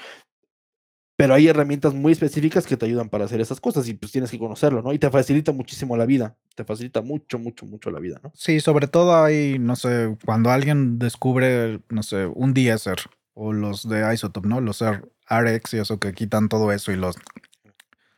Pero 1.15 1.35
hay 1.35 1.47
herramientas 1.47 1.93
muy 1.93 2.11
específicas 2.11 2.65
que 2.65 2.75
te 2.75 2.85
ayudan 2.85 3.07
para 3.09 3.25
hacer 3.25 3.39
esas 3.39 3.59
cosas 3.61 3.87
y, 3.87 3.93
pues, 3.93 4.11
tienes 4.11 4.31
que 4.31 4.39
conocerlo, 4.39 4.81
¿no? 4.81 4.93
Y 4.93 4.99
te 4.99 5.11
facilita 5.11 5.51
muchísimo 5.51 5.95
la 5.95 6.05
vida, 6.05 6.35
te 6.55 6.63
facilita 6.63 7.01
mucho, 7.01 7.37
mucho, 7.37 7.65
mucho 7.67 7.91
la 7.91 7.99
vida, 7.99 8.19
¿no? 8.23 8.31
Sí, 8.35 8.59
sobre 8.59 8.87
todo 8.87 9.23
ahí, 9.23 9.57
no 9.59 9.75
sé, 9.75 10.17
cuando 10.25 10.49
alguien 10.49 10.97
descubre, 10.97 11.81
no 11.89 12.01
sé, 12.01 12.25
un 12.25 12.53
Deezer 12.53 12.97
o 13.35 13.53
los 13.53 13.87
de 13.87 14.11
Isotope, 14.13 14.47
¿no? 14.47 14.59
Los 14.59 14.83
RX 15.29 15.73
y 15.75 15.77
eso 15.77 15.99
que 15.99 16.13
quitan 16.13 16.49
todo 16.49 16.71
eso 16.71 16.91
y 16.91 16.95
los 16.95 17.15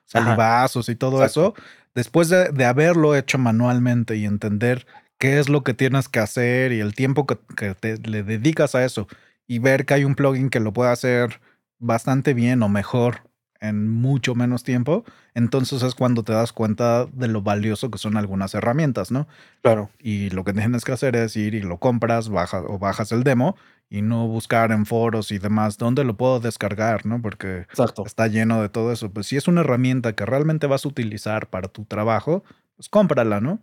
salivazos 0.05 0.87
y 0.89 0.95
todo 0.95 1.21
Exacto. 1.23 1.55
eso, 1.57 1.65
después 1.95 2.29
de 2.29 2.49
de 2.49 2.65
haberlo 2.65 3.15
hecho 3.15 3.37
manualmente 3.37 4.15
y 4.15 4.25
entender 4.25 4.85
qué 5.17 5.39
es 5.39 5.49
lo 5.49 5.63
que 5.63 5.73
tienes 5.73 6.09
que 6.09 6.19
hacer 6.19 6.71
y 6.71 6.79
el 6.79 6.93
tiempo 6.95 7.25
que 7.25 7.37
que 7.57 7.73
te 7.75 7.97
le 7.97 8.23
dedicas 8.23 8.75
a 8.75 8.85
eso, 8.85 9.07
y 9.47 9.59
ver 9.59 9.85
que 9.85 9.95
hay 9.95 10.03
un 10.05 10.15
plugin 10.15 10.49
que 10.49 10.59
lo 10.59 10.73
puede 10.73 10.91
hacer 10.91 11.39
bastante 11.79 12.33
bien 12.33 12.63
o 12.63 12.69
mejor 12.69 13.29
en 13.61 13.89
mucho 13.89 14.35
menos 14.35 14.63
tiempo, 14.63 15.05
entonces 15.33 15.81
es 15.81 15.95
cuando 15.95 16.23
te 16.23 16.33
das 16.33 16.53
cuenta 16.53 17.05
de 17.07 17.27
lo 17.27 17.41
valioso 17.41 17.89
que 17.89 17.97
son 17.97 18.17
algunas 18.17 18.53
herramientas, 18.53 19.11
¿no? 19.11 19.27
Claro. 19.63 19.89
Y 19.99 20.29
lo 20.31 20.43
que 20.43 20.53
tienes 20.53 20.83
que 20.85 20.91
hacer 20.91 21.15
es 21.15 21.35
ir 21.35 21.55
y 21.55 21.61
lo 21.61 21.79
compras, 21.79 22.29
baja 22.29 22.61
o 22.61 22.77
bajas 22.79 23.11
el 23.11 23.23
demo 23.23 23.55
y 23.89 24.01
no 24.01 24.27
buscar 24.27 24.71
en 24.71 24.85
foros 24.85 25.31
y 25.31 25.39
demás, 25.39 25.77
¿dónde 25.77 26.03
lo 26.03 26.17
puedo 26.17 26.39
descargar?, 26.39 27.05
¿no? 27.05 27.21
Porque 27.21 27.59
Exacto. 27.61 28.03
está 28.05 28.27
lleno 28.27 28.61
de 28.61 28.69
todo 28.69 28.91
eso. 28.91 29.11
Pues, 29.11 29.27
si 29.27 29.37
es 29.37 29.47
una 29.47 29.61
herramienta 29.61 30.13
que 30.13 30.25
realmente 30.25 30.67
vas 30.67 30.85
a 30.85 30.89
utilizar 30.89 31.49
para 31.49 31.67
tu 31.69 31.85
trabajo, 31.85 32.43
pues, 32.75 32.89
cómprala, 32.89 33.41
¿no? 33.41 33.61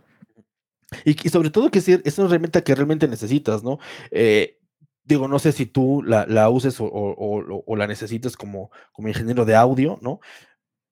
Y 1.05 1.17
y 1.27 1.31
sobre 1.31 1.51
todo 1.51 1.71
que 1.71 1.79
es 1.81 2.19
una 2.19 2.29
herramienta 2.29 2.63
que 2.63 2.75
realmente 2.75 3.09
necesitas, 3.09 3.63
¿no? 3.65 3.79
Eh, 4.11 4.59
digo, 5.05 5.29
no 5.29 5.39
sé 5.39 5.53
si 5.53 5.67
tú 5.67 6.03
la 6.05 6.27
la 6.27 6.49
uses 6.51 6.81
o 6.81 6.87
o 6.87 7.15
o 7.41 7.65
o 7.67 7.77
la 7.77 7.87
necesites 7.87 8.37
como 8.37 8.71
como 8.93 9.09
ingeniero 9.09 9.45
de 9.45 9.57
audio, 9.57 9.99
¿no? 10.03 10.21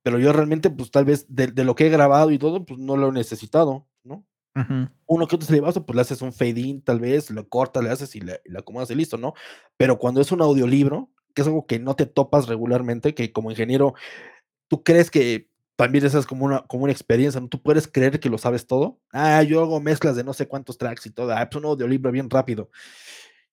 Pero 0.04 0.18
yo 0.20 0.32
realmente, 0.32 0.70
pues, 0.70 0.90
tal 0.92 1.04
vez 1.06 1.26
de 1.28 1.48
de 1.48 1.64
lo 1.64 1.74
que 1.76 1.86
he 1.88 1.90
grabado 1.90 2.30
y 2.32 2.38
todo, 2.38 2.64
pues, 2.66 2.78
no 2.80 2.96
lo 2.96 3.10
he 3.10 3.12
necesitado, 3.12 3.86
¿no? 4.04 4.26
Ujú. 4.56 4.88
Uno 5.06 5.26
que 5.28 5.36
otro 5.36 5.46
salivazo, 5.48 5.86
pues, 5.86 5.96
le 5.96 6.02
haces 6.02 6.22
un 6.22 6.32
fade 6.32 6.60
in, 6.60 6.82
tal 6.82 7.00
vez, 7.00 7.30
lo 7.30 7.48
cortas, 7.48 7.82
le 7.84 7.90
haces 7.90 8.16
y 8.16 8.20
le 8.22 8.40
y 8.46 8.52
le 8.52 8.58
acomodas 8.60 8.90
y 8.92 8.96
listo, 8.96 9.18
¿no? 9.18 9.34
Pero 9.78 9.98
cuando 9.98 10.20
es 10.22 10.32
un 10.32 10.42
audiolibro, 10.42 11.10
que 11.34 11.42
es 11.42 11.48
algo 11.48 11.66
que 11.66 11.78
no 11.80 11.96
te 11.96 12.06
topas 12.06 12.48
regularmente, 12.48 13.14
que 13.14 13.32
como 13.32 13.50
ingeniero, 13.52 13.94
tú 14.68 14.82
crees 14.84 15.10
que 15.10 15.48
también 15.76 16.04
esa 16.06 16.18
es 16.20 16.26
como 16.26 16.44
una 16.46 16.62
como 16.68 16.84
una 16.84 16.92
experiencia, 16.92 17.40
¿no? 17.40 17.48
Tú 17.48 17.62
puedes 17.62 17.88
creer 17.88 18.20
que 18.20 18.30
lo 18.30 18.38
sabes 18.38 18.66
todo. 18.68 19.00
Ah, 19.12 19.42
yo 19.44 19.60
hago 19.62 19.80
mezclas 19.80 20.16
de 20.16 20.24
no 20.24 20.34
sé 20.34 20.48
cuántos 20.48 20.78
tracks 20.78 21.06
y 21.06 21.10
todo. 21.12 21.32
Ah, 21.34 21.48
pues, 21.50 21.62
un 21.64 21.70
audiolibro 21.70 22.12
bien 22.12 22.30
rápido. 22.30 22.70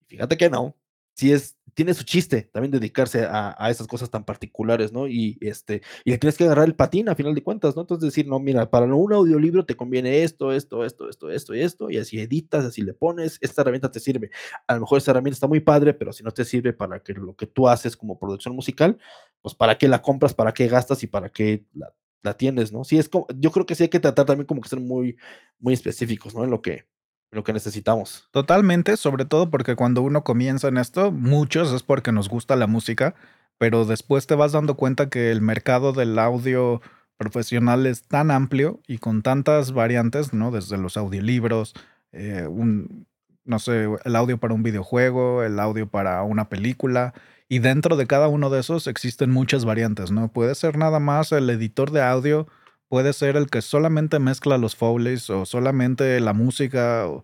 Fíjate 0.10 0.38
que 0.38 0.50
no. 0.50 0.76
Sí 1.16 1.32
es 1.34 1.56
tiene 1.74 1.94
su 1.94 2.04
chiste 2.06 2.50
también 2.52 2.72
dedicarse 2.72 3.26
a 3.26 3.56
a 3.58 3.70
esas 3.70 3.86
cosas 3.88 4.10
tan 4.10 4.24
particulares, 4.26 4.92
¿no? 4.94 5.08
Y, 5.08 5.38
este, 5.42 5.82
y 6.06 6.10
le 6.12 6.18
tienes 6.18 6.36
que 6.38 6.44
agarrar 6.46 6.66
el 6.66 6.74
patín 6.76 7.08
a 7.10 7.16
final 7.16 7.36
de 7.36 7.44
cuentas, 7.44 7.76
¿no? 7.76 7.82
Entonces, 7.82 8.08
decir: 8.10 8.28
"No, 8.28 8.40
mira, 8.40 8.70
para 8.72 8.86
un 8.88 9.14
audiolibro 9.14 9.64
te 9.66 9.76
conviene 9.76 10.24
esto, 10.24 10.52
esto, 10.54 10.86
esto, 10.86 11.08
esto, 11.10 11.30
esto 11.30 11.54
y 11.56 11.62
esto", 11.62 11.90
y 11.92 11.98
así 11.98 12.20
editas, 12.20 12.66
así 12.66 12.82
le 12.82 12.94
pones, 12.94 13.38
esta 13.42 13.62
herramienta 13.62 13.92
te 13.92 14.00
sirve. 14.00 14.32
A 14.68 14.74
lo 14.76 14.82
mejor 14.82 14.98
esa 15.00 15.12
herramienta 15.12 15.36
está 15.36 15.48
muy 15.48 15.60
padre, 15.60 15.94
pero 15.94 16.14
si 16.14 16.24
no 16.24 16.32
te 16.32 16.46
sirve 16.46 16.74
para 16.74 17.00
que 17.04 17.14
lo 17.14 17.36
que 17.36 17.46
tú 17.48 17.68
haces 17.68 17.96
como 17.98 18.18
producción 18.20 18.56
musical, 18.56 18.98
pues, 19.42 19.54
¿para 19.56 19.78
qué 19.78 19.88
la 19.88 20.02
compras? 20.02 20.34
¿Para 20.34 20.54
qué 20.54 20.68
gastas? 20.68 21.04
Y, 21.04 21.08
¿para 21.08 21.30
qué 21.30 21.64
la 21.74 21.94
la 22.24 22.34
tienes, 22.36 22.74
no? 22.74 22.84
Sí, 22.84 22.98
es 22.98 23.08
como 23.10 23.28
yo 23.38 23.52
creo 23.52 23.66
que 23.68 23.76
sí 23.76 23.84
hay 23.84 23.90
que 23.90 24.00
tratar 24.00 24.26
también 24.26 24.48
como 24.48 24.62
que 24.62 24.68
ser 24.70 24.80
muy 24.80 25.16
muy 25.60 25.74
específicos, 25.76 26.34
¿no? 26.36 26.44
En 26.44 26.50
lo 26.50 26.62
que 26.62 26.86
lo 27.32 27.44
que 27.44 27.54
necesitamos. 27.54 28.28
Totalmente, 28.32 28.98
sobre 28.98 29.26
todo 29.26 29.50
porque 29.50 29.76
cuando 29.76 30.02
uno 30.02 30.24
comienza 30.24 30.68
en 30.68 30.78
esto, 30.78 31.12
muchos 31.12 31.72
es 31.74 31.84
porque 31.84 32.12
nos 32.12 32.30
gusta 32.30 32.56
la 32.56 32.68
música, 32.68 33.16
pero 33.58 33.86
después 33.86 34.28
te 34.28 34.36
vas 34.36 34.52
dando 34.52 34.76
cuenta 34.76 35.10
que 35.10 35.32
el 35.32 35.42
mercado 35.42 35.94
del 35.94 36.18
audio 36.20 36.82
profesional 37.18 37.86
es 37.86 38.04
tan 38.04 38.32
amplio 38.32 38.80
y 38.88 39.00
con 39.00 39.24
tantas 39.24 39.72
variantes, 39.72 40.34
¿no? 40.34 40.52
Desde 40.52 40.78
los 40.78 40.98
audiolibros, 40.98 41.74
eh, 42.12 42.48
un 42.48 43.08
no 43.48 43.60
sé, 43.60 43.88
el 44.04 44.16
audio 44.16 44.38
para 44.38 44.54
un 44.54 44.62
videojuego, 44.62 45.42
el 45.42 45.60
audio 45.60 45.88
para 45.88 46.22
una 46.24 46.50
película, 46.50 47.14
y 47.48 47.60
dentro 47.60 47.96
de 47.96 48.06
cada 48.06 48.28
uno 48.28 48.50
de 48.50 48.60
esos 48.60 48.88
existen 48.88 49.32
muchas 49.32 49.64
variantes, 49.64 50.12
¿no? 50.12 50.28
Puede 50.28 50.54
ser 50.54 50.78
nada 50.78 51.00
más 51.00 51.32
el 51.32 51.50
editor 51.50 51.92
de 51.92 52.04
audio, 52.04 52.48
puede 52.90 53.14
ser 53.14 53.36
el 53.38 53.50
que 53.50 53.62
solamente 53.62 54.20
mezcla 54.20 54.58
los 54.58 54.76
Foleys 54.76 55.30
o 55.30 55.46
solamente 55.46 56.20
la 56.20 56.34
música 56.34 57.08
o, 57.08 57.24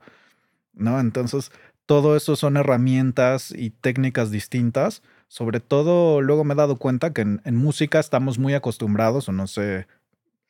¿no? 0.74 1.00
Entonces, 1.00 1.52
todo 1.86 2.16
eso 2.16 2.36
son 2.36 2.58
herramientas 2.58 3.52
y 3.52 3.72
técnicas 3.72 4.32
distintas. 4.32 5.04
Sobre 5.28 5.60
todo, 5.60 6.22
luego 6.22 6.44
me 6.44 6.54
he 6.54 6.58
dado 6.58 6.78
cuenta 6.78 7.14
que 7.14 7.22
en 7.22 7.56
música 7.56 8.00
estamos 8.00 8.40
muy 8.40 8.54
acostumbrados, 8.54 9.30
o 9.30 9.32
no 9.32 9.48
sé, 9.48 9.88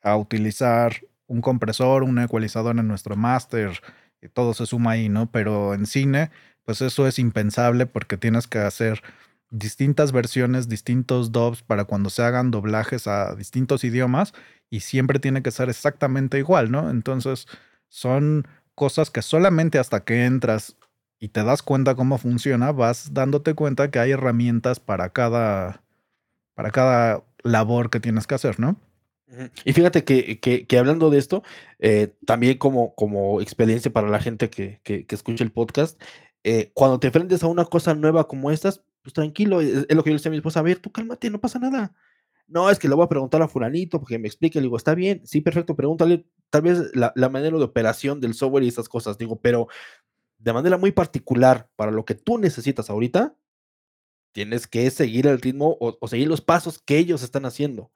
a 0.02 0.18
utilizar 0.18 1.02
un 1.28 1.42
compresor, 1.42 2.04
un 2.04 2.20
ecualizador 2.20 2.78
en 2.78 2.88
nuestro 2.88 3.16
máster, 3.16 3.82
y 4.22 4.30
todo 4.30 4.54
se 4.54 4.66
suma 4.66 4.92
ahí, 4.92 5.10
¿no? 5.10 5.32
Pero 5.32 5.74
en 5.74 5.86
cine, 5.86 6.32
pues, 6.66 6.82
eso 6.82 7.08
es 7.08 7.20
impensable 7.20 7.86
porque 7.86 8.18
tienes 8.18 8.48
que 8.48 8.60
hacer 8.60 9.02
distintas 9.50 10.12
versiones, 10.12 10.68
distintos 10.70 11.32
dubs 11.32 11.62
para 11.64 11.86
cuando 11.86 12.10
se 12.10 12.24
hagan 12.24 12.52
doblajes 12.52 13.08
a 13.08 13.36
distintos 13.36 13.84
idiomas, 13.84 14.34
y 14.74 14.80
siempre 14.80 15.20
tiene 15.20 15.44
que 15.44 15.52
ser 15.52 15.70
exactamente 15.70 16.40
igual, 16.40 16.72
¿no? 16.72 16.90
Entonces, 16.90 17.46
son 17.90 18.48
cosas 18.74 19.12
que 19.12 19.22
solamente 19.22 19.78
hasta 19.78 20.04
que 20.04 20.26
entras 20.26 20.78
y 21.20 21.30
te 21.30 21.44
das 21.44 21.62
cuenta 21.62 21.94
cómo 21.96 22.18
funciona, 22.18 22.72
vas 22.72 23.14
dándote 23.14 23.54
cuenta 23.54 23.92
que 23.92 24.00
hay 24.00 24.12
herramientas 24.12 24.80
para 24.80 25.10
cada 25.10 25.84
para 26.56 26.72
cada 26.72 27.24
labor 27.44 27.90
que 27.92 28.00
tienes 28.02 28.28
que 28.28 28.36
hacer, 28.36 28.60
¿no? 28.60 28.80
Y 29.66 29.74
fíjate 29.74 30.04
que 30.06 30.40
que 30.40 30.68
que 30.68 30.78
hablando 30.80 31.10
de 31.12 31.20
esto, 31.20 31.44
eh, 31.80 32.16
también 32.26 32.58
como 32.58 32.96
como 32.96 33.42
experiencia 33.42 33.92
para 33.94 34.10
la 34.10 34.20
gente 34.20 34.50
que 34.50 34.82
que 34.84 35.06
escuche 35.10 35.44
el 35.44 35.52
podcast, 35.52 36.02
eh, 36.44 36.72
cuando 36.74 37.00
te 37.00 37.08
enfrentes 37.08 37.44
a 37.44 37.48
una 37.48 37.66
cosa 37.66 37.94
nueva 37.96 38.28
como 38.28 38.52
estas, 38.52 38.84
pues, 39.04 39.14
tranquilo, 39.14 39.62
es 39.62 39.86
es 39.90 39.96
lo 39.96 40.04
que 40.04 40.10
yo 40.10 40.14
le 40.14 40.18
decía 40.20 40.30
a 40.30 40.32
mi 40.32 40.38
esposa: 40.38 40.60
"A 40.62 40.64
ver, 40.64 40.80
tú 40.80 40.92
cálmate, 40.92 41.30
no 41.30 41.40
pasa 41.42 41.60
nada". 41.60 41.94
"No, 42.48 42.70
es 42.70 42.80
que 42.80 42.88
le 42.88 42.96
voy 42.96 43.06
a 43.06 43.10
preguntar 43.10 43.42
a 43.42 43.48
fulanito 43.48 44.00
porque 44.00 44.20
me 44.20 44.28
explique", 44.28 44.60
le 44.60 44.64
digo: 44.64 44.78
"Está 44.78 44.96
bien, 44.96 45.22
sí, 45.26 45.42
perfecto, 45.42 45.76
pregúntale, 45.76 46.26
tal 46.50 46.62
vez 46.64 46.92
la 46.96 47.30
manera 47.30 47.58
de 47.58 47.64
operación 47.64 48.20
del 48.22 48.34
software 48.34 48.64
y 48.64 48.70
esas 48.70 48.90
cosas", 48.90 49.18
digo, 49.18 49.40
pero 49.42 49.68
de 50.44 50.54
manera 50.54 50.78
muy 50.78 50.92
particular 50.92 51.70
para 51.76 51.92
lo 51.92 52.06
que 52.06 52.16
tú 52.16 52.38
necesitas 52.38 52.90
ahorita 52.90 53.36
tienes 54.34 54.68
que 54.68 54.90
seguir 54.92 55.28
el 55.28 55.40
ritmo 55.40 55.78
o, 55.80 56.08
seguir 56.08 56.28
los 56.28 56.42
pasos 56.42 56.80
que 56.80 56.98
ellos 56.98 57.24
están 57.24 57.46
haciendo 57.46 57.92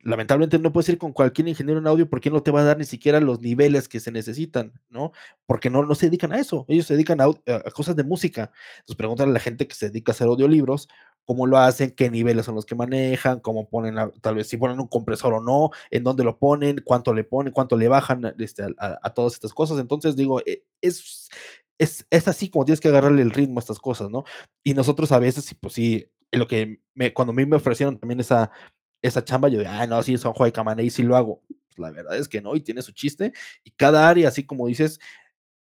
lamentablemente 0.00 0.58
no 0.58 0.72
puedes 0.72 0.88
ir 0.90 0.98
con 0.98 1.12
cualquier 1.12 1.48
ingeniero 1.48 1.80
en 1.80 1.86
audio 1.86 2.08
porque 2.08 2.30
no 2.30 2.42
te 2.42 2.52
va 2.52 2.60
a 2.60 2.64
dar 2.64 2.78
ni 2.78 2.84
siquiera 2.84 3.18
los 3.18 3.40
niveles 3.40 3.88
que 3.88 3.98
se 3.98 4.12
necesitan, 4.12 4.72
¿no? 4.88 5.12
Porque 5.46 5.68
no, 5.68 5.84
no 5.84 5.96
se 5.96 6.06
dedican 6.06 6.32
a 6.32 6.38
eso, 6.38 6.64
ellos 6.68 6.86
se 6.86 6.94
dedican 6.94 7.20
a, 7.20 7.26
cosas 7.74 7.96
de 7.96 8.04
música. 8.04 8.52
Entonces 8.76 8.96
preguntan 8.96 9.30
a 9.30 9.32
la 9.32 9.40
gente 9.40 9.66
que 9.66 9.74
se 9.74 9.88
dedica 9.88 10.12
a 10.12 10.14
hacer 10.14 10.28
audiolibros 10.28 10.88
cómo 11.26 11.46
lo 11.46 11.58
hacen, 11.58 11.90
qué 11.90 12.08
niveles 12.08 12.46
son 12.46 12.54
los 12.54 12.64
que 12.64 12.74
manejan, 12.76 13.40
cómo 13.40 13.68
ponen, 13.68 13.96
tal 14.22 14.36
vez 14.36 14.48
si 14.48 14.56
ponen 14.56 14.80
un 14.80 14.86
compresor 14.86 15.34
o 15.34 15.40
no, 15.40 15.70
en 15.90 16.04
dónde 16.04 16.24
lo 16.24 16.38
ponen, 16.38 16.80
cuánto 16.84 17.12
le 17.12 17.24
ponen, 17.24 17.52
cuánto 17.52 17.76
le 17.76 17.88
bajan 17.88 18.34
este, 18.38 18.64
a, 18.78 19.10
todas 19.12 19.34
estas 19.34 19.52
cosas. 19.52 19.78
Entonces 19.80 20.16
digo, 20.16 20.40
e, 20.46 20.64
es, 20.80 21.28
es, 21.78 22.06
es 22.10 22.28
así 22.28 22.48
como 22.48 22.64
tienes 22.64 22.80
que 22.80 22.88
agarrarle 22.88 23.22
el 23.22 23.32
ritmo 23.32 23.58
a 23.58 23.60
estas 23.60 23.80
cosas, 23.80 24.08
¿no? 24.08 24.24
Y 24.64 24.74
nosotros 24.74 25.10
a 25.12 25.18
veces, 25.18 25.54
pues 25.60 25.74
sí, 25.74 26.08
lo 26.30 26.46
que 26.46 26.80
me, 26.94 27.12
cuando 27.12 27.32
a 27.32 27.34
mí 27.34 27.44
me 27.44 27.56
ofrecieron 27.56 27.98
también 27.98 28.20
esa, 28.20 28.50
esa 29.02 29.24
chamba, 29.24 29.48
yo 29.48 29.58
de, 29.58 29.66
ah, 29.66 29.86
no, 29.86 30.02
sí, 30.02 30.16
son 30.18 30.32
de 30.38 30.52
cámara 30.52 30.82
y 30.82 30.90
sí 30.90 31.02
lo 31.02 31.16
hago. 31.16 31.42
Pues 31.48 31.78
la 31.78 31.90
verdad 31.90 32.16
es 32.16 32.28
que 32.28 32.40
no, 32.40 32.54
y 32.54 32.60
tiene 32.60 32.82
su 32.82 32.92
chiste. 32.92 33.32
Y 33.64 33.72
cada 33.72 34.08
área, 34.08 34.28
así 34.28 34.44
como 34.44 34.68
dices, 34.68 35.00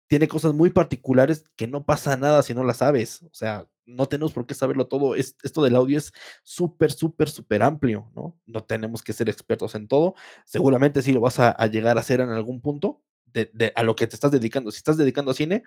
tiene 0.07 0.27
cosas 0.27 0.53
muy 0.53 0.69
particulares 0.69 1.45
que 1.55 1.67
no 1.67 1.85
pasa 1.85 2.17
nada 2.17 2.43
si 2.43 2.53
no 2.53 2.63
las 2.63 2.77
sabes. 2.77 3.23
O 3.23 3.33
sea, 3.33 3.67
no 3.85 4.07
tenemos 4.07 4.33
por 4.33 4.45
qué 4.45 4.53
saberlo 4.53 4.87
todo. 4.87 5.15
Es, 5.15 5.35
esto 5.43 5.63
del 5.63 5.75
audio 5.75 5.97
es 5.97 6.13
súper, 6.43 6.91
súper, 6.91 7.29
súper 7.29 7.63
amplio, 7.63 8.11
¿no? 8.15 8.37
No 8.45 8.63
tenemos 8.63 9.01
que 9.01 9.13
ser 9.13 9.29
expertos 9.29 9.75
en 9.75 9.87
todo. 9.87 10.15
Seguramente 10.45 11.01
sí 11.01 11.11
lo 11.11 11.21
vas 11.21 11.39
a, 11.39 11.55
llegar 11.67 11.97
a 11.97 12.01
hacer 12.01 12.21
en 12.21 12.29
algún 12.29 12.61
punto 12.61 13.01
de, 13.25 13.73
a 13.75 13.83
lo 13.83 13.95
que 13.95 14.07
te 14.07 14.15
estás 14.15 14.31
dedicando. 14.31 14.71
Si 14.71 14.77
estás 14.77 14.97
dedicando 14.97 15.31
a 15.31 15.35
cine, 15.35 15.63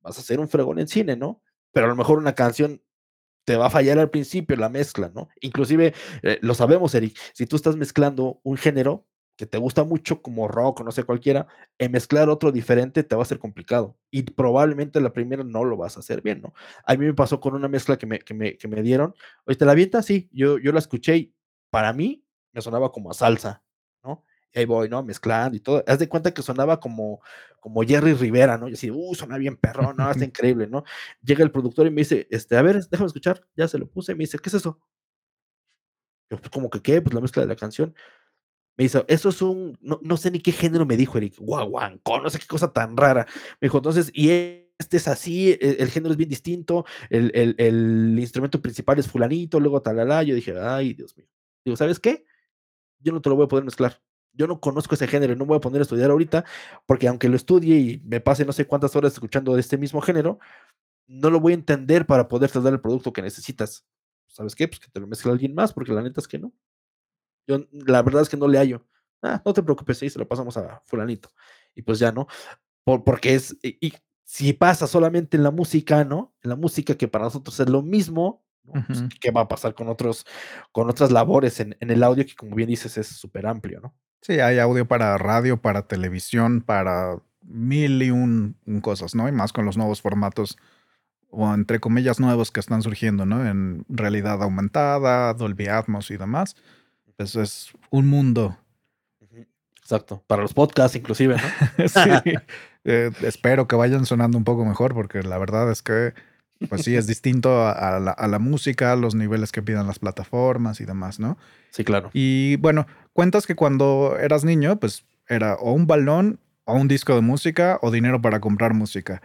vas 0.00 0.18
a 0.18 0.20
hacer 0.20 0.40
un 0.40 0.48
fregón 0.48 0.78
en 0.78 0.88
cine, 0.88 1.16
¿no? 1.16 1.42
Pero 1.72 1.86
a 1.86 1.88
lo 1.88 1.96
mejor 1.96 2.18
una 2.18 2.34
canción 2.34 2.82
te 3.44 3.56
va 3.56 3.66
a 3.66 3.70
fallar 3.70 3.98
al 3.98 4.10
principio 4.10 4.56
la 4.56 4.68
mezcla, 4.68 5.10
¿no? 5.14 5.28
Inclusive, 5.40 5.94
eh, 6.22 6.38
lo 6.42 6.54
sabemos, 6.54 6.94
Eric, 6.94 7.16
si 7.32 7.46
tú 7.46 7.56
estás 7.56 7.76
mezclando 7.76 8.40
un 8.42 8.56
género 8.56 9.06
que 9.36 9.46
te 9.46 9.58
gusta 9.58 9.84
mucho 9.84 10.22
como 10.22 10.48
rock 10.48 10.80
o 10.80 10.84
no 10.84 10.92
sé 10.92 11.04
cualquiera, 11.04 11.46
en 11.78 11.92
mezclar 11.92 12.28
otro 12.28 12.52
diferente 12.52 13.04
te 13.04 13.14
va 13.16 13.22
a 13.22 13.26
ser 13.26 13.38
complicado 13.38 13.96
y 14.10 14.22
probablemente 14.22 15.00
la 15.00 15.12
primera 15.12 15.44
no 15.44 15.64
lo 15.64 15.76
vas 15.76 15.96
a 15.96 16.00
hacer 16.00 16.22
bien, 16.22 16.40
¿no? 16.42 16.54
A 16.84 16.94
mí 16.94 17.04
me 17.06 17.14
pasó 17.14 17.40
con 17.40 17.54
una 17.54 17.68
mezcla 17.68 17.98
que 17.98 18.06
me, 18.06 18.18
que 18.20 18.34
me, 18.34 18.56
que 18.56 18.68
me 18.68 18.82
dieron, 18.82 19.14
oye, 19.44 19.56
¿te 19.56 19.64
la 19.64 19.72
avienta? 19.72 20.02
Sí, 20.02 20.28
yo, 20.32 20.58
yo 20.58 20.72
la 20.72 20.78
escuché 20.78 21.16
y 21.16 21.34
para 21.70 21.92
mí 21.92 22.24
me 22.52 22.62
sonaba 22.62 22.90
como 22.92 23.10
a 23.10 23.14
salsa, 23.14 23.62
¿no? 24.02 24.24
ahí 24.58 24.64
voy, 24.64 24.88
¿no? 24.88 25.02
Mezclando 25.02 25.56
y 25.56 25.60
todo. 25.60 25.84
Haz 25.86 25.98
de 25.98 26.08
cuenta 26.08 26.32
que 26.32 26.42
sonaba 26.42 26.80
como, 26.80 27.20
como 27.60 27.82
Jerry 27.82 28.14
Rivera, 28.14 28.56
¿no? 28.58 28.68
Y 28.68 28.74
así, 28.74 28.90
uh, 28.90 29.14
suena 29.14 29.38
bien 29.38 29.56
perro, 29.56 29.92
¿no? 29.94 30.10
Está 30.10 30.24
increíble, 30.24 30.66
¿no? 30.66 30.84
Llega 31.22 31.44
el 31.44 31.50
productor 31.50 31.86
y 31.86 31.90
me 31.90 32.02
dice, 32.02 32.26
este, 32.30 32.56
a 32.56 32.62
ver, 32.62 32.82
déjame 32.88 33.06
escuchar. 33.06 33.46
Ya 33.56 33.68
se 33.68 33.78
lo 33.78 33.88
puse. 33.88 34.12
Y 34.12 34.14
me 34.14 34.24
dice, 34.24 34.38
¿qué 34.38 34.48
es 34.48 34.54
eso? 34.54 34.80
Yo, 36.30 36.38
pues, 36.38 36.50
como 36.50 36.70
que, 36.70 36.80
¿qué? 36.80 37.00
Pues 37.02 37.14
la 37.14 37.20
mezcla 37.20 37.42
de 37.42 37.48
la 37.48 37.56
canción. 37.56 37.94
Me 38.76 38.84
dice, 38.84 39.04
eso 39.08 39.28
es 39.30 39.42
un, 39.42 39.78
no, 39.80 39.98
no 40.02 40.16
sé 40.16 40.30
ni 40.30 40.40
qué 40.40 40.52
género 40.52 40.84
me 40.84 40.96
dijo 40.96 41.16
Eric, 41.18 41.36
guaguancó, 41.38 42.20
no 42.20 42.28
sé 42.30 42.38
qué 42.38 42.46
cosa 42.46 42.72
tan 42.72 42.96
rara. 42.96 43.26
Me 43.60 43.66
dijo, 43.66 43.78
entonces, 43.78 44.10
y 44.12 44.30
este 44.78 44.98
es 44.98 45.08
así, 45.08 45.52
el, 45.60 45.76
el 45.78 45.90
género 45.90 46.12
es 46.12 46.18
bien 46.18 46.28
distinto, 46.28 46.84
el, 47.08 47.30
el, 47.34 47.54
el, 47.58 48.18
instrumento 48.18 48.60
principal 48.60 48.98
es 48.98 49.08
fulanito, 49.08 49.60
luego 49.60 49.80
talala. 49.80 50.22
Yo 50.22 50.34
dije, 50.34 50.54
ay, 50.60 50.94
Dios 50.94 51.16
mío. 51.16 51.26
Digo, 51.64 51.76
¿sabes 51.76 51.98
qué? 51.98 52.26
Yo 53.00 53.12
no 53.12 53.20
te 53.22 53.28
lo 53.30 53.36
voy 53.36 53.46
a 53.46 53.48
poder 53.48 53.64
mezclar 53.64 54.00
yo 54.36 54.46
no 54.46 54.60
conozco 54.60 54.94
ese 54.94 55.06
género 55.06 55.32
y 55.32 55.36
no 55.36 55.46
voy 55.46 55.56
a 55.56 55.60
poner 55.60 55.80
a 55.80 55.82
estudiar 55.82 56.10
ahorita, 56.10 56.44
porque 56.84 57.08
aunque 57.08 57.28
lo 57.28 57.36
estudie 57.36 57.76
y 57.76 58.02
me 58.04 58.20
pase 58.20 58.44
no 58.44 58.52
sé 58.52 58.66
cuántas 58.66 58.94
horas 58.94 59.14
escuchando 59.14 59.54
de 59.54 59.60
este 59.60 59.78
mismo 59.78 60.00
género, 60.00 60.38
no 61.06 61.30
lo 61.30 61.40
voy 61.40 61.52
a 61.52 61.56
entender 61.56 62.06
para 62.06 62.28
poder 62.28 62.50
dar 62.52 62.72
el 62.72 62.80
producto 62.80 63.12
que 63.12 63.22
necesitas. 63.22 63.86
¿Sabes 64.26 64.54
qué? 64.54 64.68
Pues 64.68 64.80
que 64.80 64.90
te 64.90 65.00
lo 65.00 65.06
mezcle 65.06 65.32
alguien 65.32 65.54
más, 65.54 65.72
porque 65.72 65.92
la 65.92 66.02
neta 66.02 66.20
es 66.20 66.28
que 66.28 66.38
no. 66.38 66.52
Yo, 67.46 67.66
la 67.70 68.02
verdad 68.02 68.22
es 68.22 68.28
que 68.28 68.36
no 68.36 68.48
le 68.48 68.58
hallo. 68.58 68.86
Ah, 69.22 69.42
no 69.44 69.52
te 69.52 69.62
preocupes, 69.62 70.02
ahí 70.02 70.10
se 70.10 70.18
lo 70.18 70.28
pasamos 70.28 70.56
a 70.56 70.82
fulanito. 70.86 71.32
Y 71.74 71.82
pues 71.82 71.98
ya, 71.98 72.12
¿no? 72.12 72.26
Por, 72.84 73.04
porque 73.04 73.34
es, 73.34 73.56
y, 73.62 73.92
si 74.24 74.52
pasa 74.52 74.86
solamente 74.86 75.36
en 75.36 75.42
la 75.42 75.50
música, 75.50 76.04
¿no? 76.04 76.34
En 76.42 76.50
la 76.50 76.56
música 76.56 76.96
que 76.96 77.08
para 77.08 77.24
nosotros 77.24 77.58
es 77.60 77.68
lo 77.68 77.82
mismo, 77.82 78.44
pues, 78.64 79.04
¿qué 79.20 79.30
va 79.30 79.42
a 79.42 79.48
pasar 79.48 79.74
con 79.74 79.88
otros, 79.88 80.26
con 80.72 80.90
otras 80.90 81.12
labores 81.12 81.60
en, 81.60 81.76
en 81.78 81.90
el 81.90 82.02
audio 82.02 82.26
que 82.26 82.34
como 82.34 82.56
bien 82.56 82.68
dices 82.68 82.98
es 82.98 83.06
súper 83.06 83.46
amplio, 83.46 83.80
¿no? 83.80 83.94
Sí, 84.22 84.40
hay 84.40 84.58
audio 84.58 84.88
para 84.88 85.16
radio, 85.18 85.60
para 85.60 85.86
televisión, 85.86 86.60
para 86.60 87.16
mil 87.42 88.02
y 88.02 88.10
un, 88.10 88.56
cosas, 88.82 89.14
¿no? 89.14 89.28
Y 89.28 89.32
más 89.32 89.52
con 89.52 89.64
los 89.64 89.76
nuevos 89.76 90.02
formatos, 90.02 90.58
o 91.30 91.52
entre 91.54 91.80
comillas 91.80 92.18
nuevos 92.18 92.50
que 92.50 92.60
están 92.60 92.82
surgiendo, 92.82 93.26
¿no? 93.26 93.46
En 93.46 93.84
realidad 93.88 94.42
aumentada, 94.42 95.32
Dolby 95.34 95.68
Atmos 95.68 96.10
y 96.10 96.16
demás. 96.16 96.56
Pues 97.16 97.36
es 97.36 97.72
un 97.90 98.06
mundo. 98.06 98.56
Exacto, 99.76 100.22
para 100.26 100.42
los 100.42 100.52
podcasts 100.52 100.96
inclusive, 100.96 101.36
¿no? 101.36 101.88
sí, 101.88 102.10
eh, 102.84 103.12
espero 103.22 103.68
que 103.68 103.76
vayan 103.76 104.04
sonando 104.04 104.36
un 104.36 104.42
poco 104.42 104.64
mejor 104.64 104.94
porque 104.94 105.22
la 105.22 105.38
verdad 105.38 105.70
es 105.70 105.80
que 105.82 106.12
pues 106.68 106.82
sí, 106.82 106.96
es 106.96 107.06
distinto 107.06 107.66
a, 107.68 108.00
la, 108.00 108.38
música, 108.38 108.96
los 108.96 109.14
niveles 109.14 109.52
que 109.52 109.62
pidan 109.62 109.86
las 109.86 109.98
plataformas 109.98 110.80
y 110.80 110.86
demás, 110.86 111.20
¿no? 111.20 111.36
Sí, 111.70 111.84
claro. 111.84 112.10
Y 112.12 112.56
bueno, 112.56 112.86
cuentas 113.12 113.46
que 113.46 113.54
cuando 113.54 114.16
eras 114.18 114.44
niño, 114.44 114.76
pues 114.76 115.04
era 115.28 115.54
o 115.56 115.72
un 115.72 115.86
balón, 115.86 116.40
o 116.64 116.74
un 116.74 116.88
disco 116.88 117.14
de 117.14 117.20
música, 117.20 117.78
o 117.82 117.90
dinero 117.90 118.22
para 118.22 118.40
comprar 118.40 118.74
música. 118.74 119.20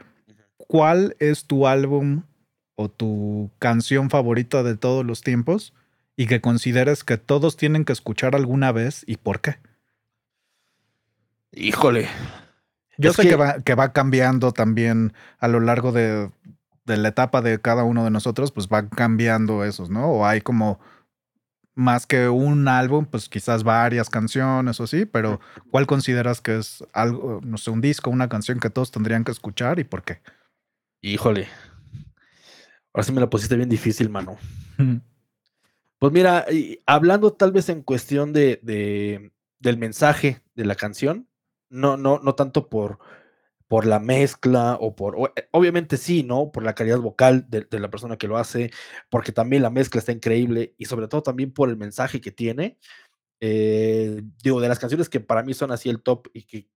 ¿Cuál 0.57 1.15
es 1.19 1.45
tu 1.45 1.67
álbum 1.67 2.23
o 2.75 2.89
tu 2.89 3.49
canción 3.59 4.09
favorita 4.09 4.61
de 4.63 4.75
todos 4.75 5.05
los 5.05 5.21
tiempos 5.21 5.73
y 6.22 6.28
que 6.28 6.39
consideres 6.39 7.03
que 7.03 7.17
todos 7.17 7.57
tienen 7.57 7.84
que 7.84 7.93
escuchar 7.93 8.36
alguna 8.36 8.72
vez 8.72 9.03
y 9.07 9.17
por 9.17 9.41
qué? 9.41 9.57
Híjole. 11.51 12.09
Yo 12.99 13.11
sé 13.11 13.36
que 13.65 13.74
va 13.74 13.91
cambiando 13.91 14.51
también 14.51 15.13
a 15.39 15.47
lo 15.47 15.59
largo 15.59 15.91
de, 15.91 16.30
de 16.86 16.97
la 16.97 17.07
etapa 17.07 17.41
de 17.41 17.59
cada 17.59 17.84
uno 17.84 18.03
de 18.03 18.11
nosotros, 18.11 18.51
pues 18.51 18.67
va 18.67 18.88
cambiando 18.88 19.63
esos, 19.63 19.89
¿no? 19.89 20.11
O 20.11 20.26
hay 20.28 20.41
como 20.41 20.80
más 21.74 22.05
que 22.05 22.30
un 22.30 22.67
álbum, 22.67 23.07
pues 23.07 23.28
quizás 23.28 23.63
varias 23.63 24.07
canciones 24.11 24.80
o 24.80 24.86
sí, 24.86 25.07
pero 25.07 25.39
¿cuál 25.72 25.88
consideras 25.88 26.39
que 26.39 26.59
es 26.59 26.84
algo, 26.93 27.41
no 27.43 27.57
sé, 27.57 27.72
un 27.72 27.82
disco, 27.82 28.11
una 28.11 28.30
canción 28.30 28.59
que 28.59 28.69
todos 28.69 28.91
tendrían 28.91 29.24
que 29.24 29.32
escuchar 29.32 29.80
y 29.80 29.86
por 29.86 30.03
qué? 30.03 30.22
Híjole. 31.01 31.47
Ahora 32.93 33.05
sí 33.05 33.11
me 33.11 33.22
la 33.22 33.30
pusiste 33.32 33.55
bien 33.55 33.69
difícil, 33.69 34.07
mano. 34.11 34.38
Pues 36.01 36.13
mira, 36.13 36.47
hablando 36.87 37.31
tal 37.33 37.51
vez 37.51 37.69
en 37.69 37.83
cuestión 37.83 38.33
de, 38.33 38.59
de, 38.63 39.33
del 39.59 39.77
mensaje 39.77 40.41
de 40.55 40.65
la 40.65 40.73
canción, 40.73 41.29
no, 41.69 41.95
no, 41.95 42.17
no 42.17 42.33
tanto 42.33 42.69
por, 42.69 42.97
por 43.67 43.85
la 43.85 43.99
mezcla 43.99 44.79
o 44.81 44.95
por, 44.95 45.31
eh, 45.35 45.47
obviamente 45.51 45.97
sí, 45.97 46.23
¿no? 46.23 46.51
Por 46.51 46.63
la 46.63 46.73
calidad 46.73 46.97
vocal 46.97 47.45
de, 47.51 47.67
la 47.79 47.91
persona 47.91 48.17
que 48.17 48.27
lo 48.27 48.37
hace, 48.37 48.71
porque 49.11 49.31
también 49.31 49.61
la 49.61 49.69
mezcla 49.69 49.99
está 49.99 50.11
increíble 50.11 50.73
y 50.79 50.85
sobre 50.85 51.07
todo 51.07 51.21
también 51.21 51.53
por 51.53 51.69
el 51.69 51.77
mensaje 51.77 52.19
que 52.19 52.31
tiene. 52.31 52.79
Eh, 53.39 54.23
digo, 54.43 54.59
de 54.59 54.69
las 54.69 54.79
canciones 54.79 55.07
que 55.07 55.19
para 55.19 55.43
mí 55.43 55.53
son 55.53 55.71
así 55.71 55.87
el 55.87 56.01
top 56.01 56.29
y 56.33 56.45
que 56.45 56.67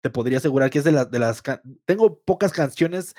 te 0.00 0.08
podría 0.08 0.38
asegurar 0.38 0.70
que 0.70 0.78
es 0.78 0.84
de, 0.84 0.92
de 1.04 1.18
las... 1.18 1.42
Tengo 1.84 2.22
pocas 2.22 2.52
canciones, 2.52 3.14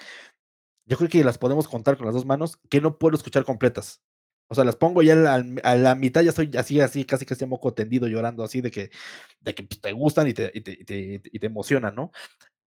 yo 0.88 0.98
creo 0.98 1.10
que 1.12 1.24
las 1.24 1.38
podemos 1.38 1.68
contar 1.68 1.96
con 1.96 2.08
las 2.08 2.16
dos 2.16 2.26
manos, 2.26 2.58
que 2.72 2.82
no 2.82 2.98
puedo 2.98 3.16
escuchar 3.16 3.46
completas. 3.46 4.02
O 4.48 4.56
sea, 4.56 4.64
las 4.64 4.76
pongo 4.76 5.02
ya 5.02 5.14
a 5.14 5.76
la, 5.76 5.96
mitad, 5.96 6.22
ya 6.22 6.30
estoy 6.30 6.52
así, 6.58 6.80
así, 6.80 7.06
casi 7.06 7.26
casi 7.26 7.46
moco 7.46 7.74
tendido, 7.74 8.08
llorando 8.08 8.44
así 8.44 8.62
de 8.62 8.72
que, 8.72 8.92
de 9.40 9.56
que 9.56 9.64
pues, 9.64 9.82
te 9.82 9.92
gustan 9.94 10.28
y 10.28 10.34
te, 10.34 10.52
y 10.54 10.62
te, 10.62 11.22
y 11.24 11.40
te 11.40 11.48
emocionan, 11.48 11.96
¿no? 11.96 12.12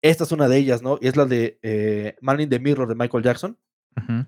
Esta 0.02 0.24
es 0.24 0.32
una 0.32 0.48
de 0.48 0.58
ellas, 0.58 0.82
¿no? 0.82 0.98
Y 1.02 1.08
es 1.08 1.16
la 1.16 1.26
de 1.26 1.60
eh, 1.62 2.16
Man 2.22 2.40
in 2.40 2.50
the 2.50 2.60
Mirror 2.60 2.88
de 2.88 2.96
Michael 2.96 3.24
Jackson. 3.24 3.58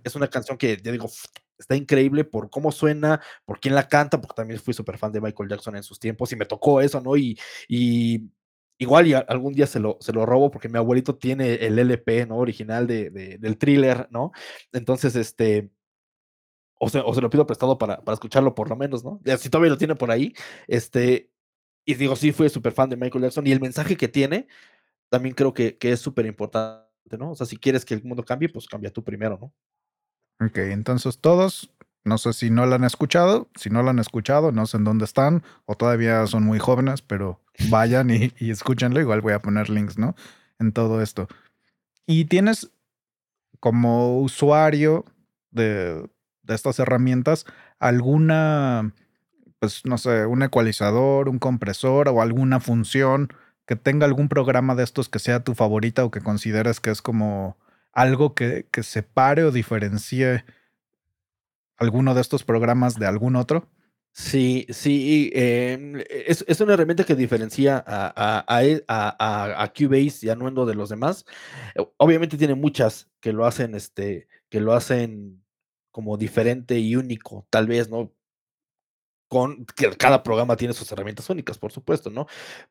Es 0.03 0.15
una 0.15 0.29
canción 0.29 0.57
que, 0.57 0.77
ya 0.81 0.93
digo, 0.93 1.09
está 1.57 1.75
increíble 1.75 2.23
por 2.23 2.49
cómo 2.49 2.71
suena, 2.71 3.21
por 3.45 3.59
quién 3.59 3.75
la 3.75 3.87
canta, 3.87 4.19
porque 4.21 4.35
también 4.35 4.59
fui 4.59 4.73
súper 4.73 4.97
fan 4.97 5.11
de 5.11 5.19
Michael 5.19 5.49
Jackson 5.49 5.75
en 5.75 5.83
sus 5.83 5.99
tiempos 5.99 6.31
y 6.31 6.35
me 6.37 6.45
tocó 6.45 6.79
eso, 6.79 7.01
¿no? 7.01 7.17
Y, 7.17 7.37
y 7.67 8.29
igual 8.77 9.07
y 9.07 9.13
algún 9.13 9.53
día 9.53 9.67
se 9.67 9.79
lo, 9.79 9.97
se 9.99 10.13
lo 10.13 10.25
robo 10.25 10.51
porque 10.51 10.69
mi 10.69 10.77
abuelito 10.77 11.17
tiene 11.17 11.55
el 11.55 11.77
LP, 11.79 12.27
¿no? 12.27 12.37
Original 12.37 12.87
de, 12.87 13.09
del 13.39 13.57
thriller, 13.57 14.07
¿no? 14.11 14.31
Entonces, 14.71 15.15
este, 15.15 15.69
o 16.80 16.89
se, 16.89 16.99
o 16.99 17.13
se 17.13 17.21
lo 17.21 17.30
pido 17.30 17.45
prestado 17.47 17.78
para, 17.78 18.01
para, 18.03 18.13
escucharlo 18.13 18.55
por 18.55 18.69
lo 18.69 18.75
menos, 18.75 19.03
¿no? 19.03 19.19
Si 19.38 19.49
todavía 19.49 19.71
lo 19.71 19.78
tiene 19.78 19.95
por 19.95 20.11
ahí, 20.11 20.34
este, 20.67 21.32
y 21.86 21.95
digo, 21.95 22.15
sí, 22.15 22.32
fui 22.32 22.49
súper 22.49 22.73
fan 22.73 22.89
de 22.89 22.97
Michael 22.97 23.23
Jackson 23.23 23.47
y 23.47 23.51
el 23.51 23.61
mensaje 23.61 23.95
que 23.97 24.07
tiene, 24.07 24.47
también 25.09 25.36
creo 25.36 25.53
que, 25.53 25.78
que 25.78 25.91
es 25.91 25.99
súper 25.99 26.25
importante, 26.25 27.17
¿no? 27.17 27.32
O 27.32 27.36
sea, 27.36 27.45
si 27.45 27.57
quieres 27.57 27.86
que 27.86 27.93
el 27.93 28.03
mundo 28.03 28.23
cambie, 28.23 28.49
pues 28.49 28.67
cambia 28.67 28.91
tú 28.91 29.03
primero, 29.03 29.38
¿no? 29.39 29.53
Ok, 30.45 30.57
entonces 30.57 31.19
todos, 31.19 31.71
no 32.03 32.17
sé 32.17 32.34
si 32.34 32.49
no 32.49 32.65
la 32.65 32.75
han 32.75 32.84
escuchado, 32.84 33.49
si 33.55 33.69
no 33.69 33.82
la 33.82 33.91
han 33.91 33.99
escuchado, 33.99 34.51
no 34.51 34.65
sé 34.65 34.78
en 34.78 34.84
dónde 34.84 35.05
están, 35.05 35.43
o 35.65 35.75
todavía 35.75 36.28
son 36.28 36.43
muy 36.43 36.59
jóvenes, 36.59 37.01
pero 37.01 37.41
vayan 37.69 38.09
y, 38.11 38.34
y 38.38 38.51
escúchenlo, 38.51 38.99
igual 38.99 39.21
voy 39.21 39.34
a 39.34 39.39
poner 39.39 39.69
links, 39.69 39.97
¿no? 39.97 40.15
En 40.59 40.73
todo 40.73 41.01
esto. 41.01 41.28
Y 42.05 42.25
tienes 42.25 42.71
como 43.59 44.19
usuario 44.19 45.05
de, 45.51 46.07
de 46.47 46.55
estas 46.55 46.79
herramientas 46.79 47.45
alguna, 47.79 48.93
pues 49.59 49.85
no 49.85 49.97
sé, 49.97 50.25
un 50.25 50.43
ecualizador, 50.43 51.29
un 51.29 51.39
compresor 51.39 52.09
o 52.09 52.21
alguna 52.21 52.59
función 52.59 53.29
que 53.65 53.75
tenga 53.75 54.05
algún 54.05 54.29
programa 54.29 54.75
de 54.75 54.83
estos 54.83 55.09
que 55.09 55.19
sea 55.19 55.43
tu 55.43 55.53
favorita 55.53 56.05
o 56.05 56.11
que 56.11 56.21
consideres 56.21 56.79
que 56.79 56.89
es 56.89 57.01
como 57.01 57.57
algo 57.91 58.33
que, 58.33 58.67
que 58.71 58.83
separe 58.83 59.43
o 59.43 59.51
diferencie 59.51 60.45
alguno 61.77 62.15
de 62.15 62.21
estos 62.21 62.43
programas 62.43 62.95
de 62.95 63.05
algún 63.05 63.35
otro? 63.35 63.69
Sí, 64.13 64.65
sí, 64.69 65.29
em, 65.35 66.01
es, 66.09 66.43
es, 66.47 66.59
una 66.59 66.73
herramienta 66.73 67.03
que 67.03 67.13
diferencia 67.13 67.83
a, 67.85 68.43
a, 68.47 68.63
e, 68.63 68.83
a, 68.87 69.63
a, 69.63 69.73
Cubase 69.73 70.25
y 70.25 70.29
a 70.29 70.35
Nuendo 70.35 70.65
de 70.65 70.73
los 70.73 70.89
demás. 70.89 71.23
Obviamente 71.97 72.35
tiene 72.35 72.55
muchas 72.55 73.07
que 73.19 73.31
lo 73.31 73.45
hacen, 73.45 73.75
este, 73.75 74.27
que 74.49 74.59
lo 74.59 74.73
hacen 74.73 75.43
como 75.97 76.15
diferente 76.15 76.77
y 76.77 76.95
único, 76.95 77.47
tal 77.49 77.65
vez, 77.65 77.89
¿no? 77.89 78.13
Con 79.27 79.65
que 79.65 79.89
cada 79.97 80.21
programa 80.21 80.55
tiene 80.55 80.75
sus 80.75 80.91
herramientas 80.91 81.27
únicas, 81.31 81.57
por 81.57 81.71
supuesto, 81.71 82.11
¿no? 82.11 82.27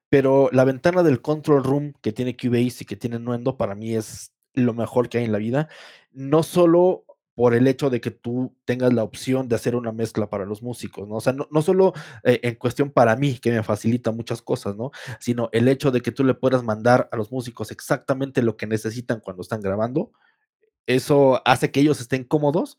Pero 0.09 0.49
la 0.53 0.63
ventana 0.63 1.03
del 1.03 1.21
control 1.21 1.65
room 1.65 1.93
que 2.03 2.13
tiene 2.13 2.37
Cubase 2.37 2.85
y 2.85 2.87
que 2.87 2.95
tiene 2.95 3.19
Nuendo 3.19 3.57
para 3.57 3.75
mí 3.75 3.97
es 3.97 4.33
lo 4.55 4.75
mejor 4.75 5.09
que 5.09 5.19
hay 5.19 5.25
en 5.25 5.33
la 5.33 5.39
vida. 5.39 5.69
No 6.13 6.45
solo 6.45 7.05
por 7.35 7.53
el 7.55 7.67
hecho 7.67 7.91
de 7.91 8.01
que 8.01 8.13
tú 8.13 8.55
tengas 8.65 8.93
la 8.93 9.03
opción 9.03 9.49
de 9.49 9.57
hacer 9.57 9.75
una 9.75 9.91
mezcla 9.91 10.31
para 10.31 10.45
los 10.45 10.63
músicos, 10.63 11.09
¿no? 11.09 11.17
O 11.17 11.21
sea, 11.21 11.33
no, 11.33 11.49
no 11.51 11.63
solo 11.63 11.95
eh, 12.23 12.39
en 12.45 12.55
cuestión 12.55 12.93
para 12.93 13.17
mí, 13.17 13.41
que 13.41 13.51
me 13.51 13.65
facilita 13.65 14.13
muchas 14.13 14.41
cosas, 14.41 14.77
¿no? 14.77 14.93
Sino 15.19 15.49
el 15.51 15.67
hecho 15.67 15.91
de 15.91 16.01
que 16.01 16.13
tú 16.13 16.23
le 16.23 16.35
puedas 16.35 16.63
mandar 16.63 17.09
a 17.11 17.17
los 17.17 17.33
músicos 17.33 17.73
exactamente 17.73 18.41
lo 18.41 18.57
que 18.57 18.69
necesitan 18.69 19.19
cuando 19.19 19.43
están 19.43 19.63
grabando, 19.63 20.13
eso 20.87 21.43
hace 21.45 21.73
que 21.73 21.81
ellos 21.81 22.01
estén 22.01 22.23
cómodos 22.23 22.79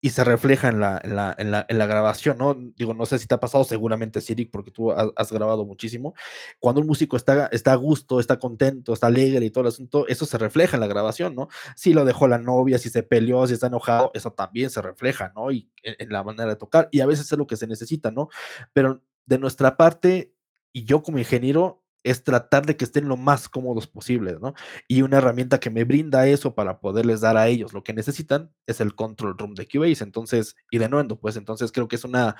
y 0.00 0.10
se 0.10 0.22
refleja 0.22 0.68
en 0.68 0.80
la, 0.80 1.00
en 1.02 1.16
la, 1.16 1.34
en 1.38 1.50
la, 1.50 1.66
en 1.68 1.78
la 1.78 1.86
grabación, 1.86 2.38
¿no? 2.38 2.54
Digo, 2.54 2.94
no 2.94 3.04
sé 3.04 3.18
si 3.18 3.26
te 3.26 3.34
ha 3.34 3.40
pasado, 3.40 3.64
seguramente 3.64 4.20
sí, 4.20 4.34
porque 4.44 4.70
tú 4.70 4.92
has, 4.92 5.08
has, 5.16 5.32
grabado 5.32 5.64
muchísimo. 5.64 6.14
Cuando 6.60 6.80
un 6.80 6.86
músico 6.86 7.16
está, 7.16 7.46
está 7.48 7.72
a 7.72 7.76
gusto, 7.76 8.20
está 8.20 8.38
contento, 8.38 8.92
está 8.92 9.08
alegre 9.08 9.44
y 9.44 9.50
todo 9.50 9.62
el 9.62 9.68
asunto, 9.68 10.06
eso 10.06 10.24
se 10.24 10.38
refleja 10.38 10.76
en 10.76 10.80
la 10.80 10.86
grabación, 10.86 11.34
¿no? 11.34 11.48
Si 11.74 11.94
lo 11.94 12.04
dejó 12.04 12.28
la 12.28 12.38
novia, 12.38 12.78
si 12.78 12.90
se 12.90 13.02
peleó, 13.02 13.46
si 13.46 13.54
está 13.54 13.66
enojado, 13.66 14.12
eso 14.14 14.32
también 14.32 14.70
se 14.70 14.82
refleja, 14.82 15.32
¿no? 15.34 15.50
Y 15.50 15.68
en, 15.82 15.96
en 15.98 16.12
la 16.12 16.22
manera 16.22 16.48
de 16.48 16.56
tocar, 16.56 16.88
y 16.92 17.00
a 17.00 17.06
veces 17.06 17.30
es 17.30 17.38
lo 17.38 17.46
que 17.46 17.56
se 17.56 17.66
necesita, 17.66 18.12
¿no? 18.12 18.28
Pero 18.72 19.02
de 19.26 19.38
nuestra 19.38 19.76
parte, 19.76 20.32
y 20.72 20.84
yo 20.84 21.02
como 21.02 21.18
ingeniero, 21.18 21.82
es 22.04 22.24
tratar 22.24 22.66
de 22.66 22.76
que 22.76 22.84
estén 22.84 23.08
lo 23.08 23.16
más 23.16 23.48
cómodos 23.48 23.86
posibles, 23.86 24.40
¿no? 24.40 24.54
Y 24.86 25.02
una 25.02 25.18
herramienta 25.18 25.60
que 25.60 25.70
me 25.70 25.84
brinda 25.84 26.26
eso 26.26 26.54
para 26.54 26.80
poderles 26.80 27.20
dar 27.20 27.36
a 27.36 27.48
ellos 27.48 27.72
lo 27.72 27.82
que 27.82 27.92
necesitan 27.92 28.52
es 28.66 28.80
el 28.80 28.94
Control 28.94 29.36
Room 29.36 29.54
de 29.54 29.66
Cubase, 29.68 30.04
entonces, 30.04 30.56
y 30.70 30.78
de 30.78 30.88
Nuendo, 30.88 31.18
pues 31.18 31.36
entonces 31.36 31.72
creo 31.72 31.88
que 31.88 31.96
es 31.96 32.04
una 32.04 32.36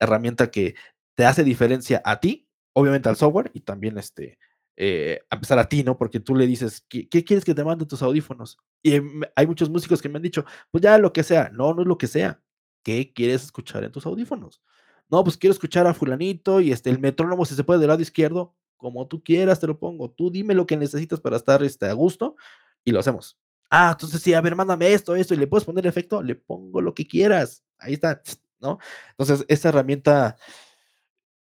herramienta 0.00 0.50
que 0.50 0.74
te 1.14 1.26
hace 1.26 1.44
diferencia 1.44 2.02
a 2.04 2.20
ti, 2.20 2.48
obviamente 2.72 3.08
al 3.08 3.16
software 3.16 3.50
y 3.54 3.60
también 3.60 3.98
este, 3.98 4.38
eh, 4.76 5.20
a 5.30 5.36
empezar 5.36 5.58
a 5.58 5.68
ti, 5.68 5.84
¿no? 5.84 5.96
Porque 5.96 6.20
tú 6.20 6.34
le 6.34 6.46
dices, 6.46 6.84
¿qué, 6.88 7.08
¿qué, 7.08 7.24
quieres 7.24 7.44
que 7.44 7.54
te 7.54 7.64
mande 7.64 7.86
tus 7.86 8.02
audífonos? 8.02 8.58
Y 8.82 8.94
hay 9.36 9.46
muchos 9.46 9.70
músicos 9.70 10.02
que 10.02 10.08
me 10.08 10.16
han 10.16 10.22
dicho, 10.22 10.44
pues 10.70 10.82
ya 10.82 10.98
lo 10.98 11.12
que 11.12 11.22
sea, 11.22 11.50
no, 11.52 11.74
no 11.74 11.82
es 11.82 11.88
lo 11.88 11.98
que 11.98 12.08
sea, 12.08 12.42
¿qué 12.82 13.12
quieres 13.12 13.44
escuchar 13.44 13.84
en 13.84 13.92
tus 13.92 14.06
audífonos? 14.06 14.62
No, 15.10 15.22
pues 15.22 15.36
quiero 15.36 15.52
escuchar 15.52 15.86
a 15.86 15.94
fulanito 15.94 16.60
y 16.60 16.72
este, 16.72 16.90
el 16.90 16.98
metrónomo 16.98 17.44
si 17.44 17.54
se 17.54 17.64
puede 17.64 17.80
del 17.80 17.88
lado 17.88 18.02
izquierdo, 18.02 18.56
como 18.84 19.08
tú 19.08 19.22
quieras, 19.22 19.58
te 19.58 19.66
lo 19.66 19.78
pongo. 19.78 20.10
Tú 20.10 20.30
dime 20.30 20.54
lo 20.54 20.66
que 20.66 20.76
necesitas 20.76 21.20
para 21.20 21.36
estar 21.36 21.62
este, 21.62 21.86
a 21.86 21.92
gusto 21.94 22.36
y 22.84 22.92
lo 22.92 23.00
hacemos. 23.00 23.38
Ah, 23.70 23.90
entonces 23.92 24.22
sí, 24.22 24.34
a 24.34 24.40
ver, 24.40 24.54
mándame 24.54 24.92
esto, 24.92 25.16
esto, 25.16 25.34
y 25.34 25.38
le 25.38 25.46
puedes 25.46 25.64
poner 25.64 25.86
efecto, 25.86 26.22
le 26.22 26.34
pongo 26.36 26.80
lo 26.80 26.94
que 26.94 27.06
quieras. 27.06 27.64
Ahí 27.78 27.94
está, 27.94 28.22
¿no? 28.60 28.78
Entonces, 29.10 29.44
esta 29.48 29.70
herramienta, 29.70 30.36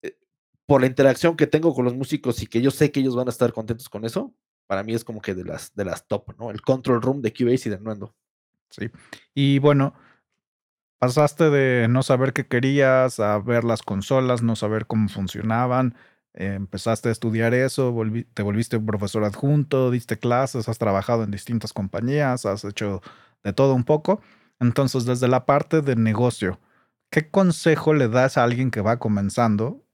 eh, 0.03 0.17
por 0.67 0.81
la 0.81 0.89
interacción 0.89 1.37
que 1.37 1.47
tengo 1.47 1.75
con 1.75 1.85
los 1.85 1.95
músicos 1.95 2.43
y 2.43 2.47
que 2.47 2.61
yo 2.61 2.71
sé 2.71 2.93
que 2.93 3.01
ellos 3.01 3.17
van 3.17 3.29
a 3.29 3.31
estar 3.31 3.53
contentos 3.53 3.89
con 3.89 4.05
eso, 4.05 4.35
para 4.67 4.83
mí 4.83 4.95
es 4.95 5.05
como 5.05 5.23
que 5.23 5.35
de 5.35 5.45
las, 5.45 5.75
de 5.75 5.85
las 5.85 6.07
top, 6.07 6.39
¿no? 6.39 6.51
El 6.51 6.61
control 6.61 7.01
room 7.01 7.23
de 7.23 7.33
Cubase 7.33 7.69
y 7.69 7.73
de 7.73 7.81
Nuendo. 7.81 8.15
Sí. 8.69 8.91
Y 9.33 9.61
bueno, 9.61 9.95
pasaste 10.99 11.51
de 11.51 11.89
no 11.89 12.03
saber 12.03 12.33
qué 12.33 12.47
querías 12.47 13.21
a 13.21 13.39
ver 13.39 13.65
las 13.65 13.83
consolas, 13.83 14.43
no 14.43 14.57
saber 14.57 14.87
cómo 14.87 15.09
funcionaban, 15.09 15.97
empezaste 16.39 17.09
a 17.09 17.13
estudiar 17.13 17.53
eso, 17.53 17.95
te 18.33 18.43
volviste 18.43 18.79
profesor 18.79 19.25
adjunto, 19.25 19.91
diste 19.91 20.19
clases, 20.19 20.69
has 20.69 20.79
trabajado 20.79 21.25
en 21.25 21.33
distintas 21.33 21.73
compañías, 21.73 22.47
has 22.47 22.65
hecho 22.65 23.03
de 23.43 23.53
todo 23.53 23.75
un 23.75 23.85
poco. 23.85 24.21
Entonces, 24.61 25.05
desde 25.05 25.27
la 25.27 25.47
parte 25.47 25.83
de 25.83 25.97
negocio, 25.97 26.61
¿qué 27.11 27.29
consejo 27.29 27.93
le 27.93 28.09
das 28.09 28.39
a 28.39 28.45
alguien 28.45 28.71
que 28.71 28.81
va 28.81 28.99
comenzando 28.99 29.85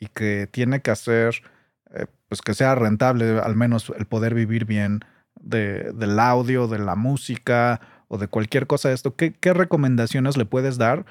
y 0.00 0.08
que 0.08 0.48
tiene 0.50 0.82
que 0.82 0.90
hacer, 0.90 1.42
eh, 1.94 2.06
pues 2.28 2.42
que 2.42 2.54
sea 2.54 2.74
rentable, 2.74 3.38
al 3.38 3.54
menos 3.54 3.92
el 3.96 4.06
poder 4.06 4.34
vivir 4.34 4.64
bien 4.64 5.00
de, 5.40 5.92
del 5.92 6.18
audio, 6.18 6.66
de 6.66 6.80
la 6.80 6.96
música 6.96 7.80
o 8.08 8.18
de 8.18 8.26
cualquier 8.26 8.66
cosa 8.66 8.88
de 8.88 8.94
esto? 8.96 9.14
¿Qué, 9.14 9.32
qué 9.32 9.52
recomendaciones 9.52 10.36
le 10.36 10.44
puedes 10.44 10.76
dar 10.76 11.06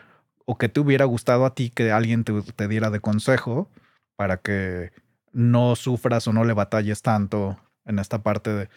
o 0.45 0.57
que 0.57 0.67
te 0.67 0.81
hubiera 0.81 1.05
gustado 1.05 1.45
a 1.45 1.55
ti 1.55 1.69
que 1.69 1.91
alguien 1.93 2.25
te, 2.25 2.41
te 2.41 2.67
diera 2.67 2.89
de 2.89 2.99
consejo? 2.99 3.69
Para 4.15 4.37
que 4.37 4.91
no 5.31 5.75
sufras 5.75 6.27
o 6.27 6.33
no 6.33 6.43
le 6.43 6.53
batalles 6.53 7.01
tanto 7.01 7.59
en 7.85 7.99
esta 7.99 8.23
parte 8.23 8.51
de, 8.51 8.69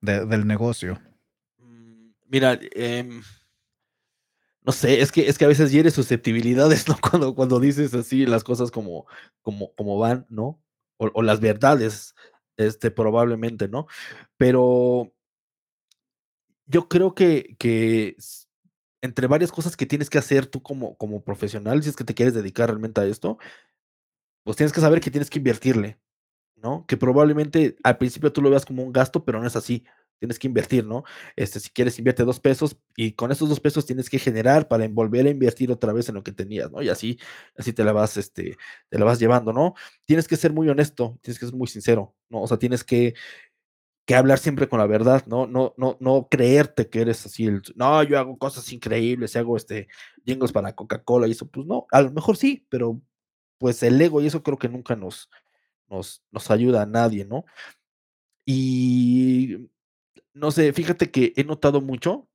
de, 0.00 0.26
del 0.26 0.46
negocio? 0.46 1.00
Mm, 1.58 2.10
mira, 2.26 2.58
eh, 2.74 3.20
no 4.62 4.72
sé, 4.72 5.00
es 5.00 5.12
que, 5.12 5.28
es 5.28 5.36
que 5.36 5.44
a 5.44 5.48
veces 5.48 5.70
hieres 5.72 5.94
susceptibilidades, 5.94 6.88
¿no? 6.88 6.96
Cuando, 7.00 7.34
cuando 7.34 7.60
dices 7.60 7.92
así 7.94 8.26
las 8.26 8.44
cosas 8.44 8.70
como, 8.70 9.06
como, 9.42 9.74
como 9.74 9.98
van, 9.98 10.26
¿no? 10.28 10.60
O, 10.96 11.10
o, 11.12 11.22
las 11.22 11.40
verdades, 11.40 12.14
este, 12.56 12.90
probablemente, 12.90 13.68
¿no? 13.68 13.86
Pero 14.36 15.12
yo 16.66 16.88
creo 16.88 17.14
que, 17.14 17.56
que 17.58 18.16
entre 19.02 19.26
varias 19.26 19.52
cosas 19.52 19.76
que 19.76 19.86
tienes 19.86 20.08
que 20.08 20.18
hacer 20.18 20.46
tú 20.46 20.62
como, 20.62 20.96
como 20.96 21.22
profesional, 21.22 21.82
si 21.82 21.90
es 21.90 21.96
que 21.96 22.04
te 22.04 22.14
quieres 22.14 22.34
dedicar 22.34 22.70
realmente 22.70 23.00
a 23.02 23.06
esto, 23.06 23.38
pues 24.44 24.56
tienes 24.56 24.72
que 24.72 24.80
saber 24.80 25.00
que 25.00 25.10
tienes 25.10 25.30
que 25.30 25.38
invertirle, 25.38 25.98
¿no? 26.56 26.86
Que 26.86 26.96
probablemente 26.96 27.76
al 27.84 27.98
principio 27.98 28.32
tú 28.32 28.42
lo 28.42 28.50
veas 28.50 28.66
como 28.66 28.82
un 28.82 28.92
gasto, 28.92 29.24
pero 29.24 29.40
no 29.40 29.46
es 29.46 29.56
así. 29.56 29.84
Tienes 30.20 30.38
que 30.38 30.46
invertir, 30.46 30.86
¿no? 30.86 31.04
Este, 31.36 31.60
si 31.60 31.70
quieres, 31.70 31.98
invierte 31.98 32.24
dos 32.24 32.40
pesos 32.40 32.78
y 32.96 33.12
con 33.12 33.32
esos 33.32 33.48
dos 33.48 33.60
pesos 33.60 33.84
tienes 33.84 34.08
que 34.08 34.18
generar 34.18 34.68
para 34.68 34.86
volver 34.88 35.26
a 35.26 35.30
invertir 35.30 35.70
otra 35.72 35.92
vez 35.92 36.08
en 36.08 36.14
lo 36.14 36.22
que 36.22 36.32
tenías, 36.32 36.70
¿no? 36.70 36.82
Y 36.82 36.88
así, 36.88 37.18
así 37.56 37.72
te 37.72 37.84
la 37.84 37.92
vas, 37.92 38.16
este, 38.16 38.56
te 38.88 38.98
la 38.98 39.04
vas 39.04 39.18
llevando, 39.18 39.52
¿no? 39.52 39.74
Tienes 40.06 40.28
que 40.28 40.36
ser 40.36 40.52
muy 40.52 40.68
honesto, 40.68 41.18
tienes 41.22 41.38
que 41.38 41.46
ser 41.46 41.54
muy 41.54 41.66
sincero, 41.66 42.14
¿no? 42.30 42.42
O 42.42 42.46
sea, 42.46 42.58
tienes 42.58 42.84
que, 42.84 43.14
que 44.06 44.14
hablar 44.14 44.38
siempre 44.38 44.68
con 44.68 44.78
la 44.78 44.86
verdad, 44.86 45.24
¿no? 45.26 45.46
No, 45.46 45.74
no, 45.78 45.96
no 46.00 46.28
creerte 46.30 46.88
que 46.88 47.00
eres 47.02 47.24
así, 47.26 47.46
el, 47.46 47.62
no, 47.76 48.02
yo 48.02 48.18
hago 48.18 48.38
cosas 48.38 48.70
increíbles, 48.72 49.36
hago 49.36 49.56
este 49.56 49.88
jingles 50.24 50.52
para 50.52 50.74
Coca-Cola 50.74 51.26
y 51.26 51.32
eso, 51.32 51.48
pues 51.48 51.66
no, 51.66 51.86
a 51.90 52.02
lo 52.02 52.12
mejor 52.12 52.36
sí, 52.36 52.66
pero 52.68 53.00
pues 53.64 53.82
el 53.82 53.98
ego 53.98 54.20
y 54.20 54.26
eso 54.26 54.42
creo 54.42 54.58
que 54.58 54.68
nunca 54.68 54.94
nos, 54.94 55.30
nos, 55.88 56.22
nos 56.30 56.50
ayuda 56.50 56.82
a 56.82 56.86
nadie, 56.86 57.24
¿no? 57.24 57.46
Y 58.44 59.70
no 60.34 60.50
sé, 60.50 60.70
fíjate 60.74 61.10
que 61.10 61.32
he 61.34 61.44
notado 61.44 61.80
mucho 61.80 62.28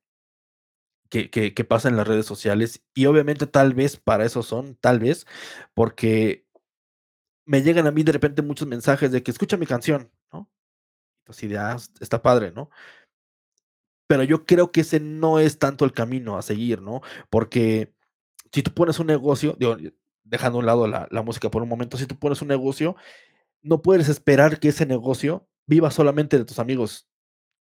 que, 1.07 1.29
que, 1.29 1.63
pasa 1.65 1.87
en 1.87 1.97
las 1.97 2.07
redes 2.07 2.25
sociales 2.25 2.81
y 2.95 3.05
obviamente 3.05 3.45
tal 3.45 3.75
vez 3.75 3.95
para 3.95 4.25
eso 4.25 4.41
son, 4.41 4.73
tal 4.77 4.97
vez, 4.97 5.27
porque 5.75 6.47
me 7.45 7.61
llegan 7.61 7.85
a 7.85 7.91
mí 7.91 8.01
de 8.01 8.13
repente 8.13 8.41
muchos 8.41 8.67
mensajes 8.67 9.11
de 9.11 9.21
que 9.21 9.29
escucha 9.29 9.55
mi 9.55 9.67
canción, 9.67 10.09
¿no? 10.33 10.49
Entonces, 11.19 11.47
ya 11.47 11.73
ah, 11.73 11.77
está 11.99 12.23
padre, 12.23 12.51
¿no? 12.53 12.71
Pero 14.07 14.23
yo 14.23 14.47
creo 14.47 14.71
que 14.71 14.81
ese 14.81 14.99
no 14.99 15.39
es 15.39 15.59
tanto 15.59 15.85
el 15.85 15.91
camino 15.93 16.39
a 16.39 16.41
seguir, 16.41 16.81
¿no? 16.81 17.01
Porque 17.29 17.93
si 18.51 18.63
tú 18.63 18.73
pones 18.73 18.97
un 18.97 19.05
negocio, 19.05 19.55
digo, 19.59 19.77
dejando 20.29 20.57
a 20.57 20.61
un 20.61 20.65
lado 20.65 20.87
la, 20.87 21.07
la, 21.11 21.21
música 21.23 21.49
por 21.49 21.61
un 21.61 21.69
momento, 21.69 21.97
si 21.97 22.05
tú 22.05 22.17
pones 22.17 22.41
un 22.41 22.47
negocio, 22.47 22.95
no 23.61 23.81
puedes 23.81 24.09
esperar 24.09 24.59
que 24.59 24.69
ese 24.69 24.85
negocio 24.85 25.47
viva 25.65 25.91
solamente 25.91 26.37
de 26.37 26.45
tus 26.45 26.59
amigos 26.59 27.07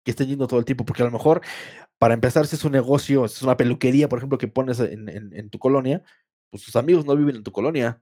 que 0.03 0.11
estén 0.11 0.27
yendo 0.27 0.47
todo 0.47 0.59
el 0.59 0.65
tiempo, 0.65 0.85
porque 0.85 1.03
a 1.03 1.05
lo 1.05 1.11
mejor, 1.11 1.41
para 1.97 2.13
empezar, 2.13 2.47
si 2.47 2.55
es 2.55 2.65
un 2.65 2.71
negocio, 2.71 3.27
si 3.27 3.35
es 3.35 3.41
una 3.43 3.57
peluquería, 3.57 4.09
por 4.09 4.19
ejemplo, 4.19 4.37
que 4.37 4.47
pones 4.47 4.79
en, 4.79 5.09
en, 5.09 5.49
tu 5.49 5.59
colonia, 5.59 6.03
pues 6.49 6.63
tus 6.63 6.75
amigos 6.75 7.05
no 7.05 7.15
viven 7.15 7.35
en 7.35 7.43
tu 7.43 7.51
colonia, 7.51 8.01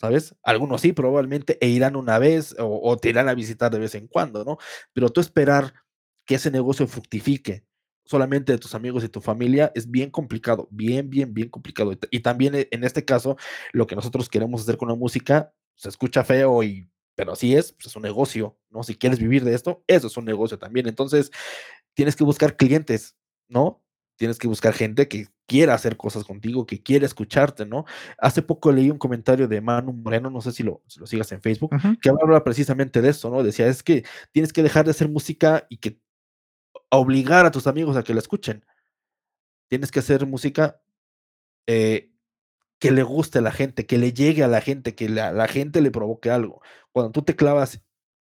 ¿sabes? 0.00 0.34
Algunos 0.42 0.80
sí, 0.80 0.92
probablemente, 0.92 1.58
e 1.60 1.68
irán 1.68 1.96
una 1.96 2.18
vez 2.18 2.56
o 2.58 2.96
te 2.96 3.10
irán 3.10 3.28
a 3.28 3.34
visitar 3.34 3.70
de 3.70 3.78
vez 3.78 3.94
en 3.94 4.08
cuando, 4.08 4.44
¿no? 4.44 4.58
Pero 4.92 5.10
tú 5.10 5.20
esperar 5.20 5.74
que 6.26 6.36
ese 6.36 6.50
negocio 6.50 6.86
fructifique 6.88 7.64
solamente 8.04 8.52
de 8.52 8.58
tus 8.58 8.74
amigos 8.74 9.04
y 9.04 9.08
tu 9.08 9.20
familia 9.20 9.72
es 9.74 9.90
bien 9.90 10.10
complicado, 10.10 10.68
bien, 10.70 11.08
bien, 11.10 11.32
bien 11.34 11.48
complicado. 11.48 11.92
Y 12.10 12.20
también 12.20 12.54
eh, 12.54 12.68
en 12.70 12.84
este 12.84 13.04
caso, 13.04 13.36
lo 13.72 13.86
que 13.86 13.96
nosotros 13.96 14.28
queremos 14.28 14.62
hacer 14.62 14.76
con 14.76 14.88
la 14.88 14.94
música 14.94 15.52
se 15.76 15.88
escucha 15.88 16.24
feo 16.24 16.62
y 16.62 16.88
pero 17.14 17.32
así 17.32 17.54
es, 17.54 17.72
pues 17.72 17.86
es 17.86 17.96
un 17.96 18.02
negocio, 18.02 18.56
¿no? 18.70 18.82
Si 18.82 18.94
quieres 18.96 19.18
vivir 19.18 19.44
de 19.44 19.54
esto, 19.54 19.84
eso 19.86 20.06
es 20.06 20.16
un 20.16 20.24
negocio 20.24 20.58
también. 20.58 20.88
Entonces, 20.88 21.30
tienes 21.94 22.16
que 22.16 22.24
buscar 22.24 22.56
clientes, 22.56 23.16
¿no? 23.48 23.82
Tienes 24.16 24.38
que 24.38 24.48
buscar 24.48 24.72
gente 24.72 25.08
que 25.08 25.26
quiera 25.46 25.74
hacer 25.74 25.96
cosas 25.96 26.24
contigo, 26.24 26.64
que 26.64 26.82
quiera 26.82 27.04
escucharte, 27.04 27.66
¿no? 27.66 27.84
Hace 28.18 28.40
poco 28.40 28.72
leí 28.72 28.90
un 28.90 28.98
comentario 28.98 29.46
de 29.48 29.60
Manu 29.60 29.92
Moreno, 29.92 30.30
no 30.30 30.40
sé 30.40 30.52
si 30.52 30.62
lo, 30.62 30.82
lo 30.96 31.06
sigas 31.06 31.30
en 31.32 31.42
Facebook, 31.42 31.70
que 32.00 32.08
habla 32.08 32.42
precisamente 32.44 33.02
de 33.02 33.10
eso, 33.10 33.30
¿no? 33.30 33.42
Decía, 33.42 33.66
es 33.66 33.82
que 33.82 34.04
tienes 34.30 34.52
que 34.52 34.62
dejar 34.62 34.84
de 34.84 34.92
hacer 34.92 35.08
música 35.08 35.66
y 35.68 35.78
que 35.78 35.98
obligar 36.98 37.46
a 37.46 37.50
tus 37.50 37.66
amigos 37.66 37.96
a 37.96 38.02
que 38.02 38.14
la 38.14 38.20
escuchen. 38.20 38.64
Tienes 39.68 39.90
que 39.90 40.00
hacer 40.00 40.26
música 40.26 40.80
eh, 41.66 42.10
que 42.78 42.90
le 42.90 43.02
guste 43.02 43.38
a 43.38 43.42
la 43.42 43.52
gente, 43.52 43.86
que 43.86 43.98
le 43.98 44.12
llegue 44.12 44.42
a 44.42 44.48
la 44.48 44.60
gente, 44.60 44.94
que 44.94 45.08
la, 45.08 45.32
la 45.32 45.48
gente 45.48 45.80
le 45.80 45.90
provoque 45.90 46.30
algo. 46.30 46.60
Cuando 46.92 47.12
tú 47.12 47.22
te 47.22 47.36
clavas 47.36 47.80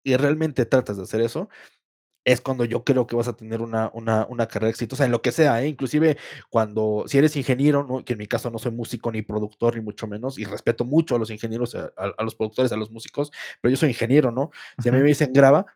y 0.05 0.17
realmente 0.17 0.67
tratas 0.67 0.97
de 0.97 1.05
hacer 1.05 1.21
eso, 1.21 1.49
es 2.25 2.41
cuando 2.41 2.65
yo 2.65 2.85
creo 2.85 3.07
que 3.07 3.17
vas 3.17 3.29
a 3.29 3.37
tener 3.37 3.63
una, 3.63 3.91
una, 3.95 4.27
una 4.29 4.47
carrera 4.47 4.71
exitosa 4.71 5.07
en 5.07 5.13
lo 5.13 5.23
que 5.23 5.33
sea, 5.33 5.63
¿eh? 5.63 5.69
inclusive 5.69 6.19
cuando, 6.51 7.05
si 7.07 7.17
eres 7.19 7.35
ingeniero, 7.37 7.85
¿no? 7.85 8.05
que 8.05 8.13
en 8.13 8.19
mi 8.19 8.27
caso 8.27 8.51
no 8.51 8.59
soy 8.59 8.73
músico 8.73 9.11
ni 9.11 9.23
productor, 9.23 9.77
ni 9.77 9.81
mucho 9.81 10.07
menos, 10.07 10.39
y 10.39 10.45
respeto 10.45 10.85
mucho 10.85 11.17
a 11.17 11.19
los 11.19 11.31
ingenieros, 11.31 11.75
a, 11.75 11.91
a 11.97 12.23
los 12.23 12.35
productores, 12.35 12.73
a 12.73 12.77
los 12.77 12.91
músicos, 12.91 13.31
pero 13.63 13.71
yo 13.71 13.77
soy 13.79 13.91
ingeniero, 13.91 14.31
¿no? 14.33 14.51
Si 14.83 14.89
a 14.91 14.93
mí 14.93 14.99
me 14.99 15.09
dicen 15.09 15.33
graba, 15.33 15.67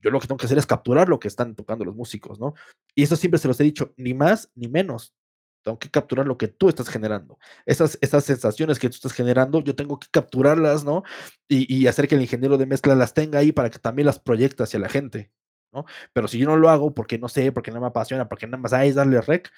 yo 0.00 0.10
lo 0.10 0.20
que 0.20 0.26
tengo 0.26 0.38
que 0.38 0.46
hacer 0.46 0.58
es 0.58 0.66
capturar 0.66 1.08
lo 1.08 1.18
que 1.18 1.28
están 1.28 1.54
tocando 1.54 1.84
los 1.84 1.94
músicos, 1.94 2.38
¿no? 2.40 2.54
Y 2.94 3.02
eso 3.02 3.16
siempre 3.16 3.38
se 3.38 3.48
los 3.48 3.60
he 3.60 3.64
dicho, 3.64 3.92
ni 3.96 4.14
más 4.14 4.50
ni 4.54 4.68
menos. 4.68 5.14
Tengo 5.62 5.78
que 5.78 5.90
capturar 5.90 6.26
lo 6.26 6.38
que 6.38 6.48
tú 6.48 6.70
estás 6.70 6.88
generando. 6.88 7.38
Esas, 7.66 7.98
esas 8.00 8.24
sensaciones 8.24 8.78
que 8.78 8.88
tú 8.88 8.94
estás 8.94 9.12
generando, 9.12 9.60
yo 9.60 9.76
tengo 9.76 9.98
que 9.98 10.08
capturarlas, 10.10 10.84
¿no? 10.84 11.02
Y, 11.48 11.72
y 11.74 11.86
hacer 11.86 12.08
que 12.08 12.14
el 12.14 12.22
ingeniero 12.22 12.56
de 12.56 12.66
mezcla 12.66 12.94
las 12.94 13.12
tenga 13.12 13.38
ahí 13.38 13.52
para 13.52 13.68
que 13.68 13.78
también 13.78 14.06
las 14.06 14.18
proyecte 14.18 14.62
hacia 14.62 14.80
la 14.80 14.88
gente. 14.88 15.30
¿no? 15.72 15.84
Pero 16.12 16.28
si 16.28 16.38
yo 16.38 16.46
no 16.46 16.56
lo 16.56 16.68
hago 16.70 16.94
porque 16.94 17.18
no 17.18 17.28
sé, 17.28 17.52
porque 17.52 17.70
no 17.70 17.80
me 17.80 17.86
apasiona, 17.86 18.28
porque 18.28 18.46
nada 18.46 18.58
más 18.58 18.72
hay 18.72 18.92
darle 18.92 19.20
rec, 19.20 19.50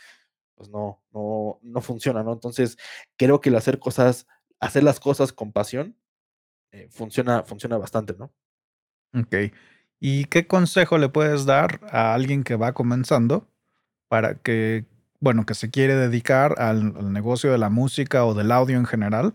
pues 0.55 0.69
no, 0.69 1.03
no, 1.13 1.59
no 1.63 1.81
funciona, 1.81 2.23
¿no? 2.23 2.33
Entonces, 2.33 2.77
creo 3.17 3.41
que 3.41 3.49
el 3.49 3.57
hacer 3.57 3.79
cosas, 3.79 4.27
hacer 4.61 4.83
las 4.83 5.01
cosas 5.01 5.33
con 5.33 5.53
pasión, 5.53 5.97
eh, 6.73 6.89
funciona, 6.91 7.43
funciona 7.45 7.79
bastante, 7.79 8.15
¿no? 8.19 8.33
Ok. 9.15 9.53
¿Y 10.05 10.25
qué 10.25 10.49
consejo 10.49 10.99
le 10.99 11.09
puedes 11.09 11.47
dar 11.47 11.79
a 11.93 12.13
alguien 12.13 12.43
que 12.43 12.57
va 12.57 12.75
comenzando 12.75 13.47
para 14.09 14.35
que, 14.35 14.85
bueno, 15.21 15.47
que 15.47 15.55
se 15.55 15.71
quiere 15.71 15.95
dedicar 15.95 16.61
al, 16.61 17.13
negocio 17.13 17.53
de 17.53 17.59
la 17.59 17.71
música 17.71 18.25
o 18.25 18.35
del 18.35 18.51
audio 18.51 18.79
en 18.79 18.85
general? 18.85 19.33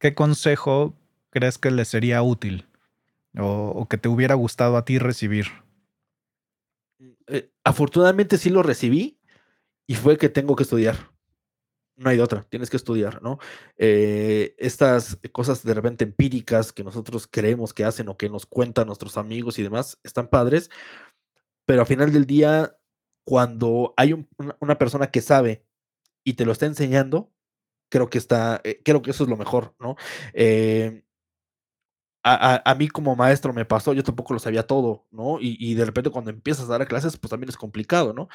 ¿Qué 0.00 0.16
consejo 0.16 0.92
crees 1.30 1.56
que 1.56 1.70
le 1.70 1.84
sería 1.84 2.20
útil 2.20 2.66
o, 3.38 3.68
o 3.76 3.86
que 3.86 3.96
te 3.96 4.08
hubiera 4.08 4.34
gustado 4.34 4.76
a 4.76 4.84
ti 4.84 4.98
recibir? 4.98 5.46
Eh, 7.28 7.48
afortunadamente 7.62 8.38
sí 8.38 8.50
lo 8.50 8.64
recibí 8.64 9.20
y 9.86 9.94
fue 9.94 10.18
que 10.18 10.28
tengo 10.28 10.56
que 10.56 10.64
estudiar. 10.64 10.96
No 11.98 12.10
hay 12.10 12.16
de 12.16 12.22
otra, 12.22 12.44
tienes 12.44 12.70
que 12.70 12.76
estudiar, 12.76 13.20
¿no? 13.22 13.38
Eh, 13.76 14.54
estas 14.56 15.18
cosas 15.32 15.64
de 15.64 15.74
repente 15.74 16.04
empíricas 16.04 16.72
que 16.72 16.84
nosotros 16.84 17.26
creemos 17.28 17.74
que 17.74 17.84
hacen 17.84 18.08
o 18.08 18.16
que 18.16 18.28
nos 18.28 18.46
cuentan 18.46 18.86
nuestros 18.86 19.16
amigos 19.16 19.58
y 19.58 19.64
demás, 19.64 19.98
están 20.04 20.28
padres, 20.28 20.70
pero 21.66 21.80
al 21.80 21.88
final 21.88 22.12
del 22.12 22.24
día, 22.24 22.78
cuando 23.24 23.94
hay 23.96 24.12
un, 24.12 24.28
una, 24.38 24.56
una, 24.60 24.78
persona 24.78 25.10
que 25.10 25.20
sabe 25.20 25.66
y 26.24 26.34
te 26.34 26.44
lo 26.46 26.52
está 26.52 26.66
enseñando, 26.66 27.32
creo 27.90 28.08
que 28.10 28.18
está, 28.18 28.60
eh, 28.62 28.80
creo 28.84 29.02
que 29.02 29.10
eso 29.10 29.24
es 29.24 29.30
lo 29.30 29.36
mejor, 29.36 29.74
¿no? 29.80 29.96
Eh, 30.34 31.02
a, 32.22 32.54
a, 32.54 32.62
a, 32.64 32.74
mí 32.76 32.88
como 32.88 33.16
maestro 33.16 33.52
me 33.52 33.64
pasó, 33.64 33.92
yo 33.92 34.04
tampoco 34.04 34.34
lo 34.34 34.40
sabía 34.40 34.66
todo, 34.66 35.06
¿no? 35.10 35.40
Y, 35.40 35.56
y, 35.58 35.74
de 35.74 35.84
repente 35.84 36.10
cuando 36.10 36.30
empiezas 36.30 36.66
a 36.70 36.78
dar 36.78 36.86
clases, 36.86 37.16
pues 37.16 37.30
también 37.30 37.48
es 37.48 37.56
complicado, 37.56 38.12
¿no? 38.12 38.28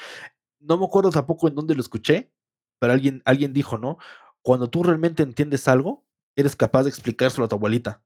No 0.60 0.78
me 0.78 0.84
acuerdo 0.84 1.10
tampoco 1.10 1.48
en 1.48 1.54
dónde 1.54 1.74
lo 1.74 1.80
escuché, 1.80 2.30
pero 2.78 2.92
alguien, 2.92 3.22
alguien 3.24 3.52
dijo, 3.52 3.78
¿no? 3.78 3.98
Cuando 4.42 4.68
tú 4.68 4.82
realmente 4.82 5.22
entiendes 5.22 5.68
algo, 5.68 6.04
eres 6.36 6.56
capaz 6.56 6.84
de 6.84 6.90
explicárselo 6.90 7.46
a 7.46 7.48
tu 7.48 7.56
abuelita. 7.56 8.02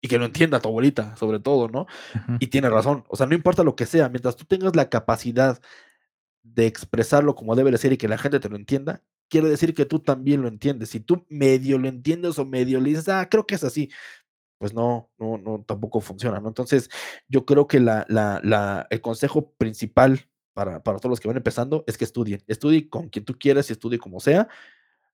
Y 0.00 0.08
que 0.08 0.18
lo 0.18 0.24
entienda 0.24 0.60
tu 0.60 0.68
abuelita, 0.68 1.14
sobre 1.16 1.38
todo, 1.38 1.68
¿no? 1.68 1.82
Uh 1.82 2.18
-huh. 2.18 2.36
Y 2.40 2.48
tiene 2.48 2.68
razón. 2.70 3.04
O 3.08 3.16
sea, 3.16 3.26
no 3.26 3.34
importa 3.34 3.62
lo 3.62 3.76
que 3.76 3.86
sea, 3.86 4.08
mientras 4.08 4.36
tú 4.36 4.44
tengas 4.44 4.74
la 4.74 4.88
capacidad 4.88 5.60
de 6.42 6.66
expresarlo 6.66 7.34
como 7.34 7.54
debe 7.54 7.70
de 7.70 7.78
ser 7.78 7.92
y 7.92 7.96
que 7.96 8.08
la 8.08 8.18
gente 8.18 8.40
te 8.40 8.48
lo 8.48 8.56
entienda, 8.56 9.02
quiere 9.28 9.48
decir 9.48 9.74
que 9.74 9.86
tú 9.86 10.00
también 10.00 10.42
lo 10.42 10.48
entiendes. 10.48 10.90
Si 10.90 11.00
tú 11.00 11.24
medio 11.28 11.78
lo 11.78 11.88
entiendes 11.88 12.38
o 12.38 12.44
medio 12.44 12.80
le 12.80 12.90
dices, 12.90 13.08
ah, 13.08 13.28
creo 13.30 13.46
que 13.46 13.54
es 13.54 13.64
así, 13.64 13.90
pues 14.58 14.74
no, 14.74 15.10
no, 15.18 15.38
no, 15.38 15.64
tampoco 15.66 16.00
funciona, 16.00 16.40
¿no? 16.40 16.48
Entonces, 16.48 16.90
yo 17.28 17.44
creo 17.46 17.66
que 17.66 17.80
la, 17.80 18.04
la, 18.08 18.40
la, 18.44 18.86
el 18.90 19.00
consejo 19.00 19.52
principal 19.52 20.28
para, 20.54 20.82
para 20.82 20.98
todos 20.98 21.10
los 21.10 21.20
que 21.20 21.28
van 21.28 21.36
empezando 21.36 21.84
es 21.86 21.98
que 21.98 22.04
estudien. 22.04 22.42
Estudien 22.46 22.88
con 22.88 23.08
quien 23.08 23.24
tú 23.24 23.38
quieras 23.38 23.70
y 23.70 23.72
estudie 23.72 23.98
como 23.98 24.20
sea, 24.20 24.48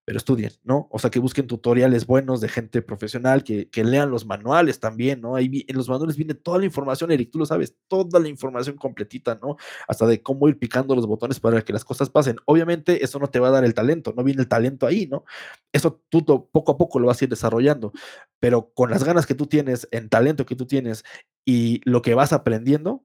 pero 0.09 0.17
estudien, 0.17 0.53
¿no? 0.65 0.89
O 0.91 0.99
sea, 0.99 1.11
que 1.11 1.19
busquen 1.19 1.47
tutoriales 1.47 2.07
buenos 2.07 2.41
de 2.41 2.49
gente 2.49 2.81
profesional, 2.81 3.45
que, 3.45 3.69
que 3.69 3.85
lean 3.85 4.11
los 4.11 4.25
manuales 4.25 4.81
también, 4.81 5.21
¿no? 5.21 5.37
Ahí 5.37 5.67
en 5.69 5.77
los 5.77 5.87
manuales 5.87 6.17
viene 6.17 6.33
toda 6.33 6.59
la 6.59 6.65
información, 6.65 7.11
Eric, 7.11 7.31
tú 7.31 7.39
lo 7.39 7.45
sabes, 7.45 7.77
toda 7.89 8.19
la 8.19 8.27
información 8.27 8.77
completita, 8.77 9.39
¿no? 9.43 9.59
Hasta 9.87 10.07
de 10.07 10.23
cómo 10.23 10.49
ir 10.49 10.59
picando 10.59 10.95
los 10.95 11.07
botones 11.07 11.41
para 11.41 11.61
que 11.61 11.75
las 11.75 11.85
cosas 11.85 12.09
pasen. 12.09 12.37
Obviamente, 12.47 13.05
eso 13.05 13.19
no 13.19 13.27
te 13.27 13.39
va 13.39 13.49
a 13.49 13.51
dar 13.51 13.67
el 13.67 13.75
talento, 13.75 14.15
no 14.17 14.25
viene 14.25 14.41
el 14.41 14.49
talento 14.49 14.87
ahí, 14.87 15.07
¿no? 15.07 15.27
Eso 15.75 16.01
tú 16.09 16.25
poco 16.25 16.73
a 16.73 16.79
poco 16.79 16.99
lo 17.01 17.09
vas 17.09 17.21
a 17.21 17.27
ir 17.27 17.29
desarrollando, 17.29 17.93
pero 18.41 18.73
con 18.73 18.89
las 18.89 19.05
ganas 19.05 19.27
que 19.27 19.35
tú 19.35 19.47
tienes, 19.47 19.89
en 19.91 20.09
talento 20.09 20.47
que 20.47 20.57
tú 20.57 20.65
tienes 20.65 21.05
y 21.45 21.83
lo 21.85 22.01
que 22.01 22.15
vas 22.15 22.33
aprendiendo, 22.33 23.05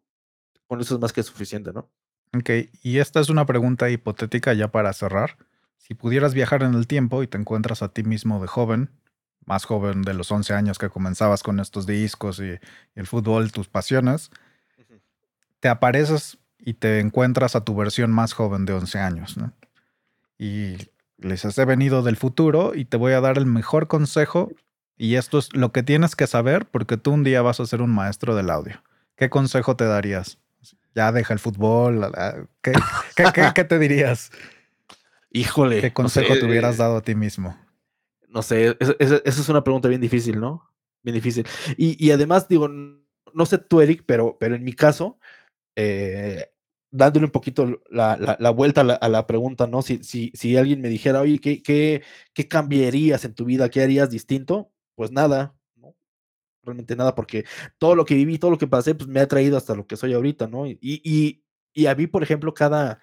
con 0.68 0.80
eso 0.80 0.96
es 0.96 1.02
más 1.02 1.12
que 1.12 1.22
suficiente, 1.22 1.74
¿no? 1.74 1.92
Ok, 2.36 2.50
y 2.82 2.98
esta 2.98 3.20
es 3.20 3.30
una 3.30 3.46
pregunta 3.46 3.90
hipotética 3.90 4.54
ya 4.54 4.70
para 4.70 4.92
cerrar. 4.94 5.38
Si 5.78 5.94
pudieras 5.94 6.34
viajar 6.34 6.64
en 6.64 6.74
el 6.74 6.88
tiempo 6.88 7.22
y 7.22 7.28
te 7.28 7.38
encuentras 7.38 7.84
a 7.84 7.90
ti 7.90 8.04
mismo 8.04 8.42
de 8.42 8.48
joven, 8.48 8.90
más 9.46 9.66
joven 9.66 10.02
de 10.02 10.14
los 10.14 10.32
11 10.32 10.54
años 10.54 10.80
que 10.80 10.90
comenzabas 10.90 11.44
con 11.44 11.60
estos 11.60 11.86
discos 11.86 12.40
y, 12.40 12.54
y 12.54 12.60
el 12.96 13.06
fútbol, 13.06 13.52
tus 13.52 13.68
pasiones, 13.68 14.32
uh 14.78 14.82
-huh. 14.82 15.02
te 15.60 15.70
apareces 15.70 16.40
y 16.58 16.76
te 16.76 17.00
encuentras 17.00 17.56
a 17.56 17.64
tu 17.64 17.76
versión 17.76 18.12
más 18.12 18.34
joven 18.34 18.66
de 18.66 18.74
11 18.74 19.00
años, 19.00 19.38
¿no? 19.38 19.54
Y 20.38 20.78
les 21.18 21.46
has 21.46 21.56
venido 21.66 22.02
del 22.02 22.18
futuro 22.18 22.74
y 22.76 22.86
te 22.86 22.98
voy 22.98 23.14
a 23.14 23.22
dar 23.22 23.38
el 23.38 23.46
mejor 23.46 23.88
consejo 23.88 24.52
y 24.98 25.16
esto 25.16 25.38
es 25.40 25.54
lo 25.54 25.72
que 25.72 25.84
tienes 25.84 26.16
que 26.16 26.28
saber 26.28 26.66
porque 26.66 26.98
tú 26.98 27.12
un 27.12 27.24
día 27.24 27.42
vas 27.42 27.60
a 27.60 27.66
ser 27.66 27.82
un 27.82 27.94
maestro 27.94 28.36
del 28.36 28.50
audio. 28.50 28.82
¿Qué 29.16 29.30
consejo 29.30 29.76
te 29.76 29.86
darías? 29.86 30.38
Ya 30.95 31.11
deja 31.11 31.34
el 31.34 31.40
fútbol. 31.40 32.11
¿Qué, 32.61 32.74
qué, 33.15 33.26
qué, 33.34 33.52
qué 33.53 33.64
te 33.64 33.80
dirías? 33.80 34.32
Híjole. 35.32 35.82
¿Qué 35.82 35.91
consejo 35.91 36.30
no 36.30 36.36
sé, 36.36 36.40
te 36.41 36.45
hubieras 36.45 36.78
dado 36.78 36.98
a 36.98 37.02
ti 37.02 37.15
mismo? 37.15 37.57
No 38.28 38.41
sé, 38.41 38.78
esa 38.99 39.22
es 39.26 39.49
una 39.49 39.64
pregunta 39.64 39.88
bien 39.88 40.02
difícil, 40.02 40.40
¿no? 40.40 40.70
Bien 41.02 41.15
difícil. 41.15 41.45
Y, 41.78 42.03
y, 42.03 42.11
además, 42.11 42.48
digo, 42.48 42.68
no 42.68 43.45
sé 43.45 43.57
tú, 43.57 43.82
Eric, 43.82 44.03
pero, 44.06 44.38
pero 44.40 44.56
en 44.56 44.64
mi 44.64 44.74
caso, 44.74 45.20
eh, 45.76 46.52
dándole 46.91 47.26
un 47.26 47.32
poquito 47.32 47.82
la, 47.90 48.15
la, 48.18 48.38
la 48.40 48.49
vuelta 48.52 48.82
a 48.82 48.84
la, 48.84 48.94
a 48.94 49.10
la, 49.10 49.28
pregunta, 49.28 49.68
¿no? 49.68 49.82
Si, 49.82 50.03
si, 50.03 50.32
si 50.36 50.56
alguien 50.56 50.82
me 50.82 50.90
dijera, 50.90 51.22
oye, 51.22 51.40
¿qué, 51.40 51.61
¿qué, 51.61 52.03
¿qué 52.34 52.48
cambiarías 52.48 53.26
en 53.26 53.34
tu 53.34 53.45
vida? 53.45 53.70
¿Qué 53.70 53.82
harías 53.82 54.10
distinto? 54.10 54.72
Pues 54.95 55.11
nada. 55.11 55.56
Realmente 56.64 56.95
nada, 56.95 57.14
porque 57.14 57.45
todo 57.77 57.95
lo 57.95 58.06
que 58.06 58.15
viví, 58.15 58.40
todo 58.40 58.52
lo 58.52 58.57
que 58.57 58.68
pasé, 58.68 58.95
pues 58.95 59.07
me 59.10 59.19
ha 59.19 59.27
traído 59.27 59.57
hasta 59.57 59.76
lo 59.76 59.85
que 59.85 59.98
soy 59.98 60.14
ahorita, 60.14 60.48
¿no? 60.48 60.65
Y, 60.65 60.77
y, 60.81 61.44
y 61.73 61.85
a 61.88 61.95
mí, 61.95 62.07
por 62.07 62.23
ejemplo, 62.23 62.53
cada, 62.53 62.99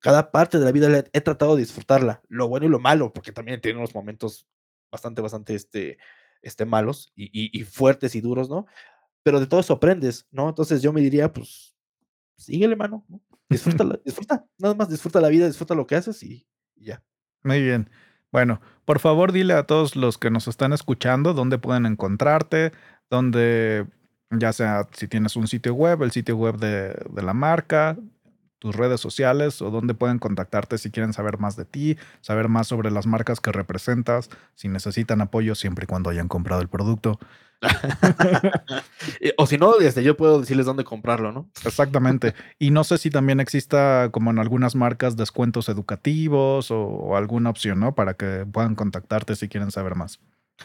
cada 0.00 0.30
parte 0.30 0.58
de 0.58 0.64
la 0.64 0.72
vida 0.72 0.88
he, 0.98 1.04
he, 1.12 1.20
tratado 1.20 1.54
de 1.54 1.62
disfrutarla, 1.62 2.22
lo 2.28 2.48
bueno 2.48 2.66
y 2.66 2.70
lo 2.70 2.80
malo, 2.80 3.12
porque 3.12 3.32
también 3.32 3.60
tiene 3.60 3.78
unos 3.78 3.94
momentos 3.94 4.46
bastante, 4.90 5.20
bastante 5.20 5.54
este, 5.54 5.98
este 6.42 6.64
malos 6.64 7.12
y, 7.14 7.24
y, 7.26 7.50
y, 7.58 7.64
fuertes 7.64 8.14
y 8.14 8.20
duros, 8.20 8.48
¿no? 8.48 8.66
Pero 9.22 9.40
de 9.40 9.46
todo 9.46 9.60
eso 9.60 9.74
aprendes, 9.74 10.26
¿no? 10.30 10.48
Entonces 10.48 10.82
yo 10.82 10.92
me 10.92 11.00
diría, 11.00 11.32
pues, 11.32 11.76
síguele, 12.36 12.76
mano, 12.76 13.04
¿no? 13.08 13.20
Disfruta, 13.48 13.84
disfruta, 14.04 14.46
nada 14.58 14.74
más 14.74 14.88
disfruta 14.88 15.20
la 15.20 15.28
vida, 15.28 15.46
disfruta 15.46 15.74
lo 15.74 15.86
que 15.86 15.96
haces 15.96 16.22
y, 16.22 16.46
y 16.76 16.86
ya. 16.86 17.02
Muy 17.42 17.62
bien. 17.62 17.90
Bueno, 18.32 18.62
por 18.86 18.98
favor 18.98 19.30
dile 19.30 19.52
a 19.52 19.66
todos 19.66 19.94
los 19.94 20.16
que 20.16 20.30
nos 20.30 20.48
están 20.48 20.72
escuchando 20.72 21.34
dónde 21.34 21.58
pueden 21.58 21.84
encontrarte, 21.84 22.72
dónde, 23.12 23.86
ya 24.30 24.52
sea 24.52 24.88
si 24.96 25.06
tienes 25.06 25.36
un 25.36 25.46
sitio 25.46 25.74
web, 25.74 26.02
el 26.02 26.10
sitio 26.10 26.36
web 26.36 26.56
de, 26.56 26.94
de 27.10 27.22
la 27.22 27.34
marca, 27.34 27.96
tus 28.58 28.74
redes 28.74 29.00
sociales 29.00 29.60
o 29.60 29.70
dónde 29.70 29.92
pueden 29.92 30.18
contactarte 30.18 30.78
si 30.78 30.90
quieren 30.90 31.12
saber 31.12 31.38
más 31.38 31.56
de 31.56 31.64
ti, 31.64 31.98
saber 32.20 32.48
más 32.48 32.68
sobre 32.68 32.90
las 32.90 33.06
marcas 33.06 33.40
que 33.40 33.52
representas, 33.52 34.30
si 34.54 34.68
necesitan 34.68 35.20
apoyo 35.20 35.54
siempre 35.54 35.84
y 35.84 35.86
cuando 35.86 36.10
hayan 36.10 36.28
comprado 36.28 36.62
el 36.62 36.68
producto. 36.68 37.18
o 39.36 39.46
si 39.46 39.58
no, 39.58 39.76
desde 39.76 40.02
yo 40.02 40.16
puedo 40.16 40.40
decirles 40.40 40.64
dónde 40.64 40.84
comprarlo, 40.84 41.32
¿no? 41.32 41.50
Exactamente. 41.64 42.34
Y 42.58 42.70
no 42.70 42.84
sé 42.84 42.98
si 42.98 43.10
también 43.10 43.40
exista, 43.40 44.10
como 44.10 44.30
en 44.30 44.38
algunas 44.38 44.74
marcas, 44.74 45.16
descuentos 45.16 45.68
educativos 45.68 46.70
o, 46.70 46.80
o 46.82 47.16
alguna 47.16 47.50
opción, 47.50 47.80
¿no? 47.80 47.94
Para 47.94 48.14
que 48.14 48.46
puedan 48.50 48.74
contactarte 48.74 49.36
si 49.36 49.48
quieren 49.48 49.70
saber 49.70 49.96
más. 49.96 50.20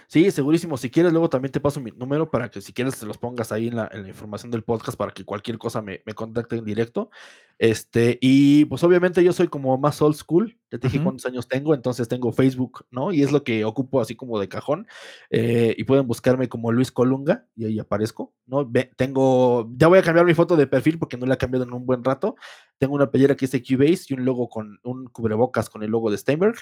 Sí, 0.07 0.30
segurísimo. 0.31 0.77
Si 0.77 0.89
quieres, 0.91 1.11
luego 1.11 1.30
también 1.30 1.51
te 1.51 1.59
paso 1.59 1.80
mi 1.81 1.91
número 1.91 2.30
para 2.30 2.49
que 2.51 2.61
si 2.61 2.72
quieres 2.72 2.99
te 2.99 3.05
los 3.05 3.18
pongas 3.18 3.51
ahí 3.51 3.68
en 3.68 3.77
la, 3.77 3.89
en 3.91 4.03
la 4.03 4.09
información 4.09 4.51
del 4.51 4.64
podcast 4.64 4.95
para 4.97 5.11
que 5.11 5.26
cualquier 5.26 5.57
cosa 5.57 5.81
me, 5.81 6.01
me 6.05 6.14
contacte 6.14 6.55
en 6.55 6.65
directo. 6.65 7.09
Este, 7.57 8.19
y 8.22 8.65
pues 8.65 8.84
obviamente 8.84 9.23
yo 9.23 9.34
soy 9.34 9.47
como 9.47 9.76
más 9.80 9.99
old 10.01 10.15
school, 10.15 10.55
ya 10.72 10.77
te 10.77 10.88
dije 10.88 11.01
cuántos 11.01 11.26
años 11.26 11.47
tengo, 11.47 11.73
entonces 11.73 12.07
tengo 12.07 12.31
Facebook, 12.31 12.85
¿no? 12.91 13.11
Y 13.11 13.23
es 13.23 13.31
lo 13.31 13.43
que 13.43 13.65
ocupo 13.65 13.99
así 13.99 14.15
como 14.15 14.39
de 14.39 14.47
cajón. 14.47 14.85
eh, 15.31 15.73
y 15.76 15.84
pueden 15.85 16.05
buscarme 16.05 16.47
como 16.47 16.72
Luis 16.72 16.91
Colunga 16.91 17.47
y 17.55 17.65
ahí 17.65 17.80
aparezco, 17.80 18.34
¿no? 18.45 18.65
Ve- 18.69 18.91
tengo, 18.97 19.68
ya 19.77 19.88
voy 19.88 19.97
a 19.99 20.03
cambiar 20.03 20.26
mi 20.27 20.35
foto 20.35 20.55
de 20.55 20.68
perfil 20.68 20.99
porque 20.99 21.18
no 21.18 21.26
la 21.26 21.34
he 21.35 21.38
cambiado 21.38 21.65
en 21.65 21.73
un 21.73 21.85
buen 21.88 22.03
rato. 22.03 22.35
Tengo 22.77 22.93
una 22.93 23.09
playera 23.09 23.35
que 23.35 23.47
dice 23.47 23.64
Cubase 23.64 24.05
y 24.09 24.14
un 24.14 24.26
logo 24.26 24.47
con 24.47 24.80
un 24.84 25.07
cubrebocas 25.07 25.69
con 25.69 25.81
el 25.81 25.89
logo 25.89 26.11
de 26.11 26.18
Steinberg 26.19 26.57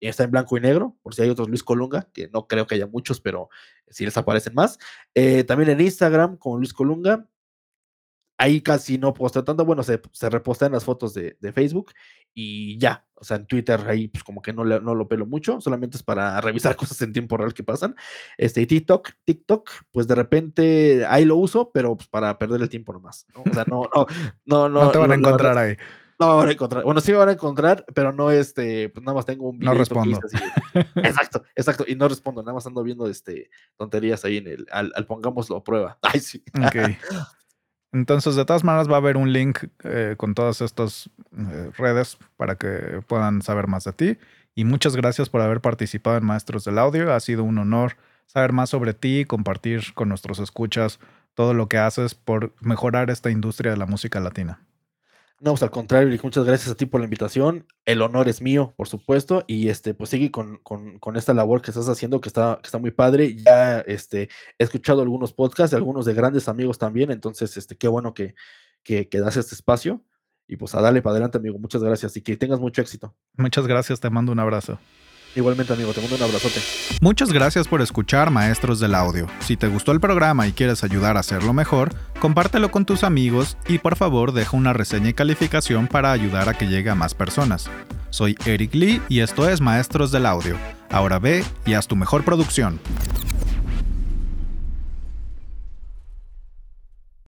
está 0.00 0.24
en 0.24 0.30
blanco 0.30 0.56
y 0.56 0.60
negro, 0.60 0.96
por 1.02 1.14
si 1.14 1.22
hay 1.22 1.30
otros 1.30 1.48
Luis 1.48 1.62
Colunga, 1.62 2.08
que 2.12 2.28
no 2.28 2.46
creo 2.46 2.66
que 2.66 2.74
haya 2.74 2.86
muchos, 2.86 3.20
pero 3.20 3.48
si 3.88 4.04
les 4.04 4.16
aparecen 4.16 4.54
más. 4.54 4.78
Eh, 5.14 5.44
también 5.44 5.70
en 5.70 5.80
Instagram 5.80 6.36
como 6.36 6.58
Luis 6.58 6.72
Colunga. 6.72 7.26
Ahí 8.36 8.60
casi 8.60 8.98
no 8.98 9.14
posteo 9.14 9.44
tanto, 9.44 9.64
bueno, 9.64 9.84
se, 9.84 10.02
se 10.10 10.28
repostean 10.28 10.72
las 10.72 10.84
fotos 10.84 11.14
de, 11.14 11.36
de 11.40 11.52
Facebook 11.52 11.92
y 12.34 12.76
ya, 12.78 13.06
o 13.14 13.22
sea, 13.22 13.36
en 13.36 13.46
Twitter 13.46 13.80
ahí 13.86 14.08
pues 14.08 14.24
como 14.24 14.42
que 14.42 14.52
no, 14.52 14.64
le- 14.64 14.80
no 14.80 14.96
lo 14.96 15.06
pelo 15.06 15.24
mucho, 15.24 15.60
solamente 15.60 15.96
es 15.96 16.02
para 16.02 16.40
revisar 16.40 16.74
cosas 16.74 17.00
en 17.02 17.12
tiempo 17.12 17.36
real 17.36 17.54
que 17.54 17.62
pasan. 17.62 17.94
Este, 18.36 18.60
y 18.60 18.66
TikTok, 18.66 19.10
TikTok, 19.24 19.70
pues 19.92 20.08
de 20.08 20.16
repente 20.16 21.06
ahí 21.06 21.24
lo 21.24 21.36
uso, 21.36 21.70
pero 21.72 21.94
pues 21.96 22.08
para 22.08 22.36
perder 22.36 22.60
el 22.60 22.68
tiempo 22.68 22.92
nomás, 22.92 23.24
¿no? 23.36 23.42
O 23.48 23.54
sea, 23.54 23.64
no, 23.68 23.88
no, 23.94 24.06
no, 24.46 24.68
no. 24.68 24.84
No 24.86 24.90
te 24.90 24.98
van 24.98 25.12
a 25.12 25.14
encontrar 25.14 25.56
ahí. 25.56 25.76
No 26.18 26.28
me 26.28 26.34
van 26.36 26.48
a 26.48 26.52
encontrar. 26.52 26.84
Bueno, 26.84 27.00
sí 27.00 27.12
me 27.12 27.18
van 27.18 27.28
a 27.28 27.32
encontrar, 27.32 27.84
pero 27.94 28.12
no 28.12 28.30
este, 28.30 28.88
pues 28.88 29.04
nada 29.04 29.16
más 29.16 29.26
tengo 29.26 29.48
un 29.48 29.58
No 29.58 29.74
respondo. 29.74 30.18
Exacto, 30.96 31.44
exacto. 31.54 31.84
Y 31.86 31.94
no 31.94 32.08
respondo, 32.08 32.42
nada 32.42 32.54
más 32.54 32.66
ando 32.66 32.82
viendo 32.82 33.08
este 33.08 33.50
tonterías 33.76 34.24
ahí 34.24 34.38
en 34.38 34.48
el, 34.48 34.66
al, 34.70 34.92
al 34.96 35.06
pongámoslo 35.06 35.56
a 35.56 35.64
prueba. 35.64 35.98
Ay, 36.02 36.20
sí. 36.20 36.42
Ok. 36.58 36.96
Entonces, 37.92 38.34
de 38.34 38.44
todas 38.44 38.64
maneras, 38.64 38.90
va 38.90 38.94
a 38.94 38.98
haber 38.98 39.16
un 39.16 39.32
link 39.32 39.66
eh, 39.84 40.14
con 40.16 40.34
todas 40.34 40.60
estas 40.60 41.08
eh, 41.36 41.70
redes 41.76 42.18
para 42.36 42.56
que 42.56 43.02
puedan 43.06 43.40
saber 43.40 43.68
más 43.68 43.84
de 43.84 43.92
ti. 43.92 44.18
Y 44.56 44.64
muchas 44.64 44.96
gracias 44.96 45.28
por 45.28 45.40
haber 45.40 45.60
participado 45.60 46.16
en 46.16 46.24
Maestros 46.24 46.64
del 46.64 46.78
Audio. 46.78 47.12
Ha 47.12 47.20
sido 47.20 47.44
un 47.44 47.58
honor 47.58 47.96
saber 48.26 48.52
más 48.52 48.70
sobre 48.70 48.94
ti 48.94 49.20
y 49.20 49.24
compartir 49.24 49.94
con 49.94 50.08
nuestros 50.08 50.40
escuchas 50.40 50.98
todo 51.34 51.54
lo 51.54 51.68
que 51.68 51.78
haces 51.78 52.14
por 52.14 52.52
mejorar 52.60 53.10
esta 53.10 53.30
industria 53.30 53.70
de 53.70 53.76
la 53.76 53.86
música 53.86 54.18
latina. 54.18 54.60
No, 55.44 55.50
pues 55.50 55.62
al 55.62 55.70
contrario, 55.70 56.18
muchas 56.22 56.46
gracias 56.46 56.70
a 56.70 56.74
ti 56.74 56.86
por 56.86 57.02
la 57.02 57.04
invitación. 57.04 57.66
El 57.84 58.00
honor 58.00 58.30
es 58.30 58.40
mío, 58.40 58.72
por 58.78 58.88
supuesto. 58.88 59.44
Y 59.46 59.68
este, 59.68 59.92
pues 59.92 60.08
sigue 60.08 60.30
con, 60.30 60.56
con, 60.62 60.98
con 60.98 61.16
esta 61.16 61.34
labor 61.34 61.60
que 61.60 61.70
estás 61.70 61.86
haciendo, 61.86 62.22
que 62.22 62.30
está, 62.30 62.60
que 62.62 62.66
está 62.66 62.78
muy 62.78 62.92
padre. 62.92 63.36
Ya 63.36 63.80
este, 63.80 64.30
he 64.58 64.64
escuchado 64.64 65.02
algunos 65.02 65.34
podcasts, 65.34 65.74
algunos 65.74 66.06
de 66.06 66.14
grandes 66.14 66.48
amigos 66.48 66.78
también. 66.78 67.10
Entonces, 67.10 67.58
este, 67.58 67.76
qué 67.76 67.88
bueno 67.88 68.14
que, 68.14 68.34
que, 68.82 69.10
que 69.10 69.20
das 69.20 69.36
este 69.36 69.54
espacio. 69.54 70.02
Y 70.48 70.56
pues 70.56 70.74
a 70.74 70.80
darle 70.80 71.02
para 71.02 71.12
adelante, 71.12 71.36
amigo. 71.36 71.58
Muchas 71.58 71.82
gracias 71.82 72.16
y 72.16 72.22
que 72.22 72.38
tengas 72.38 72.58
mucho 72.58 72.80
éxito. 72.80 73.14
Muchas 73.36 73.66
gracias, 73.66 74.00
te 74.00 74.08
mando 74.08 74.32
un 74.32 74.40
abrazo. 74.40 74.78
Igualmente, 75.36 75.72
amigo, 75.72 75.92
te 75.92 76.00
mando 76.00 76.16
un 76.16 76.22
abrazote. 76.22 76.60
Muchas 77.00 77.32
gracias 77.32 77.66
por 77.66 77.82
escuchar 77.82 78.30
Maestros 78.30 78.78
del 78.78 78.94
Audio. 78.94 79.26
Si 79.40 79.56
te 79.56 79.68
gustó 79.68 79.92
el 79.92 80.00
programa 80.00 80.46
y 80.46 80.52
quieres 80.52 80.84
ayudar 80.84 81.16
a 81.16 81.20
hacerlo 81.20 81.52
mejor, 81.52 81.90
compártelo 82.20 82.70
con 82.70 82.84
tus 82.84 83.02
amigos 83.02 83.56
y 83.66 83.78
por 83.78 83.96
favor 83.96 84.32
deja 84.32 84.56
una 84.56 84.72
reseña 84.72 85.08
y 85.08 85.14
calificación 85.14 85.88
para 85.88 86.12
ayudar 86.12 86.48
a 86.48 86.54
que 86.54 86.68
llegue 86.68 86.90
a 86.90 86.94
más 86.94 87.14
personas. 87.14 87.68
Soy 88.10 88.36
Eric 88.46 88.74
Lee 88.74 89.02
y 89.08 89.20
esto 89.20 89.48
es 89.48 89.60
Maestros 89.60 90.12
del 90.12 90.26
Audio. 90.26 90.56
Ahora 90.90 91.18
ve 91.18 91.44
y 91.66 91.74
haz 91.74 91.88
tu 91.88 91.96
mejor 91.96 92.24
producción. 92.24 92.78